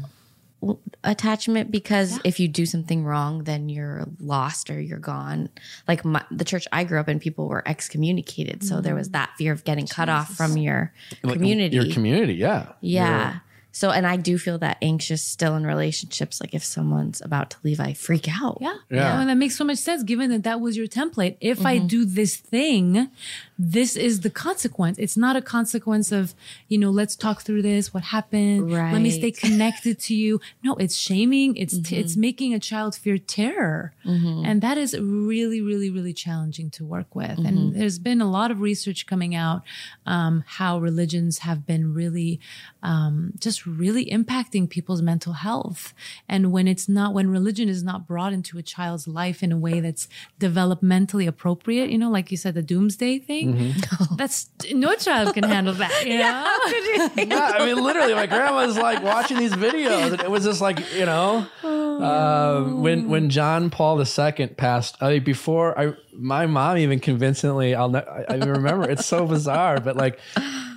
attachment 1.04 1.72
because 1.72 2.20
if 2.24 2.40
you 2.40 2.48
do 2.48 2.66
something 2.66 3.04
wrong, 3.04 3.44
then 3.46 3.70
you're 3.70 4.06
lost 4.20 4.70
or 4.70 4.80
you're 4.80 5.00
gone. 5.00 5.50
Like 5.88 6.06
my, 6.06 6.24
the 6.32 6.46
church 6.46 6.68
I 6.72 6.84
grew 6.84 7.00
up 7.00 7.10
in, 7.10 7.20
people 7.20 7.48
were 7.48 7.68
excommunicated, 7.68 8.64
so 8.64 8.82
there 8.82 8.96
was 8.96 9.10
that 9.10 9.32
fear 9.38 9.52
of 9.54 9.64
getting 9.64 9.88
cut 9.88 10.10
off 10.10 10.34
from 10.36 10.58
your 10.58 10.94
Like, 11.24 11.34
community. 11.36 11.76
your 11.76 11.92
community, 11.92 12.34
yeah, 12.36 12.74
yeah, 12.82 13.40
So, 13.72 13.90
and 13.90 14.06
I 14.06 14.18
do 14.18 14.38
feel 14.38 14.58
that 14.60 14.78
anxious 14.82 15.24
still 15.24 15.56
in 15.56 15.66
relationships. 15.66 16.42
Like 16.42 16.54
if 16.54 16.64
someone's 16.64 17.22
about 17.22 17.52
to 17.52 17.58
leave, 17.64 17.80
I 17.80 17.94
freak 17.94 18.28
out. 18.30 18.58
Yeah. 18.60 18.76
Yeah. 18.90 19.20
And 19.22 19.30
that 19.30 19.38
makes 19.38 19.56
so 19.58 19.64
much 19.64 19.78
sense 19.80 20.04
given 20.04 20.30
that 20.30 20.44
that 20.44 20.60
was 20.60 20.76
your 20.78 20.88
template. 20.88 21.38
If 21.40 21.66
I 21.66 21.78
Mm-hmm. 21.78 21.88
do 21.88 22.06
this 22.06 22.36
thing, 22.36 23.10
this 23.60 23.96
is 23.96 24.22
the 24.22 24.30
consequence. 24.30 24.98
It's 24.98 25.16
not 25.18 25.36
a 25.36 25.42
consequence 25.42 26.12
of, 26.12 26.34
you 26.68 26.78
know, 26.78 26.90
let's 26.90 27.16
talk 27.16 27.42
through 27.44 27.62
this. 27.62 27.94
What 27.94 28.04
happened? 28.04 28.72
Let 28.72 29.02
me 29.02 29.12
stay 29.12 29.32
Mm-hmm. 29.32 29.48
connected 29.48 30.00
to 30.00 30.16
you. 30.16 30.42
No, 30.64 30.76
it's 30.76 30.96
shaming. 30.96 31.56
It's, 31.56 31.78
t- 31.80 31.96
it's 31.98 32.16
making 32.18 32.54
a 32.54 32.60
child 32.60 32.96
fear 32.96 33.18
terror. 33.18 33.94
And 34.04 34.62
that 34.62 34.78
is 34.78 34.98
really, 35.00 35.62
really, 35.62 35.90
really 35.90 36.14
challenging 36.14 36.70
to 36.72 36.84
work 36.86 37.14
with. 37.16 37.32
Mm-hmm. 37.38 37.46
And 37.46 37.76
there's 37.76 38.00
been 38.00 38.20
a 38.20 38.30
lot 38.30 38.52
of 38.52 38.60
research 38.62 39.06
coming 39.06 39.36
out, 39.36 39.62
um, 40.06 40.44
how 40.46 40.80
religions 40.80 41.40
have 41.40 41.66
been 41.66 41.94
really, 41.94 42.40
um, 42.84 43.34
just 43.40 43.66
really 43.66 44.06
impacting 44.08 44.70
people's 44.70 45.02
mental 45.02 45.34
health. 45.34 45.94
And 46.28 46.52
when 46.52 46.68
it's 46.68 46.90
not, 46.90 47.14
when 47.14 47.30
religion 47.30 47.70
is 47.70 47.84
not 47.84 48.08
brought 48.08 48.34
into 48.34 48.58
a 48.58 48.64
child's 48.64 49.08
life 49.08 49.44
in 49.44 49.52
a 49.52 49.58
way 49.58 49.80
that's 49.80 50.08
developmentally 50.40 51.28
appropriate, 51.28 51.90
you 51.90 51.98
know, 51.98 52.10
like 52.10 52.32
you 52.32 52.38
said, 52.38 52.54
the 52.56 52.62
doomsday 52.64 53.20
thing, 53.20 53.41
Mm-hmm. 53.48 54.16
that's 54.16 54.50
no 54.72 54.94
child 54.96 55.34
can 55.34 55.44
handle 55.44 55.74
that. 55.76 56.06
You 56.06 56.18
know? 56.20 57.12
yeah, 57.36 57.54
I 57.56 57.66
mean, 57.66 57.84
literally, 57.84 58.14
my 58.14 58.28
grandma's 58.28 58.78
like 58.78 59.04
watching 59.04 59.38
these 59.38 59.54
videos, 59.54 60.14
and 60.14 60.22
it 60.22 60.30
was 60.30 60.44
just 60.44 60.62
like, 60.62 60.80
you 60.94 61.06
know, 61.06 61.48
uh, 61.64 62.64
when 62.64 63.10
when 63.10 63.30
John 63.30 63.70
Paul 63.70 64.00
II 64.00 64.48
passed. 64.48 64.98
I 65.02 65.14
mean, 65.14 65.24
before 65.24 65.78
I, 65.80 65.94
my 66.14 66.46
mom 66.46 66.78
even 66.78 67.00
convincingly, 67.00 67.76
I'll, 67.76 67.90
ne- 67.90 68.00
I, 68.00 68.26
I 68.30 68.36
remember. 68.36 68.90
It's 68.90 69.06
so 69.06 69.26
bizarre, 69.26 69.80
but 69.80 69.96
like, 69.96 70.20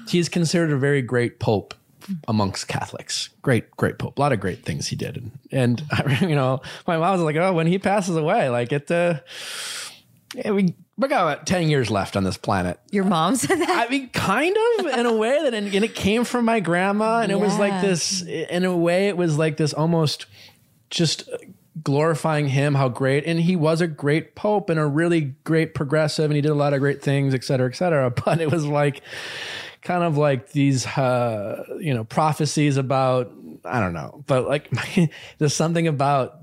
he's 0.09 0.29
considered 0.29 0.71
a 0.71 0.79
very 0.79 1.03
great 1.03 1.41
pope 1.41 1.75
amongst 2.29 2.69
Catholics. 2.69 3.31
Great, 3.43 3.71
great 3.77 3.99
pope. 3.99 4.19
A 4.19 4.21
lot 4.21 4.33
of 4.33 4.41
great 4.41 4.65
things 4.65 4.89
he 4.89 4.97
did, 4.97 5.17
and, 5.17 5.33
and 5.51 5.83
you 6.21 6.35
know, 6.35 6.61
my 6.87 6.97
mom 6.97 7.13
was 7.13 7.23
like, 7.23 7.37
oh, 7.37 7.53
when 7.53 7.67
he 7.67 7.79
passes 7.79 8.17
away, 8.17 8.49
like 8.49 8.73
it. 8.73 8.91
Uh, 8.91 9.21
yeah, 10.35 10.51
we 10.51 10.75
we 10.97 11.09
got 11.09 11.23
about 11.23 11.47
ten 11.47 11.69
years 11.69 11.91
left 11.91 12.17
on 12.17 12.25
this 12.25 12.37
planet. 12.37 12.79
Your 12.91 13.05
mom 13.05 13.37
said 13.37 13.59
that. 13.59 13.87
I 13.87 13.91
mean, 13.91 14.09
kind 14.11 14.57
of 14.79 14.87
in 14.87 15.07
a 15.07 15.15
way 15.15 15.43
that, 15.43 15.55
and 15.55 15.73
it 15.75 15.95
came 15.95 16.25
from 16.25 16.45
my 16.45 16.61
grandma, 16.61 17.21
and 17.21 17.33
it 17.33 17.41
was 17.41 17.59
like 17.59 17.81
this. 17.83 18.23
In 18.23 18.65
a 18.65 18.77
way, 18.77 19.09
it 19.09 19.17
was 19.17 19.37
like 19.37 19.57
this 19.57 19.73
almost 19.73 20.27
just 20.91 21.29
glorifying 21.83 22.49
him, 22.49 22.75
how 22.75 22.89
great, 22.89 23.25
and 23.27 23.41
he 23.41 23.57
was 23.57 23.81
a 23.81 23.89
great 23.89 24.37
pope 24.37 24.71
and 24.71 24.79
a 24.79 24.87
really 24.87 25.35
great 25.43 25.75
progressive, 25.75 26.27
and 26.27 26.37
he 26.37 26.41
did 26.41 26.51
a 26.51 26.55
lot 26.55 26.73
of 26.73 26.81
great 26.81 27.03
things, 27.03 27.35
et 27.35 27.43
cetera, 27.45 27.69
et 27.69 27.75
cetera. 27.75 28.11
But 28.25 28.41
it 28.41 28.51
was 28.51 28.65
like 28.65 29.03
kind 29.83 30.05
of 30.05 30.17
like 30.17 30.53
these, 30.53 30.87
uh, 30.87 31.65
you 31.81 31.93
know, 31.93 32.05
prophecies 32.05 32.77
about 32.77 33.33
I 33.65 33.81
don't 33.81 33.95
know, 33.95 34.23
but 34.27 34.47
like 34.47 34.71
there's 35.39 35.55
something 35.55 35.89
about 35.89 36.43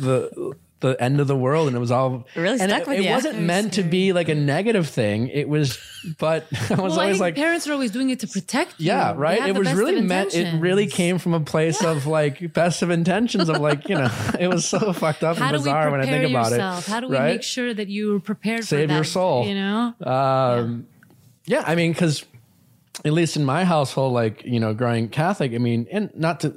the. 0.00 0.54
The 0.82 1.02
end 1.02 1.20
of 1.20 1.28
the 1.28 1.36
world, 1.36 1.68
and 1.68 1.76
it 1.76 1.80
was 1.80 1.90
all 1.90 2.26
It 2.34 2.40
really 2.40 2.60
and 2.60 2.70
stuck 2.70 2.82
it, 2.82 2.88
with 2.88 2.98
it 2.98 3.04
you. 3.04 3.10
wasn't 3.10 3.40
meant 3.40 3.72
to 3.74 3.82
be 3.82 4.12
like 4.12 4.28
a 4.28 4.34
negative 4.34 4.88
thing. 4.88 5.28
It 5.28 5.48
was, 5.48 5.78
but 6.18 6.44
I 6.70 6.74
was 6.74 6.78
Well, 6.78 6.80
I 6.80 7.04
always 7.04 7.14
think 7.14 7.20
like, 7.20 7.34
parents 7.36 7.66
are 7.68 7.72
always 7.72 7.90
doing 7.92 8.10
it 8.10 8.20
to 8.20 8.26
protect 8.26 8.78
you. 8.78 8.86
yeah, 8.88 9.14
right. 9.16 9.48
It 9.48 9.56
was 9.56 9.72
really 9.72 10.00
meant. 10.02 10.34
It 10.34 10.58
really 10.60 10.86
came 10.88 11.18
from 11.18 11.34
a 11.34 11.40
place 11.40 11.82
of 11.82 12.06
like 12.06 12.52
best 12.52 12.82
of 12.82 12.90
intentions 12.90 13.48
of 13.48 13.58
like 13.58 13.88
you 13.88 13.94
know. 13.96 14.10
It 14.38 14.48
was 14.48 14.66
so 14.66 14.92
fucked 14.92 15.22
up 15.22 15.36
How 15.38 15.46
and 15.48 15.56
bizarre 15.56 15.90
when 15.90 16.00
I 16.00 16.04
think 16.06 16.28
about 16.30 16.50
yourself? 16.50 16.88
it. 16.88 16.90
How 16.90 17.00
do 17.00 17.08
we 17.08 17.16
right? 17.16 17.32
make 17.32 17.42
sure 17.42 17.72
that 17.72 17.88
you're 17.88 18.20
prepared 18.20 18.64
Save 18.64 18.88
for 18.88 18.94
your 18.94 19.04
soul. 19.04 19.46
You 19.46 19.54
know? 19.54 19.94
Um, 20.04 20.86
yeah, 21.46 21.62
I 21.66 21.74
mean, 21.76 21.92
because 21.92 22.24
at 23.04 23.12
least 23.12 23.36
in 23.36 23.44
my 23.44 23.64
household, 23.64 24.12
like 24.12 24.44
you 24.44 24.58
know, 24.60 24.74
growing 24.74 25.08
Catholic, 25.08 25.52
I 25.54 25.58
mean, 25.58 25.86
and 25.92 26.10
not 26.14 26.40
to. 26.40 26.54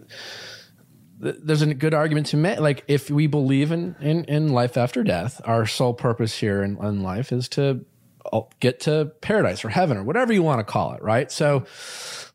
Th- 1.21 1.37
There's 1.41 1.61
a 1.61 1.73
good 1.73 1.93
argument 1.93 2.27
to 2.27 2.37
make. 2.37 2.59
Like, 2.59 2.83
if 2.87 3.09
we 3.09 3.27
believe 3.27 3.71
in, 3.71 3.95
in, 3.99 4.23
in 4.25 4.49
life 4.49 4.77
after 4.77 5.03
death, 5.03 5.41
our 5.45 5.65
sole 5.65 5.93
purpose 5.93 6.37
here 6.37 6.63
in, 6.63 6.77
in 6.83 7.03
life 7.03 7.31
is 7.31 7.49
to 7.49 7.85
uh, 8.31 8.41
get 8.59 8.81
to 8.81 9.11
paradise 9.21 9.63
or 9.65 9.69
heaven 9.69 9.97
or 9.97 10.03
whatever 10.03 10.33
you 10.33 10.43
want 10.43 10.59
to 10.59 10.63
call 10.63 10.93
it, 10.93 11.01
right? 11.01 11.31
So, 11.31 11.65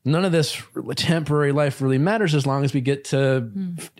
none 0.04 0.24
of 0.24 0.32
this 0.32 0.60
temporary 0.96 1.52
life 1.52 1.82
really 1.82 1.98
matters 1.98 2.34
as 2.34 2.46
long 2.46 2.64
as 2.64 2.72
we 2.72 2.80
get 2.80 3.04
to 3.04 3.50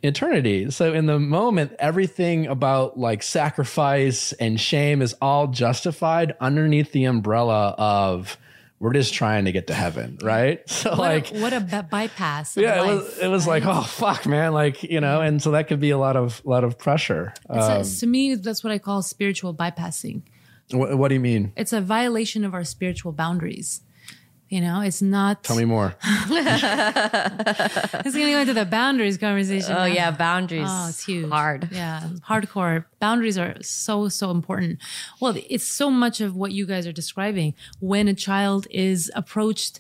eternity. 0.03 0.71
So 0.71 0.93
in 0.93 1.07
the 1.07 1.19
moment, 1.19 1.73
everything 1.79 2.47
about 2.47 2.99
like 2.99 3.23
sacrifice 3.23 4.33
and 4.33 4.59
shame 4.59 5.03
is 5.03 5.15
all 5.21 5.49
justified 5.49 6.35
underneath 6.41 6.93
the 6.93 7.05
umbrella 7.05 7.75
of 7.77 8.39
we're 8.81 8.95
just 8.95 9.13
trying 9.15 9.45
to 9.45 9.53
get 9.53 9.67
to 9.69 9.75
heaven, 9.75 10.19
right? 10.23 10.61
So 10.71 10.91
What 10.91 10.99
like 10.99 11.31
a, 11.33 11.41
what 11.41 11.53
a 11.53 11.87
bypass. 11.89 12.57
yeah, 12.57 12.83
it 12.83 12.87
was 12.87 13.19
it 13.19 13.29
was 13.29 13.47
like, 13.47 13.65
oh 13.67 13.83
fuck, 13.83 14.27
man, 14.27 14.53
like, 14.53 14.83
you 14.83 15.01
know, 15.01 15.21
and 15.21 15.41
so 15.43 15.51
that 15.53 15.69
could 15.69 15.81
be 15.81 15.91
a 15.91 15.99
lot 15.99 16.17
of 16.17 16.41
lot 16.45 16.65
of 16.65 16.79
pressure. 16.79 17.35
Uh, 17.49 17.83
a- 17.83 17.85
to 18.01 18.07
me, 18.07 18.35
that's 18.35 18.65
what 18.65 18.73
I 18.73 18.79
call 18.79 19.03
spiritual 19.03 19.55
bypassing. 19.55 20.23
what, 20.73 20.97
what 20.97 21.09
do 21.09 21.15
you 21.15 21.21
mean? 21.21 21.53
It's 21.57 21.73
a 21.75 21.81
violation 21.83 22.45
of 22.45 22.55
our 22.55 22.65
spiritual 22.65 23.13
boundaries. 23.13 23.83
You 24.51 24.61
know, 24.61 24.81
it's 24.81 25.01
not. 25.01 25.45
Tell 25.45 25.57
me 25.57 25.65
more. 25.65 25.95
It's 28.03 28.17
going 28.17 28.27
to 28.27 28.33
go 28.33 28.41
into 28.41 28.55
the 28.55 28.67
boundaries 28.67 29.17
conversation. 29.17 29.73
Oh 29.73 29.79
now. 29.79 29.85
yeah, 29.85 30.11
boundaries. 30.11 30.67
Oh, 30.69 30.87
it's 30.89 31.05
huge. 31.05 31.31
Hard. 31.31 31.69
Yeah, 31.71 32.09
hardcore. 32.29 32.85
Boundaries 32.99 33.39
are 33.39 33.55
so, 33.63 34.09
so 34.09 34.33
important. 34.33 34.81
Well, 35.21 35.37
it's 35.49 35.67
so 35.67 35.91
much 35.91 36.21
of 36.21 36.35
what 36.35 36.51
you 36.51 36.67
guys 36.67 36.87
are 36.87 36.93
describing. 36.93 37.55
When 37.79 38.09
a 38.09 38.15
child 38.15 38.67
is 38.71 39.11
approached, 39.15 39.79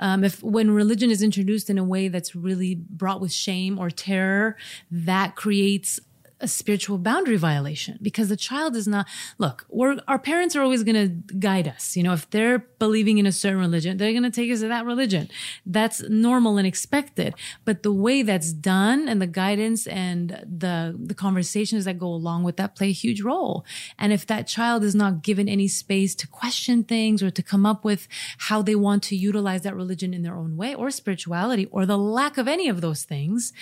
um, 0.00 0.24
if 0.24 0.42
when 0.42 0.72
religion 0.72 1.10
is 1.10 1.22
introduced 1.22 1.70
in 1.70 1.78
a 1.78 1.84
way 1.84 2.08
that's 2.08 2.34
really 2.34 2.74
brought 2.74 3.20
with 3.20 3.32
shame 3.32 3.78
or 3.78 3.90
terror, 3.90 4.56
that 4.90 5.36
creates 5.36 6.00
a 6.40 6.48
spiritual 6.48 6.98
boundary 6.98 7.36
violation 7.36 7.98
because 8.00 8.28
the 8.28 8.36
child 8.36 8.76
is 8.76 8.86
not 8.86 9.06
look 9.38 9.66
our 10.06 10.18
parents 10.18 10.54
are 10.54 10.62
always 10.62 10.82
going 10.82 10.94
to 10.94 11.34
guide 11.34 11.66
us. 11.68 11.96
You 11.96 12.02
know 12.02 12.12
if 12.12 12.28
they're 12.30 12.60
believing 12.78 13.18
in 13.18 13.26
a 13.26 13.32
certain 13.32 13.58
religion 13.58 13.96
they're 13.96 14.12
going 14.12 14.22
to 14.22 14.30
take 14.30 14.50
us 14.50 14.60
to 14.60 14.68
that 14.68 14.84
religion. 14.84 15.28
That's 15.66 16.02
normal 16.08 16.58
and 16.58 16.66
expected 16.66 17.34
but 17.64 17.82
the 17.82 17.92
way 17.92 18.22
that's 18.22 18.52
done 18.52 19.08
and 19.08 19.20
the 19.20 19.26
guidance 19.26 19.86
and 19.86 20.44
the 20.46 20.96
the 20.98 21.14
conversations 21.14 21.84
that 21.84 21.98
go 21.98 22.08
along 22.08 22.44
with 22.44 22.56
that 22.56 22.76
play 22.76 22.88
a 22.88 22.92
huge 22.92 23.20
role. 23.22 23.64
And 23.98 24.12
if 24.12 24.26
that 24.26 24.46
child 24.46 24.84
is 24.84 24.94
not 24.94 25.22
given 25.22 25.48
any 25.48 25.68
space 25.68 26.14
to 26.16 26.26
question 26.26 26.84
things 26.84 27.22
or 27.22 27.30
to 27.30 27.42
come 27.42 27.66
up 27.66 27.84
with 27.84 28.08
how 28.38 28.62
they 28.62 28.74
want 28.74 29.02
to 29.04 29.16
utilize 29.16 29.62
that 29.62 29.74
religion 29.74 30.14
in 30.14 30.22
their 30.22 30.36
own 30.36 30.56
way 30.56 30.74
or 30.74 30.90
spirituality 30.90 31.66
or 31.70 31.86
the 31.86 31.98
lack 31.98 32.38
of 32.38 32.48
any 32.48 32.68
of 32.68 32.80
those 32.80 33.02
things 33.02 33.52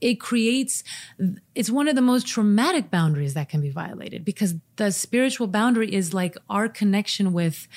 it 0.00 0.16
creates 0.20 0.82
it's 1.54 1.70
one 1.70 1.88
of 1.88 1.94
the 1.94 2.02
most 2.02 2.23
traumatic 2.24 2.90
boundaries 2.90 3.34
that 3.34 3.48
can 3.48 3.60
be 3.60 3.70
violated 3.70 4.24
because 4.24 4.54
the 4.76 4.90
spiritual 4.90 5.46
boundary 5.46 5.92
is 5.92 6.12
like 6.12 6.36
our 6.48 6.68
connection 6.68 7.32
with 7.32 7.68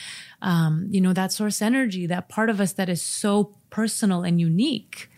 um, 0.42 0.88
you 0.90 1.02
know 1.02 1.14
that 1.14 1.32
source 1.32 1.62
energy 1.62 2.06
that 2.06 2.30
part 2.30 2.50
of 2.50 2.60
us 2.60 2.74
that 2.74 2.90
is 2.90 3.02
so 3.02 3.56
personal 3.70 4.24
and 4.24 4.40
unique 4.40 5.10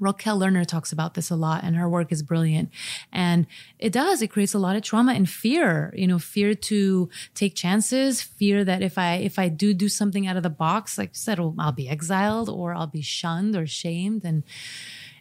Raquel 0.00 0.40
Lerner 0.40 0.66
talks 0.66 0.92
about 0.92 1.14
this 1.14 1.30
a 1.30 1.36
lot 1.36 1.62
and 1.62 1.76
her 1.76 1.88
work 1.88 2.10
is 2.10 2.22
brilliant. 2.22 2.70
And 3.12 3.46
it 3.78 3.92
does, 3.92 4.22
it 4.22 4.28
creates 4.28 4.54
a 4.54 4.58
lot 4.58 4.74
of 4.74 4.82
trauma 4.82 5.12
and 5.12 5.28
fear, 5.28 5.92
you 5.94 6.06
know, 6.06 6.18
fear 6.18 6.54
to 6.54 7.10
take 7.34 7.54
chances, 7.54 8.22
fear 8.22 8.64
that 8.64 8.82
if 8.82 8.96
I, 8.96 9.16
if 9.16 9.38
I 9.38 9.48
do 9.48 9.74
do 9.74 9.88
something 9.88 10.26
out 10.26 10.38
of 10.38 10.42
the 10.42 10.50
box, 10.50 10.96
like 10.96 11.10
you 11.10 11.14
said, 11.14 11.38
oh, 11.38 11.54
I'll 11.58 11.72
be 11.72 11.88
exiled 11.88 12.48
or 12.48 12.74
I'll 12.74 12.86
be 12.86 13.02
shunned 13.02 13.54
or 13.54 13.66
shamed. 13.66 14.24
And 14.24 14.42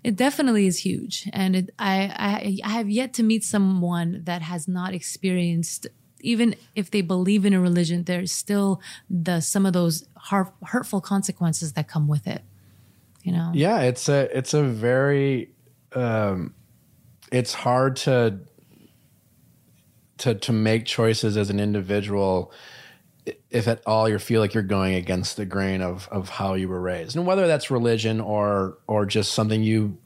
it 0.04 0.16
definitely 0.16 0.66
is 0.66 0.80
huge. 0.80 1.30
And 1.34 1.56
it, 1.56 1.70
I, 1.78 2.60
I, 2.64 2.70
I 2.70 2.70
have 2.70 2.90
yet 2.90 3.14
to 3.16 3.24
meet 3.24 3.44
someone 3.44 4.22
that 4.26 4.42
has 4.42 4.68
not 4.68 4.94
experienced 4.94 5.88
even 6.22 6.56
if 6.76 6.92
they 6.92 7.02
believe 7.02 7.46
in 7.46 7.54
a 7.54 7.62
religion, 7.62 8.04
there's 8.04 8.32
still 8.32 8.82
the 9.10 9.40
some 9.40 9.66
of 9.66 9.74
those 9.74 10.06
har- 10.18 10.54
hurtful 10.64 11.02
consequences 11.02 11.74
that 11.74 11.88
come 11.88 12.08
with 12.08 12.28
it. 12.28 12.44
You 13.24 13.32
know, 13.32 13.52
Yeah, 13.54 13.82
it's 13.82 14.10
a 14.10 14.38
it's 14.38 14.54
a 14.54 14.64
very 14.64 15.52
um 15.94 16.54
it's 17.32 17.54
hard 17.54 17.96
to 17.98 18.40
to 20.20 20.36
to 20.36 20.52
make 20.52 20.86
choices 20.86 21.38
as 21.38 21.50
an 21.50 21.60
individual 21.60 22.52
if 23.50 23.68
at 23.68 23.82
all 23.86 24.08
you 24.10 24.20
feel 24.20 24.42
like 24.42 24.54
you're 24.54 24.64
going 24.64 24.96
against 24.96 25.38
the 25.38 25.46
grain 25.46 25.82
of 25.82 26.08
of 26.12 26.30
how 26.30 26.54
you 26.54 26.68
were 26.68 26.82
raised. 26.82 27.16
And 27.16 27.26
whether 27.26 27.48
that's 27.48 27.72
religion 27.72 28.20
or 28.22 28.78
or 28.88 29.06
just 29.06 29.34
something 29.34 29.64
you 29.64 29.98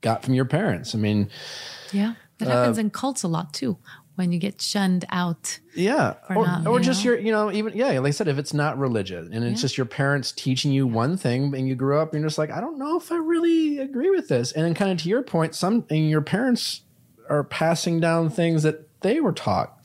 got 0.00 0.22
from 0.22 0.34
your 0.34 0.44
parents. 0.44 0.94
I 0.94 0.98
mean, 0.98 1.30
Yeah. 1.92 2.14
That 2.38 2.48
uh, 2.48 2.50
happens 2.52 2.78
in 2.78 2.90
cults 2.90 3.22
a 3.24 3.28
lot 3.28 3.52
too. 3.52 3.78
When 4.14 4.32
you 4.32 4.40
get 4.40 4.60
shunned 4.60 5.04
out. 5.10 5.60
Yeah, 5.76 6.14
or 6.28 6.38
or, 6.38 6.46
not, 6.46 6.66
or 6.66 6.78
you 6.78 6.84
just 6.84 7.04
know? 7.04 7.12
your, 7.12 7.20
you 7.20 7.30
know, 7.30 7.52
even 7.52 7.72
yeah, 7.76 7.98
like 8.00 8.08
I 8.08 8.10
said, 8.10 8.26
if 8.26 8.36
it's 8.36 8.52
not 8.52 8.76
religion 8.76 9.32
and 9.32 9.44
it's 9.44 9.60
just 9.60 9.76
your 9.76 9.86
parents 9.86 10.32
teaching 10.32 10.72
you 10.72 10.88
one 10.88 11.16
thing, 11.16 11.54
and 11.54 11.68
you 11.68 11.76
grew 11.76 12.00
up, 12.00 12.12
and 12.12 12.20
you're 12.20 12.28
just 12.28 12.38
like, 12.38 12.50
I 12.50 12.60
don't 12.60 12.78
know 12.78 12.96
if 12.96 13.12
I 13.12 13.16
really 13.16 13.78
agree 13.78 14.10
with 14.10 14.26
this. 14.26 14.50
And 14.50 14.64
then, 14.64 14.74
kind 14.74 14.90
of 14.90 14.98
to 14.98 15.08
your 15.08 15.22
point, 15.22 15.54
some 15.54 15.84
and 15.88 16.10
your 16.10 16.20
parents 16.20 16.82
are 17.28 17.44
passing 17.44 18.00
down 18.00 18.28
things 18.30 18.64
that 18.64 18.88
they 19.02 19.20
were 19.20 19.32
taught, 19.32 19.72
Yeah. 19.76 19.77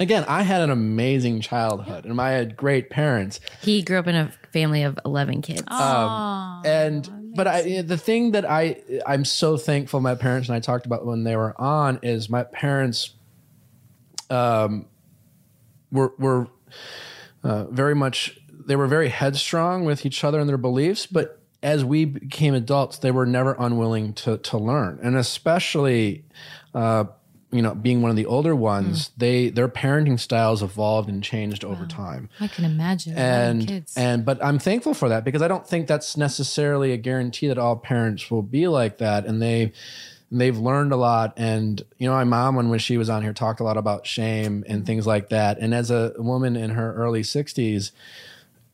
Again, 0.00 0.24
I 0.28 0.42
had 0.42 0.62
an 0.62 0.70
amazing 0.70 1.40
childhood 1.40 2.04
and 2.04 2.20
I 2.20 2.30
had 2.30 2.56
great 2.56 2.90
parents. 2.90 3.40
He 3.62 3.82
grew 3.82 3.98
up 3.98 4.06
in 4.06 4.14
a 4.14 4.32
family 4.52 4.82
of 4.82 4.98
11 5.04 5.42
kids. 5.42 5.64
and 6.64 7.08
but 7.34 7.48
I 7.48 7.82
the 7.82 7.98
thing 7.98 8.30
that 8.32 8.48
I 8.48 8.80
I'm 9.06 9.24
so 9.24 9.56
thankful 9.56 10.00
my 10.00 10.14
parents 10.14 10.48
and 10.48 10.56
I 10.56 10.60
talked 10.60 10.86
about 10.86 11.04
when 11.04 11.24
they 11.24 11.36
were 11.36 11.60
on 11.60 11.98
is 12.02 12.30
my 12.30 12.44
parents 12.44 13.10
um 14.30 14.86
were 15.90 16.12
were 16.18 16.46
uh, 17.42 17.64
very 17.64 17.94
much 17.94 18.38
they 18.66 18.76
were 18.76 18.86
very 18.86 19.08
headstrong 19.08 19.84
with 19.84 20.06
each 20.06 20.22
other 20.24 20.38
and 20.38 20.48
their 20.48 20.56
beliefs 20.56 21.06
but 21.06 21.40
as 21.62 21.84
we 21.84 22.04
became 22.04 22.54
adults 22.54 22.98
they 22.98 23.10
were 23.10 23.26
never 23.26 23.56
unwilling 23.58 24.12
to 24.14 24.38
to 24.38 24.56
learn 24.56 24.98
and 25.02 25.16
especially 25.16 26.24
uh 26.74 27.04
you 27.54 27.62
know 27.62 27.72
being 27.72 28.02
one 28.02 28.10
of 28.10 28.16
the 28.16 28.26
older 28.26 28.52
hmm. 28.52 28.60
ones 28.60 29.12
they 29.16 29.48
their 29.48 29.68
parenting 29.68 30.18
styles 30.18 30.60
evolved 30.60 31.08
and 31.08 31.22
changed 31.22 31.64
over 31.64 31.86
time. 31.86 32.28
I 32.40 32.48
can 32.48 32.64
imagine. 32.64 33.16
And 33.16 33.66
kids. 33.66 33.96
and 33.96 34.24
but 34.24 34.44
I'm 34.44 34.58
thankful 34.58 34.92
for 34.92 35.08
that 35.08 35.24
because 35.24 35.40
I 35.40 35.46
don't 35.46 35.66
think 35.66 35.86
that's 35.86 36.16
necessarily 36.16 36.92
a 36.92 36.96
guarantee 36.96 37.46
that 37.46 37.56
all 37.56 37.76
parents 37.76 38.28
will 38.28 38.42
be 38.42 38.66
like 38.66 38.98
that. 38.98 39.24
And 39.24 39.40
they 39.40 39.72
they've 40.32 40.58
learned 40.58 40.92
a 40.92 40.96
lot. 40.96 41.32
And 41.36 41.80
you 41.98 42.08
know 42.08 42.14
my 42.14 42.24
mom 42.24 42.56
when, 42.56 42.70
when 42.70 42.80
she 42.80 42.98
was 42.98 43.08
on 43.08 43.22
here 43.22 43.32
talked 43.32 43.60
a 43.60 43.64
lot 43.64 43.76
about 43.76 44.04
shame 44.04 44.64
and 44.66 44.80
hmm. 44.80 44.84
things 44.84 45.06
like 45.06 45.28
that. 45.28 45.58
And 45.58 45.72
as 45.72 45.92
a 45.92 46.12
woman 46.18 46.56
in 46.56 46.70
her 46.70 46.92
early 46.94 47.22
60s 47.22 47.92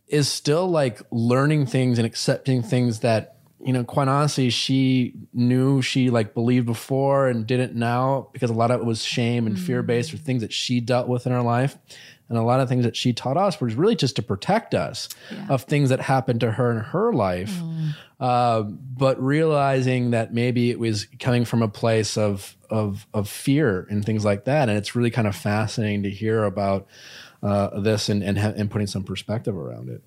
is 0.09 0.28
still 0.28 0.68
like 0.68 1.03
learning 1.11 1.66
things 1.66 1.99
and 1.99 2.07
accepting 2.07 2.62
things 2.62 3.01
that 3.01 3.37
you 3.65 3.73
know 3.73 3.85
quite 3.85 4.09
honestly 4.09 4.49
she 4.51 5.15
knew 5.33 5.83
she 5.83 6.11
like 6.11 6.35
believed 6.35 6.67
before 6.67 7.29
and 7.29 7.47
didn't 7.47 7.75
now 7.75 8.29
because 8.33 8.51
a 8.51 8.55
lot 8.55 8.71
of 8.71 8.81
it 8.81 8.87
was 8.87 9.05
shame 9.05 9.47
and 9.47 9.59
fear 9.59 9.83
based 9.83 10.15
or 10.15 10.17
things 10.17 10.43
that 10.43 10.53
she 10.53 10.81
dealt 10.81 11.09
with 11.09 11.27
in 11.27 11.33
her 11.33 11.43
life. 11.43 11.77
And 12.29 12.39
a 12.39 12.43
lot 12.43 12.61
of 12.61 12.69
things 12.69 12.85
that 12.85 12.95
she 12.95 13.13
taught 13.13 13.37
us 13.37 13.61
was 13.61 13.75
really 13.75 13.97
just 13.97 14.15
to 14.15 14.23
protect 14.23 14.73
us 14.73 15.09
of 15.49 15.65
things 15.65 15.89
that 15.89 15.99
happened 16.01 16.39
to 16.41 16.53
her 16.53 16.71
in 16.71 16.77
her 16.79 17.13
life 17.13 17.53
uh, 18.21 18.63
but 18.63 19.21
realizing 19.21 20.11
that 20.11 20.33
maybe 20.33 20.71
it 20.71 20.79
was 20.79 21.07
coming 21.19 21.45
from 21.45 21.63
a 21.63 21.69
place 21.69 22.17
of 22.17 22.57
of 22.69 23.07
of 23.15 23.29
fear 23.29 23.87
and 23.91 24.05
things 24.05 24.25
like 24.25 24.45
that. 24.45 24.69
And 24.69 24.79
it's 24.79 24.95
really 24.95 25.11
kind 25.11 25.27
of 25.27 25.35
fascinating 25.35 26.05
to 26.05 26.11
hear 26.11 26.45
about 26.45 26.87
uh, 27.43 27.81
this 27.81 28.09
and 28.09 28.23
and, 28.23 28.39
ha- 28.39 28.53
and 28.55 28.71
putting 28.71 28.87
some 28.87 29.03
perspective 29.03 29.57
around 29.57 29.89
it 29.89 30.03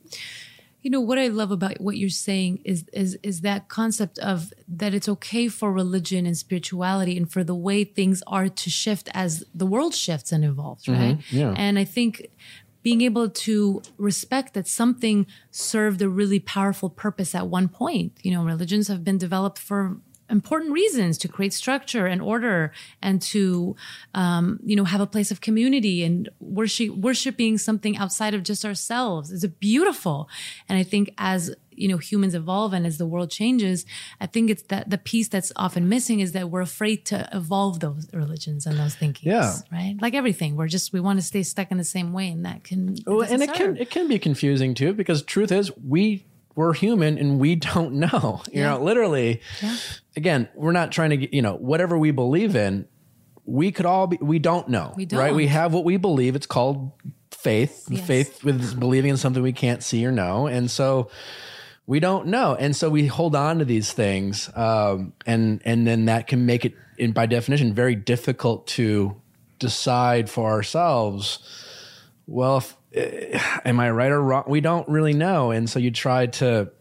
you 0.84 0.92
know 0.92 1.00
what 1.00 1.18
I 1.18 1.30
love 1.30 1.50
about 1.50 1.80
what 1.80 1.98
you're 1.98 2.10
saying 2.10 2.60
is 2.66 2.86
is 2.92 3.18
is 3.24 3.42
that 3.42 3.70
concept 3.70 4.20
of 4.20 4.54
that 4.68 4.94
it's 4.94 5.08
okay 5.08 5.48
for 5.48 5.72
religion 5.72 6.26
and 6.26 6.38
spirituality 6.38 7.18
and 7.18 7.32
for 7.32 7.44
the 7.44 7.56
way 7.56 7.86
things 7.86 8.22
are 8.28 8.50
to 8.50 8.70
shift 8.70 9.10
as 9.14 9.46
the 9.56 9.66
world 9.66 9.96
shifts 9.96 10.32
and 10.34 10.44
evolves, 10.44 10.86
mm-hmm. 10.86 11.02
right? 11.02 11.18
yeah. 11.32 11.54
And 11.58 11.80
I 11.80 11.86
think 11.86 12.30
being 12.84 13.00
able 13.02 13.30
to 13.30 13.82
respect 13.98 14.54
that 14.56 14.68
something 14.68 15.26
served 15.52 16.02
a 16.02 16.10
really 16.10 16.40
powerful 16.40 16.90
purpose 16.90 17.34
at 17.34 17.48
one 17.48 17.70
point. 17.70 18.12
You 18.22 18.34
know, 18.34 18.44
religions 18.44 18.90
have 18.90 19.06
been 19.06 19.18
developed 19.18 19.60
for 19.60 19.98
important 20.38 20.72
reasons 20.82 21.14
to 21.24 21.28
create 21.36 21.54
structure 21.64 22.06
and 22.14 22.20
order 22.34 22.58
and 23.08 23.16
to 23.34 23.76
um, 24.22 24.46
you 24.70 24.76
know 24.78 24.86
have 24.94 25.02
a 25.08 25.08
place 25.16 25.30
of 25.34 25.38
community 25.48 25.98
and 26.08 26.18
worship 26.40 26.90
worshiping 27.08 27.54
something 27.68 27.94
outside 28.04 28.34
of 28.38 28.42
just 28.52 28.64
ourselves. 28.66 29.26
Is 29.32 29.44
beautiful 29.60 30.18
and 30.68 30.76
i 30.82 30.84
think 30.92 31.06
as 31.18 31.42
you 31.82 31.88
know 31.90 32.00
humans 32.10 32.34
evolve 32.42 32.72
and 32.74 32.86
as 32.92 32.98
the 32.98 33.06
world 33.14 33.30
changes 33.40 33.86
i 34.24 34.28
think 34.34 34.50
it's 34.54 34.64
that 34.74 34.90
the 34.90 34.98
piece 35.12 35.28
that's 35.34 35.52
often 35.66 35.84
missing 35.96 36.20
is 36.26 36.32
that 36.32 36.46
we're 36.52 36.62
afraid 36.62 37.00
to 37.12 37.18
evolve 37.42 37.74
those 37.86 38.04
religions 38.14 38.66
and 38.68 38.76
those 38.82 38.96
thinkings 38.96 39.26
Yeah. 39.36 39.54
right? 39.72 39.96
Like 40.06 40.14
everything 40.22 40.56
we're 40.56 40.68
just 40.78 40.88
we 40.94 41.00
want 41.08 41.20
to 41.20 41.26
stay 41.26 41.44
stuck 41.44 41.70
in 41.72 41.78
the 41.78 41.84
same 41.98 42.10
way 42.18 42.28
and 42.36 42.46
that 42.46 42.64
can 42.64 42.80
Well, 43.06 43.22
and 43.34 43.42
it 43.46 43.54
can 43.54 43.78
it 43.78 43.90
can 43.96 44.08
be 44.08 44.20
confusing 44.20 44.72
too 44.74 44.92
because 44.94 45.20
truth 45.24 45.52
is 45.52 45.66
we 45.96 46.26
we're 46.56 46.74
human 46.74 47.18
and 47.18 47.40
we 47.40 47.56
don't 47.74 47.94
know. 47.94 48.42
You 48.52 48.64
know, 48.64 48.82
literally. 48.82 49.42
Again, 50.16 50.50
we're 50.56 50.72
not 50.72 50.92
trying 50.92 51.12
to 51.12 51.18
get 51.18 51.34
you 51.34 51.42
know 51.42 51.56
whatever 51.56 51.98
we 51.98 52.12
believe 52.12 52.56
in. 52.56 52.88
We 53.46 53.72
could 53.72 53.86
all 53.86 54.08
be. 54.08 54.18
We 54.22 54.40
don't 54.40 54.70
know. 54.70 54.94
We 54.96 55.06
Right. 55.20 55.36
We 55.36 55.48
have 55.48 55.74
what 55.74 55.84
we 55.84 55.98
believe. 55.98 56.36
It's 56.36 56.46
called 56.46 56.92
faith. 57.32 57.88
Yes. 57.90 58.08
Faith 58.08 58.44
with 58.44 58.80
believing 58.80 59.12
in 59.12 59.18
something 59.18 59.44
we 59.44 59.54
can't 59.54 59.84
see 59.84 60.06
or 60.06 60.12
know, 60.12 60.48
and 60.48 60.72
so 60.72 61.10
we 61.86 62.00
don't 62.00 62.28
know 62.28 62.56
and 62.56 62.76
so 62.76 62.90
we 62.90 63.08
hold 63.08 63.36
on 63.36 63.60
to 63.60 63.66
these 63.66 63.92
things 63.92 64.50
um, 64.56 65.14
and 65.26 65.62
and 65.66 65.86
then 65.86 66.06
that 66.06 66.28
can 66.28 66.46
make 66.46 66.66
it 66.66 66.74
in 66.98 67.12
by 67.12 67.26
definition 67.26 67.74
very 67.74 67.96
difficult 67.96 68.66
to 68.68 69.20
decide 69.60 70.30
for 70.30 70.50
ourselves 70.52 71.40
well 72.28 72.58
if, 72.58 72.78
am 73.66 73.80
i 73.80 73.90
right 73.90 74.12
or 74.12 74.22
wrong? 74.22 74.44
We 74.48 74.62
don't 74.62 74.88
really 74.88 75.14
know. 75.14 75.52
And 75.52 75.70
so 75.70 75.80
you 75.80 75.92
try 75.92 76.28
to 76.28 76.72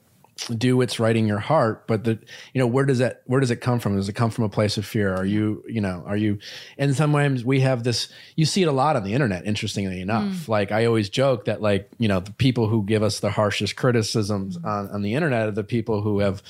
do 0.56 0.76
what's 0.76 0.98
right 0.98 1.14
in 1.14 1.26
your 1.26 1.38
heart 1.38 1.86
but 1.86 2.02
the 2.04 2.18
you 2.52 2.58
know 2.58 2.66
where 2.66 2.84
does 2.86 2.98
that 2.98 3.22
where 3.26 3.38
does 3.38 3.50
it 3.50 3.56
come 3.56 3.78
from? 3.78 3.96
Does 3.96 4.08
it 4.08 4.14
come 4.14 4.30
from 4.30 4.44
a 4.44 4.48
place 4.48 4.76
of 4.76 4.84
fear? 4.84 5.14
Are 5.14 5.24
you 5.24 5.62
you 5.68 5.80
know 5.80 6.02
are 6.06 6.16
you 6.16 6.38
and 6.78 6.96
sometimes 6.96 7.44
we 7.44 7.60
have 7.60 7.84
this 7.84 8.08
you 8.34 8.44
see 8.44 8.62
it 8.62 8.66
a 8.66 8.72
lot 8.72 8.96
on 8.96 9.04
the 9.04 9.12
internet 9.12 9.46
interestingly 9.46 10.00
enough. 10.00 10.24
Mm. 10.24 10.48
Like 10.48 10.72
i 10.72 10.86
always 10.86 11.08
joke 11.08 11.44
that 11.44 11.60
like 11.60 11.88
you 11.98 12.08
know 12.08 12.20
the 12.20 12.32
people 12.32 12.66
who 12.66 12.82
give 12.82 13.02
us 13.02 13.20
the 13.20 13.30
harshest 13.30 13.76
criticisms 13.76 14.56
on, 14.56 14.88
on 14.90 15.02
the 15.02 15.14
internet 15.14 15.48
are 15.48 15.52
the 15.52 15.64
people 15.64 16.02
who 16.02 16.20
have 16.20 16.42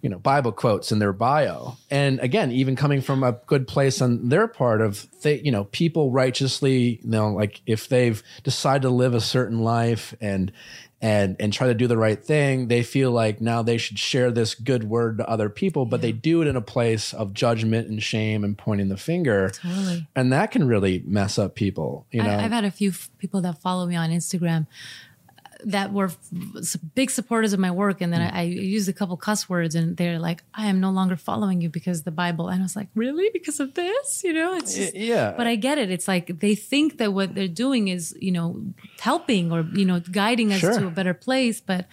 you 0.00 0.08
know 0.08 0.18
bible 0.18 0.52
quotes 0.52 0.92
in 0.92 0.98
their 0.98 1.12
bio. 1.12 1.76
And 1.90 2.20
again 2.20 2.52
even 2.52 2.76
coming 2.76 3.00
from 3.00 3.22
a 3.22 3.32
good 3.46 3.66
place 3.66 4.00
on 4.00 4.28
their 4.28 4.46
part 4.46 4.80
of 4.80 5.06
they 5.22 5.40
you 5.40 5.50
know 5.50 5.64
people 5.64 6.10
righteously 6.10 7.00
you 7.02 7.10
know 7.10 7.32
like 7.32 7.60
if 7.66 7.88
they've 7.88 8.22
decided 8.42 8.82
to 8.82 8.90
live 8.90 9.14
a 9.14 9.20
certain 9.20 9.60
life 9.60 10.14
and 10.20 10.52
and 11.00 11.36
and 11.38 11.52
try 11.52 11.68
to 11.68 11.74
do 11.74 11.86
the 11.86 11.96
right 11.96 12.24
thing 12.24 12.68
they 12.68 12.82
feel 12.82 13.12
like 13.12 13.40
now 13.40 13.62
they 13.62 13.78
should 13.78 13.98
share 13.98 14.30
this 14.30 14.54
good 14.54 14.84
word 14.84 15.18
to 15.18 15.28
other 15.28 15.48
people 15.48 15.86
but 15.86 16.00
they 16.00 16.12
do 16.12 16.42
it 16.42 16.48
in 16.48 16.56
a 16.56 16.60
place 16.60 17.12
of 17.14 17.32
judgment 17.32 17.88
and 17.88 18.02
shame 18.02 18.42
and 18.44 18.58
pointing 18.58 18.88
the 18.88 18.96
finger. 18.96 19.50
Totally. 19.50 20.08
and 20.16 20.32
that 20.32 20.50
can 20.50 20.66
really 20.66 21.02
mess 21.06 21.38
up 21.38 21.54
people 21.54 22.06
you 22.10 22.22
know? 22.22 22.30
I, 22.30 22.44
I've 22.44 22.52
had 22.52 22.64
a 22.64 22.70
few 22.70 22.90
f- 22.90 23.10
people 23.18 23.40
that 23.42 23.58
follow 23.58 23.86
me 23.86 23.96
on 23.96 24.10
Instagram 24.10 24.66
that 25.64 25.92
were 25.92 26.10
big 26.94 27.10
supporters 27.10 27.52
of 27.52 27.58
my 27.60 27.70
work, 27.70 28.00
and 28.00 28.12
then 28.12 28.20
I, 28.20 28.40
I 28.40 28.42
used 28.42 28.88
a 28.88 28.92
couple 28.92 29.16
cuss 29.16 29.48
words, 29.48 29.74
and 29.74 29.96
they're 29.96 30.18
like, 30.18 30.42
"I 30.54 30.66
am 30.66 30.80
no 30.80 30.90
longer 30.90 31.16
following 31.16 31.60
you 31.60 31.68
because 31.68 31.98
of 32.00 32.04
the 32.04 32.10
Bible," 32.12 32.48
and 32.48 32.60
I 32.60 32.64
was 32.64 32.76
like, 32.76 32.88
"Really? 32.94 33.28
Because 33.32 33.58
of 33.60 33.74
this?" 33.74 34.22
You 34.24 34.32
know, 34.34 34.54
it's 34.54 34.74
just, 34.74 34.94
yeah. 34.94 35.34
But 35.36 35.46
I 35.46 35.56
get 35.56 35.78
it. 35.78 35.90
It's 35.90 36.06
like 36.06 36.40
they 36.40 36.54
think 36.54 36.98
that 36.98 37.12
what 37.12 37.34
they're 37.34 37.48
doing 37.48 37.88
is, 37.88 38.16
you 38.20 38.30
know, 38.32 38.62
helping 39.00 39.50
or 39.52 39.62
you 39.72 39.84
know, 39.84 40.00
guiding 40.00 40.52
us 40.52 40.60
Sure. 40.60 40.78
to 40.78 40.86
a 40.86 40.90
better 40.90 41.14
place, 41.14 41.60
but. 41.60 41.86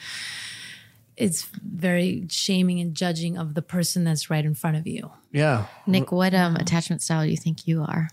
It's 1.18 1.43
very 1.63 2.26
shaming 2.30 2.82
and 2.82 2.93
judging 2.93 3.38
of 3.38 3.53
the 3.53 3.61
person 3.61 4.03
that's 4.03 4.30
right 4.30 4.43
in 4.43 4.53
front 4.53 4.76
of 4.76 4.86
you. 4.86 5.11
yeah 5.32 5.68
Nick, 5.88 6.11
what 6.11 6.34
um, 6.34 6.57
attachment 6.57 7.01
style 7.01 7.24
do 7.24 7.30
you 7.32 7.38
think 7.38 7.66
you 7.70 7.84
are? 7.84 8.09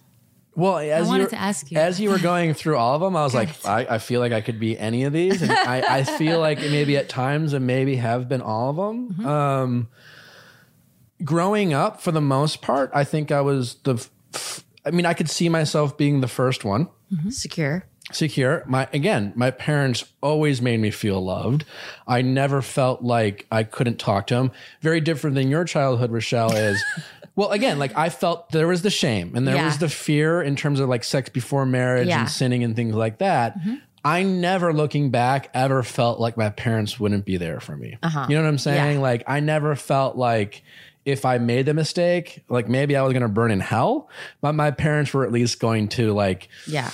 Well, 0.54 0.78
as 0.78 1.06
wanted 1.06 1.18
you 1.18 1.24
were, 1.24 1.30
to 1.30 1.40
ask 1.40 1.70
you. 1.70 1.78
as 1.78 1.98
you 2.00 2.10
were 2.10 2.18
going 2.18 2.52
through 2.60 2.76
all 2.76 2.94
of 2.94 3.00
them, 3.00 3.16
I 3.16 3.24
was 3.24 3.34
like, 3.34 3.64
I, 3.64 3.86
I 3.90 3.98
feel 3.98 4.20
like 4.20 4.32
I 4.32 4.40
could 4.42 4.60
be 4.60 4.78
any 4.78 5.04
of 5.04 5.12
these, 5.12 5.40
and 5.40 5.50
I, 5.50 5.82
I 5.88 6.04
feel 6.04 6.40
like 6.40 6.58
maybe 6.58 6.96
at 6.96 7.08
times 7.08 7.52
and 7.54 7.66
maybe 7.66 7.96
have 7.96 8.28
been 8.28 8.42
all 8.42 8.70
of 8.70 8.76
them. 8.76 9.08
Mm-hmm. 9.14 9.26
Um, 9.26 9.88
growing 11.24 11.72
up, 11.72 12.00
for 12.00 12.12
the 12.12 12.20
most 12.20 12.62
part, 12.62 12.90
I 12.94 13.04
think 13.04 13.30
I 13.32 13.40
was 13.40 13.76
the. 13.84 13.94
F- 14.34 14.64
I 14.84 14.90
mean, 14.90 15.06
I 15.06 15.14
could 15.14 15.30
see 15.30 15.48
myself 15.48 15.96
being 15.96 16.20
the 16.20 16.28
first 16.28 16.64
one 16.64 16.88
Secure. 17.28 17.84
secure 18.10 18.64
my 18.66 18.88
again 18.94 19.32
my 19.36 19.50
parents 19.50 20.04
always 20.22 20.62
made 20.62 20.80
me 20.80 20.90
feel 20.90 21.22
loved 21.22 21.64
i 22.08 22.22
never 22.22 22.62
felt 22.62 23.02
like 23.02 23.46
i 23.52 23.62
couldn't 23.62 23.98
talk 23.98 24.26
to 24.26 24.34
them 24.34 24.50
very 24.80 24.98
different 24.98 25.36
than 25.36 25.48
your 25.50 25.64
childhood 25.64 26.10
rochelle 26.10 26.52
is 26.56 26.82
well 27.36 27.50
again 27.50 27.78
like 27.78 27.96
i 27.96 28.08
felt 28.08 28.50
there 28.50 28.66
was 28.68 28.82
the 28.82 28.90
shame 28.90 29.32
and 29.34 29.46
there 29.46 29.54
Yeah. 29.56 29.64
was 29.66 29.78
the 29.78 29.88
fear 29.88 30.42
in 30.42 30.56
terms 30.56 30.80
of 30.80 30.88
like 30.88 31.04
sex 31.04 31.28
before 31.30 31.64
marriage 31.66 32.08
Yeah. 32.08 32.20
and 32.20 32.30
sinning 32.30 32.64
and 32.64 32.76
things 32.76 32.94
like 32.94 33.18
that 33.18 33.56
I 34.04 34.24
never, 34.24 34.72
looking 34.72 35.10
back, 35.12 35.48
ever 35.54 35.84
felt 35.84 36.18
like 36.18 36.36
my 36.36 36.48
parents 36.50 36.98
wouldn't 36.98 37.24
be 37.24 37.36
there 37.36 37.60
for 37.60 37.76
me. 37.76 37.98
Uh-huh. 38.02 38.26
You 38.28 38.34
know 38.34 38.42
what 38.42 38.48
I'm 38.48 38.58
saying? 38.58 38.94
Yeah. 38.96 39.00
Like, 39.00 39.22
I 39.28 39.38
never 39.38 39.76
felt 39.76 40.16
like 40.16 40.64
if 41.04 41.24
I 41.24 41.38
made 41.38 41.66
the 41.66 41.72
mistake, 41.74 42.42
like 42.48 42.68
maybe 42.68 42.96
I 42.96 43.02
was 43.02 43.12
going 43.12 43.22
to 43.22 43.28
burn 43.28 43.52
in 43.52 43.60
hell, 43.60 44.08
but 44.40 44.56
my 44.56 44.72
parents 44.72 45.14
were 45.14 45.24
at 45.24 45.30
least 45.30 45.60
going 45.60 45.86
to 45.90 46.12
like 46.14 46.48
Yeah. 46.66 46.90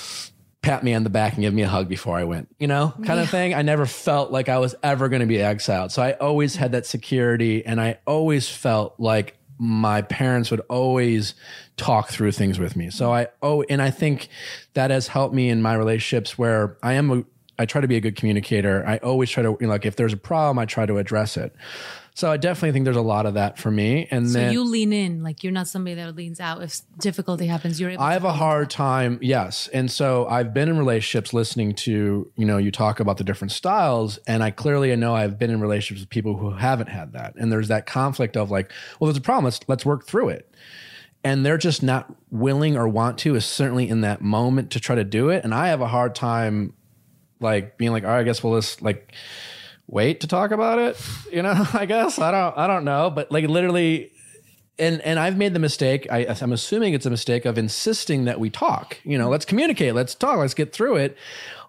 pat 0.61 0.85
me 0.85 0.93
on 0.93 1.03
the 1.03 1.09
back 1.09 1.33
and 1.33 1.41
give 1.41 1.55
me 1.55 1.63
a 1.63 1.69
hug 1.69 1.89
before 1.89 2.19
I 2.19 2.25
went, 2.25 2.55
you 2.59 2.67
know, 2.67 2.93
kind 3.07 3.19
of 3.21 3.31
thing. 3.31 3.55
I 3.55 3.63
never 3.63 3.87
felt 3.87 4.31
like 4.31 4.51
I 4.51 4.59
was 4.59 4.75
ever 4.83 5.09
going 5.09 5.21
to 5.21 5.27
be 5.27 5.41
exiled. 5.41 5.93
So 5.93 6.03
I 6.03 6.13
always 6.13 6.57
had 6.57 6.73
that 6.73 6.85
security 6.85 7.65
and 7.65 7.81
I 7.81 8.01
always 8.07 8.51
felt 8.51 8.97
like 9.01 9.38
my 9.59 10.03
parents 10.03 10.51
would 10.51 10.61
always 10.69 11.35
talk 11.77 12.09
through 12.09 12.33
things 12.33 12.59
with 12.59 12.77
me. 12.77 12.91
So 12.91 13.13
I, 13.13 13.29
oh, 13.43 13.65
and 13.69 13.83
I 13.83 13.91
think 13.91 14.29
that 14.75 14.91
has 14.91 15.09
helped 15.09 15.35
me 15.35 15.51
in 15.51 15.61
my 15.61 15.75
relationships 15.75 16.39
where 16.39 16.77
I 16.83 16.95
am, 16.95 17.11
a, 17.11 17.25
I 17.59 17.67
try 17.67 17.81
to 17.81 17.89
be 17.89 17.97
a 17.97 18.01
good 18.01 18.17
communicator. 18.17 18.85
I 18.87 18.99
always 18.99 19.31
try 19.31 19.43
to, 19.43 19.51
you 19.61 19.67
know, 19.67 19.69
like 19.69 19.85
if 19.85 19.97
there's 19.97 20.13
a 20.13 20.19
problem, 20.19 20.59
I 20.59 20.65
try 20.65 20.87
to 20.87 20.99
address 20.99 21.37
it. 21.37 21.55
So 22.19 22.33
I 22.33 22.37
definitely 22.37 22.73
think 22.73 22.85
there's 22.85 22.97
a 22.97 23.01
lot 23.01 23.27
of 23.27 23.35
that 23.35 23.59
for 23.59 23.71
me. 23.71 24.09
And 24.11 24.29
So 24.29 24.41
then 24.41 24.53
you 24.53 24.65
lean 24.65 24.93
in, 24.93 25.23
like 25.23 25.45
you're 25.45 25.53
not 25.53 25.69
somebody 25.69 25.95
that 25.95 26.17
leans 26.17 26.41
out. 26.41 26.61
If 26.61 26.81
difficulty 26.99 27.47
happens, 27.47 27.79
you're 27.79 27.91
able. 27.91 28.03
I 28.03 28.13
have 28.15 28.25
a 28.25 28.33
hard 28.33 28.71
time, 28.71 29.21
yes. 29.23 29.69
And 29.69 29.89
so 29.89 30.27
I've 30.27 30.53
been 30.53 30.69
in 30.69 30.77
relationships 30.77 31.33
listening 31.33 31.77
to, 31.77 32.29
you 32.35 32.45
know, 32.45 32.59
you 32.59 32.73
talk 32.73 32.99
about 32.99 33.19
the 33.19 33.23
different 33.23 33.53
styles, 33.53 34.19
and 34.27 34.43
I 34.43 34.51
clearly 34.51 34.97
know 34.97 35.15
I've 35.15 35.39
been 35.39 35.49
in 35.49 35.61
relationships 35.61 36.01
with 36.01 36.11
people 36.11 36.37
who 36.37 36.51
haven't 36.51 36.89
had 36.89 37.13
that. 37.13 37.37
And 37.37 37.53
there's 37.53 37.69
that 37.69 37.87
conflict 37.87 38.37
of 38.37 38.51
like, 38.51 38.73
well, 38.99 39.07
there's 39.07 39.17
a 39.17 39.21
problem, 39.21 39.45
let's 39.45 39.61
let's 39.69 39.87
work 39.87 40.05
through 40.05 40.31
it. 40.31 40.53
And 41.23 41.47
they're 41.47 41.57
just 41.57 41.85
not 41.85 42.13
willing 42.33 42.77
or 42.77 42.89
want 42.89 43.19
to, 43.19 43.37
is 43.37 43.45
certainly 43.45 43.89
in 43.89 44.01
that 44.01 44.23
moment 44.23 44.73
to 44.73 44.81
try 44.81 44.97
to 44.97 45.05
do 45.05 45.29
it. 45.29 45.45
And 45.45 45.55
I 45.55 45.69
have 45.69 45.83
a 45.83 45.87
hard 45.87 46.17
time 46.17 46.75
like 47.39 47.79
being 47.79 47.93
like, 47.93 48.03
all 48.03 48.11
right, 48.11 48.19
I 48.19 48.25
guess 48.25 48.43
we'll 48.43 48.59
just 48.59 48.83
like 48.83 49.15
wait 49.89 50.21
to 50.21 50.29
talk 50.29 50.53
about 50.53 50.79
it. 50.79 51.01
You 51.33 51.43
know, 51.43 51.67
I 51.73 51.87
guess. 51.87 52.21
I 52.21 52.31
don't 52.31 52.57
I 52.57 52.67
don't 52.69 52.85
know. 52.85 53.11
But 53.11 53.33
like 53.33 53.49
literally 53.49 54.13
and 54.79 55.01
and 55.03 55.19
I've 55.19 55.37
made 55.37 55.55
the 55.55 55.59
mistake. 55.59 56.07
I, 56.11 56.27
I'm 56.41 56.53
assuming 56.53 56.95
it's 56.95 57.07
a 57.07 57.11
mistake 57.11 57.45
of 57.45 57.59
insisting 57.59 58.27
that 58.27 58.39
we 58.39 58.51
talk. 58.51 58.99
You 59.05 59.19
know, 59.19 59.29
let's 59.29 59.45
communicate, 59.45 59.95
let's 59.95 60.15
talk, 60.15 60.39
let's 60.39 60.55
get 60.55 60.73
through 60.73 60.97
it, 60.97 61.17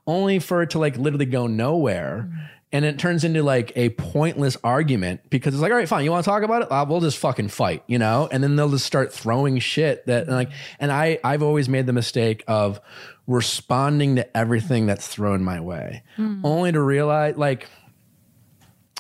only 0.05 0.39
for 0.39 0.61
it 0.61 0.71
to 0.71 0.79
like 0.79 0.97
literally 0.97 1.25
go 1.25 1.47
nowhere. 1.47 2.29
And 2.71 2.85
it 2.85 2.99
turns 2.99 3.23
into 3.23 3.41
like 3.41 3.71
a 3.75 3.89
pointless 3.89 4.55
argument 4.63 5.21
because 5.31 5.55
it's 5.55 5.61
like, 5.61 5.71
all 5.71 5.77
right, 5.77 5.89
fine, 5.89 6.03
you 6.03 6.11
want 6.11 6.23
to 6.23 6.29
talk 6.29 6.43
about 6.43 6.61
it? 6.61 6.71
Uh, 6.71 6.85
we'll 6.87 6.99
just 6.99 7.17
fucking 7.17 7.47
fight, 7.47 7.83
you 7.87 7.97
know. 7.97 8.29
And 8.31 8.43
then 8.43 8.55
they'll 8.55 8.69
just 8.69 8.85
start 8.85 9.11
throwing 9.11 9.57
shit 9.57 10.05
that 10.05 10.27
and 10.27 10.35
like. 10.35 10.51
And 10.79 10.91
I 10.91 11.17
I've 11.23 11.41
always 11.41 11.67
made 11.67 11.87
the 11.87 11.93
mistake 11.93 12.43
of 12.47 12.79
responding 13.25 14.17
to 14.17 14.37
everything 14.37 14.85
that's 14.85 15.07
thrown 15.07 15.43
my 15.43 15.59
way, 15.61 16.03
only 16.43 16.71
to 16.71 16.81
realize 16.81 17.37
like 17.37 17.67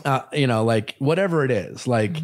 uh, 0.05 0.21
you 0.33 0.47
know, 0.47 0.63
like 0.63 0.95
whatever 0.99 1.43
it 1.45 1.51
is, 1.51 1.87
like 1.87 2.17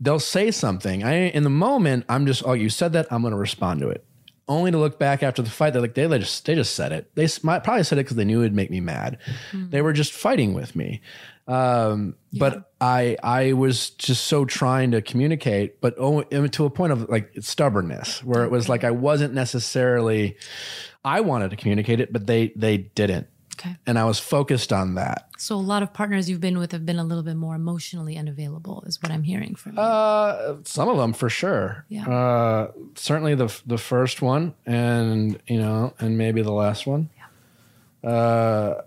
they'll 0.00 0.18
say 0.18 0.50
something. 0.50 1.02
I 1.04 1.28
in 1.28 1.42
the 1.42 1.50
moment, 1.50 2.04
I'm 2.08 2.26
just, 2.26 2.42
oh, 2.44 2.52
you 2.52 2.68
said 2.68 2.92
that, 2.94 3.06
I'm 3.10 3.22
going 3.22 3.32
to 3.32 3.38
respond 3.38 3.80
to 3.80 3.88
it. 3.88 4.04
Only 4.48 4.72
to 4.72 4.78
look 4.78 4.98
back 4.98 5.22
after 5.22 5.42
the 5.42 5.50
fight, 5.50 5.72
they're 5.72 5.82
like, 5.82 5.94
they 5.94 6.08
just, 6.18 6.44
they 6.44 6.56
just 6.56 6.74
said 6.74 6.90
it. 6.90 7.14
They 7.14 7.28
might, 7.42 7.62
probably 7.62 7.84
said 7.84 7.98
it 7.98 8.04
because 8.04 8.16
they 8.16 8.24
knew 8.24 8.40
it'd 8.40 8.52
make 8.52 8.70
me 8.70 8.80
mad. 8.80 9.18
They 9.52 9.80
were 9.80 9.92
just 9.92 10.12
fighting 10.12 10.54
with 10.54 10.74
me. 10.74 11.02
Um, 11.46 12.16
but 12.32 12.72
I, 12.80 13.16
I 13.22 13.52
was 13.52 13.90
just 13.90 14.26
so 14.26 14.44
trying 14.44 14.90
to 14.90 15.02
communicate, 15.02 15.80
but 15.80 15.94
oh, 15.98 16.22
to 16.22 16.64
a 16.64 16.70
point 16.70 16.92
of 16.92 17.08
like 17.08 17.30
stubbornness, 17.40 18.24
where 18.24 18.44
it 18.44 18.50
was 18.50 18.68
like 18.68 18.82
I 18.82 18.90
wasn't 18.90 19.34
necessarily. 19.34 20.36
I 21.04 21.20
wanted 21.20 21.50
to 21.50 21.56
communicate 21.56 22.00
it, 22.00 22.12
but 22.12 22.26
they, 22.26 22.52
they 22.56 22.76
didn't, 22.76 23.28
Okay. 23.60 23.76
and 23.86 23.98
I 23.98 24.04
was 24.04 24.18
focused 24.18 24.72
on 24.72 24.94
that. 24.94 25.28
So 25.36 25.54
a 25.54 25.56
lot 25.56 25.82
of 25.82 25.92
partners 25.92 26.30
you've 26.30 26.40
been 26.40 26.58
with 26.58 26.72
have 26.72 26.86
been 26.86 26.98
a 26.98 27.04
little 27.04 27.22
bit 27.22 27.36
more 27.36 27.54
emotionally 27.54 28.16
unavailable, 28.16 28.82
is 28.86 29.02
what 29.02 29.12
I'm 29.12 29.22
hearing 29.22 29.54
from 29.54 29.74
you. 29.76 29.80
Uh, 29.82 30.56
some 30.64 30.88
of 30.88 30.96
them 30.96 31.12
for 31.12 31.28
sure. 31.28 31.84
Yeah. 31.88 32.08
Uh, 32.08 32.72
certainly 32.94 33.34
the 33.34 33.54
the 33.66 33.78
first 33.78 34.22
one, 34.22 34.54
and 34.64 35.38
you 35.46 35.58
know, 35.58 35.92
and 35.98 36.16
maybe 36.16 36.40
the 36.42 36.52
last 36.52 36.86
one. 36.86 37.10
Yeah. 38.02 38.10
Uh, 38.10 38.82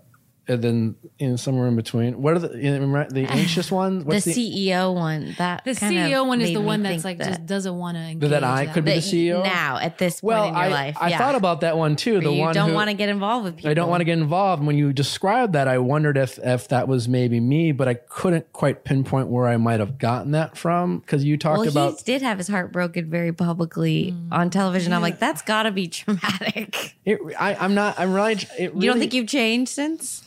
and 0.46 0.62
then 0.62 0.96
you 1.18 1.28
know, 1.30 1.36
somewhere 1.36 1.66
in 1.68 1.76
between. 1.76 2.20
What 2.20 2.34
are 2.34 2.38
the 2.38 2.58
you 2.58 2.78
know, 2.78 2.86
right, 2.86 3.08
the 3.08 3.24
anxious 3.28 3.70
one? 3.70 4.00
The 4.00 4.04
What's 4.04 4.26
CEO 4.26 4.94
one. 4.94 5.34
That 5.38 5.64
the 5.64 5.74
kind 5.74 5.96
of 5.96 6.04
CEO 6.04 6.26
one 6.26 6.40
is 6.40 6.52
the 6.52 6.60
one 6.60 6.82
that's 6.82 7.04
like 7.04 7.18
that, 7.18 7.28
just 7.28 7.46
doesn't 7.46 7.76
want 7.76 7.96
to 7.96 8.02
engage. 8.02 8.30
that 8.30 8.44
I 8.44 8.66
could 8.66 8.84
be 8.84 8.94
the 8.94 8.98
CEO 8.98 9.42
now 9.42 9.78
at 9.78 9.98
this 9.98 10.20
point 10.20 10.28
Well, 10.28 10.48
in 10.48 10.54
your 10.54 10.62
I 10.62 10.68
life. 10.68 10.96
I 11.00 11.08
yeah. 11.08 11.18
thought 11.18 11.34
about 11.34 11.62
that 11.62 11.76
one 11.76 11.96
too. 11.96 12.20
The 12.20 12.32
you 12.32 12.40
one 12.40 12.54
don't 12.54 12.74
want 12.74 12.90
to 12.90 12.94
get 12.94 13.08
involved 13.08 13.44
with 13.44 13.56
people. 13.56 13.70
I 13.70 13.74
don't 13.74 13.88
want 13.88 14.00
to 14.00 14.04
get 14.04 14.18
involved. 14.18 14.60
And 14.60 14.66
when 14.66 14.76
you 14.76 14.92
described 14.92 15.52
that, 15.54 15.68
I 15.68 15.78
wondered 15.78 16.16
if 16.16 16.38
if 16.42 16.68
that 16.68 16.88
was 16.88 17.08
maybe 17.08 17.40
me, 17.40 17.72
but 17.72 17.88
I 17.88 17.94
couldn't 17.94 18.52
quite 18.52 18.84
pinpoint 18.84 19.28
where 19.28 19.46
I 19.46 19.56
might 19.56 19.80
have 19.80 19.98
gotten 19.98 20.32
that 20.32 20.56
from 20.56 20.98
because 20.98 21.24
you 21.24 21.36
talked 21.36 21.60
Well, 21.60 21.68
about 21.68 21.98
he 21.98 22.04
did 22.04 22.22
have 22.22 22.38
his 22.38 22.48
heart 22.48 22.72
broken 22.72 23.08
very 23.08 23.32
publicly 23.32 24.12
mm. 24.12 24.28
on 24.32 24.50
television. 24.50 24.92
I'm 24.92 25.02
like, 25.02 25.18
that's 25.18 25.42
got 25.42 25.64
to 25.64 25.70
be 25.70 25.88
traumatic. 25.88 26.96
it. 27.04 27.18
I, 27.38 27.54
I'm 27.54 27.74
not. 27.74 27.98
I'm 27.98 28.12
really. 28.12 28.34
It 28.58 28.74
You 28.74 28.82
don't 28.82 28.98
think 28.98 29.14
you've 29.14 29.28
changed 29.28 29.70
since? 29.70 30.22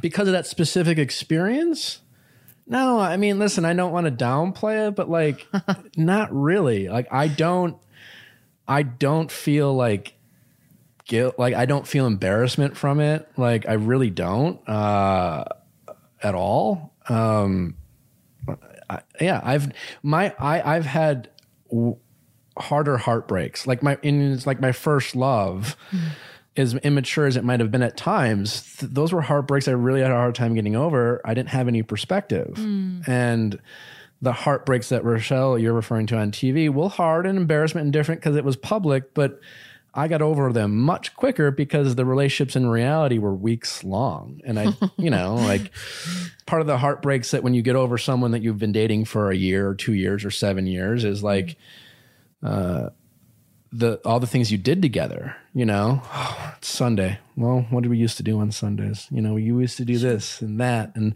Because 0.00 0.28
of 0.28 0.32
that 0.32 0.46
specific 0.46 0.98
experience? 0.98 2.00
No 2.66 3.00
i 3.00 3.16
mean 3.16 3.38
listen 3.38 3.64
i 3.64 3.74
don't 3.74 3.92
want 3.92 4.06
to 4.06 4.12
downplay 4.12 4.88
it 4.88 4.94
but 4.94 5.10
like 5.10 5.46
not 5.96 6.32
really. 6.32 6.88
Like 6.88 7.08
i 7.12 7.28
don't 7.28 7.76
i 8.66 8.82
don't 8.82 9.30
feel 9.30 9.74
like 9.74 10.14
guilt 11.04 11.38
like 11.38 11.54
i 11.54 11.66
don't 11.66 11.86
feel 11.86 12.06
embarrassment 12.06 12.76
from 12.76 13.00
it. 13.00 13.28
Like 13.36 13.68
i 13.68 13.74
really 13.74 14.10
don't 14.10 14.66
uh 14.68 15.44
at 16.22 16.34
all. 16.34 16.94
Um 17.08 17.76
I, 18.88 19.00
yeah 19.20 19.40
i've 19.42 19.72
my 20.02 20.34
i 20.38 20.76
i've 20.76 20.86
had 20.86 21.30
w- 21.68 21.96
harder 22.56 22.96
heartbreaks. 22.98 23.66
Like 23.66 23.82
my 23.82 23.98
in 24.02 24.32
it's 24.32 24.46
like 24.46 24.60
my 24.60 24.72
first 24.72 25.16
love 25.16 25.76
as 26.56 26.74
immature 26.74 27.26
as 27.26 27.36
it 27.36 27.44
might 27.44 27.60
have 27.60 27.70
been 27.70 27.82
at 27.82 27.96
times, 27.96 28.76
th- 28.76 28.92
those 28.92 29.12
were 29.12 29.22
heartbreaks 29.22 29.68
I 29.68 29.72
really 29.72 30.00
had 30.00 30.10
a 30.10 30.16
hard 30.16 30.34
time 30.34 30.54
getting 30.54 30.76
over. 30.76 31.20
I 31.24 31.34
didn't 31.34 31.50
have 31.50 31.68
any 31.68 31.82
perspective. 31.82 32.54
Mm. 32.56 33.08
And 33.08 33.58
the 34.20 34.32
heartbreaks 34.32 34.90
that 34.90 35.04
Rochelle 35.04 35.58
you're 35.58 35.72
referring 35.72 36.06
to 36.08 36.16
on 36.18 36.30
TV, 36.30 36.70
well, 36.70 36.88
hard 36.88 37.26
and 37.26 37.38
embarrassment 37.38 37.84
and 37.84 37.92
different 37.92 38.20
because 38.20 38.36
it 38.36 38.44
was 38.44 38.56
public, 38.56 39.14
but 39.14 39.40
I 39.94 40.08
got 40.08 40.22
over 40.22 40.52
them 40.52 40.78
much 40.78 41.14
quicker 41.16 41.50
because 41.50 41.96
the 41.96 42.04
relationships 42.04 42.56
in 42.56 42.66
reality 42.66 43.18
were 43.18 43.34
weeks 43.34 43.82
long. 43.84 44.40
And 44.44 44.58
I, 44.58 44.72
you 44.96 45.10
know, 45.10 45.34
like 45.36 45.70
part 46.46 46.60
of 46.60 46.66
the 46.66 46.78
heartbreaks 46.78 47.32
that 47.32 47.42
when 47.42 47.54
you 47.54 47.62
get 47.62 47.76
over 47.76 47.98
someone 47.98 48.30
that 48.30 48.42
you've 48.42 48.58
been 48.58 48.72
dating 48.72 49.06
for 49.06 49.30
a 49.30 49.36
year 49.36 49.68
or 49.68 49.74
two 49.74 49.92
years 49.92 50.24
or 50.24 50.30
seven 50.30 50.66
years 50.66 51.04
is 51.04 51.22
like, 51.22 51.56
uh, 52.42 52.90
the 53.72 54.00
all 54.04 54.20
the 54.20 54.26
things 54.26 54.52
you 54.52 54.58
did 54.58 54.82
together. 54.82 55.36
You 55.54 55.64
know, 55.64 56.02
oh, 56.04 56.54
it's 56.58 56.68
Sunday. 56.68 57.18
Well, 57.36 57.66
what 57.70 57.82
did 57.82 57.90
we 57.90 57.98
used 57.98 58.16
to 58.18 58.22
do 58.22 58.38
on 58.40 58.52
Sundays? 58.52 59.08
You 59.10 59.22
know, 59.22 59.36
you 59.36 59.58
used 59.60 59.76
to 59.78 59.84
do 59.84 59.98
this 59.98 60.40
and 60.40 60.60
that, 60.60 60.94
and 60.94 61.14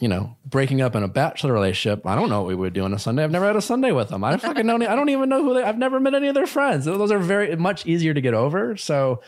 you 0.00 0.08
know, 0.08 0.36
breaking 0.44 0.82
up 0.82 0.94
in 0.94 1.02
a 1.02 1.08
bachelor 1.08 1.52
relationship. 1.52 2.06
I 2.06 2.14
don't 2.14 2.28
know 2.28 2.42
what 2.42 2.48
we 2.48 2.54
would 2.54 2.74
do 2.74 2.84
on 2.84 2.92
a 2.92 2.98
Sunday. 2.98 3.24
I've 3.24 3.30
never 3.30 3.46
had 3.46 3.56
a 3.56 3.62
Sunday 3.62 3.92
with 3.92 4.10
them. 4.10 4.24
I 4.24 4.30
don't 4.30 4.42
fucking 4.42 4.66
know. 4.66 4.74
Any, 4.74 4.86
I 4.86 4.94
don't 4.94 5.08
even 5.08 5.28
know 5.28 5.42
who 5.42 5.54
they. 5.54 5.62
I've 5.62 5.78
never 5.78 5.98
met 6.00 6.14
any 6.14 6.28
of 6.28 6.34
their 6.34 6.46
friends. 6.46 6.84
Those 6.84 7.10
are 7.10 7.18
very 7.18 7.54
much 7.56 7.86
easier 7.86 8.12
to 8.12 8.20
get 8.20 8.34
over. 8.34 8.76
So, 8.76 9.22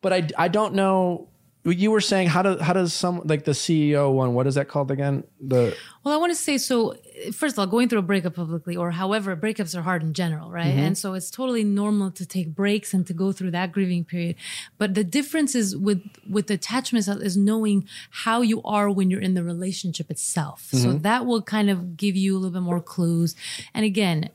but 0.00 0.12
I 0.12 0.28
I 0.36 0.48
don't 0.48 0.74
know. 0.74 1.28
You 1.64 1.90
were 1.90 2.00
saying 2.00 2.28
how 2.28 2.42
does 2.42 2.60
how 2.60 2.72
does 2.72 2.94
some 2.94 3.20
like 3.24 3.44
the 3.44 3.52
CEO 3.52 4.12
one? 4.12 4.34
What 4.34 4.46
is 4.46 4.54
that 4.54 4.68
called 4.68 4.90
again? 4.90 5.24
The 5.40 5.76
Well, 6.02 6.14
I 6.14 6.16
want 6.16 6.30
to 6.32 6.36
say 6.36 6.56
so. 6.58 6.96
First 7.32 7.54
of 7.54 7.58
all, 7.58 7.66
going 7.66 7.88
through 7.88 7.98
a 7.98 8.02
breakup 8.02 8.34
publicly, 8.34 8.76
or 8.76 8.92
however, 8.92 9.36
breakups 9.36 9.76
are 9.76 9.82
hard 9.82 10.02
in 10.02 10.12
general, 10.12 10.50
right? 10.50 10.66
Mm-hmm. 10.66 10.78
And 10.78 10.98
so 10.98 11.14
it's 11.14 11.30
totally 11.30 11.64
normal 11.64 12.10
to 12.12 12.26
take 12.26 12.54
breaks 12.54 12.94
and 12.94 13.06
to 13.06 13.12
go 13.12 13.32
through 13.32 13.50
that 13.52 13.72
grieving 13.72 14.04
period. 14.04 14.36
But 14.78 14.94
the 14.94 15.04
difference 15.04 15.54
is 15.54 15.76
with 15.76 16.02
with 16.28 16.50
attachments 16.50 17.08
is 17.08 17.36
knowing 17.36 17.88
how 18.10 18.42
you 18.42 18.62
are 18.62 18.90
when 18.90 19.10
you're 19.10 19.20
in 19.20 19.34
the 19.34 19.44
relationship 19.44 20.10
itself. 20.10 20.68
So 20.70 20.88
mm-hmm. 20.88 20.98
that 20.98 21.26
will 21.26 21.42
kind 21.42 21.70
of 21.70 21.96
give 21.96 22.16
you 22.16 22.34
a 22.34 22.38
little 22.38 22.52
bit 22.52 22.62
more 22.62 22.80
clues. 22.80 23.34
And 23.74 23.84
again, 23.84 24.30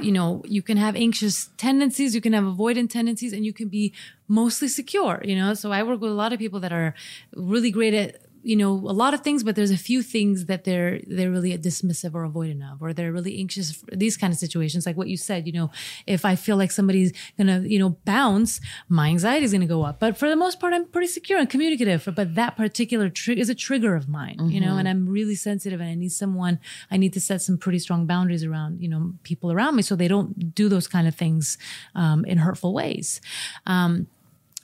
you 0.00 0.12
know, 0.12 0.42
you 0.44 0.62
can 0.62 0.76
have 0.76 0.94
anxious 0.96 1.50
tendencies, 1.56 2.14
you 2.14 2.20
can 2.20 2.32
have 2.32 2.44
avoidant 2.44 2.90
tendencies, 2.90 3.32
and 3.32 3.44
you 3.44 3.52
can 3.52 3.68
be 3.68 3.92
mostly 4.28 4.68
secure, 4.68 5.20
you 5.24 5.36
know. 5.36 5.54
So 5.54 5.72
I 5.72 5.82
work 5.82 6.00
with 6.00 6.10
a 6.10 6.14
lot 6.14 6.32
of 6.32 6.38
people 6.38 6.60
that 6.60 6.72
are 6.72 6.94
really 7.34 7.70
great 7.70 7.94
at 7.94 8.25
you 8.46 8.56
know 8.56 8.72
a 8.72 8.96
lot 9.02 9.12
of 9.14 9.20
things 9.20 9.42
but 9.42 9.56
there's 9.56 9.70
a 9.70 9.76
few 9.76 10.02
things 10.02 10.46
that 10.46 10.64
they're 10.64 11.00
they're 11.06 11.30
really 11.30 11.56
dismissive 11.58 12.14
or 12.14 12.28
avoidant 12.28 12.62
of 12.72 12.82
or 12.82 12.92
they're 12.92 13.12
really 13.12 13.38
anxious 13.38 13.72
for 13.72 13.96
these 13.96 14.16
kind 14.16 14.32
of 14.32 14.38
situations. 14.38 14.86
Like 14.86 14.96
what 14.96 15.08
you 15.08 15.16
said 15.16 15.46
you 15.46 15.52
know 15.52 15.70
if 16.06 16.24
i 16.24 16.34
feel 16.36 16.56
like 16.56 16.70
somebody's 16.70 17.12
gonna 17.38 17.60
you 17.60 17.78
know 17.78 17.90
bounce 18.04 18.60
my 18.88 19.08
anxiety 19.08 19.44
is 19.44 19.52
gonna 19.52 19.66
go 19.66 19.82
up. 19.82 20.00
But 20.00 20.16
for 20.16 20.28
the 20.28 20.36
most 20.36 20.60
part 20.60 20.72
i'm 20.72 20.86
pretty 20.86 21.08
secure 21.08 21.38
and 21.38 21.48
communicative 21.48 22.08
but 22.14 22.34
that 22.34 22.56
particular 22.56 23.08
trick 23.08 23.38
is 23.38 23.48
a 23.48 23.54
trigger 23.54 23.94
of 23.94 24.08
mine 24.08 24.38
you 24.50 24.60
know 24.60 24.76
and 24.76 24.88
i'm 24.88 25.08
really 25.08 25.34
sensitive 25.34 25.80
and 25.80 25.90
i 25.90 25.94
need 25.94 26.12
someone 26.12 26.58
i 26.90 26.96
need 26.96 27.12
to 27.12 27.20
set 27.20 27.42
some 27.42 27.56
pretty 27.58 27.78
strong 27.78 28.06
boundaries 28.06 28.44
around 28.44 28.80
you 28.80 28.88
know 28.88 29.12
people 29.22 29.50
around 29.50 29.76
me 29.76 29.82
so 29.82 29.96
they 29.96 30.08
don't 30.08 30.54
do 30.54 30.68
those 30.68 30.88
kind 30.88 31.08
of 31.08 31.14
things 31.14 31.58
um, 31.94 32.24
in 32.24 32.38
hurtful 32.38 32.72
ways. 32.72 33.20
Um, 33.66 34.08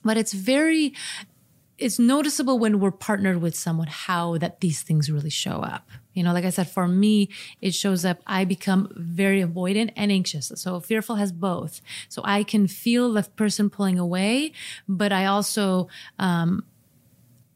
but 0.05 0.17
it's 0.17 0.33
very 0.33 0.95
it's 1.83 1.99
noticeable 1.99 2.59
when 2.59 2.81
we're 2.81 2.93
partnered 2.93 3.43
with 3.43 3.57
someone 3.57 3.89
how 3.89 4.39
that 4.39 4.61
these 4.61 4.83
things 4.83 5.11
really 5.11 5.31
show 5.31 5.57
up. 5.57 5.91
You 6.15 6.23
know, 6.23 6.33
like 6.33 6.45
I 6.45 6.51
said, 6.51 6.71
for 6.71 6.87
me, 6.87 7.29
it 7.61 7.75
shows 7.75 8.05
up. 8.05 8.19
I 8.27 8.45
become 8.45 8.93
very 8.97 9.43
avoidant 9.43 9.93
and 9.97 10.13
anxious. 10.13 10.53
So 10.55 10.81
fearful 10.81 11.17
has 11.17 11.33
both. 11.33 11.81
So 12.09 12.23
I 12.25 12.45
can 12.45 12.69
feel 12.69 13.13
the 13.13 13.23
person 13.23 13.71
pulling 13.71 13.99
away, 13.99 14.53
but 14.89 15.13
I 15.13 15.27
also, 15.27 15.89
um, 16.19 16.65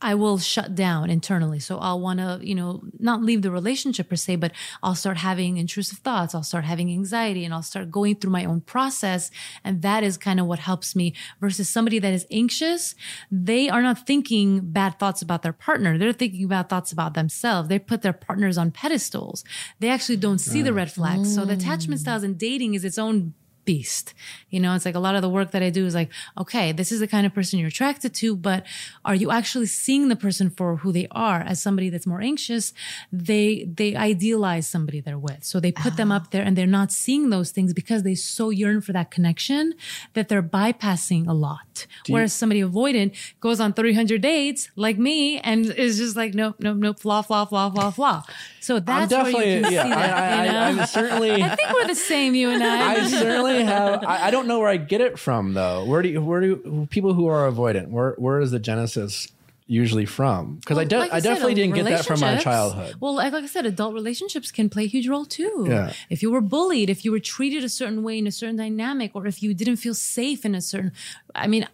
I 0.01 0.15
will 0.15 0.39
shut 0.39 0.75
down 0.75 1.09
internally. 1.09 1.59
So 1.59 1.79
I'll 1.79 2.01
want 2.01 2.19
to, 2.21 2.39
you 2.43 2.55
know, 2.55 2.83
not 2.99 3.23
leave 3.23 3.43
the 3.43 3.51
relationship 3.51 4.11
per 4.11 4.17
se, 4.17 4.37
but 4.37 4.53
I'll 4.83 4.95
start 4.95 5.17
having 5.17 5.57
intrusive 5.57 5.99
thoughts. 5.99 6.35
I'll 6.35 6.43
start 6.43 6.65
having 6.65 6.91
anxiety 6.91 7.45
and 7.45 7.55
I'll 7.55 7.63
start 7.63 7.91
going 7.91 8.17
through 8.17 8.31
my 8.31 8.45
own 8.45 8.61
process. 8.61 9.31
And 9.65 9.83
that 9.83 10.05
is 10.05 10.19
kind 10.19 10.39
of 10.39 10.47
what 10.47 10.59
helps 10.59 10.95
me 10.95 11.15
versus 11.41 11.69
somebody 11.69 11.99
that 11.99 12.13
is 12.13 12.27
anxious. 12.31 12.95
They 13.31 13.69
are 13.69 13.83
not 13.83 14.07
thinking 14.07 14.61
bad 14.71 14.99
thoughts 14.99 15.23
about 15.23 15.43
their 15.43 15.55
partner. 15.55 15.97
They're 15.97 16.13
thinking 16.13 16.47
bad 16.49 16.69
thoughts 16.69 16.93
about 16.93 17.15
themselves. 17.15 17.69
They 17.69 17.79
put 17.79 18.03
their 18.03 18.13
partners 18.13 18.59
on 18.59 18.73
pedestals. 18.73 19.45
They 19.81 19.89
actually 19.89 20.17
don't 20.17 20.39
see 20.39 20.63
the 20.63 20.73
red 20.75 20.93
flags. 20.93 21.35
So 21.35 21.45
the 21.45 21.55
attachment 21.55 22.01
styles 22.01 22.23
and 22.23 22.37
dating 22.37 22.75
is 22.75 22.85
its 22.85 22.99
own 22.99 23.35
beast. 23.67 24.15
You 24.49 24.61
know, 24.61 24.75
it's 24.75 24.87
like 24.87 24.95
a 24.95 25.01
lot 25.01 25.15
of 25.15 25.21
the 25.21 25.29
work 25.29 25.51
that 25.51 25.63
I 25.63 25.69
do 25.69 25.85
is 25.85 25.95
like, 25.95 26.11
okay, 26.39 26.73
this 26.73 26.91
is 26.91 27.01
the 27.01 27.07
kind 27.07 27.27
of 27.27 27.35
person 27.35 27.59
you're 27.59 27.69
attracted 27.69 28.15
to, 28.15 28.35
but 28.35 28.65
are 29.05 29.15
you 29.15 29.31
actually 29.31 29.67
seeing 29.67 30.09
the 30.09 30.17
person 30.17 30.49
for 30.49 30.77
who 30.77 30.93
they 30.93 31.09
are? 31.11 31.41
As 31.41 31.61
somebody 31.61 31.91
that's 31.91 32.07
more 32.07 32.23
anxious, 32.23 32.73
they 33.13 33.69
they 33.71 33.95
idealize 33.95 34.67
somebody 34.67 35.01
they're 35.01 35.19
with. 35.19 35.45
So 35.45 35.61
they 35.61 35.73
put 35.73 35.99
them 35.99 36.11
up 36.11 36.23
ah. 36.27 36.29
there 36.31 36.43
and 36.43 36.57
they're 36.57 36.67
not 36.67 36.91
seeing 36.91 37.29
those 37.29 37.51
things 37.51 37.75
because 37.75 38.03
they 38.03 38.15
so 38.15 38.49
yearn 38.49 38.81
for 38.81 38.93
that 38.95 39.11
connection 39.11 39.75
that 40.15 40.29
they're 40.29 40.43
bypassing 40.43 41.27
a 41.29 41.35
lot. 41.35 41.87
Whereas 42.09 42.33
somebody 42.33 42.63
avoidant 42.63 43.15
goes 43.41 43.61
on 43.61 43.75
300 43.75 44.23
dates 44.23 44.71
like 44.77 44.97
me 44.97 45.39
and 45.41 45.67
is 45.67 45.99
just 45.99 46.17
like, 46.17 46.35
nope, 46.35 46.57
nope, 46.61 46.79
nope, 46.79 47.01
flaw, 47.01 47.23
flaw, 47.23 47.45
flaw, 47.45 47.69
flaw, 47.71 47.91
flaw. 47.91 48.23
So 48.61 48.81
that's 48.81 49.13
where 49.13 49.29
you 49.29 49.63
can 49.63 49.73
yeah. 49.73 49.83
see 49.83 49.91
that. 49.91 50.17
I, 50.17 50.47
you 50.47 50.53
know? 50.53 50.59
I, 50.59 50.63
I, 50.63 50.69
I'm 50.69 50.87
certainly. 50.87 51.31
I 51.43 51.55
think 51.55 51.73
we're 51.73 51.87
the 51.87 51.95
same, 51.95 52.35
you 52.35 52.51
and 52.51 52.63
I. 52.63 52.95
I 52.95 53.07
certainly 53.07 53.56
have. 53.65 54.05
I, 54.07 54.29
I 54.29 54.31
don't 54.31 54.47
know 54.47 54.59
where 54.59 54.69
I 54.69 54.77
get 54.77 55.01
it 55.01 55.19
from 55.19 55.55
though. 55.55 55.85
Where 55.85 56.03
do 56.03 56.09
you, 56.09 56.21
where 56.21 56.41
do 56.41 56.87
people 56.91 57.15
who 57.15 57.27
are 57.27 57.51
avoidant? 57.51 57.89
Where 57.89 58.15
where 58.19 58.41
is 58.41 58.51
the 58.51 58.59
genesis 58.59 59.29
usually 59.67 60.07
from? 60.07 60.57
Because 60.57 60.79
I, 60.79 60.83
Well, 60.83 60.89
de- 60.89 60.99
like 60.99 61.13
I 61.13 61.17
you 61.17 61.23
said, 61.23 61.29
definitely 61.29 61.53
um, 61.53 61.57
didn't 61.57 61.75
get 61.75 61.85
that 61.87 62.07
from 62.07 62.21
my 62.21 62.37
childhood. 62.39 62.97
Well, 63.01 63.15
like, 63.15 63.33
like 63.33 63.45
I 63.45 63.47
said, 63.47 63.67
adult 63.67 63.95
relationships 63.95 64.51
can 64.53 64.69
play 64.69 64.85
a 64.85 64.87
huge 64.87 65.09
role 65.09 65.25
too. 65.25 65.67
Yeah. 65.69 65.93
If 66.09 66.23
you 66.23 66.31
were 66.31 66.41
bullied, 66.41 66.89
if 66.89 67.05
you 67.05 67.11
were 67.11 67.21
treated 67.21 67.65
a 67.65 67.69
certain 67.69 68.03
way 68.03 68.19
in 68.19 68.27
a 68.27 68.33
certain 68.33 68.57
dynamic, 68.57 69.13
or 69.15 69.27
if 69.27 69.43
you 69.43 69.55
didn't 69.55 69.77
feel 69.77 69.95
safe 69.95 70.45
in 70.45 70.55
a 70.55 70.61
certain, 70.61 70.93
I 71.35 71.47
mean, 71.47 71.67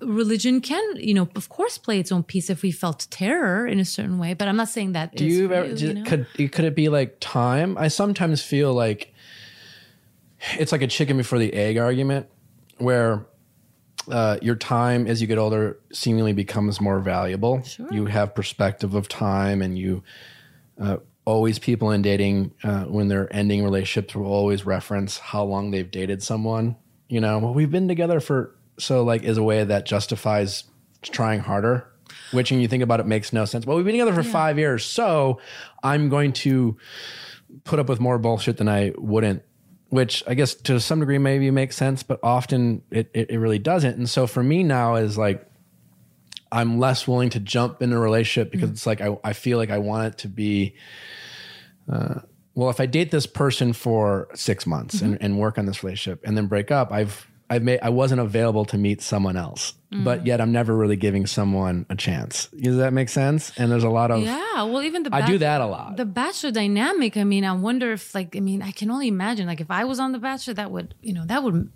religion 0.00 0.60
can, 0.60 0.82
you 0.96 1.14
know, 1.14 1.28
of 1.36 1.48
course, 1.48 1.78
play 1.78 1.98
its 2.00 2.10
own 2.10 2.22
piece 2.22 2.50
if 2.50 2.62
we 2.62 2.72
felt 2.72 3.06
terror 3.10 3.66
in 3.66 3.78
a 3.78 3.84
certain 3.84 4.18
way. 4.18 4.34
But 4.34 4.48
I'm 4.48 4.56
not 4.56 4.68
saying 4.68 4.92
that. 4.92 5.14
Do 5.14 5.24
you 5.24 5.52
ever 5.52 5.68
you, 5.68 5.88
you 5.88 5.94
know? 5.94 6.04
could 6.04 6.26
could 6.34 6.64
it 6.64 6.74
be 6.74 6.88
like 6.88 7.16
time? 7.20 7.76
I 7.78 7.88
sometimes 7.88 8.42
feel 8.42 8.72
like 8.74 9.09
it's 10.58 10.72
like 10.72 10.82
a 10.82 10.86
chicken 10.86 11.16
before 11.16 11.38
the 11.38 11.52
egg 11.52 11.78
argument, 11.78 12.26
where 12.78 13.26
uh, 14.08 14.38
your 14.42 14.56
time 14.56 15.06
as 15.06 15.20
you 15.20 15.26
get 15.26 15.38
older 15.38 15.78
seemingly 15.92 16.32
becomes 16.32 16.80
more 16.80 17.00
valuable. 17.00 17.62
You 17.90 18.06
have 18.06 18.34
perspective 18.34 18.94
of 18.94 19.08
time, 19.08 19.62
and 19.62 19.78
you 19.78 20.02
uh, 20.80 20.98
always 21.24 21.58
people 21.58 21.90
in 21.90 22.02
dating 22.02 22.52
uh, 22.64 22.84
when 22.84 23.08
they're 23.08 23.32
ending 23.34 23.62
relationships 23.62 24.14
will 24.14 24.26
always 24.26 24.64
reference 24.64 25.18
how 25.18 25.44
long 25.44 25.70
they've 25.70 25.90
dated 25.90 26.22
someone. 26.22 26.76
You 27.08 27.20
know, 27.20 27.38
well, 27.38 27.54
we've 27.54 27.70
been 27.70 27.88
together 27.88 28.20
for 28.20 28.54
so 28.78 29.04
like 29.04 29.22
is 29.22 29.36
a 29.36 29.42
way 29.42 29.64
that 29.64 29.84
justifies 29.86 30.64
trying 31.02 31.40
harder. 31.40 31.86
Which, 32.32 32.50
when 32.50 32.60
you 32.60 32.68
think 32.68 32.82
about 32.82 33.00
it, 33.00 33.06
makes 33.06 33.32
no 33.32 33.44
sense. 33.44 33.66
Well, 33.66 33.76
we've 33.76 33.84
been 33.84 33.94
together 33.94 34.14
for 34.14 34.22
five 34.22 34.58
years, 34.58 34.84
so 34.84 35.40
I'm 35.82 36.08
going 36.08 36.32
to 36.34 36.76
put 37.64 37.78
up 37.78 37.88
with 37.88 38.00
more 38.00 38.18
bullshit 38.18 38.56
than 38.56 38.68
I 38.68 38.92
wouldn't, 38.96 39.42
which 39.90 40.24
I 40.26 40.34
guess 40.34 40.54
to 40.54 40.80
some 40.80 41.00
degree 41.00 41.18
maybe 41.18 41.50
makes 41.50 41.76
sense, 41.76 42.02
but 42.02 42.20
often 42.22 42.82
it, 42.90 43.10
it, 43.12 43.30
it 43.30 43.38
really 43.38 43.58
doesn't. 43.58 43.96
And 43.96 44.08
so 44.08 44.26
for 44.26 44.42
me 44.42 44.62
now 44.62 44.94
is 44.94 45.18
like, 45.18 45.46
I'm 46.52 46.78
less 46.78 47.06
willing 47.06 47.30
to 47.30 47.40
jump 47.40 47.82
in 47.82 47.92
a 47.92 48.00
relationship 48.00 48.50
because 48.50 48.70
it's 48.70 48.86
like, 48.86 49.00
I, 49.00 49.16
I 49.22 49.32
feel 49.34 49.58
like 49.58 49.70
I 49.70 49.78
want 49.78 50.14
it 50.14 50.18
to 50.18 50.28
be, 50.28 50.74
uh, 51.92 52.20
well, 52.54 52.70
if 52.70 52.80
I 52.80 52.86
date 52.86 53.10
this 53.10 53.26
person 53.26 53.72
for 53.72 54.28
six 54.34 54.66
months 54.66 55.00
and, 55.00 55.18
and 55.20 55.38
work 55.38 55.58
on 55.58 55.66
this 55.66 55.84
relationship 55.84 56.20
and 56.24 56.36
then 56.36 56.46
break 56.46 56.70
up, 56.70 56.92
I've, 56.92 57.29
I've 57.50 57.64
made, 57.64 57.80
I 57.82 57.88
wasn't 57.90 58.20
available 58.20 58.64
to 58.66 58.78
meet 58.78 59.02
someone 59.02 59.36
else, 59.36 59.74
mm. 59.92 60.04
but 60.04 60.24
yet 60.24 60.40
I'm 60.40 60.52
never 60.52 60.74
really 60.74 60.94
giving 60.94 61.26
someone 61.26 61.84
a 61.90 61.96
chance. 61.96 62.46
Does 62.46 62.76
that 62.76 62.92
make 62.92 63.08
sense? 63.08 63.52
And 63.58 63.72
there's 63.72 63.82
a 63.82 63.90
lot 63.90 64.12
of, 64.12 64.22
Yeah, 64.22 64.62
well, 64.62 64.82
even 64.82 65.02
the 65.02 65.10
I 65.12 65.26
do 65.26 65.36
that 65.38 65.60
a 65.60 65.66
lot. 65.66 65.96
The 65.96 66.06
Bachelor 66.06 66.52
dynamic. 66.52 67.16
I 67.16 67.24
mean, 67.24 67.44
I 67.44 67.52
wonder 67.52 67.92
if, 67.92 68.14
like, 68.14 68.36
I 68.36 68.40
mean, 68.40 68.62
I 68.62 68.70
can 68.70 68.88
only 68.88 69.08
imagine, 69.08 69.48
like, 69.48 69.60
if 69.60 69.70
I 69.70 69.84
was 69.84 69.98
on 69.98 70.12
the 70.12 70.20
Bachelor, 70.20 70.54
that 70.54 70.70
would, 70.70 70.94
you 71.02 71.12
know, 71.12 71.24
that 71.26 71.42
would. 71.42 71.70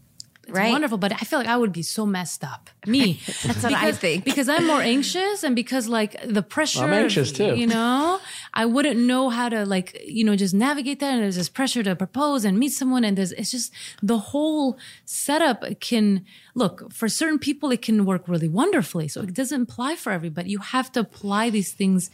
It's 0.46 0.50
Right. 0.56 0.70
wonderful, 0.70 0.98
but 0.98 1.12
I 1.12 1.24
feel 1.24 1.38
like 1.38 1.48
I 1.48 1.56
would 1.56 1.72
be 1.72 1.82
so 1.82 2.04
messed 2.06 2.44
up. 2.44 2.70
Me. 2.86 3.20
That's 3.26 3.62
what 3.62 3.64
I 3.66 3.68
Because- 3.80 3.98
think. 3.98 4.24
Because 4.24 4.48
I'm 4.48 4.66
more 4.66 4.80
anxious 4.82 5.42
and 5.42 5.56
because 5.56 5.88
like 5.88 6.16
the 6.26 6.42
pressure. 6.42 6.84
I'm 6.84 6.92
anxious 6.92 7.32
too. 7.32 7.54
You 7.56 7.66
know, 7.66 8.20
I 8.52 8.66
wouldn't 8.66 9.00
know 9.00 9.30
how 9.30 9.48
to 9.48 9.64
like, 9.64 10.00
you 10.06 10.22
know, 10.24 10.36
just 10.36 10.54
navigate 10.54 11.00
that. 11.00 11.12
And 11.14 11.22
there's 11.22 11.36
this 11.36 11.48
pressure 11.48 11.82
to 11.82 11.96
propose 11.96 12.44
and 12.44 12.58
meet 12.58 12.72
someone. 12.72 13.04
And 13.04 13.16
there's, 13.18 13.32
it's 13.32 13.50
just 13.50 13.72
the 14.02 14.18
whole 14.18 14.78
setup 15.06 15.64
can 15.80 16.24
look 16.54 16.92
for 16.92 17.08
certain 17.08 17.38
people, 17.38 17.70
it 17.72 17.82
can 17.82 18.04
work 18.04 18.28
really 18.28 18.48
wonderfully. 18.48 19.08
So 19.08 19.22
it 19.22 19.34
doesn't 19.34 19.62
apply 19.62 19.96
for 19.96 20.12
everybody. 20.12 20.50
You 20.50 20.58
have 20.58 20.92
to 20.92 21.00
apply 21.00 21.50
these 21.50 21.72
things 21.72 22.10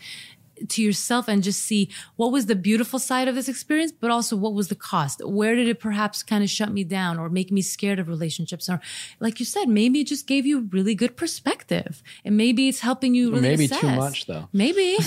to 0.69 0.83
yourself 0.83 1.29
and 1.29 1.43
just 1.43 1.63
see 1.63 1.89
what 2.17 2.33
was 2.33 2.47
the 2.47 2.55
beautiful 2.55 2.99
side 2.99 3.29
of 3.29 3.35
this 3.35 3.49
experience, 3.49 3.93
but 3.93 4.11
also 4.11 4.37
what 4.37 4.55
was 4.55 4.69
the 4.69 4.75
cost? 4.75 5.21
Where 5.25 5.55
did 5.55 5.69
it 5.69 5.81
perhaps 5.81 6.23
kind 6.23 6.45
of 6.45 6.51
shut 6.51 6.73
me 6.73 6.85
down 6.85 7.19
or 7.19 7.29
make 7.29 7.51
me 7.51 7.63
scared 7.63 7.99
of 7.99 8.09
relationships? 8.09 8.69
Or 8.69 8.81
like 9.21 9.41
you 9.41 9.47
said, 9.47 9.69
maybe 9.69 10.01
it 10.01 10.07
just 10.07 10.27
gave 10.27 10.47
you 10.47 10.69
really 10.71 10.95
good 10.95 11.17
perspective 11.17 12.03
and 12.25 12.37
maybe 12.37 12.69
it's 12.69 12.81
helping 12.81 13.15
you 13.15 13.31
really 13.31 13.57
Maybe 13.57 13.69
too 13.69 13.91
much, 13.91 14.27
though. 14.27 14.49
Maybe, 14.53 14.99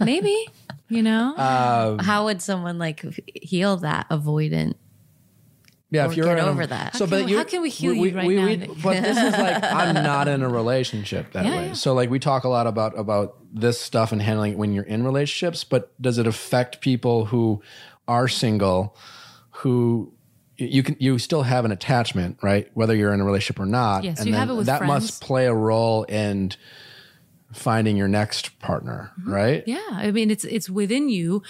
maybe, 0.00 0.46
you 0.88 1.02
know? 1.02 1.34
Uh, 1.36 2.02
How 2.02 2.24
would 2.24 2.42
someone 2.42 2.78
like 2.78 3.04
heal 3.34 3.78
that 3.78 4.08
avoidant? 4.08 4.74
Yeah, 5.96 6.06
or 6.06 6.10
if 6.10 6.16
you're 6.16 6.26
get 6.26 6.38
in 6.38 6.44
a- 6.44 6.48
over 6.48 6.66
that. 6.66 6.94
So, 6.96 7.04
How 7.06 7.10
but 7.10 7.18
can- 7.20 7.28
you, 7.28 7.36
how 7.38 7.44
can 7.44 7.62
we 7.62 7.70
heal 7.70 7.94
you 7.94 8.16
right 8.16 8.28
now? 8.60 8.74
but 8.82 9.02
this 9.02 9.16
is 9.16 9.32
like 9.38 9.62
I'm 9.64 9.94
not 10.12 10.28
in 10.28 10.42
a 10.42 10.48
relationship 10.48 11.32
that 11.32 11.44
Yeah, 11.44 11.56
way. 11.56 11.66
yeah. 11.68 11.72
So, 11.74 11.94
like 11.94 12.08
we 12.10 12.18
talk 12.18 12.44
a 12.44 12.48
lot 12.48 12.66
about 12.66 12.98
about 12.98 13.36
this 13.52 13.80
stuff 13.80 14.12
and 14.12 14.22
handling 14.22 14.52
it 14.52 14.58
when 14.58 14.72
you're 14.72 14.84
in 14.84 15.04
relationships. 15.04 15.64
But 15.64 16.00
does 16.00 16.18
it 16.18 16.26
affect 16.26 16.80
people 16.80 17.26
who 17.26 17.62
are 18.08 18.28
single, 18.28 18.96
who 19.50 20.12
you 20.58 20.82
can 20.82 20.96
you 21.00 21.18
still 21.18 21.42
have 21.42 21.64
an 21.66 21.72
attachment, 21.72 22.38
right? 22.42 22.70
Whether 22.74 22.94
you're 22.94 23.12
in 23.12 23.20
a 23.20 23.24
relationship 23.24 23.60
or 23.60 23.66
not. 23.66 24.04
Yes, 24.04 24.20
and 24.20 24.28
you 24.28 24.34
have 24.34 24.48
it 24.48 24.54
with 24.54 24.66
that 24.66 24.78
friends. 24.78 24.88
must 24.88 25.22
play 25.22 25.46
a 25.46 25.52
role 25.54 26.04
in 26.04 26.52
finding 27.52 27.96
your 27.96 28.08
next 28.08 28.58
partner, 28.58 29.12
Mm-hmm. 29.20 29.32
right? 29.32 29.64
Yeah, 29.66 29.80
I 29.90 30.10
mean 30.10 30.30
it's 30.30 30.44
it's 30.44 30.68
within 30.70 31.08
you, 31.08 31.42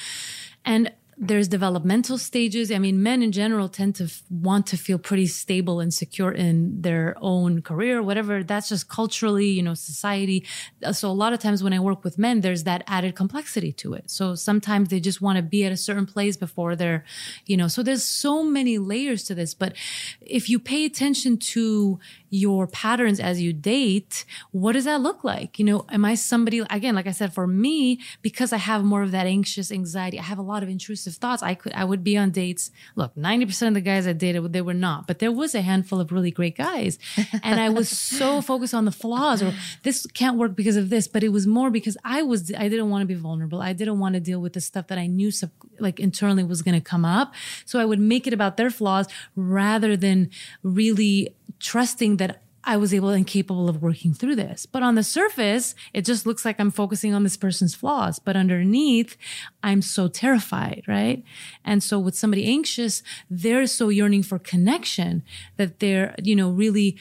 and 0.65 0.93
there's 1.19 1.49
developmental 1.49 2.19
stages. 2.19 2.71
I 2.71 2.79
mean, 2.79 3.03
men 3.03 3.23
in 3.23 3.33
general 3.33 3.69
tend 3.69 3.95
to 3.97 4.05
f- 4.05 4.23
want 4.29 4.67
to 4.67 4.77
feel 4.77 4.99
pretty 4.99 5.27
stable 5.27 5.81
and 5.81 5.93
secure 5.93 6.31
in 6.31 6.83
their 6.83 7.17
own 7.21 7.63
career, 7.63 8.03
whatever. 8.03 8.45
That's 8.45 8.69
just 8.69 8.89
culturally, 8.89 9.49
you 9.49 9.63
know, 9.63 9.73
society. 9.75 10.45
Uh, 10.85 10.93
So 10.93 11.11
a 11.11 11.19
lot 11.23 11.33
of 11.33 11.39
times 11.39 11.63
when 11.63 11.73
I 11.73 11.81
work 11.81 12.05
with 12.05 12.19
men, 12.19 12.43
there's 12.43 12.65
that 12.65 12.85
added 12.87 13.15
complexity 13.15 13.73
to 13.73 13.95
it. 13.95 14.11
So 14.11 14.35
sometimes 14.35 14.91
they 14.91 15.01
just 15.01 15.23
want 15.23 15.37
to 15.37 15.43
be 15.43 15.65
at 15.65 15.73
a 15.73 15.77
certain 15.77 16.07
place 16.07 16.37
before 16.37 16.77
they're, 16.77 17.05
you 17.47 17.57
know. 17.57 17.69
So 17.69 17.83
there's 17.83 18.05
so 18.05 18.45
many 18.45 18.77
layers 18.77 19.25
to 19.25 19.35
this. 19.35 19.55
But 19.55 19.75
if 20.21 20.51
you 20.51 20.59
pay 20.59 20.85
attention 20.85 21.39
to 21.39 21.99
your 22.37 22.67
patterns 22.67 23.19
as 23.19 23.41
you 23.41 23.53
date, 23.53 24.25
what 24.51 24.73
does 24.73 24.85
that 24.85 25.01
look 25.01 25.25
like? 25.25 25.59
You 25.59 25.65
know, 25.65 25.87
am 25.91 26.05
I 26.05 26.15
somebody, 26.15 26.59
again, 26.71 26.95
like 26.95 27.07
I 27.07 27.13
said, 27.13 27.33
for 27.33 27.47
me, 27.47 28.01
because 28.21 28.53
I 28.53 28.59
have 28.59 28.85
more 28.85 29.03
of 29.03 29.11
that 29.13 29.27
anxious 29.27 29.73
anxiety, 29.73 30.19
I 30.19 30.23
have 30.23 30.39
a 30.39 30.43
lot 30.43 30.63
of 30.63 30.69
intrusive 30.69 31.15
thoughts. 31.15 31.43
I 31.43 31.55
could, 31.55 31.73
I 31.73 31.85
would 31.85 32.05
be 32.05 32.17
on 32.17 32.31
dates. 32.31 32.71
Look, 32.95 33.15
90% 33.15 33.69
of 33.69 33.75
the 33.75 33.81
guys 33.81 34.07
I 34.07 34.13
dated, 34.13 34.53
they 34.53 34.61
were 34.61 34.75
not, 34.75 35.07
but 35.07 35.19
there 35.19 35.33
was 35.33 35.55
a 35.55 35.63
handful 35.63 35.99
of 35.99 36.13
really 36.13 36.31
great 36.31 36.57
guys. 36.57 36.99
And 37.43 37.59
I 37.59 37.71
was 37.71 37.89
so 37.89 38.41
focused 38.51 38.75
on 38.75 38.85
the 38.85 38.93
flaws 38.93 39.43
or 39.43 39.55
this 39.83 40.07
can't 40.07 40.37
work 40.37 40.55
because 40.55 40.77
of 40.77 40.91
this, 40.91 41.09
but 41.09 41.25
it 41.25 41.31
was 41.31 41.47
more 41.47 41.71
because 41.71 41.97
I 42.05 42.23
was, 42.23 42.53
I 42.55 42.69
didn't 42.69 42.91
want 42.91 43.03
to 43.03 43.07
be 43.07 43.15
vulnerable. 43.15 43.63
I 43.63 43.73
didn't 43.73 43.99
want 43.99 44.15
to 44.15 44.21
deal 44.21 44.41
with 44.41 44.53
the 44.53 44.61
stuff 44.61 44.89
that 44.89 44.99
I 44.99 45.07
knew 45.07 45.31
sub, 45.31 45.51
like 45.79 45.99
internally 45.99 46.45
was 46.45 46.61
going 46.63 46.75
to 46.75 46.81
come 46.81 47.05
up. 47.05 47.35
So 47.65 47.79
I 47.79 47.85
would 47.85 48.01
make 48.01 48.27
it 48.27 48.33
about 48.33 48.57
their 48.57 48.71
flaws 48.71 49.07
rather 49.35 49.97
than 49.97 50.31
really 50.63 51.35
trusting 51.61 52.19
that 52.19 52.43
I 52.69 52.77
was 52.77 52.93
able 52.93 53.11
and 53.11 53.25
capable 53.25 53.69
of 53.69 53.81
working 53.81 54.13
through 54.13 54.35
this. 54.35 54.67
But 54.67 54.83
on 54.83 54.97
the 54.97 55.05
surface, 55.05 55.77
it 55.95 56.05
just 56.05 56.27
looks 56.27 56.45
like 56.45 56.59
I'm 56.59 56.73
focusing 56.73 57.15
on 57.15 57.23
this 57.23 57.37
person's 57.37 57.77
flaws. 57.77 58.19
But 58.19 58.35
underneath, 58.37 59.17
I'm 59.63 59.81
so 59.81 60.09
terrified, 60.09 60.83
right? 60.89 61.23
And 61.65 61.81
so 61.81 62.01
with 62.01 62.17
somebody 62.17 62.45
anxious, 62.45 63.05
they're 63.31 63.69
so 63.69 63.89
yearning 63.89 64.25
for 64.25 64.41
connection 64.41 65.23
that 65.59 65.79
they're, 65.79 66.17
you 66.21 66.35
know, 66.35 66.51
really 66.51 66.97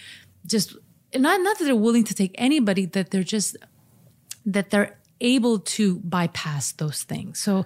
just 0.45 0.75
not, 1.15 1.41
not 1.41 1.57
that 1.57 1.63
they're 1.63 1.75
willing 1.75 2.03
to 2.03 2.13
take 2.13 2.35
anybody, 2.35 2.85
that 2.85 3.09
they're 3.09 3.23
just, 3.23 3.57
that 4.45 4.69
they're 4.69 4.99
able 5.19 5.57
to 5.59 5.97
bypass 6.01 6.73
those 6.73 7.01
things. 7.01 7.39
So 7.39 7.65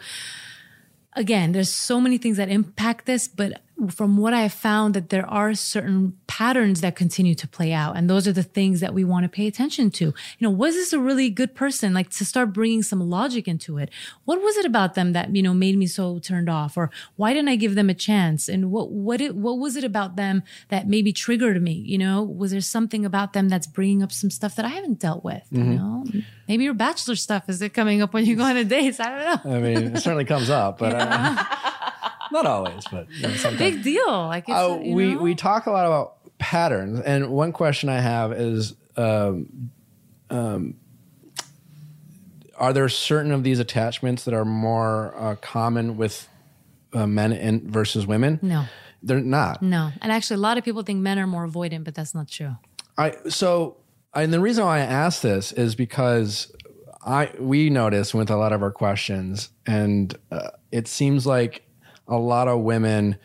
again, 1.14 1.52
there's 1.52 1.74
so 1.74 2.00
many 2.00 2.18
things 2.18 2.38
that 2.38 2.48
impact 2.48 3.06
this, 3.06 3.28
but 3.28 3.62
from 3.88 4.18
what 4.18 4.34
I 4.34 4.42
have 4.42 4.54
found 4.54 4.94
that 4.94 5.10
there 5.10 5.26
are 5.30 5.54
certain 5.54 6.18
patterns 6.28 6.82
that 6.82 6.96
continue 6.96 7.36
to 7.36 7.48
play 7.48 7.72
out. 7.72 7.96
And 7.96 8.10
those 8.10 8.28
are 8.28 8.34
the 8.34 8.44
things 8.44 8.80
that 8.80 8.94
we 8.94 9.04
want 9.04 9.24
to 9.24 9.30
pay 9.30 9.48
attention 9.48 9.92
to. 9.92 10.06
You 10.06 10.14
know, 10.42 10.50
was 10.50 10.76
this 10.76 10.94
a 10.94 11.00
really 11.00 11.30
good 11.30 11.56
person? 11.56 11.94
Like 11.94 12.10
to 12.12 12.26
start 12.26 12.54
bringing 12.54 12.84
some 12.84 13.00
logic 13.10 13.48
into 13.48 13.78
it. 13.78 13.90
What 14.26 14.42
was 14.42 14.58
it 14.58 14.66
about 14.66 14.96
them 14.96 15.14
that, 15.14 15.36
you 15.36 15.42
know, 15.42 15.54
made 15.54 15.78
me 15.78 15.88
so 15.88 16.20
turned 16.20 16.50
off? 16.50 16.78
Or 16.78 16.90
why 17.16 17.34
didn't 17.34 17.50
I 17.50 17.56
give 17.56 17.76
them 17.76 17.90
a 17.90 17.94
chance? 17.94 18.48
And 18.48 18.72
what, 18.72 18.92
what, 18.92 19.22
it, 19.22 19.36
what 19.36 19.60
was 19.60 19.76
it 19.76 19.84
about 19.84 20.16
them 20.16 20.44
that 20.70 20.88
maybe 20.88 21.14
triggered 21.14 21.62
me? 21.62 21.74
You 21.74 21.98
know, 21.98 22.24
was 22.24 22.52
there 22.52 22.62
something 22.62 23.06
about 23.06 23.34
them 23.34 23.50
that's 23.50 23.68
bringing 23.68 24.04
up 24.04 24.12
some 24.12 24.30
stuff 24.30 24.56
that 24.56 24.66
I 24.66 24.70
haven't 24.70 25.00
dealt 25.00 25.24
with? 25.24 25.44
You 25.52 25.64
know, 25.64 26.06
maybe 26.48 26.64
your 26.64 26.74
bachelor 26.74 27.16
stuff 27.16 27.50
is 27.50 27.62
it 27.62 27.74
coming 27.74 28.02
up 28.02 28.14
when 28.14 28.26
you 28.26 28.36
go 28.36 28.44
on 28.44 28.58
a 28.58 28.64
date? 28.64 29.00
I 29.00 29.10
don't 29.10 29.46
know. 29.46 29.56
I 29.56 29.60
mean, 29.60 29.96
it 29.96 30.00
certainly 30.00 30.26
comes 30.26 30.50
up, 30.50 30.78
but 30.78 30.94
uh, 30.96 31.89
not 32.32 32.46
always. 32.46 32.84
But 32.92 33.08
you 33.12 33.24
know, 33.24 33.34
sometimes. 33.36 33.58
Big 33.58 33.84
deal. 33.84 34.06
Like 34.28 34.46
it's, 34.48 34.58
Uh, 34.58 34.80
you 34.82 34.96
we 34.96 35.14
know? 35.14 35.22
we 35.22 35.36
talk 35.36 35.66
a 35.66 35.72
lot 35.72 35.86
about 35.86 36.16
patterns, 36.38 37.00
and 37.02 37.30
one 37.30 37.52
question 37.52 37.90
I 37.90 38.00
have 38.00 38.32
is, 38.32 38.76
um, 38.98 39.72
um, 40.30 40.76
are 42.58 42.74
there 42.74 42.90
certain 42.90 43.32
of 43.32 43.44
these 43.44 43.60
attachments 43.60 44.26
that 44.26 44.34
are 44.34 44.46
more 44.46 45.14
uh, 45.18 45.36
common 45.36 45.98
with 45.98 46.28
uh, 46.94 47.08
men 47.08 47.32
and 47.32 47.64
versus 47.64 48.06
women? 48.06 48.40
No. 48.42 48.66
they're 49.02 49.22
not. 49.22 49.62
No. 49.62 49.92
And 50.02 50.12
actually, 50.12 50.36
a 50.36 50.42
lot 50.42 50.58
of 50.58 50.64
people 50.66 50.84
think 50.84 51.00
men 51.00 51.18
are 51.20 51.28
more 51.28 51.48
avoidant, 51.48 51.84
but 51.86 51.96
that's 51.96 52.14
not 52.14 52.28
true. 52.28 52.56
I 52.98 53.16
so 53.30 53.78
and 54.14 54.34
the 54.34 54.40
reason 54.42 54.66
why 54.66 54.78
I 54.80 54.82
ask 54.82 55.22
this 55.22 55.52
is 55.54 55.76
because 55.76 56.52
I 57.06 57.32
we 57.40 57.70
notice 57.70 58.14
with 58.14 58.30
a 58.30 58.36
lot 58.36 58.52
of 58.52 58.62
our 58.62 58.72
questions, 58.72 59.50
and 59.66 60.14
uh, 60.32 60.50
it 60.72 60.88
seems 60.88 61.26
like 61.26 61.62
a 62.10 62.18
lot 62.18 62.48
of 62.48 62.62
women 62.62 63.18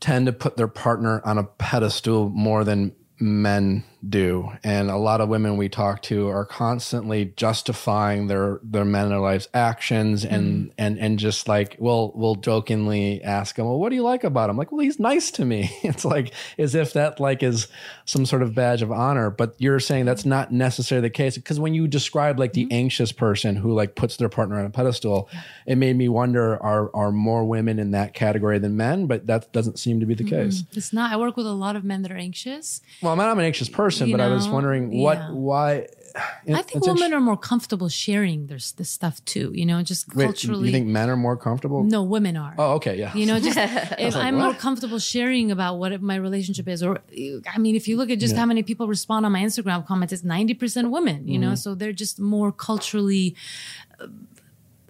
tend 0.00 0.26
to 0.26 0.32
put 0.32 0.56
their 0.56 0.68
partner 0.68 1.22
on 1.24 1.38
a 1.38 1.44
pedestal 1.44 2.28
more 2.28 2.64
than 2.64 2.94
men 3.18 3.84
do. 4.08 4.50
And 4.62 4.90
a 4.90 4.96
lot 4.96 5.20
of 5.20 5.28
women 5.28 5.56
we 5.56 5.68
talk 5.68 6.02
to 6.02 6.28
are 6.28 6.44
constantly 6.44 7.32
justifying 7.36 8.26
their 8.26 8.60
their 8.62 8.84
men 8.84 9.04
in 9.04 9.10
their 9.10 9.20
lives 9.20 9.48
actions 9.54 10.24
and 10.24 10.66
mm-hmm. 10.66 10.70
and 10.78 10.98
and 10.98 11.18
just 11.18 11.48
like 11.48 11.76
we'll 11.78 12.12
we'll 12.14 12.34
jokingly 12.34 13.22
ask 13.22 13.56
them 13.56 13.66
well 13.66 13.78
what 13.78 13.90
do 13.90 13.96
you 13.96 14.02
like 14.02 14.24
about 14.24 14.50
him? 14.50 14.56
Like 14.56 14.72
well 14.72 14.80
he's 14.80 14.98
nice 14.98 15.30
to 15.32 15.44
me. 15.44 15.70
It's 15.84 16.04
like 16.04 16.32
as 16.58 16.74
if 16.74 16.94
that 16.94 17.20
like 17.20 17.42
is 17.42 17.68
some 18.04 18.26
sort 18.26 18.42
of 18.42 18.54
badge 18.54 18.82
of 18.82 18.90
honor. 18.90 19.30
But 19.30 19.54
you're 19.58 19.80
saying 19.80 20.06
that's 20.06 20.24
not 20.24 20.52
necessarily 20.52 21.08
the 21.08 21.10
case 21.10 21.36
because 21.36 21.60
when 21.60 21.74
you 21.74 21.86
describe 21.86 22.38
like 22.38 22.52
the 22.52 22.64
mm-hmm. 22.64 22.74
anxious 22.74 23.12
person 23.12 23.56
who 23.56 23.72
like 23.72 23.94
puts 23.94 24.16
their 24.16 24.28
partner 24.28 24.58
on 24.58 24.66
a 24.66 24.70
pedestal 24.70 25.28
it 25.66 25.76
made 25.76 25.96
me 25.96 26.08
wonder 26.08 26.62
are 26.62 26.94
are 26.94 27.12
more 27.12 27.44
women 27.44 27.78
in 27.78 27.92
that 27.92 28.14
category 28.14 28.58
than 28.58 28.76
men? 28.76 29.06
But 29.06 29.26
that 29.26 29.52
doesn't 29.52 29.78
seem 29.78 30.00
to 30.00 30.06
be 30.06 30.14
the 30.14 30.24
mm-hmm. 30.24 30.44
case. 30.44 30.64
It's 30.72 30.92
not. 30.92 31.12
I 31.12 31.16
work 31.16 31.36
with 31.36 31.46
a 31.46 31.52
lot 31.52 31.76
of 31.76 31.84
men 31.84 32.02
that 32.02 32.12
are 32.12 32.16
anxious. 32.16 32.80
well, 33.02 33.12
I'm 33.12 33.18
not 33.18 33.36
an 33.36 33.44
anxious 33.44 33.68
person, 33.68 33.93
You 34.00 34.16
but 34.16 34.20
I 34.20 34.28
was 34.28 34.48
wondering 34.48 34.90
what, 35.02 35.18
yeah. 35.18 35.30
why. 35.30 35.86
I 36.48 36.62
think 36.62 36.86
women 36.86 37.12
are 37.12 37.20
more 37.20 37.36
comfortable 37.36 37.88
sharing 37.88 38.46
their 38.46 38.58
this 38.76 38.88
stuff 38.88 39.24
too. 39.24 39.50
You 39.52 39.66
know, 39.66 39.82
just 39.82 40.14
Wait, 40.14 40.24
culturally. 40.26 40.66
you 40.68 40.72
think 40.72 40.86
men 40.86 41.10
are 41.10 41.16
more 41.16 41.36
comfortable? 41.36 41.82
no, 41.82 42.04
women 42.04 42.36
are. 42.36 42.54
Oh, 42.56 42.74
okay, 42.74 42.96
yeah. 42.96 43.12
You 43.14 43.26
know, 43.26 43.40
just 43.40 43.56
if 43.98 44.14
I'm 44.14 44.36
more 44.36 44.54
comfortable 44.54 45.00
sharing 45.00 45.50
about 45.50 45.74
what 45.80 46.00
my 46.02 46.14
relationship 46.16 46.68
is, 46.68 46.82
or 46.84 47.00
I 47.52 47.58
mean, 47.58 47.74
if 47.74 47.88
you 47.88 47.96
look 47.96 48.10
at 48.10 48.20
just 48.20 48.36
how 48.36 48.46
many 48.46 48.62
people 48.62 48.86
respond 48.86 49.26
on 49.26 49.32
my 49.32 49.40
Instagram 49.42 49.84
comments, 49.86 50.12
it's 50.12 50.22
90% 50.22 50.90
women, 50.90 51.26
you 51.26 51.34
Mm-hmm. 51.34 51.48
know, 51.50 51.54
so 51.56 51.74
they're 51.74 51.92
just 51.92 52.20
more 52.20 52.52
culturally, 52.52 53.34
uh, 54.00 54.06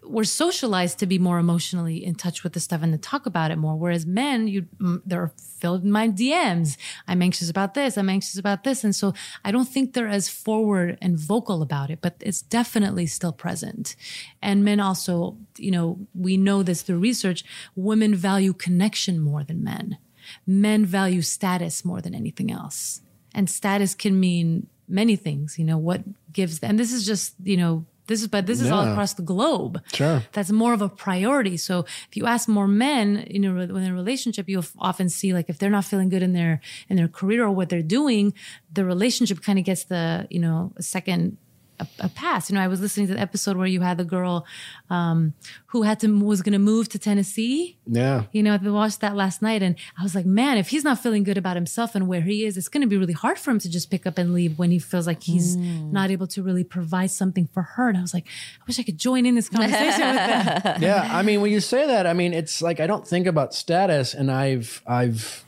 we're 0.06 0.24
socialized 0.24 0.98
to 0.98 1.06
be 1.06 1.18
more 1.18 1.38
emotionally 1.38 2.04
in 2.04 2.14
touch 2.14 2.44
with 2.44 2.52
the 2.52 2.60
stuff 2.60 2.82
and 2.82 2.92
to 2.92 2.98
talk 2.98 3.26
about 3.26 3.50
it 3.50 3.56
more. 3.56 3.76
Whereas 3.76 4.06
men, 4.06 4.48
you, 4.48 4.66
mm, 4.78 5.02
they're 5.04 5.32
filled 5.36 5.84
in 5.84 5.90
my 5.90 6.08
DMs. 6.08 6.76
I'm 7.08 7.22
anxious 7.22 7.50
about 7.50 7.74
this. 7.74 7.96
I'm 7.96 8.10
anxious 8.10 8.38
about 8.38 8.64
this. 8.64 8.84
And 8.84 8.94
so 8.94 9.14
I 9.44 9.50
don't 9.50 9.68
think 9.68 9.92
they're 9.92 10.08
as 10.08 10.28
forward 10.28 10.98
and 11.00 11.18
vocal 11.18 11.62
about 11.62 11.90
it, 11.90 12.00
but 12.00 12.16
it's 12.20 12.42
definitely 12.42 13.06
still 13.06 13.32
present. 13.32 13.96
And 14.42 14.64
men 14.64 14.80
also, 14.80 15.36
you 15.56 15.70
know, 15.70 15.98
we 16.14 16.36
know 16.36 16.62
this 16.62 16.82
through 16.82 16.98
research, 16.98 17.44
women 17.74 18.14
value 18.14 18.52
connection 18.52 19.20
more 19.20 19.44
than 19.44 19.64
men. 19.64 19.98
Men 20.46 20.84
value 20.84 21.22
status 21.22 21.84
more 21.84 22.00
than 22.00 22.14
anything 22.14 22.50
else. 22.50 23.00
And 23.34 23.50
status 23.50 23.94
can 23.94 24.18
mean 24.18 24.68
many 24.88 25.16
things, 25.16 25.58
you 25.58 25.64
know, 25.64 25.78
what 25.78 26.02
gives, 26.32 26.60
and 26.60 26.78
this 26.78 26.92
is 26.92 27.06
just, 27.06 27.34
you 27.42 27.56
know, 27.56 27.84
this 28.06 28.20
is, 28.20 28.28
but 28.28 28.46
this 28.46 28.60
is 28.60 28.70
all 28.70 28.86
across 28.86 29.14
the 29.14 29.22
globe. 29.22 29.80
Sure. 29.92 30.22
That's 30.32 30.50
more 30.50 30.74
of 30.74 30.82
a 30.82 30.88
priority. 30.88 31.56
So 31.56 31.80
if 31.80 32.16
you 32.16 32.26
ask 32.26 32.48
more 32.48 32.68
men, 32.68 33.26
you 33.30 33.38
know, 33.38 33.54
when 33.54 33.82
in 33.82 33.90
a 33.90 33.94
relationship, 33.94 34.48
you'll 34.48 34.64
often 34.78 35.08
see 35.08 35.32
like 35.32 35.48
if 35.48 35.58
they're 35.58 35.70
not 35.70 35.84
feeling 35.84 36.10
good 36.10 36.22
in 36.22 36.32
their 36.32 36.60
in 36.88 36.96
their 36.96 37.08
career 37.08 37.44
or 37.44 37.50
what 37.50 37.70
they're 37.70 37.82
doing, 37.82 38.34
the 38.72 38.84
relationship 38.84 39.40
kind 39.40 39.58
of 39.58 39.64
gets 39.64 39.84
the 39.84 40.26
you 40.30 40.40
know 40.40 40.72
a 40.76 40.82
second 40.82 41.38
a, 41.80 41.86
a 42.00 42.08
pass. 42.08 42.50
You 42.50 42.56
know, 42.56 42.62
I 42.62 42.68
was 42.68 42.80
listening 42.80 43.06
to 43.08 43.14
the 43.14 43.20
episode 43.20 43.56
where 43.56 43.66
you 43.66 43.80
had 43.80 43.96
the 43.96 44.04
girl 44.04 44.46
um, 44.90 45.34
who 45.66 45.82
had 45.82 46.00
to 46.00 46.08
was 46.08 46.42
going 46.42 46.52
to 46.52 46.58
move 46.58 46.88
to 46.90 46.98
Tennessee. 46.98 47.76
yeah. 47.86 48.24
You 48.32 48.42
know, 48.42 48.54
I 48.54 48.68
watched 48.68 49.00
that 49.00 49.16
last 49.16 49.42
night 49.42 49.62
and 49.62 49.76
I 49.98 50.02
was 50.02 50.14
like, 50.14 50.26
man, 50.26 50.58
if 50.58 50.68
he's 50.68 50.84
not 50.84 51.00
feeling 51.00 51.24
good 51.24 51.38
about 51.38 51.56
himself 51.56 51.94
and 51.94 52.06
where 52.06 52.20
he 52.20 52.44
is, 52.44 52.56
it's 52.56 52.68
going 52.68 52.82
to 52.82 52.86
be 52.86 52.96
really 52.96 53.12
hard 53.12 53.38
for 53.38 53.50
him 53.50 53.58
to 53.60 53.70
just 53.70 53.90
pick 53.90 54.06
up 54.06 54.18
and 54.18 54.32
leave 54.34 54.58
when 54.58 54.70
he 54.70 54.78
feels 54.78 55.06
like 55.06 55.22
he's 55.22 55.56
not 55.56 56.10
able 56.10 56.26
to 56.28 56.42
really 56.42 56.64
provide 56.64 57.10
something 57.10 57.48
for 57.52 57.62
her. 57.62 57.88
And 57.88 57.98
I 57.98 58.02
was 58.02 58.14
like, 58.14 58.26
I 58.60 58.64
wish 58.66 58.78
I 58.78 58.82
could 58.82 58.98
join 58.98 59.26
in 59.26 59.34
this 59.34 59.48
conversation 59.48 60.06
with 60.06 60.62
them. 60.62 60.80
yeah. 60.82 61.08
I 61.10 61.22
mean, 61.22 61.40
when 61.40 61.52
you 61.52 61.60
say 61.60 61.86
that, 61.86 62.06
I 62.06 62.12
mean, 62.12 62.32
it's 62.32 62.62
like 62.62 62.80
I 62.80 62.86
don't 62.86 63.06
think 63.06 63.26
about 63.26 63.54
status, 63.54 64.14
and 64.14 64.30
I've, 64.30 64.82
I've, 64.86 65.44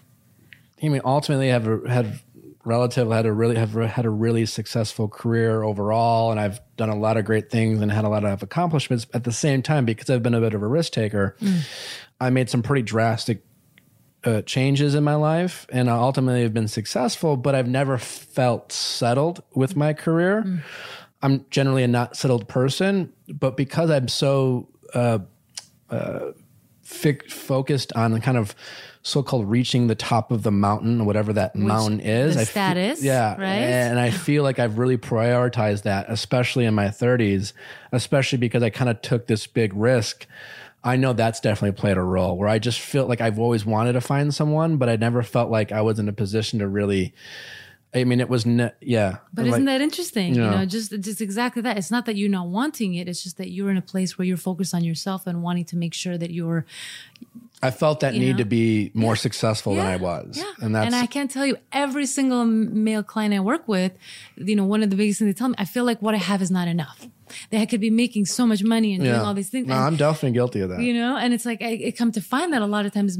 I 0.82 0.88
mean, 0.88 1.00
ultimately 1.04 1.48
have 1.48 1.66
a, 1.66 1.88
had 1.88 2.20
relative 2.66 3.10
had 3.10 3.24
a 3.26 3.32
really 3.32 3.56
have 3.56 3.72
had 3.72 4.04
a 4.04 4.10
really 4.10 4.44
successful 4.44 5.08
career 5.08 5.62
overall, 5.62 6.30
and 6.30 6.40
I've 6.40 6.60
done 6.76 6.88
a 6.88 6.96
lot 6.96 7.16
of 7.16 7.24
great 7.24 7.50
things 7.50 7.80
and 7.80 7.90
had 7.90 8.04
a 8.04 8.08
lot 8.08 8.24
of 8.24 8.42
accomplishments. 8.42 9.06
At 9.14 9.24
the 9.24 9.32
same 9.32 9.62
time, 9.62 9.84
because 9.84 10.10
I've 10.10 10.22
been 10.22 10.34
a 10.34 10.40
bit 10.40 10.52
of 10.52 10.62
a 10.62 10.66
risk 10.66 10.92
taker, 10.92 11.36
I 12.20 12.30
made 12.30 12.50
some 12.50 12.62
pretty 12.62 12.82
drastic 12.82 13.42
uh, 14.24 14.42
changes 14.42 14.94
in 14.94 15.04
my 15.04 15.14
life 15.14 15.66
and 15.70 15.88
I 15.88 15.96
ultimately 15.96 16.42
have 16.42 16.52
been 16.52 16.68
successful, 16.68 17.36
but 17.36 17.54
I've 17.54 17.68
never 17.68 17.96
felt 17.96 18.72
settled 18.72 19.42
with 19.54 19.76
my 19.76 19.92
career. 19.92 20.62
I'm 21.22 21.46
generally 21.50 21.84
a 21.84 21.88
not 21.88 22.16
settled 22.16 22.48
person, 22.48 23.12
but 23.28 23.56
because 23.56 23.90
I'm 23.90 24.08
so 24.08 24.68
uh, 24.94 25.20
uh, 25.90 26.32
fic- 26.84 27.30
focused 27.30 27.92
on 27.94 28.20
kind 28.20 28.36
of 28.36 28.54
so-called 29.06 29.48
reaching 29.48 29.86
the 29.86 29.94
top 29.94 30.32
of 30.32 30.42
the 30.42 30.50
mountain, 30.50 31.04
whatever 31.04 31.32
that 31.32 31.54
mountain 31.54 32.00
is, 32.00 32.34
the 32.34 32.40
I 32.40 32.44
fe- 32.44 32.96
yeah, 32.98 33.36
right? 33.40 33.62
and 33.62 34.00
I 34.00 34.10
feel 34.10 34.42
like 34.42 34.58
I've 34.58 34.78
really 34.78 34.98
prioritized 34.98 35.84
that, 35.84 36.06
especially 36.08 36.64
in 36.64 36.74
my 36.74 36.86
30s, 36.86 37.52
especially 37.92 38.38
because 38.38 38.64
I 38.64 38.70
kind 38.70 38.90
of 38.90 39.00
took 39.02 39.28
this 39.28 39.46
big 39.46 39.72
risk. 39.74 40.26
I 40.82 40.96
know 40.96 41.12
that's 41.12 41.38
definitely 41.38 41.78
played 41.80 41.98
a 41.98 42.02
role 42.02 42.36
where 42.36 42.48
I 42.48 42.58
just 42.58 42.80
feel 42.80 43.06
like 43.06 43.20
I've 43.20 43.38
always 43.38 43.64
wanted 43.64 43.92
to 43.92 44.00
find 44.00 44.34
someone, 44.34 44.76
but 44.76 44.88
I 44.88 44.96
never 44.96 45.22
felt 45.22 45.52
like 45.52 45.70
I 45.70 45.82
was 45.82 46.00
in 46.00 46.08
a 46.08 46.12
position 46.12 46.58
to 46.58 46.66
really. 46.66 47.14
I 47.94 48.04
mean, 48.04 48.20
it 48.20 48.28
was 48.28 48.44
ne- 48.44 48.72
yeah, 48.80 49.18
But 49.32 49.46
isn't 49.46 49.64
that 49.64 49.80
interesting? 49.80 50.34
Yeah. 50.34 50.44
You 50.44 50.58
know, 50.58 50.66
just 50.66 50.90
just 51.00 51.20
exactly 51.20 51.62
that. 51.62 51.78
It's 51.78 51.90
not 51.90 52.04
that 52.06 52.16
you're 52.16 52.28
not 52.28 52.48
wanting 52.48 52.94
it. 52.94 53.08
It's 53.08 53.22
just 53.22 53.38
that 53.38 53.50
you're 53.50 53.70
in 53.70 53.78
a 53.78 53.82
place 53.82 54.18
where 54.18 54.26
you're 54.26 54.36
focused 54.36 54.74
on 54.74 54.84
yourself 54.84 55.26
and 55.26 55.42
wanting 55.42 55.64
to 55.66 55.76
make 55.76 55.94
sure 55.94 56.18
that 56.18 56.30
you're 56.30 56.66
I 57.62 57.70
felt 57.70 58.00
that 58.00 58.12
you 58.14 58.20
need 58.20 58.32
know? 58.32 58.38
to 58.38 58.44
be 58.44 58.90
more 58.94 59.16
successful 59.16 59.74
than 59.74 59.86
I 59.86 59.96
was, 59.96 60.36
Yeah. 60.36 60.44
and 60.60 60.74
that's 60.74 60.86
And 60.86 60.94
I 60.94 61.06
can't 61.06 61.30
tell 61.30 61.46
you 61.46 61.56
every 61.72 62.04
single 62.06 62.44
male 62.44 63.02
client 63.02 63.32
I 63.34 63.40
work 63.40 63.66
with, 63.66 63.92
you 64.36 64.54
know, 64.54 64.64
one 64.64 64.82
of 64.82 64.90
the 64.90 64.96
biggest 64.96 65.18
things 65.20 65.30
they 65.34 65.38
tell 65.38 65.48
me, 65.48 65.54
I 65.58 65.64
feel 65.64 65.84
like 65.84 66.02
what 66.02 66.14
I 66.14 66.18
have 66.18 66.42
is 66.42 66.50
not 66.50 66.68
enough. 66.68 67.08
They 67.50 67.64
could 67.66 67.80
be 67.80 67.90
making 67.90 68.26
so 68.26 68.46
much 68.46 68.62
money 68.62 68.94
and 68.94 69.02
doing 69.02 69.16
all 69.18 69.34
these 69.34 69.48
things. 69.48 69.66
No, 69.66 69.74
and- 69.74 69.84
I'm 69.84 69.96
definitely 69.96 70.32
guilty 70.32 70.60
of 70.60 70.68
that. 70.70 70.80
you 70.80 70.92
know 70.94 71.16
and 71.16 71.32
it's 71.34 71.46
like 71.46 71.60
I, 71.62 71.72
I 71.88 71.90
come 71.96 72.12
to 72.12 72.20
find 72.20 72.52
that 72.52 72.62
a 72.62 72.66
lot 72.66 72.84
of 72.86 72.92
times 72.92 73.18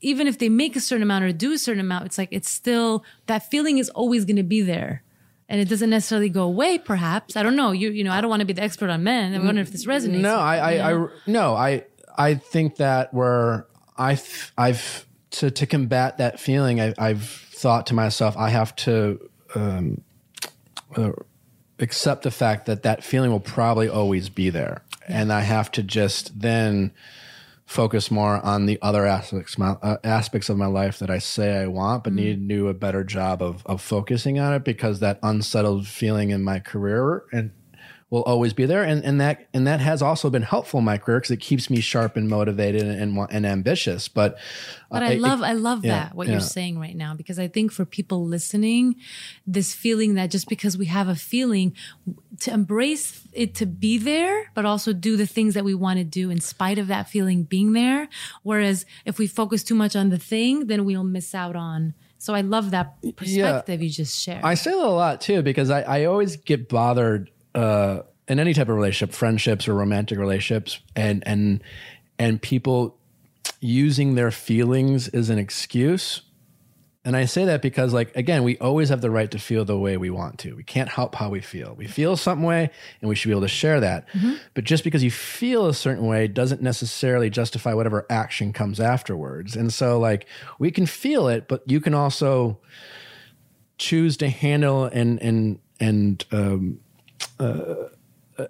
even 0.00 0.26
if 0.26 0.38
they 0.38 0.48
make 0.48 0.74
a 0.76 0.80
certain 0.80 1.02
amount 1.02 1.24
or 1.24 1.32
do 1.32 1.52
a 1.52 1.58
certain 1.58 1.80
amount 1.80 2.06
it's 2.06 2.18
like 2.18 2.28
it's 2.32 2.50
still 2.50 3.04
that 3.26 3.48
feeling 3.50 3.78
is 3.78 3.88
always 3.90 4.24
going 4.24 4.36
to 4.36 4.42
be 4.42 4.62
there 4.62 5.02
and 5.48 5.60
it 5.60 5.68
doesn't 5.68 5.90
necessarily 5.90 6.28
go 6.28 6.42
away 6.42 6.76
perhaps 6.78 7.36
i 7.36 7.42
don't 7.42 7.56
know 7.56 7.70
you 7.72 7.90
you 7.90 8.02
know 8.04 8.10
i 8.12 8.20
don't 8.20 8.28
want 8.30 8.40
to 8.40 8.46
be 8.46 8.52
the 8.52 8.62
expert 8.62 8.90
on 8.90 9.02
men 9.04 9.32
i 9.34 9.38
wonder 9.38 9.60
if 9.60 9.70
this 9.70 9.86
resonates 9.86 10.20
No, 10.20 10.36
I, 10.36 10.56
I. 10.56 10.92
I, 10.92 11.06
no, 11.26 11.54
I, 11.54 11.84
I 12.18 12.34
think 12.34 12.76
that 12.76 13.12
where 13.12 13.66
I've, 13.96 14.52
I've 14.56 15.06
to 15.32 15.50
to 15.50 15.66
combat 15.66 16.18
that 16.18 16.40
feeling, 16.40 16.80
I, 16.80 16.94
I've 16.98 17.24
thought 17.24 17.86
to 17.88 17.94
myself, 17.94 18.36
I 18.36 18.50
have 18.50 18.74
to 18.76 19.30
um, 19.54 20.02
uh, 20.96 21.12
accept 21.78 22.22
the 22.22 22.30
fact 22.30 22.66
that 22.66 22.82
that 22.84 23.04
feeling 23.04 23.30
will 23.30 23.40
probably 23.40 23.88
always 23.88 24.28
be 24.28 24.50
there, 24.50 24.82
and 25.06 25.32
I 25.32 25.40
have 25.40 25.70
to 25.72 25.82
just 25.82 26.40
then 26.40 26.92
focus 27.66 28.10
more 28.10 28.36
on 28.44 28.66
the 28.66 28.78
other 28.80 29.06
aspects 29.06 29.58
my, 29.58 29.70
uh, 29.82 29.96
aspects 30.04 30.48
of 30.48 30.56
my 30.56 30.66
life 30.66 31.00
that 31.00 31.10
I 31.10 31.18
say 31.18 31.56
I 31.56 31.66
want, 31.66 32.04
but 32.04 32.12
need 32.12 32.48
to 32.48 32.54
do 32.54 32.68
a 32.68 32.74
better 32.74 33.02
job 33.02 33.42
of 33.42 33.66
of 33.66 33.82
focusing 33.82 34.38
on 34.38 34.54
it 34.54 34.64
because 34.64 35.00
that 35.00 35.18
unsettled 35.22 35.86
feeling 35.86 36.30
in 36.30 36.42
my 36.42 36.60
career 36.60 37.24
and 37.32 37.50
will 38.08 38.22
always 38.22 38.52
be 38.52 38.66
there, 38.66 38.84
and 38.84 39.04
and 39.04 39.20
that 39.20 39.48
and 39.52 39.66
that 39.66 39.80
has 39.80 40.00
also 40.00 40.30
been 40.30 40.42
helpful 40.42 40.78
in 40.78 40.84
my 40.84 40.96
career 40.96 41.18
because 41.18 41.32
it 41.32 41.40
keeps 41.40 41.68
me 41.68 41.80
sharp 41.80 42.16
and 42.16 42.28
motivated 42.28 42.82
and 42.82 43.18
and, 43.18 43.28
and 43.30 43.44
ambitious. 43.44 44.06
But 44.06 44.38
But 44.90 45.02
uh, 45.02 45.06
I 45.06 45.10
it- 45.12 45.20
love, 45.20 45.42
I 45.42 45.52
love 45.54 45.84
yeah, 45.84 46.04
that 46.04 46.14
what 46.14 46.26
yeah. 46.26 46.34
you're 46.34 46.40
saying 46.40 46.78
right 46.78 46.94
now 46.94 47.14
because 47.14 47.38
I 47.38 47.48
think 47.48 47.72
for 47.72 47.84
people 47.84 48.24
listening, 48.24 48.94
this 49.46 49.74
feeling 49.74 50.14
that 50.14 50.30
just 50.30 50.48
because 50.48 50.78
we 50.78 50.86
have 50.86 51.08
a 51.08 51.16
feeling, 51.16 51.74
to 52.40 52.52
embrace 52.52 53.26
it 53.32 53.54
to 53.56 53.66
be 53.66 53.98
there, 53.98 54.50
but 54.54 54.64
also 54.64 54.92
do 54.92 55.16
the 55.16 55.26
things 55.26 55.54
that 55.54 55.64
we 55.64 55.74
want 55.74 55.98
to 55.98 56.04
do 56.04 56.30
in 56.30 56.40
spite 56.40 56.78
of 56.78 56.86
that 56.86 57.08
feeling 57.08 57.42
being 57.42 57.72
there. 57.72 58.08
Whereas 58.44 58.86
if 59.04 59.18
we 59.18 59.26
focus 59.26 59.64
too 59.64 59.74
much 59.74 59.96
on 59.96 60.10
the 60.10 60.18
thing, 60.18 60.68
then 60.68 60.84
we'll 60.84 61.02
miss 61.04 61.34
out 61.34 61.56
on. 61.56 61.94
So 62.18 62.34
I 62.34 62.40
love 62.40 62.70
that 62.70 62.94
perspective 63.16 63.82
you 63.82 63.90
just 63.90 64.20
shared. 64.20 64.42
I 64.44 64.54
say 64.54 64.70
that 64.70 64.78
a 64.78 64.88
lot 64.88 65.20
too 65.20 65.42
because 65.42 65.70
I, 65.70 65.82
I 65.82 66.04
always 66.04 66.36
get 66.36 66.68
bothered 66.68 67.30
uh, 67.56 68.02
in 68.28 68.38
any 68.38 68.54
type 68.54 68.68
of 68.68 68.76
relationship, 68.76 69.14
friendships 69.14 69.66
or 69.66 69.74
romantic 69.74 70.18
relationships, 70.18 70.78
and 70.94 71.26
and 71.26 71.62
and 72.18 72.40
people 72.40 72.96
using 73.60 74.14
their 74.14 74.30
feelings 74.30 75.08
as 75.08 75.30
an 75.30 75.38
excuse. 75.38 76.22
And 77.04 77.16
I 77.16 77.26
say 77.26 77.44
that 77.44 77.62
because, 77.62 77.92
like, 77.92 78.14
again, 78.16 78.42
we 78.42 78.58
always 78.58 78.88
have 78.88 79.00
the 79.00 79.12
right 79.12 79.30
to 79.30 79.38
feel 79.38 79.64
the 79.64 79.78
way 79.78 79.96
we 79.96 80.10
want 80.10 80.40
to. 80.40 80.56
We 80.56 80.64
can't 80.64 80.88
help 80.88 81.14
how 81.14 81.30
we 81.30 81.40
feel. 81.40 81.72
We 81.78 81.86
feel 81.86 82.16
some 82.16 82.42
way, 82.42 82.68
and 83.00 83.08
we 83.08 83.14
should 83.14 83.28
be 83.28 83.32
able 83.32 83.42
to 83.42 83.48
share 83.48 83.78
that. 83.78 84.08
But 84.54 84.64
just 84.64 84.82
because 84.82 85.04
you 85.04 85.12
feel 85.12 85.68
a 85.68 85.74
certain 85.74 86.06
way 86.06 86.26
doesn't 86.26 86.62
necessarily 86.62 87.30
justify 87.30 87.74
whatever 87.74 88.06
action 88.10 88.52
comes 88.52 88.80
afterwards. 88.80 89.54
And 89.54 89.72
so, 89.72 90.00
like, 90.00 90.26
we 90.58 90.72
can 90.72 90.84
feel 90.84 91.28
it, 91.28 91.46
but 91.46 91.62
you 91.64 91.80
can 91.80 91.94
also 91.94 92.58
choose 93.78 94.16
to 94.16 94.28
handle 94.28 94.86
and 94.86 95.22
and 95.22 95.60
and 95.78 96.24
um, 96.32 96.80
uh, 97.38 97.88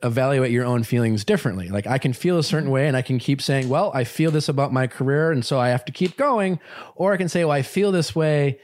evaluate 0.03 0.51
your 0.51 0.65
own 0.65 0.83
feelings 0.83 1.25
differently. 1.25 1.69
Like 1.69 1.87
I 1.87 1.99
can 1.99 2.13
feel 2.13 2.39
a 2.39 2.43
certain 2.43 2.71
way, 2.71 2.89
and 2.89 2.97
I 2.97 3.03
can 3.03 3.19
keep 3.19 3.41
saying, 3.41 3.69
"Well, 3.69 3.91
I 3.95 4.05
feel 4.05 4.31
this 4.31 4.49
about 4.49 4.73
my 4.73 4.87
career, 4.87 5.31
and 5.31 5.45
so 5.45 5.59
I 5.59 5.69
have 5.69 5.85
to 5.87 5.93
keep 5.93 6.17
going," 6.17 6.61
or 6.95 7.13
I 7.13 7.17
can 7.17 7.29
say, 7.29 7.45
"Well, 7.45 7.53
I 7.53 7.63
feel 7.63 7.93
this 7.93 8.15
way, 8.15 8.59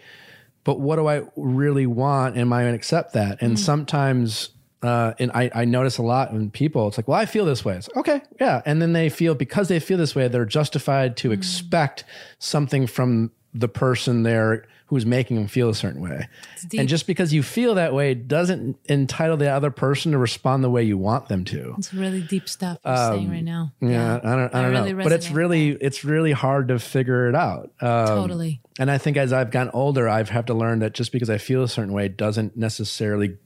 but 0.64 0.80
what 0.80 0.96
do 0.96 1.06
I 1.06 1.22
really 1.36 1.86
want? 1.86 2.36
Am 2.36 2.52
I 2.52 2.62
going 2.62 2.72
to 2.72 2.76
accept 2.76 3.12
that?" 3.14 3.42
And 3.42 3.58
sometimes. 3.58 4.50
Uh, 4.82 5.14
and 5.20 5.30
I, 5.32 5.48
I 5.54 5.64
notice 5.64 5.98
a 5.98 6.02
lot 6.02 6.32
in 6.32 6.50
people, 6.50 6.88
it's 6.88 6.98
like, 6.98 7.06
well, 7.06 7.16
I 7.16 7.24
feel 7.24 7.44
this 7.44 7.64
way. 7.64 7.76
It's 7.76 7.88
like, 7.90 7.98
okay, 7.98 8.20
yeah. 8.40 8.62
And 8.66 8.82
then 8.82 8.94
they 8.94 9.10
feel 9.10 9.36
because 9.36 9.68
they 9.68 9.78
feel 9.78 9.96
this 9.96 10.16
way, 10.16 10.26
they're 10.26 10.44
justified 10.44 11.16
to 11.18 11.30
expect 11.30 12.02
something 12.40 12.88
from 12.88 13.30
the 13.54 13.68
person 13.68 14.24
there 14.24 14.66
who's 14.92 15.06
making 15.06 15.36
them 15.38 15.46
feel 15.46 15.70
a 15.70 15.74
certain 15.74 16.02
way. 16.02 16.28
And 16.76 16.86
just 16.86 17.06
because 17.06 17.32
you 17.32 17.42
feel 17.42 17.76
that 17.76 17.94
way 17.94 18.12
doesn't 18.12 18.76
entitle 18.90 19.38
the 19.38 19.48
other 19.48 19.70
person 19.70 20.12
to 20.12 20.18
respond 20.18 20.62
the 20.62 20.68
way 20.68 20.82
you 20.82 20.98
want 20.98 21.28
them 21.28 21.46
to. 21.46 21.74
it's 21.78 21.94
really 21.94 22.20
deep 22.20 22.46
stuff 22.46 22.76
you're 22.84 22.94
saying 22.94 23.30
right 23.30 23.42
now. 23.42 23.72
Um, 23.80 23.88
Yeah, 23.90 24.16
I 24.16 24.36
don't, 24.36 24.54
I 24.54 24.60
don't 24.62 24.72
really 24.72 24.92
know, 24.92 25.02
but 25.02 25.12
it's 25.12 25.30
really, 25.30 25.70
it's 25.70 26.04
really 26.04 26.32
hard 26.32 26.68
to 26.68 26.78
figure 26.78 27.26
it 27.30 27.34
out. 27.34 27.72
Um, 27.80 28.06
Totally. 28.06 28.60
And 28.78 28.90
I 28.90 28.98
think 28.98 29.16
as 29.16 29.32
I've 29.32 29.50
gotten 29.50 29.70
older, 29.72 30.10
I've 30.10 30.28
had 30.28 30.46
to 30.48 30.54
learn 30.54 30.80
that 30.80 30.92
just 30.92 31.10
because 31.10 31.30
I 31.30 31.38
feel 31.38 31.62
a 31.62 31.68
certain 31.68 31.94
way 31.94 32.08
doesn't 32.08 32.54
necessarily 32.54 33.38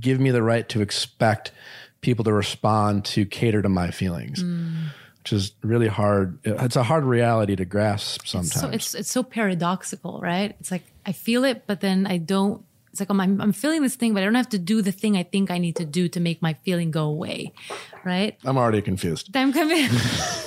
give 0.00 0.20
me 0.20 0.30
the 0.30 0.42
right 0.42 0.68
to 0.68 0.82
expect 0.82 1.50
people 2.02 2.24
to 2.24 2.32
respond 2.34 3.06
to 3.06 3.24
cater 3.24 3.62
to 3.62 3.70
my 3.70 3.90
feelings, 3.90 4.42
Mm. 4.42 4.74
Which 5.26 5.32
is 5.32 5.54
really 5.62 5.88
hard. 5.88 6.38
It's 6.44 6.76
a 6.76 6.84
hard 6.84 7.02
reality 7.02 7.56
to 7.56 7.64
grasp 7.64 8.26
sometimes. 8.26 8.60
So 8.60 8.68
it's 8.68 8.94
it's 8.94 9.10
so 9.10 9.24
paradoxical, 9.24 10.20
right? 10.20 10.54
It's 10.60 10.70
like 10.70 10.84
I 11.04 11.10
feel 11.10 11.42
it, 11.42 11.64
but 11.66 11.80
then 11.80 12.06
I 12.06 12.18
don't. 12.18 12.64
It's 12.92 13.00
like 13.00 13.10
I'm, 13.10 13.40
I'm 13.40 13.52
feeling 13.52 13.82
this 13.82 13.96
thing, 13.96 14.14
but 14.14 14.22
I 14.22 14.24
don't 14.26 14.36
have 14.36 14.50
to 14.50 14.58
do 14.58 14.82
the 14.82 14.92
thing 14.92 15.16
I 15.16 15.24
think 15.24 15.50
I 15.50 15.58
need 15.58 15.74
to 15.76 15.84
do 15.84 16.08
to 16.10 16.20
make 16.20 16.40
my 16.42 16.54
feeling 16.64 16.92
go 16.92 17.06
away, 17.06 17.52
right? 18.04 18.38
I'm 18.44 18.56
already 18.56 18.82
confused. 18.82 19.36
I'm 19.36 19.52
coming. 19.52 19.88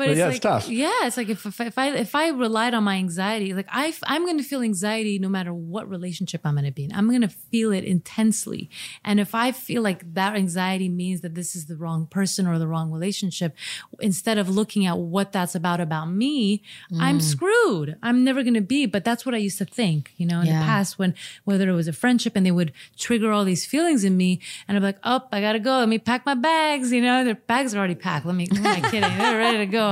But, 0.00 0.06
But 0.06 0.10
it's 0.12 0.18
yeah, 0.18 0.24
like, 0.26 0.36
it's 0.36 0.42
tough. 0.42 0.68
Yeah, 0.68 1.06
it's 1.06 1.16
like 1.18 1.28
if, 1.28 1.44
if, 1.44 1.60
if 1.60 1.76
I 1.76 1.88
if 1.90 2.14
I 2.14 2.28
relied 2.28 2.72
on 2.74 2.84
my 2.84 2.96
anxiety, 2.96 3.52
like 3.52 3.66
I 3.70 3.92
I'm 4.04 4.24
going 4.24 4.38
to 4.38 4.42
feel 4.44 4.62
anxiety 4.62 5.18
no 5.18 5.28
matter 5.28 5.52
what 5.52 5.88
relationship 5.90 6.40
I'm 6.46 6.54
going 6.54 6.64
to 6.64 6.70
be 6.72 6.84
in. 6.86 6.92
I'm 6.94 7.08
going 7.08 7.20
to 7.20 7.28
feel 7.28 7.70
it 7.72 7.84
intensely, 7.84 8.70
and 9.04 9.20
if 9.20 9.34
I 9.34 9.52
feel 9.52 9.82
like 9.82 10.14
that 10.14 10.34
anxiety 10.36 10.88
means 10.88 11.20
that 11.20 11.34
this 11.34 11.54
is 11.54 11.66
the 11.66 11.76
wrong 11.76 12.06
person 12.06 12.46
or 12.46 12.58
the 12.58 12.66
wrong 12.66 12.90
relationship, 12.90 13.54
instead 14.00 14.38
of 14.38 14.48
looking 14.48 14.86
at 14.86 14.96
what 14.98 15.32
that's 15.32 15.54
about 15.54 15.80
about 15.80 16.06
me, 16.10 16.62
Mm. 16.92 17.00
I'm 17.00 17.20
screwed. 17.20 17.96
I'm 18.02 18.24
never 18.24 18.42
going 18.42 18.54
to 18.54 18.60
be. 18.60 18.86
But 18.86 19.04
that's 19.04 19.24
what 19.26 19.34
I 19.34 19.38
used 19.38 19.58
to 19.58 19.64
think, 19.64 20.12
you 20.16 20.26
know, 20.26 20.40
in 20.40 20.46
Yeah. 20.46 20.60
the 20.60 20.64
past 20.64 20.98
when 20.98 21.14
whether 21.44 21.68
it 21.68 21.74
was 21.74 21.88
a 21.88 21.92
friendship 21.92 22.34
and 22.36 22.44
they 22.46 22.50
would 22.50 22.72
trigger 22.96 23.30
all 23.32 23.44
these 23.44 23.66
feelings 23.66 24.04
in 24.04 24.16
me, 24.16 24.40
and 24.66 24.76
I'm 24.76 24.82
like, 24.82 24.98
oh, 25.04 25.20
I 25.32 25.40
gotta 25.40 25.58
go. 25.58 25.78
Let 25.78 25.88
me 25.88 25.98
pack 25.98 26.24
my 26.24 26.34
bags. 26.34 26.90
You 26.92 27.02
know, 27.02 27.24
their 27.24 27.34
bags 27.34 27.74
are 27.74 27.78
already 27.78 27.94
packed. 27.94 28.26
Let 28.26 28.34
me. 28.34 28.46
Who 28.50 28.56
am 28.58 28.66
I 28.66 28.80
kidding? 28.90 29.00
They're 29.18 29.38
ready 29.38 29.58
to 29.58 29.66
go, 29.66 29.89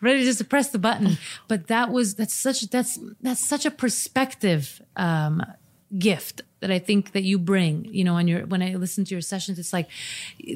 ready 0.00 0.24
just 0.24 0.38
to 0.38 0.44
press 0.44 0.68
the 0.70 0.78
button. 0.78 1.18
But 1.48 1.68
that 1.68 1.90
was 1.90 2.14
that's 2.14 2.34
such 2.34 2.62
that's 2.70 2.98
that's 3.20 3.46
such 3.46 3.66
a 3.66 3.70
perspective 3.70 4.80
um, 4.96 5.42
gift 5.98 6.42
that 6.60 6.70
I 6.70 6.78
think 6.78 7.12
that 7.12 7.22
you 7.22 7.38
bring. 7.38 7.84
You 7.86 8.04
know, 8.04 8.14
when 8.14 8.28
you're 8.28 8.46
when 8.46 8.62
I 8.62 8.74
listen 8.74 9.04
to 9.04 9.14
your 9.14 9.20
sessions, 9.20 9.58
it's 9.58 9.72
like 9.72 9.88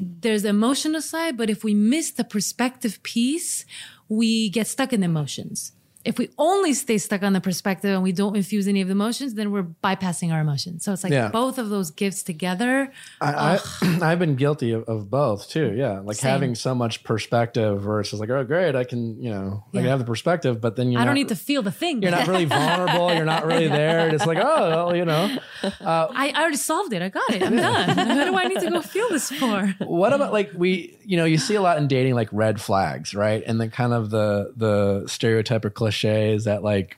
there's 0.01 0.43
the 0.43 0.49
emotional 0.49 1.01
side, 1.01 1.37
but 1.37 1.49
if 1.49 1.63
we 1.63 1.73
miss 1.73 2.11
the 2.11 2.23
perspective 2.23 3.01
piece, 3.03 3.65
we 4.09 4.49
get 4.49 4.67
stuck 4.67 4.93
in 4.93 5.03
emotions. 5.03 5.73
If 6.07 6.17
we 6.17 6.29
only 6.37 6.73
stay 6.73 6.97
stuck 6.97 7.21
on 7.23 7.33
the 7.33 7.41
perspective 7.41 7.91
and 7.93 8.01
we 8.01 8.11
don't 8.11 8.35
infuse 8.35 8.67
any 8.67 8.81
of 8.81 8.87
the 8.87 8.93
emotions, 8.93 9.33
then 9.35 9.51
we're 9.51 9.63
bypassing 9.83 10.31
our 10.33 10.39
emotions. 10.39 10.83
So 10.85 10.93
it's 10.93 11.03
like 11.03 11.11
Yeah. 11.13 11.27
both 11.29 11.57
of 11.57 11.69
those 11.69 11.91
gifts 11.91 12.23
together. 12.23 12.91
I, 13.21 13.59
I, 13.81 13.99
I've 14.01 14.19
been 14.19 14.35
guilty 14.35 14.71
of, 14.71 14.83
of 14.85 15.09
both 15.09 15.49
too. 15.49 15.73
Yeah. 15.75 15.99
Like 15.99 16.17
Same. 16.17 16.31
having 16.31 16.55
so 16.55 16.73
much 16.73 17.03
perspective 17.03 17.85
where 17.85 17.99
it's 17.99 18.11
just 18.11 18.19
like, 18.21 18.29
oh, 18.29 18.43
great. 18.45 18.75
I 18.75 18.85
can, 18.85 19.21
you 19.21 19.29
know, 19.29 19.63
I 19.73 19.77
can 19.77 19.85
have 19.85 19.99
the 19.99 20.05
perspective, 20.05 20.61
but 20.61 20.75
then 20.77 20.91
you're 20.91 21.01
I 21.01 21.05
don't 21.05 21.15
need 21.15 21.27
to 21.29 21.35
feel 21.35 21.61
the 21.61 21.71
thing. 21.71 22.01
you're 22.01 22.11
not 22.11 22.27
really 22.27 22.45
vulnerable. 22.57 23.13
You're 23.13 23.25
not 23.25 23.45
really 23.45 23.67
there. 23.67 24.07
It's 24.15 24.25
like, 24.25 24.37
oh, 24.41 24.69
well, 24.69 24.95
you 24.95 25.03
know, 25.03 25.37
uh, 25.63 25.71
I, 26.09 26.31
I 26.33 26.39
already 26.41 26.55
solved 26.57 26.93
it. 26.93 27.01
I 27.01 27.09
got 27.09 27.29
it. 27.33 27.43
I'm 27.43 27.55
done. 27.57 27.97
What 28.17 28.25
do 28.25 28.35
I 28.37 28.45
need 28.45 28.61
to 28.61 28.69
go 28.69 28.81
feel 28.81 29.09
this 29.09 29.29
for? 29.31 29.75
what 29.79 30.13
about 30.13 30.31
like 30.31 30.51
we, 30.55 30.97
you 31.03 31.17
know, 31.17 31.25
you 31.25 31.37
see 31.37 31.55
a 31.55 31.61
lot 31.61 31.77
in 31.79 31.87
dating, 31.89 32.13
like 32.15 32.29
red 32.31 32.61
flags, 32.61 33.13
right? 33.13 33.43
And 33.45 33.59
then 33.59 33.71
kind 33.71 33.91
of 33.93 34.09
the, 34.09 34.53
the 34.55 35.03
stereotype 35.07 35.65
or 35.65 35.69
cliche 35.69 35.96
is 36.03 36.45
that 36.45 36.63
like, 36.63 36.97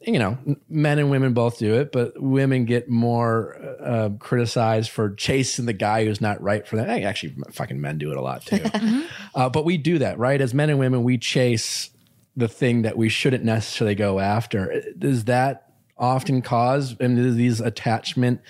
you 0.00 0.18
know, 0.18 0.38
men 0.68 0.98
and 0.98 1.10
women 1.10 1.32
both 1.32 1.58
do 1.58 1.74
it, 1.74 1.90
but 1.90 2.20
women 2.20 2.64
get 2.64 2.88
more 2.88 3.56
uh, 3.82 4.10
criticized 4.18 4.90
for 4.90 5.10
chasing 5.14 5.66
the 5.66 5.72
guy 5.72 6.04
who's 6.04 6.20
not 6.20 6.40
right 6.40 6.66
for 6.66 6.76
them. 6.76 6.88
Actually, 6.88 7.34
fucking 7.50 7.80
men 7.80 7.98
do 7.98 8.10
it 8.10 8.16
a 8.16 8.20
lot 8.20 8.44
too. 8.44 8.64
uh, 9.34 9.48
but 9.48 9.64
we 9.64 9.76
do 9.76 9.98
that, 9.98 10.18
right? 10.18 10.40
As 10.40 10.54
men 10.54 10.70
and 10.70 10.78
women, 10.78 11.02
we 11.02 11.18
chase 11.18 11.90
the 12.36 12.48
thing 12.48 12.82
that 12.82 12.96
we 12.96 13.08
shouldn't 13.08 13.44
necessarily 13.44 13.94
go 13.94 14.20
after. 14.20 14.84
Does 14.96 15.24
that 15.24 15.66
often 15.98 16.42
cause 16.42 16.94
and 17.00 17.36
these 17.36 17.60
attachment 17.60 18.40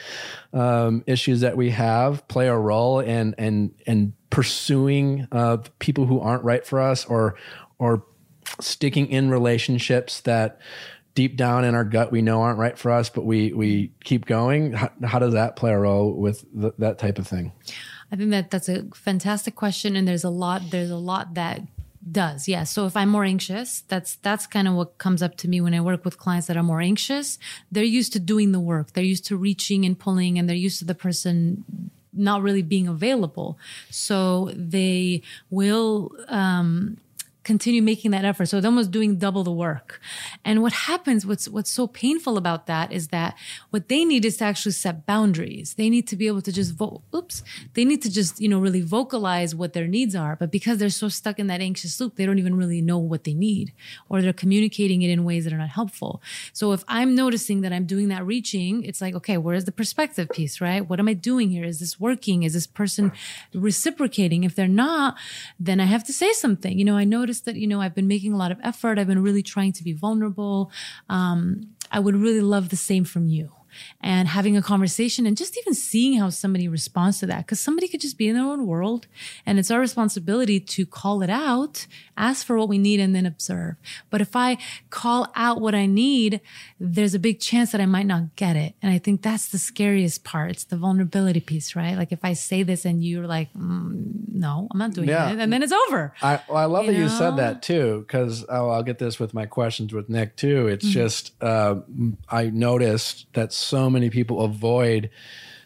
um, 0.53 1.05
issues 1.07 1.41
that 1.41 1.57
we 1.57 1.70
have 1.70 2.27
play 2.29 2.49
a 2.49 2.57
role 2.57 3.01
in 3.01 3.35
and 3.39 3.72
and 3.87 4.12
pursuing 4.31 5.29
uh, 5.31 5.59
people 5.79 6.07
who 6.07 6.20
aren't 6.20 6.43
right 6.43 6.66
for 6.66 6.81
us 6.81 7.05
or 7.07 7.37
or 7.79 8.05
sticking 8.61 9.09
in 9.09 9.30
relationships 9.30 10.20
that 10.22 10.61
deep 11.14 11.36
down 11.36 11.64
in 11.64 11.74
our 11.74 11.84
gut 11.84 12.12
we 12.12 12.20
know 12.20 12.42
aren't 12.42 12.59
right 12.59 12.78
for 12.78 12.90
us 12.90 13.09
but 13.09 13.24
we 13.24 13.53
we 13.53 13.90
keep 14.05 14.26
going. 14.26 14.72
How, 14.72 14.90
how 15.05 15.18
does 15.18 15.32
that 15.32 15.57
play 15.57 15.72
a 15.72 15.78
role 15.78 16.12
with 16.12 16.44
th- 16.59 16.74
that 16.78 16.99
type 16.99 17.18
of 17.18 17.26
thing? 17.26 17.53
I 18.12 18.16
think 18.16 18.30
that 18.30 18.51
that's 18.51 18.68
a 18.68 18.84
fantastic 18.94 19.57
question, 19.57 19.97
and 19.97 20.07
there's 20.07 20.22
a 20.22 20.30
lot. 20.30 20.70
There's 20.70 20.90
a 20.90 20.97
lot 20.97 21.34
that 21.34 21.62
does 22.09 22.47
yeah. 22.47 22.62
So 22.62 22.86
if 22.86 22.97
i'm 22.97 23.09
more 23.09 23.24
anxious 23.24 23.82
that's 23.88 24.16
that's 24.16 24.47
kind 24.47 24.68
of 24.68 24.74
what 24.74 24.97
comes 24.99 25.22
up 25.22 25.36
to 25.38 25.49
me 25.49 25.61
when 25.61 25.74
i 25.74 25.80
work 25.80 26.05
with 26.05 26.18
clients 26.18 26.47
that 26.47 26.57
are 26.57 26.62
more 26.62 26.80
anxious. 26.80 27.38
They're 27.72 27.82
used 27.82 28.12
to 28.12 28.20
doing 28.20 28.53
the 28.53 28.61
work. 28.61 28.92
They're 28.92 29.03
used 29.03 29.26
to 29.26 29.36
reaching 29.36 29.84
and 29.84 29.99
pulling 29.99 30.38
and 30.38 30.49
they're 30.49 30.57
used 30.57 30.78
to 30.78 30.84
the 30.84 30.94
person 30.94 31.64
not 32.12 32.42
really 32.42 32.62
being 32.62 32.88
available. 32.88 33.59
So 33.90 34.53
they 34.55 35.22
will 35.51 36.12
um 36.28 36.99
continue 37.47 37.80
making 37.80 38.11
that 38.11 38.24
effort. 38.24 38.47
So 38.47 38.57
it's 38.59 38.66
almost 38.66 38.90
doing 38.90 39.16
double 39.18 39.44
the 39.44 39.53
work. 39.53 40.01
And 40.44 40.62
what 40.62 40.72
happens, 40.72 41.24
what's, 41.24 41.49
what's 41.49 41.70
so 41.70 41.86
painful 41.86 42.36
about 42.36 42.66
that 42.66 42.90
is 42.90 43.09
that 43.09 43.36
what 43.70 43.88
they 43.88 44.05
need 44.05 44.24
is 44.24 44.38
to 44.38 44.44
actually 44.44 44.72
set 44.72 45.07
boundaries. 45.07 45.74
They 45.74 45.88
need 45.88 46.09
to 46.09 46.16
be 46.16 46.26
able 46.26 46.42
to 46.42 46.51
just 46.51 46.74
vote. 46.74 47.03
Oops. 47.14 47.44
They 47.74 47.84
need 47.84 48.03
to 48.03 48.11
just, 48.11 48.40
you 48.40 48.49
know, 48.49 48.59
really 48.59 48.80
vocalize 48.80 49.55
what 49.55 49.74
their 49.74 49.86
needs 49.86 50.16
are. 50.16 50.34
But 50.34 50.51
because 50.51 50.78
they're 50.78 50.90
so 50.90 51.09
stuck 51.09 51.38
in 51.38 51.47
that 51.47 51.61
anxious 51.61 52.01
loop, 52.01 52.16
they 52.16 52.26
don't 52.26 52.40
even 52.40 52.57
really 52.57 52.82
know 52.82 52.99
what 52.99 53.22
they 53.22 53.32
need 53.32 53.72
or 54.09 54.20
they're 54.20 54.32
communicating 54.32 55.03
it 55.03 55.11
in 55.11 55.22
ways 55.22 55.44
that 55.44 55.53
are 55.53 55.59
not 55.59 55.68
helpful. 55.68 56.20
So 56.53 56.72
if 56.72 56.82
I'm 56.88 57.14
noticing 57.14 57.61
that 57.61 57.72
I'm 57.72 57.86
doing 57.86 58.09
that 58.09 58.26
reaching, 58.26 58.82
it's 58.82 59.01
like, 59.01 59.14
okay, 59.14 59.38
where's 59.38 59.66
the 59.66 59.72
perspective 59.72 60.28
piece, 60.30 60.61
right? 60.61 60.86
What 60.88 60.99
am 60.99 61.07
I 61.07 61.14
doing 61.14 61.51
here? 61.51 61.64
Is 61.64 61.78
this 61.78 62.01
working? 62.01 62.42
Is 62.42 62.55
this 62.55 62.66
person 62.66 63.12
reciprocating? 63.55 64.42
If 64.42 64.57
they're 64.57 64.66
not, 64.66 65.14
then 65.61 65.78
I 65.78 65.84
have 65.84 66.03
to 66.05 66.12
say 66.12 66.32
something. 66.32 66.76
You 66.76 66.84
know, 66.84 66.97
I 66.97 67.05
noticed 67.05 67.36
that, 67.43 67.57
you 67.57 67.66
know, 67.66 67.80
I've 67.80 67.95
been 67.95 68.09
making 68.09 68.32
a 68.32 68.37
lot 68.37 68.53
of 68.53 68.59
effort. 68.62 68.99
I've 68.99 69.07
been 69.07 69.22
really 69.22 69.43
trying 69.43 69.72
to 69.72 69.84
be 69.84 69.93
vulnerable. 69.93 70.70
Um, 71.09 71.70
I 71.93 72.01
would 72.01 72.16
really 72.16 72.41
love 72.41 72.68
the 72.70 72.76
same 72.76 73.05
from 73.05 73.28
you. 73.28 73.51
and 74.01 74.28
having 74.28 74.57
a 74.57 74.62
conversation 74.62 75.26
and 75.26 75.37
just 75.37 75.57
even 75.59 75.74
seeing 75.74 76.18
how 76.18 76.30
somebody 76.30 76.68
responds 76.68 77.18
to 77.20 77.26
that. 77.26 77.47
Cause 77.47 77.61
somebody 77.61 77.89
could 77.89 78.01
just 78.01 78.18
be 78.18 78.28
in 78.28 78.34
their 78.34 78.45
own 78.45 78.66
world 78.66 79.07
and 79.45 79.59
it's 79.59 79.70
our 79.70 79.80
responsibility 79.80 80.61
to 80.61 80.87
call 80.87 81.22
it 81.22 81.30
out, 81.30 81.87
ask 82.17 82.47
for 82.47 82.57
what 82.57 82.69
we 82.69 82.79
need 82.79 83.01
and 83.01 83.14
then 83.14 83.27
observe. 83.27 83.77
But 84.11 84.21
if 84.21 84.35
I 84.37 84.59
call 84.91 85.31
out 85.35 85.61
what 85.61 85.75
I 85.75 85.87
need, 85.87 86.41
there's 86.81 87.14
a 87.14 87.19
big 87.19 87.41
chance 87.41 87.73
that 87.73 87.81
I 87.81 87.87
might 87.87 88.07
not 88.07 88.37
get 88.37 88.57
it. 88.57 88.75
And 88.83 88.93
I 88.93 88.99
think 88.99 89.23
that's 89.23 89.49
the 89.49 89.59
scariest 89.59 90.25
part. 90.25 90.51
It's 90.51 90.64
the 90.64 90.77
vulnerability 90.77 91.41
piece, 91.41 91.77
right? 91.77 91.97
Like 91.97 92.12
if 92.12 92.21
I 92.23 92.33
say 92.33 92.62
this 92.62 92.85
and 92.85 93.05
you're 93.05 93.27
like, 93.27 93.53
mm, 93.53 94.12
no, 94.33 94.69
I'm 94.71 94.79
not 94.79 94.93
doing 94.93 95.09
Yeah. 95.09 95.31
it. 95.31 95.39
And 95.39 95.53
then 95.53 95.62
it's 95.62 95.73
over. 95.73 96.12
I, 96.23 96.41
well, 96.49 96.59
I 96.59 96.64
love 96.64 96.87
You 96.87 96.93
that 96.93 96.99
you 96.99 97.09
said 97.09 97.37
that 97.37 97.62
too, 97.62 98.05
because 98.07 98.45
oh, 98.49 98.71
I'll 98.71 98.83
get 98.83 98.99
this 98.99 99.19
with 99.19 99.35
my 99.35 99.47
questions 99.47 99.93
with 99.93 100.09
Nick 100.09 100.37
too. 100.37 100.64
Mm-hmm. 100.64 100.69
It's 100.69 100.87
just 100.87 101.33
uh, 101.43 101.77
I 102.29 102.51
noticed 102.51 103.27
that 103.35 103.53
so 103.53 103.89
many 103.91 104.11
people 104.11 104.43
avoid 104.43 105.11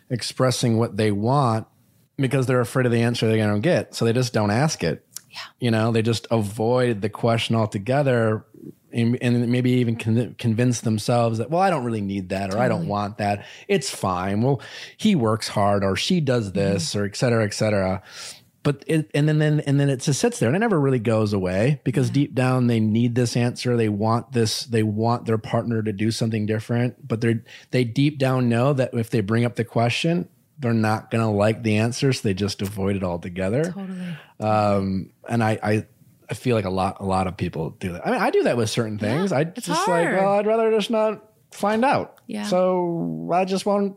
expressing 0.09 0.79
what 0.79 0.97
they 0.97 1.13
want 1.13 1.67
because 2.17 2.47
they're 2.47 2.61
afraid 2.61 2.85
of 2.87 2.93
the 2.93 3.03
answer 3.03 3.27
they're 3.27 3.37
going 3.39 3.55
to 3.55 3.61
get, 3.61 3.95
so 3.95 4.05
they 4.05 4.13
just 4.13 4.33
don't 4.33 4.51
ask 4.51 4.85
it. 4.85 5.07
Yeah. 5.31 5.39
You 5.59 5.70
know, 5.70 5.93
they 5.93 6.03
just 6.03 6.26
avoid 6.31 7.03
the 7.03 7.09
question 7.09 7.57
altogether. 7.57 8.45
And, 8.93 9.16
and 9.22 9.49
maybe 9.49 9.70
even 9.70 9.95
con- 9.95 10.35
convince 10.37 10.81
themselves 10.81 11.39
that 11.39 11.49
well 11.49 11.61
I 11.61 11.70
don't 11.70 11.85
really 11.85 12.01
need 12.01 12.31
that 12.31 12.53
or 12.53 12.59
I 12.59 12.66
don't 12.66 12.89
want 12.89 13.18
that. 13.18 13.47
It's 13.68 13.89
fine. 13.89 14.43
Well 14.43 14.61
he 14.97 15.14
works 15.14 15.47
hard 15.47 15.85
or 15.85 15.95
she 15.95 16.20
does 16.20 16.49
mm-hmm. 16.49 16.59
this 16.59 16.97
or 16.97 17.05
et 17.05 17.14
cetera 17.14 17.45
et 17.45 17.55
cetera. 17.55 18.03
But 18.64 18.83
it, 18.89 19.09
and 19.14 19.28
then, 19.28 19.39
then 19.39 19.61
and 19.61 19.78
then 19.78 19.91
it 19.91 20.01
just 20.01 20.18
sits 20.18 20.41
there 20.41 20.49
and 20.49 20.57
it 20.57 20.59
never 20.59 20.81
really 20.81 20.99
goes 20.99 21.33
away 21.33 21.81
because 21.85 22.11
deep 22.11 22.35
down 22.35 22.66
they 22.66 22.81
need 22.81 23.14
this 23.14 23.37
answer. 23.37 23.76
They 23.76 23.89
want 23.89 24.33
this 24.33 24.64
they 24.64 24.83
want 24.83 25.24
their 25.24 25.39
partner 25.39 25.85
to 25.85 25.93
do 25.93 26.11
something 26.11 26.45
different 26.45 27.07
but 27.07 27.20
they 27.20 27.43
they 27.70 27.85
deep 27.85 28.18
down 28.18 28.49
know 28.49 28.72
that 28.72 28.93
if 28.93 29.09
they 29.09 29.20
bring 29.20 29.45
up 29.45 29.55
the 29.55 29.64
question 29.64 30.28
they're 30.61 30.73
not 30.75 31.11
going 31.11 31.23
to 31.25 31.31
like 31.31 31.63
the 31.63 31.77
answers. 31.79 32.21
so 32.21 32.29
they 32.29 32.35
just 32.35 32.61
avoid 32.63 32.95
it 32.97 33.03
altogether 33.03 33.65
Totally. 33.65 34.17
um 34.39 35.11
and 35.29 35.43
I, 35.43 35.59
I 35.63 35.87
i 36.31 36.35
feel 36.35 36.55
like 36.55 36.65
a 36.67 36.71
lot 36.71 36.99
a 37.01 37.05
lot 37.05 37.27
of 37.27 37.37
people 37.37 37.71
do 37.81 37.93
that 37.93 38.07
i 38.07 38.11
mean 38.13 38.21
i 38.21 38.31
do 38.31 38.43
that 38.45 38.57
with 38.57 38.71
certain 38.71 38.99
things 38.99 39.33
i 39.33 39.41
it's 39.43 39.67
just 39.67 39.89
like 39.89 40.07
well 40.07 40.35
i'd 40.35 40.47
rather 40.47 40.71
just 40.71 40.91
not 40.91 41.25
find 41.51 41.85
out 41.85 42.19
Yeah. 42.27 42.45
so 42.45 43.29
i 43.33 43.45
just 43.45 43.65
won't 43.67 43.97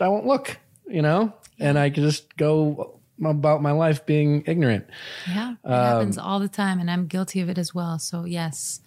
i 0.00 0.08
won't 0.08 0.26
look 0.26 0.58
you 0.88 1.02
know 1.02 1.32
and 1.60 1.78
i 1.78 1.90
can 1.90 2.02
just 2.02 2.36
go 2.36 2.94
about 3.24 3.60
my 3.60 3.72
life 3.72 4.06
being 4.06 4.44
ignorant 4.46 4.86
Yeah, 5.26 5.52
it 5.52 5.58
Um, 5.70 5.72
happens 5.72 6.18
all 6.18 6.38
the 6.40 6.48
time, 6.48 6.78
and 6.80 6.88
I'm 6.88 7.06
guilty 7.08 7.40
of 7.40 7.48
it 7.48 7.58
as 7.58 7.74
well. 7.74 7.98
So 7.98 8.24
yes, 8.24 8.80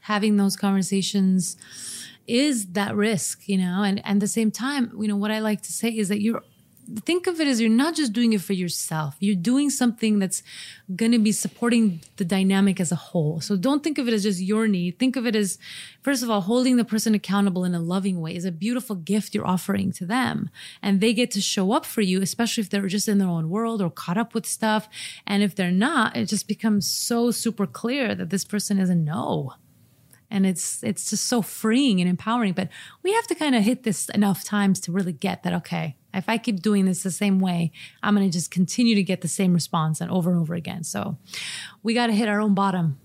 having 0.00 0.36
those 0.36 0.56
conversations 0.56 1.56
is 2.26 2.66
that 2.72 2.94
risk, 2.94 3.48
you 3.48 3.56
know. 3.56 3.82
And 3.82 3.98
and 4.04 4.16
at 4.18 4.20
the 4.20 4.28
same 4.28 4.50
time, 4.50 4.92
you 5.00 5.08
know, 5.08 5.16
what 5.16 5.30
I 5.30 5.38
like 5.38 5.62
to 5.62 5.72
say 5.72 5.88
is 5.88 6.08
that 6.10 6.20
you're 6.20 6.42
think 7.04 7.26
of 7.26 7.40
it 7.40 7.46
as 7.46 7.60
you're 7.60 7.70
not 7.70 7.94
just 7.94 8.12
doing 8.12 8.32
it 8.32 8.40
for 8.40 8.54
yourself. 8.54 9.16
You're 9.20 9.34
doing 9.34 9.68
something 9.68 10.18
that's 10.18 10.42
going 10.96 11.12
to 11.12 11.18
be 11.18 11.32
supporting 11.32 12.00
the 12.16 12.24
dynamic 12.24 12.80
as 12.80 12.90
a 12.90 12.96
whole. 12.96 13.40
So 13.40 13.56
don't 13.56 13.84
think 13.84 13.98
of 13.98 14.08
it 14.08 14.14
as 14.14 14.22
just 14.22 14.40
your 14.40 14.66
need. 14.66 14.98
Think 14.98 15.16
of 15.16 15.26
it 15.26 15.36
as, 15.36 15.58
first 16.02 16.22
of 16.22 16.30
all, 16.30 16.40
holding 16.40 16.76
the 16.76 16.84
person 16.84 17.14
accountable 17.14 17.64
in 17.64 17.74
a 17.74 17.80
loving 17.80 18.20
way 18.20 18.34
is 18.34 18.44
a 18.44 18.52
beautiful 18.52 18.96
gift 18.96 19.34
you're 19.34 19.46
offering 19.46 19.92
to 19.92 20.06
them. 20.06 20.50
And 20.82 21.00
they 21.00 21.12
get 21.12 21.30
to 21.32 21.40
show 21.40 21.72
up 21.72 21.84
for 21.84 22.00
you, 22.00 22.22
especially 22.22 22.62
if 22.62 22.70
they're 22.70 22.86
just 22.86 23.08
in 23.08 23.18
their 23.18 23.28
own 23.28 23.50
world 23.50 23.82
or 23.82 23.90
caught 23.90 24.18
up 24.18 24.32
with 24.32 24.46
stuff. 24.46 24.88
And 25.26 25.42
if 25.42 25.54
they're 25.54 25.70
not, 25.70 26.16
it 26.16 26.26
just 26.26 26.48
becomes 26.48 26.86
so 26.86 27.30
super 27.30 27.66
clear 27.66 28.14
that 28.14 28.30
this 28.30 28.44
person 28.44 28.78
is 28.78 28.88
a 28.88 28.94
no 28.94 29.54
and 30.30 30.46
it's 30.46 30.82
it's 30.84 31.08
just 31.08 31.26
so 31.26 31.40
freeing 31.40 32.00
and 32.02 32.10
empowering 32.10 32.52
but 32.52 32.68
we 33.02 33.14
have 33.14 33.26
to 33.26 33.34
kind 33.34 33.54
of 33.54 33.62
hit 33.62 33.82
this 33.82 34.10
enough 34.10 34.44
times 34.44 34.78
to 34.78 34.92
really 34.92 35.12
get 35.12 35.42
that 35.42 35.54
okay 35.54 35.96
if 36.14 36.28
i 36.28 36.38
keep 36.38 36.60
doing 36.60 36.84
this 36.84 37.02
the 37.02 37.10
same 37.10 37.38
way 37.38 37.70
i'm 38.02 38.14
going 38.14 38.26
to 38.26 38.32
just 38.32 38.50
continue 38.50 38.94
to 38.94 39.02
get 39.02 39.20
the 39.20 39.28
same 39.28 39.52
response 39.54 40.00
and 40.00 40.10
over 40.10 40.30
and 40.30 40.40
over 40.40 40.54
again. 40.54 40.84
So 40.84 41.16
we 41.82 41.94
got 41.94 42.06
to 42.08 42.12
hit 42.12 42.28
our 42.28 42.40
own 42.40 42.54
bottom. 42.54 42.98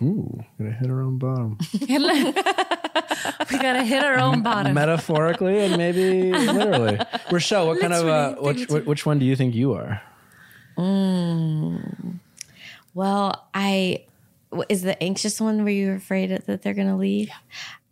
Ooh 0.00 0.44
gonna 0.58 0.74
hit 0.74 0.88
her 0.88 1.02
own 1.02 1.18
bottom. 1.18 1.58
We 3.50 3.58
got 3.58 3.74
to 3.74 3.84
hit 3.84 4.02
our 4.02 4.18
own 4.18 4.42
bottom. 4.42 4.74
Metaphorically 4.74 5.60
and 5.60 5.76
maybe 5.76 6.32
literally. 6.32 6.98
Rochelle 7.30 7.66
what 7.66 7.80
kind 7.80 7.92
of 7.92 8.08
uh, 8.08 8.34
which, 8.40 8.68
which 8.68 8.84
which 8.84 9.06
one 9.06 9.18
do 9.18 9.26
you 9.26 9.36
think 9.36 9.54
you 9.54 9.74
are? 9.74 10.00
Well, 12.94 13.48
I 13.54 14.04
is 14.68 14.82
the 14.82 15.00
anxious 15.02 15.40
one 15.40 15.64
where 15.64 15.72
you're 15.72 15.94
afraid 15.94 16.30
that 16.30 16.62
they're 16.62 16.74
going 16.74 16.88
to 16.88 16.96
leave. 16.96 17.30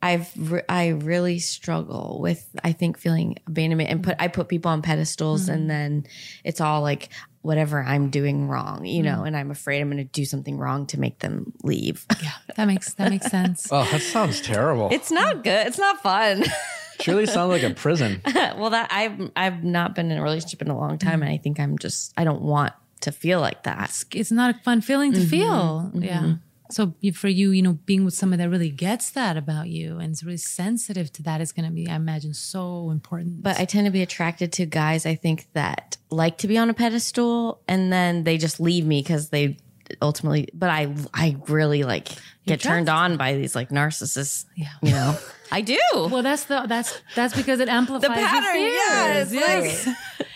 I've 0.03 0.31
re- 0.51 0.63
I 0.69 0.89
really 0.89 1.39
struggle 1.39 2.19
with 2.21 2.49
I 2.65 2.73
think 2.73 2.99
feeling 2.99 3.37
abandonment 3.47 3.91
and 3.91 4.03
put 4.03 4.17
I 4.19 4.29
put 4.29 4.49
people 4.49 4.71
on 4.71 4.83
pedestals 4.83 5.49
and 5.49 5.61
mm-hmm. 5.61 5.69
then 5.69 6.07
it's 6.43 6.61
all 6.61 6.81
like 6.81 7.11
whatever 7.43 7.83
I'm 7.83 8.11
doing 8.11 8.49
wrong, 8.49 8.85
you 8.85 9.03
know, 9.03 9.21
mm. 9.21 9.27
and 9.27 9.37
I'm 9.37 9.51
afraid 9.51 9.81
I'm 9.81 9.91
going 9.91 9.97
to 9.97 10.05
do 10.05 10.27
something 10.27 10.59
wrong 10.59 10.87
to 10.89 11.01
make 11.01 11.21
them 11.21 11.53
leave. 11.63 12.07
yeah 12.23 12.33
that 12.57 12.67
makes 12.67 12.95
that 12.95 13.11
makes 13.11 13.27
sense. 13.27 13.69
Oh 13.73 13.87
that 13.91 14.01
sounds 14.01 14.41
terrible. 14.41 14.89
It's 14.91 15.11
not 15.11 15.45
good. 15.45 15.67
It's 15.67 15.79
not 15.79 16.03
fun. 16.03 16.45
surely 17.01 17.27
sounds 17.27 17.51
like 17.51 17.63
a 17.63 17.75
prison. 17.75 18.23
Well, 18.57 18.71
that 18.71 18.89
I've 18.91 19.31
I've 19.37 19.65
not 19.65 19.95
been 19.95 20.11
in 20.11 20.19
a 20.19 20.23
relationship 20.23 20.63
in 20.63 20.69
a 20.69 20.79
long 20.79 20.99
time, 20.99 21.23
and 21.23 21.31
I 21.31 21.37
mm. 21.37 21.43
think 21.43 21.61
I'm 21.61 21.79
just 21.79 22.13
I 22.17 22.25
don't 22.25 22.43
want 22.43 22.73
to 23.03 23.13
feel 23.13 23.41
like 23.41 23.63
that. 23.65 24.05
it's 24.13 24.31
not 24.31 24.55
a 24.55 24.59
fun 24.61 24.81
feeling 24.81 25.13
to 25.13 25.21
mm-hmm. 25.21 25.29
feel. 25.29 25.91
Mm-hmm. 25.95 26.03
Yeah 26.03 26.35
so 26.71 26.95
for 27.15 27.29
you 27.29 27.51
you 27.51 27.63
know 27.63 27.75
being 27.85 28.05
with 28.05 28.15
someone 28.15 28.39
that 28.39 28.49
really 28.49 28.71
gets 28.71 29.11
that 29.11 29.37
about 29.37 29.69
you 29.69 29.99
and 29.99 30.13
is 30.13 30.25
really 30.25 30.37
sensitive 30.37 31.13
to 31.13 31.23
that 31.23 31.41
is 31.41 31.53
going 31.53 31.67
to 31.67 31.73
be 31.73 31.89
i 31.89 31.95
imagine 31.95 32.35
so 32.35 32.91
important. 32.91 33.43
But 33.43 33.59
I 33.59 33.65
tend 33.65 33.87
to 33.87 33.91
be 33.91 34.03
attracted 34.03 34.53
to 34.55 34.67
guys 34.67 35.07
I 35.07 35.15
think 35.15 35.49
that 35.53 35.97
like 36.11 36.39
to 36.39 36.49
be 36.49 36.59
on 36.59 36.71
a 36.71 36.75
pedestal 36.75 37.63
and 37.69 37.93
then 37.93 38.25
they 38.25 38.39
just 38.39 38.61
leave 38.61 38.87
me 38.87 39.01
because 39.03 39.31
they 39.31 39.59
ultimately 40.03 40.49
but 40.55 40.71
I 40.71 40.95
I 41.15 41.37
really 41.49 41.83
like 41.83 42.09
get 42.47 42.61
turned 42.61 42.89
on 42.89 43.17
by 43.17 43.35
these 43.35 43.55
like 43.55 43.71
narcissists. 43.71 44.47
Yeah. 44.57 44.69
You 44.83 44.91
know. 44.93 45.19
I 45.53 45.63
do. 45.63 45.81
Well, 45.93 46.23
that's 46.23 46.45
the 46.45 46.65
that's 46.69 46.97
that's 47.17 47.35
because 47.35 47.59
it 47.59 47.69
amplifies 47.69 48.03
the 48.03 48.15
pattern, 48.15 48.53
fears. 48.53 48.73
yeah, 48.73 49.15
it's 49.15 49.33
yes. 49.33 49.89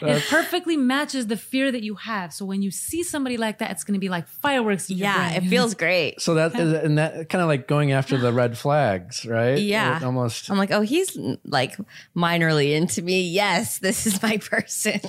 it 0.02 0.24
perfectly 0.28 0.76
matches 0.76 1.28
the 1.28 1.36
fear 1.36 1.70
that 1.70 1.84
you 1.84 1.94
have. 1.94 2.32
So 2.32 2.44
when 2.44 2.62
you 2.62 2.72
see 2.72 3.04
somebody 3.04 3.36
like 3.36 3.58
that, 3.58 3.70
it's 3.70 3.84
going 3.84 3.94
to 3.94 4.00
be 4.00 4.08
like 4.08 4.26
fireworks. 4.26 4.90
In 4.90 4.98
your 4.98 5.06
yeah, 5.06 5.30
brain. 5.30 5.44
it 5.44 5.48
feels 5.48 5.74
great. 5.74 6.20
so 6.20 6.34
that 6.34 6.58
is 6.58 6.72
and 6.72 6.98
that 6.98 7.28
kind 7.28 7.42
of 7.42 7.46
like 7.48 7.68
going 7.68 7.92
after 7.92 8.18
the 8.18 8.32
red 8.32 8.58
flags 8.58 9.24
right 9.24 9.56
Yeah. 9.56 9.98
It 9.98 10.02
almost 10.02 10.50
I'm 10.50 10.58
like, 10.58 10.72
oh, 10.72 10.80
he's 10.80 11.16
like 11.44 11.76
minorly 12.16 12.74
into 12.74 13.00
me. 13.00 13.22
Yes, 13.28 13.78
this 13.78 14.08
is 14.08 14.20
my 14.20 14.36
person. 14.50 15.00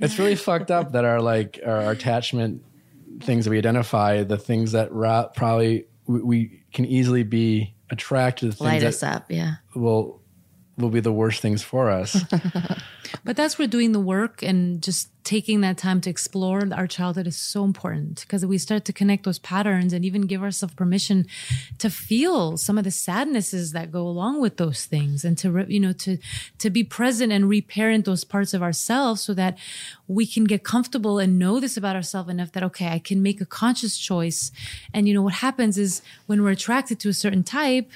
It's 0.00 0.18
really 0.18 0.34
fucked 0.34 0.72
up 0.72 0.92
that 0.92 1.04
our 1.04 1.20
like 1.20 1.60
our 1.64 1.92
attachment 1.92 2.64
things 3.20 3.44
that 3.44 3.50
we 3.50 3.58
identify, 3.58 4.22
the 4.22 4.38
things 4.38 4.72
that 4.72 4.92
ra- 4.92 5.28
probably 5.28 5.86
we, 6.06 6.22
we 6.22 6.62
can 6.72 6.84
easily 6.84 7.22
be 7.22 7.74
attracted 7.90 8.52
to, 8.52 8.62
Light 8.62 8.80
things 8.80 8.94
us 8.94 9.00
that 9.00 9.16
up. 9.16 9.30
Yeah. 9.30 9.56
will 9.74 10.22
will 10.76 10.90
be 10.90 11.00
the 11.00 11.12
worst 11.12 11.40
things 11.40 11.62
for 11.62 11.90
us. 11.90 12.22
But 13.24 13.36
that's 13.36 13.58
where 13.58 13.68
doing 13.68 13.92
the 13.92 14.00
work 14.00 14.42
and 14.42 14.82
just 14.82 15.10
taking 15.26 15.60
that 15.60 15.76
time 15.76 16.00
to 16.00 16.08
explore 16.08 16.62
our 16.72 16.86
childhood 16.86 17.26
is 17.26 17.36
so 17.36 17.64
important 17.64 18.20
because 18.20 18.46
we 18.46 18.56
start 18.58 18.84
to 18.84 18.92
connect 18.92 19.24
those 19.24 19.40
patterns 19.40 19.92
and 19.92 20.04
even 20.04 20.22
give 20.22 20.40
ourselves 20.40 20.72
permission 20.76 21.26
to 21.78 21.90
feel 21.90 22.56
some 22.56 22.78
of 22.78 22.84
the 22.84 22.92
sadnesses 22.92 23.72
that 23.72 23.90
go 23.90 24.02
along 24.02 24.40
with 24.40 24.56
those 24.56 24.86
things 24.86 25.24
and 25.24 25.36
to 25.36 25.66
you 25.68 25.80
know 25.80 25.92
to 25.92 26.16
to 26.58 26.70
be 26.70 26.84
present 26.84 27.32
and 27.32 27.48
reparent 27.48 28.04
those 28.04 28.22
parts 28.22 28.54
of 28.54 28.62
ourselves 28.62 29.20
so 29.20 29.34
that 29.34 29.58
we 30.06 30.24
can 30.24 30.44
get 30.44 30.62
comfortable 30.62 31.18
and 31.18 31.40
know 31.40 31.58
this 31.58 31.76
about 31.76 31.96
ourselves 31.96 32.30
enough 32.30 32.52
that 32.52 32.62
okay 32.62 32.86
I 32.88 33.00
can 33.00 33.20
make 33.20 33.40
a 33.40 33.46
conscious 33.46 33.98
choice 33.98 34.52
and 34.94 35.08
you 35.08 35.12
know 35.14 35.22
what 35.22 35.34
happens 35.34 35.76
is 35.76 36.02
when 36.26 36.44
we're 36.44 36.50
attracted 36.52 37.00
to 37.00 37.08
a 37.08 37.12
certain 37.12 37.42
type 37.42 37.90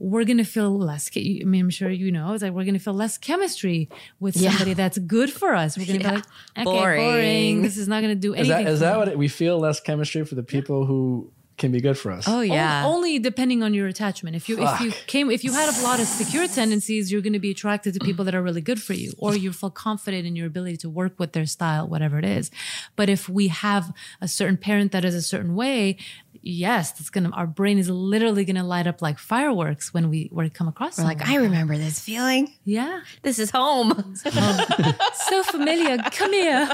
we're 0.00 0.22
gonna 0.22 0.44
feel 0.44 0.78
less. 0.78 1.10
I 1.16 1.42
mean, 1.44 1.60
I'm 1.62 1.70
sure 1.70 1.90
you 1.90 2.12
know. 2.12 2.32
It's 2.32 2.40
like 2.44 2.52
we're 2.52 2.64
gonna 2.64 2.78
feel 2.78 2.94
less 2.94 3.18
chemistry 3.18 3.88
with 4.20 4.36
Yeah. 4.36 4.50
somebody 4.50 4.74
that's 4.74 4.96
good 4.98 5.32
for 5.32 5.56
us. 5.56 5.76
We're 5.76 5.86
gonna 5.86 5.98
Yeah. 5.98 6.10
be 6.10 6.14
like, 6.18 6.24
Boring. 6.72 7.00
boring. 7.04 7.62
This 7.62 7.76
is 7.76 7.88
not 7.88 8.00
gonna 8.02 8.14
do 8.14 8.34
anything. 8.34 8.66
is 8.66 8.66
that 8.66 8.72
is 8.72 8.80
that 8.80 8.96
what 8.98 9.08
it, 9.08 9.18
we 9.18 9.28
feel 9.28 9.58
less 9.58 9.80
chemistry 9.80 10.24
for 10.24 10.34
the 10.34 10.42
people 10.42 10.86
who 10.86 11.32
can 11.56 11.72
be 11.72 11.80
good 11.80 11.98
for 11.98 12.12
us? 12.12 12.26
Oh 12.28 12.40
yeah. 12.40 12.84
O- 12.86 12.94
Only 12.94 13.18
depending 13.18 13.64
on 13.64 13.74
your 13.74 13.88
attachment. 13.88 14.36
If 14.36 14.48
you 14.48 14.62
if 14.62 14.80
you 14.80 14.92
came 15.08 15.28
if 15.28 15.42
you 15.42 15.52
had 15.52 15.68
a 15.68 15.82
lot 15.82 15.98
of 15.98 16.06
secure 16.06 16.46
tendencies, 16.46 17.10
you're 17.10 17.20
going 17.20 17.32
to 17.32 17.40
be 17.40 17.50
attracted 17.50 17.94
to 17.94 18.00
people 18.00 18.24
that 18.26 18.34
are 18.36 18.42
really 18.42 18.60
good 18.60 18.80
for 18.80 18.92
you, 18.92 19.12
or 19.18 19.34
you 19.34 19.52
feel 19.52 19.70
confident 19.70 20.24
in 20.24 20.36
your 20.36 20.46
ability 20.46 20.76
to 20.78 20.88
work 20.88 21.18
with 21.18 21.32
their 21.32 21.46
style, 21.46 21.88
whatever 21.88 22.16
it 22.16 22.24
is. 22.24 22.52
But 22.94 23.08
if 23.08 23.28
we 23.28 23.48
have 23.48 23.92
a 24.20 24.28
certain 24.28 24.56
parent 24.56 24.92
that 24.92 25.04
is 25.04 25.16
a 25.16 25.22
certain 25.22 25.56
way, 25.56 25.96
yes, 26.48 26.92
that's 26.92 27.10
gonna 27.10 27.30
our 27.30 27.46
brain 27.46 27.78
is 27.78 27.90
literally 27.90 28.44
gonna 28.44 28.64
light 28.64 28.86
up 28.86 29.02
like 29.02 29.18
fireworks 29.18 29.92
when 29.92 30.08
we 30.08 30.28
when 30.32 30.44
we 30.46 30.50
come 30.50 30.68
across. 30.68 30.98
We're 30.98 31.04
like, 31.04 31.28
I 31.28 31.36
remember 31.36 31.76
this 31.76 32.00
feeling. 32.00 32.54
yeah, 32.64 33.00
This 33.22 33.38
is 33.38 33.50
home. 33.50 34.14
so 34.24 35.42
familiar. 35.44 35.98
Come 36.10 36.32
here. 36.32 36.66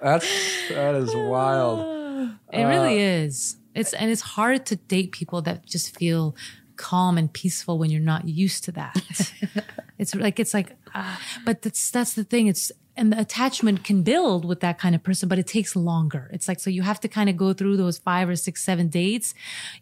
That's 0.00 0.68
that 0.68 0.94
is 0.96 1.14
wild. 1.14 2.30
It 2.52 2.64
really 2.64 2.98
is. 2.98 3.56
It's 3.74 3.92
and 3.92 4.10
it's 4.10 4.22
hard 4.22 4.66
to 4.66 4.76
date 4.76 5.12
people 5.12 5.42
that 5.42 5.66
just 5.66 5.96
feel 5.96 6.36
calm 6.76 7.16
and 7.18 7.32
peaceful 7.32 7.78
when 7.78 7.90
you're 7.90 8.00
not 8.00 8.26
used 8.28 8.64
to 8.64 8.72
that. 8.72 9.32
it's 9.98 10.14
like 10.14 10.40
it's 10.40 10.54
like, 10.54 10.76
uh, 10.94 11.16
but 11.44 11.62
that's 11.62 11.90
that's 11.90 12.14
the 12.14 12.24
thing. 12.24 12.48
It's 12.48 12.72
and 12.96 13.12
the 13.12 13.18
attachment 13.18 13.84
can 13.84 14.02
build 14.02 14.44
with 14.44 14.60
that 14.60 14.78
kind 14.78 14.94
of 14.94 15.02
person, 15.02 15.28
but 15.28 15.38
it 15.38 15.46
takes 15.46 15.74
longer. 15.74 16.30
It's 16.32 16.46
like 16.48 16.60
so 16.60 16.70
you 16.70 16.82
have 16.82 17.00
to 17.00 17.08
kind 17.08 17.28
of 17.28 17.36
go 17.36 17.52
through 17.52 17.76
those 17.76 17.98
five 17.98 18.28
or 18.28 18.36
six, 18.36 18.64
seven 18.64 18.88
dates, 18.88 19.34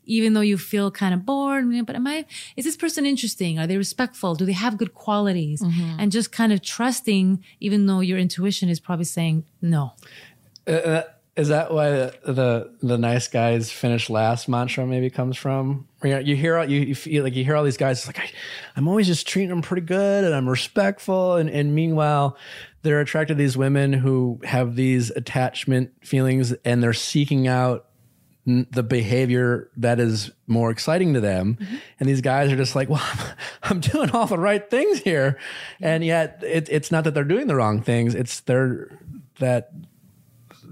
even 0.05 0.33
though 0.33 0.41
you 0.41 0.59
feel 0.59 0.91
kind 0.91 1.15
of 1.15 1.27
bored. 1.27 1.65
But 1.87 1.97
am 1.97 2.07
I? 2.07 2.25
Is 2.57 2.65
this 2.65 2.77
person 2.77 3.05
interesting? 3.07 3.59
Are 3.59 3.67
they 3.67 3.77
respectful? 3.77 4.35
Do 4.35 4.45
they 4.47 4.53
have 4.53 4.77
good 4.79 4.95
qualities? 4.95 5.61
Mm-hmm. 5.63 5.97
And 5.99 6.13
just 6.13 6.33
kind 6.33 6.53
of 6.53 6.63
trusting, 6.63 7.45
even 7.61 7.87
though 7.87 8.01
your 8.01 8.19
intuition 8.19 8.69
is 8.69 8.81
probably 8.81 9.05
saying 9.05 9.45
no. 9.61 9.93
Uh, 10.67 10.71
uh, 10.71 11.03
is 11.35 11.49
that 11.49 11.73
why 11.73 11.91
the, 11.91 12.19
the 12.25 12.75
the 12.83 12.99
nice 12.99 13.27
guys 13.27 13.71
finish 13.73 14.11
last 14.11 14.49
mantra 14.49 14.87
maybe 14.87 15.09
comes 15.09 15.37
from? 15.37 15.89
You, 16.05 16.19
you 16.19 16.37
hear 16.37 16.59
all- 16.59 16.69
you, 16.69 16.81
you 16.81 16.95
feel 16.95 17.25
like 17.25 17.35
you 17.35 17.43
hear 17.43 17.57
all 17.57 17.65
these 17.65 17.79
guys. 17.79 18.07
Like 18.07 18.19
I, 18.19 18.31
I'm 18.77 18.87
always 18.87 19.07
just 19.07 19.27
treating 19.27 19.49
them 19.49 19.63
pretty 19.63 19.87
good, 19.87 20.25
and 20.25 20.35
I'm 20.35 20.49
respectful, 20.49 21.37
and 21.37 21.49
and 21.49 21.75
meanwhile, 21.75 22.37
they're 22.83 23.01
attracted 23.01 23.35
to 23.35 23.39
these 23.39 23.57
women 23.57 23.93
who 23.93 24.41
have 24.45 24.77
these 24.77 25.11
attachment 25.11 25.93
feelings, 26.05 26.53
and 26.65 26.83
they're 26.83 26.93
seeking 26.93 27.47
out 27.47 27.87
n- 28.47 28.67
the 28.71 28.83
behavior 28.83 29.71
that 29.77 30.01
is 30.01 30.31
more 30.47 30.71
exciting 30.71 31.15
to 31.15 31.21
them, 31.21 31.57
mm-hmm. 31.61 31.77
and 32.01 32.09
these 32.09 32.21
guys 32.21 32.53
are 32.53 32.57
just 32.57 32.75
like, 32.75 32.89
well, 32.89 33.03
I'm, 33.13 33.37
I'm 33.63 33.81
doing 33.81 34.11
all 34.11 34.27
the 34.27 34.39
right 34.39 34.69
things 34.69 34.99
here, 34.99 35.39
and 35.81 36.05
yet 36.05 36.43
it, 36.45 36.69
it's 36.71 36.91
not 36.91 37.05
that 37.05 37.15
they're 37.15 37.25
doing 37.25 37.47
the 37.47 37.57
wrong 37.57 37.83
things; 37.83 38.15
it's 38.15 38.41
they're 38.41 38.99
that 39.39 39.73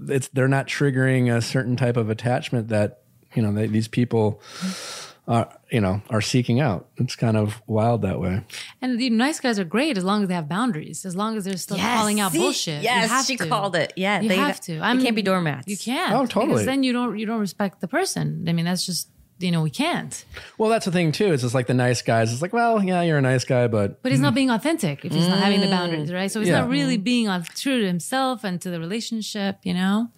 it's 0.07 0.27
they're 0.29 0.47
not 0.47 0.67
triggering 0.67 1.35
a 1.35 1.41
certain 1.41 1.75
type 1.75 1.97
of 1.97 2.09
attachment 2.09 2.69
that 2.69 3.01
you 3.33 3.41
know 3.41 3.51
they, 3.51 3.67
these 3.67 3.87
people 3.87 4.41
mm-hmm. 4.59 5.10
Are 5.27 5.47
you 5.71 5.79
know 5.79 6.01
are 6.09 6.21
seeking 6.21 6.59
out. 6.59 6.87
It's 6.97 7.15
kind 7.15 7.37
of 7.37 7.61
wild 7.67 8.01
that 8.01 8.19
way. 8.19 8.43
And 8.81 8.99
the 8.99 9.09
nice 9.09 9.39
guys 9.39 9.59
are 9.59 9.63
great 9.63 9.97
as 9.97 10.03
long 10.03 10.23
as 10.23 10.27
they 10.29 10.33
have 10.35 10.49
boundaries, 10.49 11.05
as 11.05 11.15
long 11.15 11.37
as 11.37 11.45
they're 11.45 11.57
still 11.57 11.77
calling 11.77 12.19
out 12.19 12.31
see? 12.31 12.39
bullshit. 12.39 12.77
You 12.81 12.89
Yes, 12.89 13.09
have 13.09 13.25
she 13.25 13.37
to. 13.37 13.47
called 13.47 13.75
it. 13.75 13.93
Yeah, 13.95 14.19
you 14.21 14.29
they- 14.29 14.35
have 14.35 14.59
to. 14.61 14.73
they 14.73 14.79
can't 15.03 15.15
be 15.15 15.21
doormats. 15.21 15.67
You 15.67 15.77
can't. 15.77 16.13
Oh, 16.13 16.25
totally. 16.25 16.47
Because 16.53 16.65
then 16.65 16.83
you 16.83 16.91
don't 16.93 17.17
you 17.19 17.25
don't 17.25 17.39
respect 17.39 17.81
the 17.81 17.87
person. 17.87 18.45
I 18.47 18.53
mean, 18.53 18.65
that's 18.65 18.85
just 18.85 19.09
you 19.39 19.51
know 19.51 19.61
we 19.63 19.69
can't. 19.71 20.23
Well, 20.57 20.69
that's 20.69 20.85
the 20.85 20.91
thing 20.91 21.11
too. 21.11 21.31
It's 21.33 21.41
just 21.43 21.55
like 21.55 21.67
the 21.67 21.73
nice 21.73 22.01
guys. 22.01 22.31
It's 22.33 22.41
like, 22.41 22.53
well, 22.53 22.83
yeah, 22.83 23.01
you're 23.01 23.17
a 23.17 23.21
nice 23.23 23.43
guy, 23.43 23.67
but 23.67 24.01
But 24.03 24.11
he's 24.11 24.21
not 24.21 24.33
being 24.35 24.49
authentic 24.51 25.03
if 25.05 25.13
he's 25.13 25.27
not 25.27 25.39
having 25.39 25.61
the 25.61 25.67
boundaries, 25.67 26.11
right? 26.11 26.29
So 26.31 26.39
he's 26.39 26.49
Mm. 26.49 26.51
Yeah. 26.51 26.59
not 26.61 26.69
really 26.69 26.97
being 26.97 27.27
true 27.55 27.79
to 27.81 27.87
himself 27.87 28.43
and 28.43 28.59
to 28.61 28.69
the 28.69 28.79
relationship. 28.79 29.57
You 29.63 29.73
know. 29.75 30.09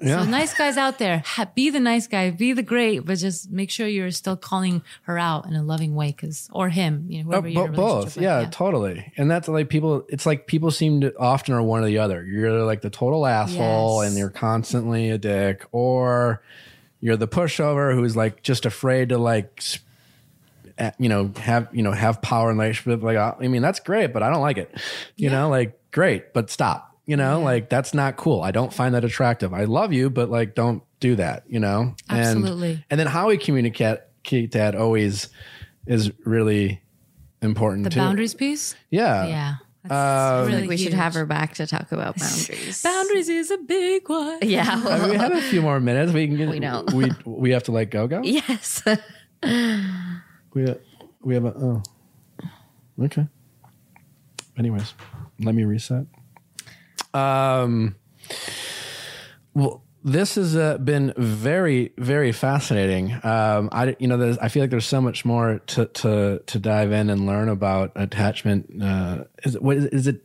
Yeah, 0.00 0.22
So 0.24 0.30
nice 0.30 0.54
guys 0.54 0.76
out 0.76 0.98
there, 0.98 1.22
be 1.54 1.70
the 1.70 1.80
nice 1.80 2.06
guy, 2.06 2.30
be 2.30 2.52
the 2.52 2.62
great, 2.62 3.00
but 3.00 3.18
just 3.18 3.50
make 3.50 3.70
sure 3.70 3.86
you're 3.86 4.10
still 4.10 4.36
calling 4.36 4.82
her 5.02 5.18
out 5.18 5.46
in 5.46 5.54
a 5.54 5.62
loving 5.62 5.94
way, 5.94 6.08
because 6.08 6.48
or 6.52 6.68
him, 6.68 7.06
you 7.08 7.18
know, 7.22 7.30
whoever 7.30 7.46
oh, 7.46 7.50
you're 7.50 7.68
bo- 7.68 7.74
both. 7.76 8.04
with. 8.16 8.22
Yeah, 8.22 8.46
totally. 8.50 9.12
And 9.16 9.30
that's 9.30 9.48
like 9.48 9.68
people. 9.68 10.04
It's 10.08 10.26
like 10.26 10.46
people 10.46 10.70
seem 10.70 11.02
to 11.02 11.16
often 11.18 11.54
are 11.54 11.62
one 11.62 11.82
or 11.82 11.86
the 11.86 11.98
other. 11.98 12.24
You're 12.24 12.62
like 12.64 12.80
the 12.80 12.90
total 12.90 13.26
asshole, 13.26 14.02
Yes. 14.02 14.10
and 14.10 14.18
you're 14.18 14.30
constantly 14.30 15.10
a 15.10 15.18
dick, 15.18 15.64
or 15.72 16.42
you're 17.00 17.16
the 17.16 17.28
pushover 17.28 17.94
who's 17.94 18.16
like 18.16 18.42
just 18.42 18.66
afraid 18.66 19.10
to 19.10 19.18
like. 19.18 19.62
You 20.98 21.10
know, 21.10 21.30
have 21.36 21.68
you 21.72 21.82
know 21.82 21.92
have 21.92 22.22
power 22.22 22.50
in 22.50 22.56
relationship. 22.56 23.02
Like, 23.02 23.18
I 23.18 23.48
mean, 23.48 23.60
that's 23.60 23.80
great, 23.80 24.14
but 24.14 24.22
I 24.22 24.30
don't 24.30 24.40
like 24.40 24.56
it. 24.56 24.74
You 25.14 25.28
know, 25.28 25.50
like 25.50 25.78
great, 25.90 26.32
but 26.32 26.48
stop. 26.48 26.89
You 27.10 27.16
know, 27.16 27.40
like 27.40 27.68
that's 27.68 27.92
not 27.92 28.16
cool. 28.16 28.40
I 28.40 28.52
don't 28.52 28.72
find 28.72 28.94
that 28.94 29.04
attractive. 29.04 29.52
I 29.52 29.64
love 29.64 29.92
you, 29.92 30.10
but 30.10 30.30
like, 30.30 30.54
don't 30.54 30.84
do 31.00 31.16
that. 31.16 31.42
You 31.48 31.58
know, 31.58 31.96
And- 32.08 32.20
Absolutely. 32.20 32.84
And, 32.88 33.00
then 33.00 33.08
how 33.08 33.26
we 33.26 33.36
communicate 33.36 33.98
communicate 34.22 34.52
that 34.52 34.76
always 34.76 35.28
is 35.88 36.12
really 36.24 36.80
important 37.42 37.82
the 37.82 37.90
too. 37.90 37.98
boundaries 37.98 38.34
piece. 38.34 38.76
Yeah. 38.90 39.26
Yeah, 39.26 39.54
that's 39.82 40.46
Um, 40.46 40.52
really 40.54 40.68
we 40.68 40.76
should 40.76 40.94
have 40.94 41.14
her 41.14 41.26
back 41.26 41.54
to 41.54 41.66
talk 41.66 41.90
about 41.90 42.16
boundaries. 42.16 42.80
Boundaries 42.80 43.28
is 43.28 43.50
a 43.50 43.58
big 43.58 44.08
one. 44.08 44.38
Yeah. 44.42 44.80
I 44.86 44.98
mean, 45.00 45.10
we 45.10 45.16
have 45.16 45.32
a 45.32 45.42
few 45.42 45.62
more 45.62 45.80
minutes. 45.80 46.12
We 46.12 46.28
can 46.28 46.36
get. 46.36 46.48
We 46.48 46.60
know. 46.60 46.84
We 46.94 47.10
we 47.24 47.50
have 47.50 47.64
to 47.64 47.72
let 47.72 47.90
go. 47.90 48.06
Go. 48.06 48.20
yes. 48.22 48.84
We 50.54 50.74
we 51.22 51.34
have 51.34 51.44
a 51.44 51.54
oh. 51.56 51.82
Okay. 53.02 53.26
Anyways, 54.56 54.94
let 55.40 55.56
me 55.56 55.64
reset. 55.64 56.06
Um. 57.14 57.96
Well, 59.54 59.82
this 60.04 60.36
has 60.36 60.56
uh, 60.56 60.78
been 60.78 61.12
very 61.16 61.92
very 61.98 62.32
fascinating. 62.32 63.12
Um, 63.22 63.68
I 63.72 63.96
you 63.98 64.06
know 64.08 64.16
there's, 64.16 64.38
I 64.38 64.48
feel 64.48 64.62
like 64.62 64.70
there's 64.70 64.86
so 64.86 65.00
much 65.00 65.24
more 65.24 65.58
to 65.68 65.86
to 65.86 66.42
to 66.46 66.58
dive 66.58 66.92
in 66.92 67.10
and 67.10 67.26
learn 67.26 67.48
about 67.48 67.92
attachment. 67.96 68.82
Uh, 68.82 69.24
is 69.44 69.56
it 69.56 69.62
what 69.62 69.76
is, 69.76 69.86
is 69.86 70.06
it? 70.06 70.24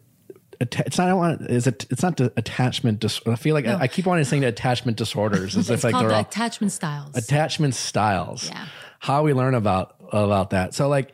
It's 0.62 0.98
not. 0.98 1.08
I 1.08 1.10
don't 1.10 1.18
want. 1.18 1.42
Is 1.42 1.68
it? 1.68 1.86
It's 1.90 2.02
not 2.02 2.20
attachment. 2.22 3.02
Dis- 3.02 3.20
I 3.28 3.36
feel 3.36 3.54
like 3.54 3.68
I, 3.68 3.76
I 3.82 3.88
keep 3.90 4.06
wanting 4.06 4.24
to 4.24 4.30
say 4.30 4.42
attachment 4.44 4.96
disorders 4.98 5.58
as 5.58 5.70
It's 5.70 5.84
if 5.84 5.84
like 5.84 6.00
they're 6.00 6.08
the 6.08 6.16
all 6.16 6.22
attachment 6.22 6.72
styles. 6.72 7.16
attachment 7.16 7.76
styles. 7.76 8.48
Yeah. 8.50 8.66
How 9.00 9.24
we 9.24 9.34
learn 9.34 9.54
about 9.54 9.95
about 10.12 10.50
that. 10.52 10.74
So 10.74 10.88
like 10.88 11.12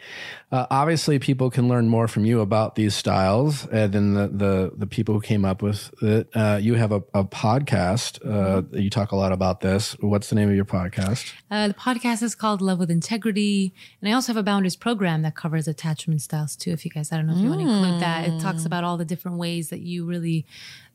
uh, 0.52 0.68
obviously 0.70 1.18
people 1.18 1.50
can 1.50 1.70
learn 1.70 1.88
more 1.88 2.08
from 2.08 2.26
you 2.26 2.42
about 2.42 2.76
these 2.76 2.94
styles 2.94 3.68
uh, 3.72 3.88
than 3.88 4.14
the, 4.14 4.28
the 4.28 4.72
the 4.76 4.88
people 4.88 5.16
who 5.16 5.22
came 5.22 5.46
up 5.46 5.62
with 5.62 5.92
it. 6.02 6.28
Uh, 6.34 6.60
you 6.62 6.76
have 6.76 6.92
a, 6.92 7.02
a 7.14 7.24
podcast. 7.24 8.20
Mm-hmm. 8.20 8.78
You 8.78 8.90
talk 8.90 9.12
a 9.12 9.16
lot 9.16 9.32
about 9.32 9.62
this. 9.62 9.94
What's 10.02 10.30
the 10.30 10.36
name 10.36 10.50
of 10.50 10.56
your 10.56 10.66
podcast? 10.66 11.32
Uh, 11.50 11.70
the 11.70 11.74
podcast 11.74 12.22
is 12.22 12.36
called 12.36 12.62
Love 12.62 12.80
with 12.80 12.92
Integrity. 12.92 13.74
And 14.02 14.10
I 14.10 14.14
also 14.14 14.34
have 14.34 14.38
a 14.38 14.44
boundaries 14.44 14.76
program 14.76 15.22
that 15.22 15.36
covers 15.36 15.68
attachment 15.68 16.22
styles 16.22 16.56
too. 16.56 16.72
If 16.72 16.84
you 16.84 16.92
guys, 16.92 17.12
I 17.12 17.18
don't 17.18 17.28
know 17.28 17.34
if 17.34 17.40
you 17.40 17.50
want 17.50 17.62
to 17.62 17.68
include 17.68 18.02
that. 18.02 18.28
It 18.28 18.42
talks 18.42 18.66
about 18.66 18.84
all 18.84 18.98
the 18.98 19.06
different 19.06 19.38
ways 19.38 19.70
that 19.70 19.80
you 19.80 20.06
really, 20.06 20.46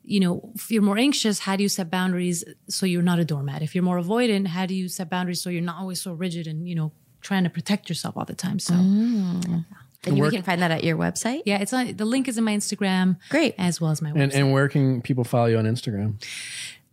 you 0.05 0.21
know, 0.21 0.53
if 0.55 0.71
you're 0.71 0.83
more 0.83 0.99
anxious, 0.99 1.41
how 1.41 1.57
do 1.57 1.63
you 1.63 1.69
set 1.69 1.91
boundaries 1.91 2.45
so 2.69 2.85
you're 2.85 3.03
not 3.03 3.19
a 3.19 3.25
doormat? 3.25 3.63
If 3.63 3.75
you're 3.75 3.85
more 3.85 3.99
avoidant, 3.99 4.49
how 4.49 4.67
do 4.67 4.75
you 4.75 4.89
set 4.89 5.09
boundaries 5.09 5.41
so 5.41 5.49
you're 5.51 5.63
not 5.63 5.81
always 5.81 6.01
so 6.01 6.13
rigid 6.13 6.47
and, 6.47 6.69
you 6.69 6.75
know, 6.75 6.93
trying 7.27 7.45
to 7.45 7.51
protect 7.51 7.89
yourself 7.89 8.17
all 8.17 8.25
the 8.25 8.35
time? 8.35 8.59
So 8.59 8.75
mm. 8.75 9.65
and 10.05 10.21
we 10.21 10.31
can 10.31 10.43
find 10.43 10.63
that 10.63 10.71
at 10.71 10.85
your 10.85 10.97
website. 10.97 11.43
yeah, 11.45 11.59
it's 11.59 11.73
on, 11.73 11.97
the 11.97 12.05
link 12.05 12.29
is 12.29 12.39
in 12.39 12.45
my 12.45 12.57
Instagram. 12.57 13.17
Great. 13.29 13.55
As 13.59 13.81
well 13.81 13.91
as 13.91 14.01
my 14.01 14.13
website. 14.13 14.23
And 14.23 14.35
and 14.35 14.53
where 14.53 14.69
can 14.69 15.03
people 15.03 15.25
follow 15.25 15.47
you 15.47 15.59
on 15.59 15.65
Instagram? 15.65 16.23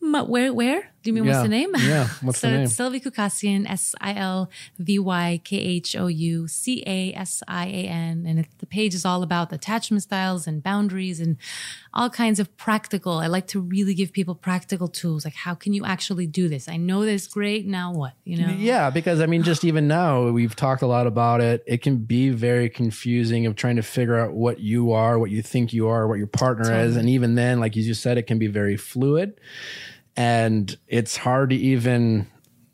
Ma- 0.02 0.24
where 0.24 0.54
where 0.54 0.93
do 1.04 1.10
you 1.10 1.14
mean 1.14 1.26
what's 1.26 1.42
the 1.42 1.50
name? 1.50 1.72
Yeah, 1.78 2.08
what's 2.22 2.40
so 2.40 2.50
the 2.50 2.58
name? 2.58 2.68
Silvy 2.68 3.00
Khoucasian, 3.02 3.70
S 3.70 3.94
I 4.00 4.16
L 4.16 4.50
V 4.80 5.00
Y 5.00 5.42
K 5.44 5.58
H 5.58 5.96
O 5.96 6.08
U 6.08 6.48
C 6.48 6.82
A 6.88 7.14
S 7.14 7.44
I 7.48 7.66
A 7.68 7.88
N, 7.88 8.26
and 8.26 8.40
it, 8.40 8.48
the 8.60 8.66
page 8.66 8.96
is 8.96 9.06
all 9.06 9.22
about 9.22 9.52
attachment 9.52 10.04
styles 10.04 10.48
and 10.48 10.64
boundaries 10.64 11.20
and 11.20 11.38
all 11.94 12.10
kinds 12.10 12.40
of 12.40 12.56
practical. 12.58 13.14
I 13.14 13.28
like 13.28 13.48
to 13.48 13.60
really 13.60 13.94
give 13.94 14.14
people 14.14 14.34
practical 14.34 14.88
tools, 14.88 15.26
like 15.26 15.36
how 15.36 15.54
can 15.54 15.74
you 15.74 15.86
actually 15.86 16.26
do 16.26 16.48
this? 16.48 16.70
I 16.70 16.78
know 16.78 17.06
this 17.06 17.28
great. 17.28 17.68
Now 17.68 17.94
what? 17.94 18.14
You 18.24 18.38
know? 18.38 18.54
Yeah, 18.54 18.90
because 18.90 19.20
I 19.20 19.26
mean, 19.26 19.44
just 19.44 19.66
even 19.66 19.88
now, 19.88 20.30
we've 20.30 20.56
talked 20.56 20.82
a 20.82 20.88
lot 20.88 21.06
about 21.06 21.42
it. 21.42 21.64
It 21.68 21.82
can 21.82 21.98
be 21.98 22.30
very 22.30 22.70
confusing 22.70 23.46
of 23.46 23.56
trying 23.56 23.76
to 23.76 23.84
figure 23.84 24.18
out 24.18 24.34
what 24.34 24.60
you 24.60 24.94
are, 24.94 25.20
what 25.20 25.32
you 25.32 25.42
think 25.42 25.74
you 25.74 25.88
are, 25.90 26.08
what 26.08 26.18
your 26.18 26.28
partner 26.28 26.74
is. 26.74 26.96
And 26.96 27.10
even 27.10 27.36
then, 27.36 27.60
like 27.60 27.76
you 27.76 27.84
just 27.84 28.02
said, 28.02 28.18
it 28.18 28.24
can 28.24 28.40
be 28.40 28.48
very 28.48 28.78
fluid. 28.78 29.40
And 30.16 30.76
it's 30.88 31.18
hard 31.18 31.50
to 31.50 31.56
even 31.56 32.28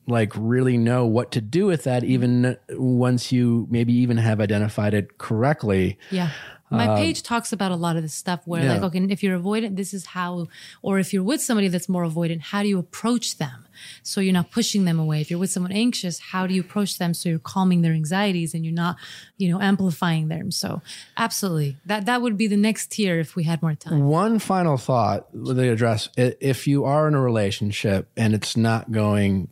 like 0.07 0.33
really 0.35 0.77
know 0.77 1.05
what 1.05 1.31
to 1.31 1.41
do 1.41 1.65
with 1.67 1.83
that, 1.83 2.03
even 2.03 2.57
once 2.71 3.31
you 3.31 3.67
maybe 3.69 3.93
even 3.93 4.17
have 4.17 4.41
identified 4.41 4.93
it 4.93 5.17
correctly. 5.17 5.97
Yeah. 6.11 6.31
My 6.71 6.87
um, 6.87 6.97
page 6.97 7.23
talks 7.23 7.51
about 7.51 7.71
a 7.71 7.75
lot 7.75 7.95
of 7.95 8.03
this 8.03 8.13
stuff 8.13 8.41
where, 8.45 8.63
like, 8.63 8.83
okay, 8.83 8.99
if 9.09 9.23
you're 9.23 9.39
avoidant, 9.39 9.75
this 9.75 9.91
is 9.93 10.05
how, 10.05 10.47
or 10.83 10.99
if 10.99 11.13
you're 11.13 11.23
with 11.23 11.41
somebody 11.41 11.67
that's 11.67 11.89
more 11.89 12.03
avoidant, 12.05 12.41
how 12.41 12.61
do 12.61 12.69
you 12.69 12.77
approach 12.77 13.37
them? 13.37 13.65
So 14.03 14.21
you're 14.21 14.33
not 14.33 14.51
pushing 14.51 14.85
them 14.85 14.99
away. 14.99 15.21
If 15.21 15.29
you're 15.29 15.39
with 15.39 15.51
someone 15.51 15.71
anxious, 15.71 16.19
how 16.19 16.47
do 16.47 16.53
you 16.53 16.61
approach 16.61 16.97
them 16.97 17.13
so 17.13 17.29
you're 17.29 17.39
calming 17.39 17.81
their 17.81 17.93
anxieties 17.93 18.53
and 18.53 18.65
you're 18.65 18.73
not, 18.73 18.97
you 19.37 19.49
know, 19.49 19.61
amplifying 19.61 20.27
them? 20.27 20.51
So 20.51 20.81
absolutely. 21.17 21.77
That, 21.85 22.05
that 22.05 22.21
would 22.21 22.37
be 22.37 22.47
the 22.47 22.57
next 22.57 22.91
tier 22.91 23.19
if 23.19 23.35
we 23.35 23.43
had 23.43 23.61
more 23.61 23.75
time. 23.75 24.03
One 24.03 24.39
final 24.39 24.77
thought 24.77 25.27
they 25.33 25.69
address 25.69 26.09
if 26.17 26.67
you 26.67 26.85
are 26.85 27.07
in 27.07 27.13
a 27.13 27.21
relationship 27.21 28.09
and 28.15 28.33
it's 28.33 28.55
not 28.57 28.91
going 28.91 29.49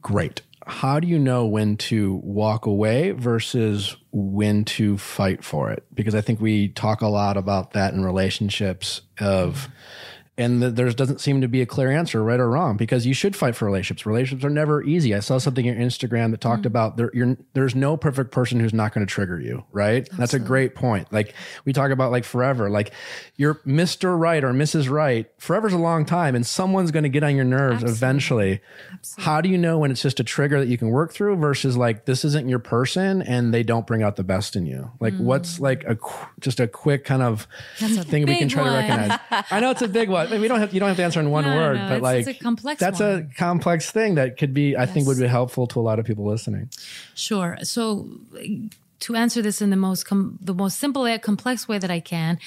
great, 0.00 0.42
how 0.66 1.00
do 1.00 1.08
you 1.08 1.18
know 1.18 1.46
when 1.46 1.76
to 1.76 2.16
walk 2.22 2.66
away 2.66 3.12
versus 3.12 3.96
when 4.12 4.64
to 4.66 4.98
fight 4.98 5.42
for 5.42 5.70
it? 5.70 5.84
Because 5.94 6.14
I 6.14 6.20
think 6.20 6.40
we 6.40 6.68
talk 6.68 7.00
a 7.00 7.08
lot 7.08 7.36
about 7.38 7.72
that 7.72 7.94
in 7.94 8.04
relationships 8.04 9.00
of 9.18 9.68
and 10.38 10.60
th- 10.60 10.74
there 10.74 10.90
doesn't 10.90 11.20
seem 11.20 11.40
to 11.40 11.48
be 11.48 11.60
a 11.60 11.66
clear 11.66 11.90
answer, 11.90 12.22
right 12.22 12.40
or 12.40 12.48
wrong, 12.48 12.76
because 12.76 13.04
you 13.04 13.12
should 13.12 13.36
fight 13.36 13.56
for 13.56 13.66
relationships. 13.66 14.06
Relationships 14.06 14.44
are 14.44 14.50
never 14.50 14.82
easy. 14.82 15.14
I 15.14 15.20
saw 15.20 15.38
something 15.38 15.68
on 15.68 15.74
Instagram 15.76 16.30
that 16.30 16.40
talked 16.40 16.64
about 16.64 16.96
there, 16.96 17.10
you're, 17.12 17.36
there's 17.52 17.74
no 17.74 17.96
perfect 17.96 18.30
person 18.30 18.60
who's 18.60 18.72
not 18.72 18.94
going 18.94 19.06
to 19.06 19.12
trigger 19.12 19.40
you, 19.40 19.64
right? 19.72 20.08
That's 20.16 20.34
a 20.34 20.38
great 20.38 20.74
point. 20.74 21.12
Like 21.12 21.34
we 21.64 21.72
talk 21.72 21.90
about 21.90 22.12
like 22.12 22.24
forever, 22.24 22.70
like 22.70 22.92
you're 23.36 23.56
Mr. 23.66 24.18
Right 24.18 24.42
or 24.44 24.52
Mrs. 24.52 24.88
Right. 24.88 25.26
Forever's 25.38 25.72
a 25.72 25.78
long 25.78 26.04
time, 26.04 26.34
and 26.34 26.46
someone's 26.46 26.90
going 26.90 27.02
to 27.02 27.08
get 27.08 27.22
on 27.24 27.34
your 27.34 27.44
nerves 27.44 27.82
eventually. 27.82 28.60
Absolutely. 28.92 29.24
How 29.24 29.40
do 29.40 29.48
you 29.48 29.58
know 29.58 29.78
when 29.78 29.90
it's 29.90 30.02
just 30.02 30.20
a 30.20 30.24
trigger 30.24 30.60
that 30.60 30.68
you 30.68 30.78
can 30.78 30.90
work 30.90 31.12
through 31.12 31.36
versus 31.36 31.76
like 31.76 32.04
this 32.04 32.24
isn't 32.24 32.48
your 32.48 32.58
person 32.58 33.22
and 33.22 33.52
they 33.52 33.62
don't 33.62 33.86
bring 33.86 34.02
out 34.02 34.16
the 34.16 34.24
best 34.24 34.56
in 34.56 34.66
you? 34.66 34.90
Like 35.00 35.14
what's 35.16 35.58
like 35.60 35.84
a 35.84 35.98
just 36.40 36.60
a 36.60 36.68
quick 36.68 37.04
kind 37.04 37.22
of 37.22 37.46
thing 37.76 38.26
we 38.26 38.36
can 38.36 38.48
try 38.48 38.64
to 38.64 38.70
recognize. 38.70 39.18
I 39.50 39.60
know 39.60 39.70
it's 39.70 39.82
a 39.82 39.88
big 39.88 40.08
one. 40.08 40.27
I 40.28 40.32
mean, 40.32 40.40
we 40.40 40.48
don't 40.48 40.60
have 40.60 40.72
you 40.74 40.80
don't 40.80 40.88
have 40.88 40.96
to 40.98 41.02
answer 41.04 41.20
in 41.20 41.30
one 41.30 41.44
No, 41.44 41.56
word, 41.56 41.76
no, 41.76 41.88
but 41.88 42.02
like 42.02 42.26
it's 42.26 42.38
a 42.38 42.42
complex 42.42 42.80
That's 42.80 43.00
one. 43.00 43.30
a 43.30 43.34
complex 43.34 43.90
thing 43.90 44.16
that 44.16 44.36
could 44.36 44.52
be, 44.52 44.76
I 44.76 44.86
think, 44.86 45.06
would 45.06 45.18
be 45.18 45.26
helpful 45.26 45.66
to 45.68 45.80
a 45.80 45.82
lot 45.82 45.98
of 45.98 46.04
people 46.06 46.24
listening. 46.24 46.68
Sure. 47.14 47.56
So 47.62 48.08
to 49.00 49.14
answer 49.14 49.40
this 49.42 49.62
in 49.62 49.70
the 49.70 49.76
most 49.76 50.04
com- 50.04 50.38
the 50.40 50.54
most 50.54 50.78
simple 50.78 51.08
yet 51.08 51.22
complex 51.22 51.66
way 51.68 51.78
that 51.78 51.90
I 51.90 52.00
can, 52.00 52.38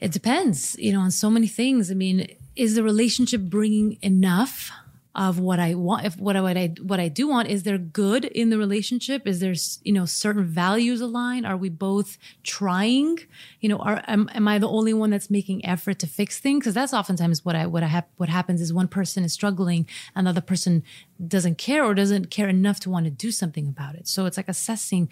it 0.00 0.12
depends, 0.12 0.76
you 0.78 0.92
know, 0.92 1.00
on 1.00 1.10
so 1.10 1.30
many 1.30 1.46
things. 1.46 1.90
I 1.90 1.94
mean, 1.94 2.26
is 2.56 2.74
the 2.74 2.82
relationship 2.82 3.42
bringing 3.42 3.98
enough 4.02 4.70
of 5.14 5.38
what 5.38 5.60
I 5.60 5.74
want? 5.74 6.04
If 6.04 6.16
what 6.18 6.36
I 6.36 6.40
what 6.40 6.56
I 6.56 6.74
what 6.82 7.00
I 7.00 7.08
do 7.08 7.28
want 7.28 7.48
is 7.48 7.62
there 7.62 7.78
good 7.78 8.24
in 8.24 8.50
the 8.50 8.58
relationship? 8.58 9.26
Is 9.26 9.40
there 9.40 9.54
you 9.82 9.92
know 9.92 10.06
certain 10.06 10.44
values 10.44 11.00
aligned? 11.00 11.46
Are 11.46 11.56
we 11.56 11.68
both 11.68 12.18
trying? 12.42 13.18
You 13.60 13.68
know, 13.68 13.78
are 13.78 14.02
am, 14.06 14.28
am 14.34 14.48
I 14.48 14.58
the 14.58 14.68
only 14.68 14.92
one 14.92 15.10
that's 15.10 15.30
making 15.30 15.64
effort 15.64 16.00
to 16.00 16.06
fix 16.06 16.40
things? 16.40 16.60
Because 16.60 16.74
that's 16.74 16.92
oftentimes 16.92 17.44
what 17.44 17.54
I 17.54 17.66
what 17.66 17.82
I 17.82 17.86
hap- 17.86 18.10
what 18.16 18.28
happens 18.28 18.60
is 18.60 18.72
one 18.72 18.88
person 18.88 19.24
is 19.24 19.32
struggling 19.32 19.88
and 20.16 20.26
the 20.26 20.42
person 20.42 20.82
doesn't 21.26 21.58
care 21.58 21.84
or 21.84 21.94
doesn't 21.94 22.30
care 22.30 22.48
enough 22.48 22.80
to 22.80 22.90
want 22.90 23.04
to 23.04 23.10
do 23.10 23.30
something 23.30 23.68
about 23.68 23.94
it. 23.94 24.08
So 24.08 24.26
it's 24.26 24.36
like 24.36 24.48
assessing, 24.48 25.08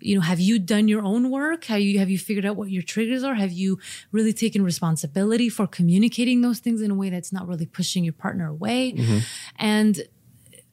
you 0.00 0.14
know, 0.14 0.20
have 0.20 0.40
you 0.40 0.58
done 0.58 0.88
your 0.88 1.02
own 1.02 1.30
work? 1.30 1.64
Have 1.64 1.80
you 1.80 1.98
have 1.98 2.10
you 2.10 2.18
figured 2.18 2.44
out 2.44 2.56
what 2.56 2.70
your 2.70 2.82
triggers 2.82 3.22
are? 3.22 3.34
Have 3.34 3.52
you 3.52 3.78
really 4.10 4.32
taken 4.32 4.62
responsibility 4.62 5.48
for 5.48 5.66
communicating 5.66 6.40
those 6.40 6.58
things 6.58 6.80
in 6.80 6.90
a 6.90 6.94
way 6.94 7.10
that's 7.10 7.32
not 7.32 7.46
really 7.46 7.66
pushing 7.66 8.04
your 8.04 8.14
partner 8.14 8.48
away? 8.48 8.92
Mm-hmm. 8.92 9.18
And 9.56 10.02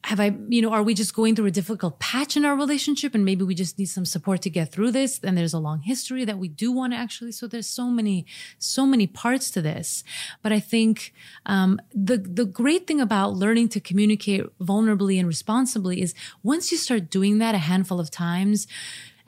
have 0.04 0.18
I, 0.18 0.34
you 0.48 0.62
know, 0.62 0.72
are 0.72 0.82
we 0.82 0.94
just 0.94 1.14
going 1.14 1.36
through 1.36 1.46
a 1.46 1.50
difficult 1.50 1.98
patch 1.98 2.36
in 2.36 2.44
our 2.44 2.56
relationship 2.56 3.14
and 3.14 3.24
maybe 3.24 3.44
we 3.44 3.54
just 3.54 3.78
need 3.78 3.86
some 3.86 4.06
support 4.06 4.40
to 4.42 4.50
get 4.50 4.72
through 4.72 4.92
this? 4.92 5.20
And 5.22 5.36
there's 5.36 5.52
a 5.52 5.58
long 5.58 5.80
history 5.80 6.24
that 6.24 6.38
we 6.38 6.48
do 6.48 6.72
want 6.72 6.94
to 6.94 6.98
actually. 6.98 7.32
So 7.32 7.46
there's 7.46 7.66
so 7.66 7.86
many, 7.86 8.24
so 8.58 8.86
many 8.86 9.06
parts 9.06 9.50
to 9.52 9.62
this. 9.62 10.02
But 10.42 10.52
I 10.52 10.60
think, 10.60 11.12
um, 11.44 11.80
the, 11.94 12.16
the 12.16 12.46
great 12.46 12.86
thing 12.86 13.00
about 13.00 13.34
learning 13.34 13.68
to 13.70 13.80
communicate 13.80 14.46
vulnerably 14.58 15.18
and 15.18 15.28
responsibly 15.28 16.00
is 16.00 16.14
once 16.42 16.72
you 16.72 16.78
start 16.78 17.10
doing 17.10 17.38
that 17.38 17.54
a 17.54 17.58
handful 17.58 18.00
of 18.00 18.10
times, 18.10 18.66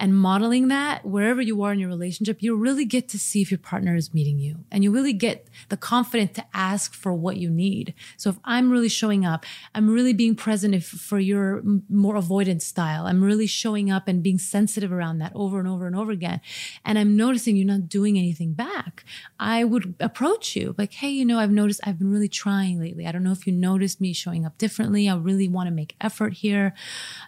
and 0.03 0.19
modeling 0.19 0.67
that 0.67 1.07
wherever 1.07 1.41
you 1.41 1.63
are 1.63 1.73
in 1.73 1.79
your 1.79 1.89
relationship, 1.89 2.43
you 2.43 2.57
really 2.57 2.85
get 2.85 3.09
to 3.09 3.21
see 3.21 3.41
if 3.41 3.53
your 3.53 3.59
partner 3.59 3.95
is 3.95 4.13
meeting 4.13 4.37
you 4.37 4.65
and 4.73 4.83
you 4.83 4.91
really 4.91 5.13
get 5.13 5.47
the 5.69 5.77
confidence 5.77 6.33
to 6.33 6.45
ask 6.53 6.93
for 6.93 7.15
what 7.15 7.37
you 7.37 7.49
need. 7.49 7.95
So 8.17 8.31
if 8.31 8.37
I'm 8.45 8.73
really 8.73 8.89
showing 8.89 9.25
up, 9.25 9.47
I'm 9.77 9.89
really 9.89 10.13
being 10.13 10.35
present 10.35 10.75
if, 10.75 10.85
for 10.89 11.21
your 11.21 11.63
more 11.89 12.17
avoidant 12.17 12.63
style. 12.63 13.07
I'm 13.07 13.23
really 13.23 13.47
showing 13.47 13.93
up 13.93 14.09
and 14.09 14.25
being 14.25 14.39
sensitive 14.39 14.91
around 14.91 15.19
that 15.19 15.31
over 15.37 15.61
and 15.61 15.69
over 15.69 15.87
and 15.87 15.95
over 15.95 16.11
again. 16.11 16.41
And 16.85 16.99
I'm 16.99 17.17
noticing 17.17 17.57
you're 17.57 17.65
not 17.65 17.89
doing 17.89 18.19
anything 18.19 18.55
back. 18.55 19.05
I 19.39 19.63
would 19.63 19.95
approach 20.01 20.57
you 20.57 20.75
like, 20.77 20.95
Hey, 20.95 21.11
you 21.11 21.25
know, 21.25 21.39
I've 21.39 21.53
noticed 21.53 21.81
I've 21.85 22.01
been 22.01 22.11
really 22.11 22.29
trying 22.29 22.81
lately. 22.81 23.07
I 23.07 23.13
don't 23.13 23.23
know 23.23 23.31
if 23.31 23.47
you 23.47 23.53
noticed 23.53 24.01
me 24.01 24.13
showing 24.15 24.45
up 24.45 24.59
differently. 24.59 25.09
I 25.09 25.15
really 25.15 25.47
want 25.47 25.69
to 25.69 25.73
make 25.73 25.95
effort 26.01 26.33
here. 26.33 26.75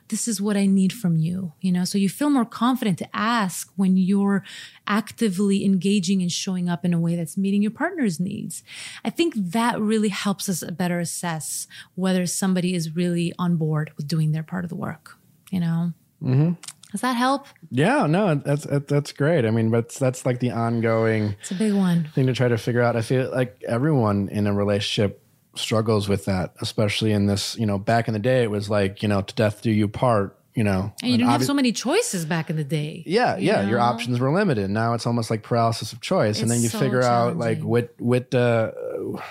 This 0.08 0.26
is 0.26 0.40
what 0.40 0.56
I 0.56 0.66
need 0.66 0.92
from 0.92 1.16
you. 1.16 1.52
You 1.60 1.70
know, 1.70 1.84
so 1.84 1.98
you 1.98 2.08
feel 2.08 2.30
more 2.30 2.44
confident 2.44 2.63
to 2.72 3.16
ask 3.16 3.70
when 3.76 3.96
you're 3.96 4.42
actively 4.86 5.64
engaging 5.64 6.22
and 6.22 6.32
showing 6.32 6.68
up 6.68 6.84
in 6.84 6.94
a 6.94 6.98
way 6.98 7.16
that's 7.16 7.36
meeting 7.36 7.62
your 7.62 7.70
partner's 7.70 8.18
needs. 8.18 8.62
I 9.04 9.10
think 9.10 9.34
that 9.36 9.80
really 9.80 10.08
helps 10.08 10.48
us 10.48 10.64
better 10.64 10.98
assess 10.98 11.66
whether 11.94 12.26
somebody 12.26 12.74
is 12.74 12.94
really 12.96 13.32
on 13.38 13.56
board 13.56 13.92
with 13.96 14.08
doing 14.08 14.32
their 14.32 14.42
part 14.42 14.64
of 14.64 14.70
the 14.70 14.76
work. 14.76 15.16
You 15.50 15.60
know, 15.60 15.92
mm-hmm. 16.22 16.52
does 16.90 17.00
that 17.02 17.12
help? 17.12 17.46
Yeah, 17.70 18.06
no, 18.06 18.34
that's 18.34 18.66
that's 18.88 19.12
great. 19.12 19.44
I 19.44 19.50
mean, 19.50 19.70
but 19.70 19.90
that's 19.90 20.26
like 20.26 20.40
the 20.40 20.50
ongoing 20.50 21.36
It's 21.40 21.50
a 21.50 21.54
big 21.54 21.74
one. 21.74 22.08
thing 22.14 22.26
to 22.26 22.32
try 22.32 22.48
to 22.48 22.58
figure 22.58 22.82
out. 22.82 22.96
I 22.96 23.02
feel 23.02 23.30
like 23.30 23.62
everyone 23.68 24.28
in 24.30 24.46
a 24.46 24.52
relationship 24.52 25.22
struggles 25.54 26.08
with 26.08 26.24
that, 26.24 26.54
especially 26.60 27.12
in 27.12 27.26
this. 27.26 27.56
You 27.56 27.66
know, 27.66 27.78
back 27.78 28.08
in 28.08 28.14
the 28.14 28.20
day, 28.20 28.42
it 28.42 28.50
was 28.50 28.68
like 28.68 29.02
you 29.02 29.08
know, 29.08 29.22
to 29.22 29.34
death 29.34 29.62
do 29.62 29.70
you 29.70 29.86
part. 29.88 30.36
You 30.54 30.62
know, 30.62 30.92
And 31.02 31.10
you 31.10 31.18
didn't 31.18 31.30
have 31.30 31.44
so 31.44 31.54
many 31.54 31.72
choices 31.72 32.24
back 32.24 32.48
in 32.48 32.56
the 32.56 32.62
day. 32.62 33.02
Yeah, 33.06 33.36
you 33.36 33.48
yeah. 33.48 33.68
Your 33.68 33.80
options 33.80 34.20
were 34.20 34.32
limited. 34.32 34.70
Now 34.70 34.94
it's 34.94 35.04
almost 35.04 35.28
like 35.28 35.42
paralysis 35.42 35.92
of 35.92 36.00
choice, 36.00 36.40
and 36.40 36.48
then 36.48 36.62
you 36.62 36.68
so 36.68 36.78
figure 36.78 37.02
out 37.02 37.36
like 37.36 37.60
what 37.60 37.92
what 37.98 38.32
uh, 38.32 38.70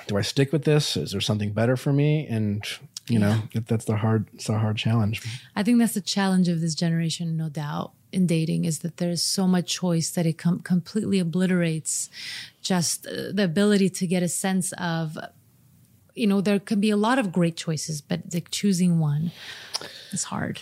do 0.08 0.18
I 0.18 0.22
stick 0.22 0.52
with 0.52 0.66
this? 0.66 0.98
Is 0.98 1.12
there 1.12 1.22
something 1.22 1.54
better 1.54 1.78
for 1.78 1.94
me? 1.94 2.28
And 2.28 2.66
you 3.08 3.20
know 3.20 3.42
that, 3.54 3.68
that's 3.68 3.86
the 3.86 3.96
hard 3.96 4.28
it's 4.34 4.50
a 4.50 4.60
hard 4.60 4.76
challenge. 4.76 5.22
I 5.56 5.64
think 5.64 5.80
that's 5.80 5.94
the 5.94 6.02
challenge 6.02 6.50
of 6.50 6.60
this 6.60 6.76
generation, 6.76 7.38
no 7.38 7.48
doubt, 7.48 7.94
in 8.14 8.28
dating 8.28 8.66
is 8.66 8.80
that 8.80 8.98
there's 8.98 9.22
so 9.22 9.48
much 9.48 9.74
choice 9.74 10.12
that 10.12 10.26
it 10.26 10.38
com- 10.38 10.60
completely 10.60 11.20
obliterates 11.20 12.10
just 12.62 13.08
uh, 13.08 13.32
the 13.34 13.44
ability 13.44 13.90
to 13.90 14.08
get 14.08 14.24
a 14.24 14.30
sense 14.30 14.72
of, 14.74 15.18
you 16.14 16.28
know, 16.28 16.40
there 16.40 16.60
can 16.60 16.80
be 16.80 16.92
a 16.92 16.98
lot 16.98 17.18
of 17.18 17.32
great 17.32 17.58
choices, 17.58 18.02
but 18.02 18.22
like 18.34 18.52
choosing 18.52 19.00
one 19.00 19.32
is 20.12 20.26
hard. 20.26 20.62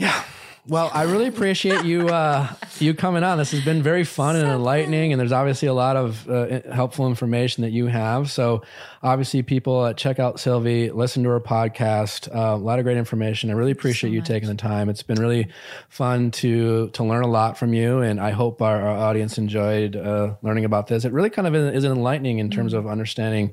Yeah. 0.00 0.24
Well, 0.66 0.90
I 0.94 1.02
really 1.02 1.26
appreciate 1.26 1.84
you 1.84 2.08
uh, 2.08 2.48
you 2.78 2.94
coming 2.94 3.22
on. 3.22 3.36
This 3.36 3.50
has 3.50 3.62
been 3.62 3.82
very 3.82 4.04
fun 4.04 4.34
and 4.34 4.48
enlightening, 4.48 5.12
and 5.12 5.20
there's 5.20 5.32
obviously 5.32 5.68
a 5.68 5.74
lot 5.74 5.96
of 5.96 6.26
uh, 6.28 6.60
helpful 6.72 7.06
information 7.06 7.62
that 7.62 7.70
you 7.70 7.86
have. 7.88 8.30
So, 8.30 8.62
obviously, 9.02 9.42
people 9.42 9.80
uh, 9.80 9.92
check 9.92 10.18
out 10.18 10.40
Silvy, 10.40 10.90
listen 10.90 11.22
to 11.24 11.28
her 11.28 11.40
podcast. 11.40 12.34
Uh, 12.34 12.54
a 12.54 12.56
lot 12.56 12.78
of 12.78 12.86
great 12.86 12.96
information. 12.96 13.50
I 13.50 13.54
really 13.54 13.72
appreciate 13.72 14.10
you 14.10 14.22
taking 14.22 14.48
the 14.48 14.54
time. 14.54 14.88
It's 14.88 15.02
been 15.02 15.20
really 15.20 15.48
fun 15.90 16.30
to 16.32 16.88
to 16.90 17.04
learn 17.04 17.24
a 17.24 17.28
lot 17.28 17.58
from 17.58 17.74
you, 17.74 18.00
and 18.00 18.18
I 18.18 18.30
hope 18.30 18.62
our, 18.62 18.80
our 18.80 18.96
audience 18.96 19.36
enjoyed 19.36 19.96
uh, 19.96 20.36
learning 20.40 20.64
about 20.64 20.86
this. 20.86 21.04
It 21.04 21.12
really 21.12 21.30
kind 21.30 21.46
of 21.46 21.54
is 21.54 21.84
enlightening 21.84 22.38
in 22.38 22.48
terms 22.48 22.72
of 22.72 22.86
understanding 22.86 23.52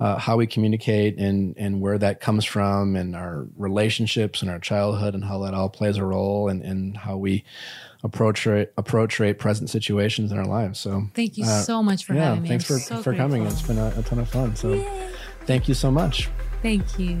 uh, 0.00 0.16
how 0.18 0.36
we 0.36 0.46
communicate 0.46 1.18
and 1.18 1.54
and 1.58 1.80
where 1.80 1.98
that 1.98 2.20
comes 2.20 2.44
from, 2.44 2.96
and 2.96 3.14
our 3.14 3.46
relationships 3.56 4.42
and 4.42 4.50
our 4.50 4.58
childhood, 4.58 5.14
and 5.14 5.24
how 5.24 5.38
that 5.40 5.54
all 5.54 5.68
plays 5.68 5.96
a 5.98 6.04
role, 6.04 6.48
and 6.48 6.62
and 6.62 6.96
how 6.96 7.16
we 7.16 7.44
approach 8.02 8.46
rate, 8.46 8.70
approach 8.78 9.20
rate 9.20 9.38
present 9.38 9.68
situations 9.68 10.32
in 10.32 10.38
our 10.38 10.46
lives. 10.46 10.80
So 10.80 11.04
Thank 11.14 11.36
you 11.36 11.44
uh, 11.44 11.60
so 11.62 11.82
much 11.82 12.04
for 12.04 12.14
yeah, 12.14 12.28
having 12.30 12.42
me. 12.42 12.48
thanks 12.48 12.70
I'm 12.70 12.78
for 12.78 12.82
so 12.82 13.02
for 13.02 13.14
coming. 13.14 13.44
It's 13.46 13.62
been 13.62 13.78
a, 13.78 13.92
a 13.96 14.02
ton 14.02 14.18
of 14.18 14.28
fun. 14.28 14.56
So 14.56 14.82
thank 15.44 15.68
you 15.68 15.74
so 15.74 15.90
much. 15.90 16.30
Thank 16.62 16.98
you. 16.98 17.20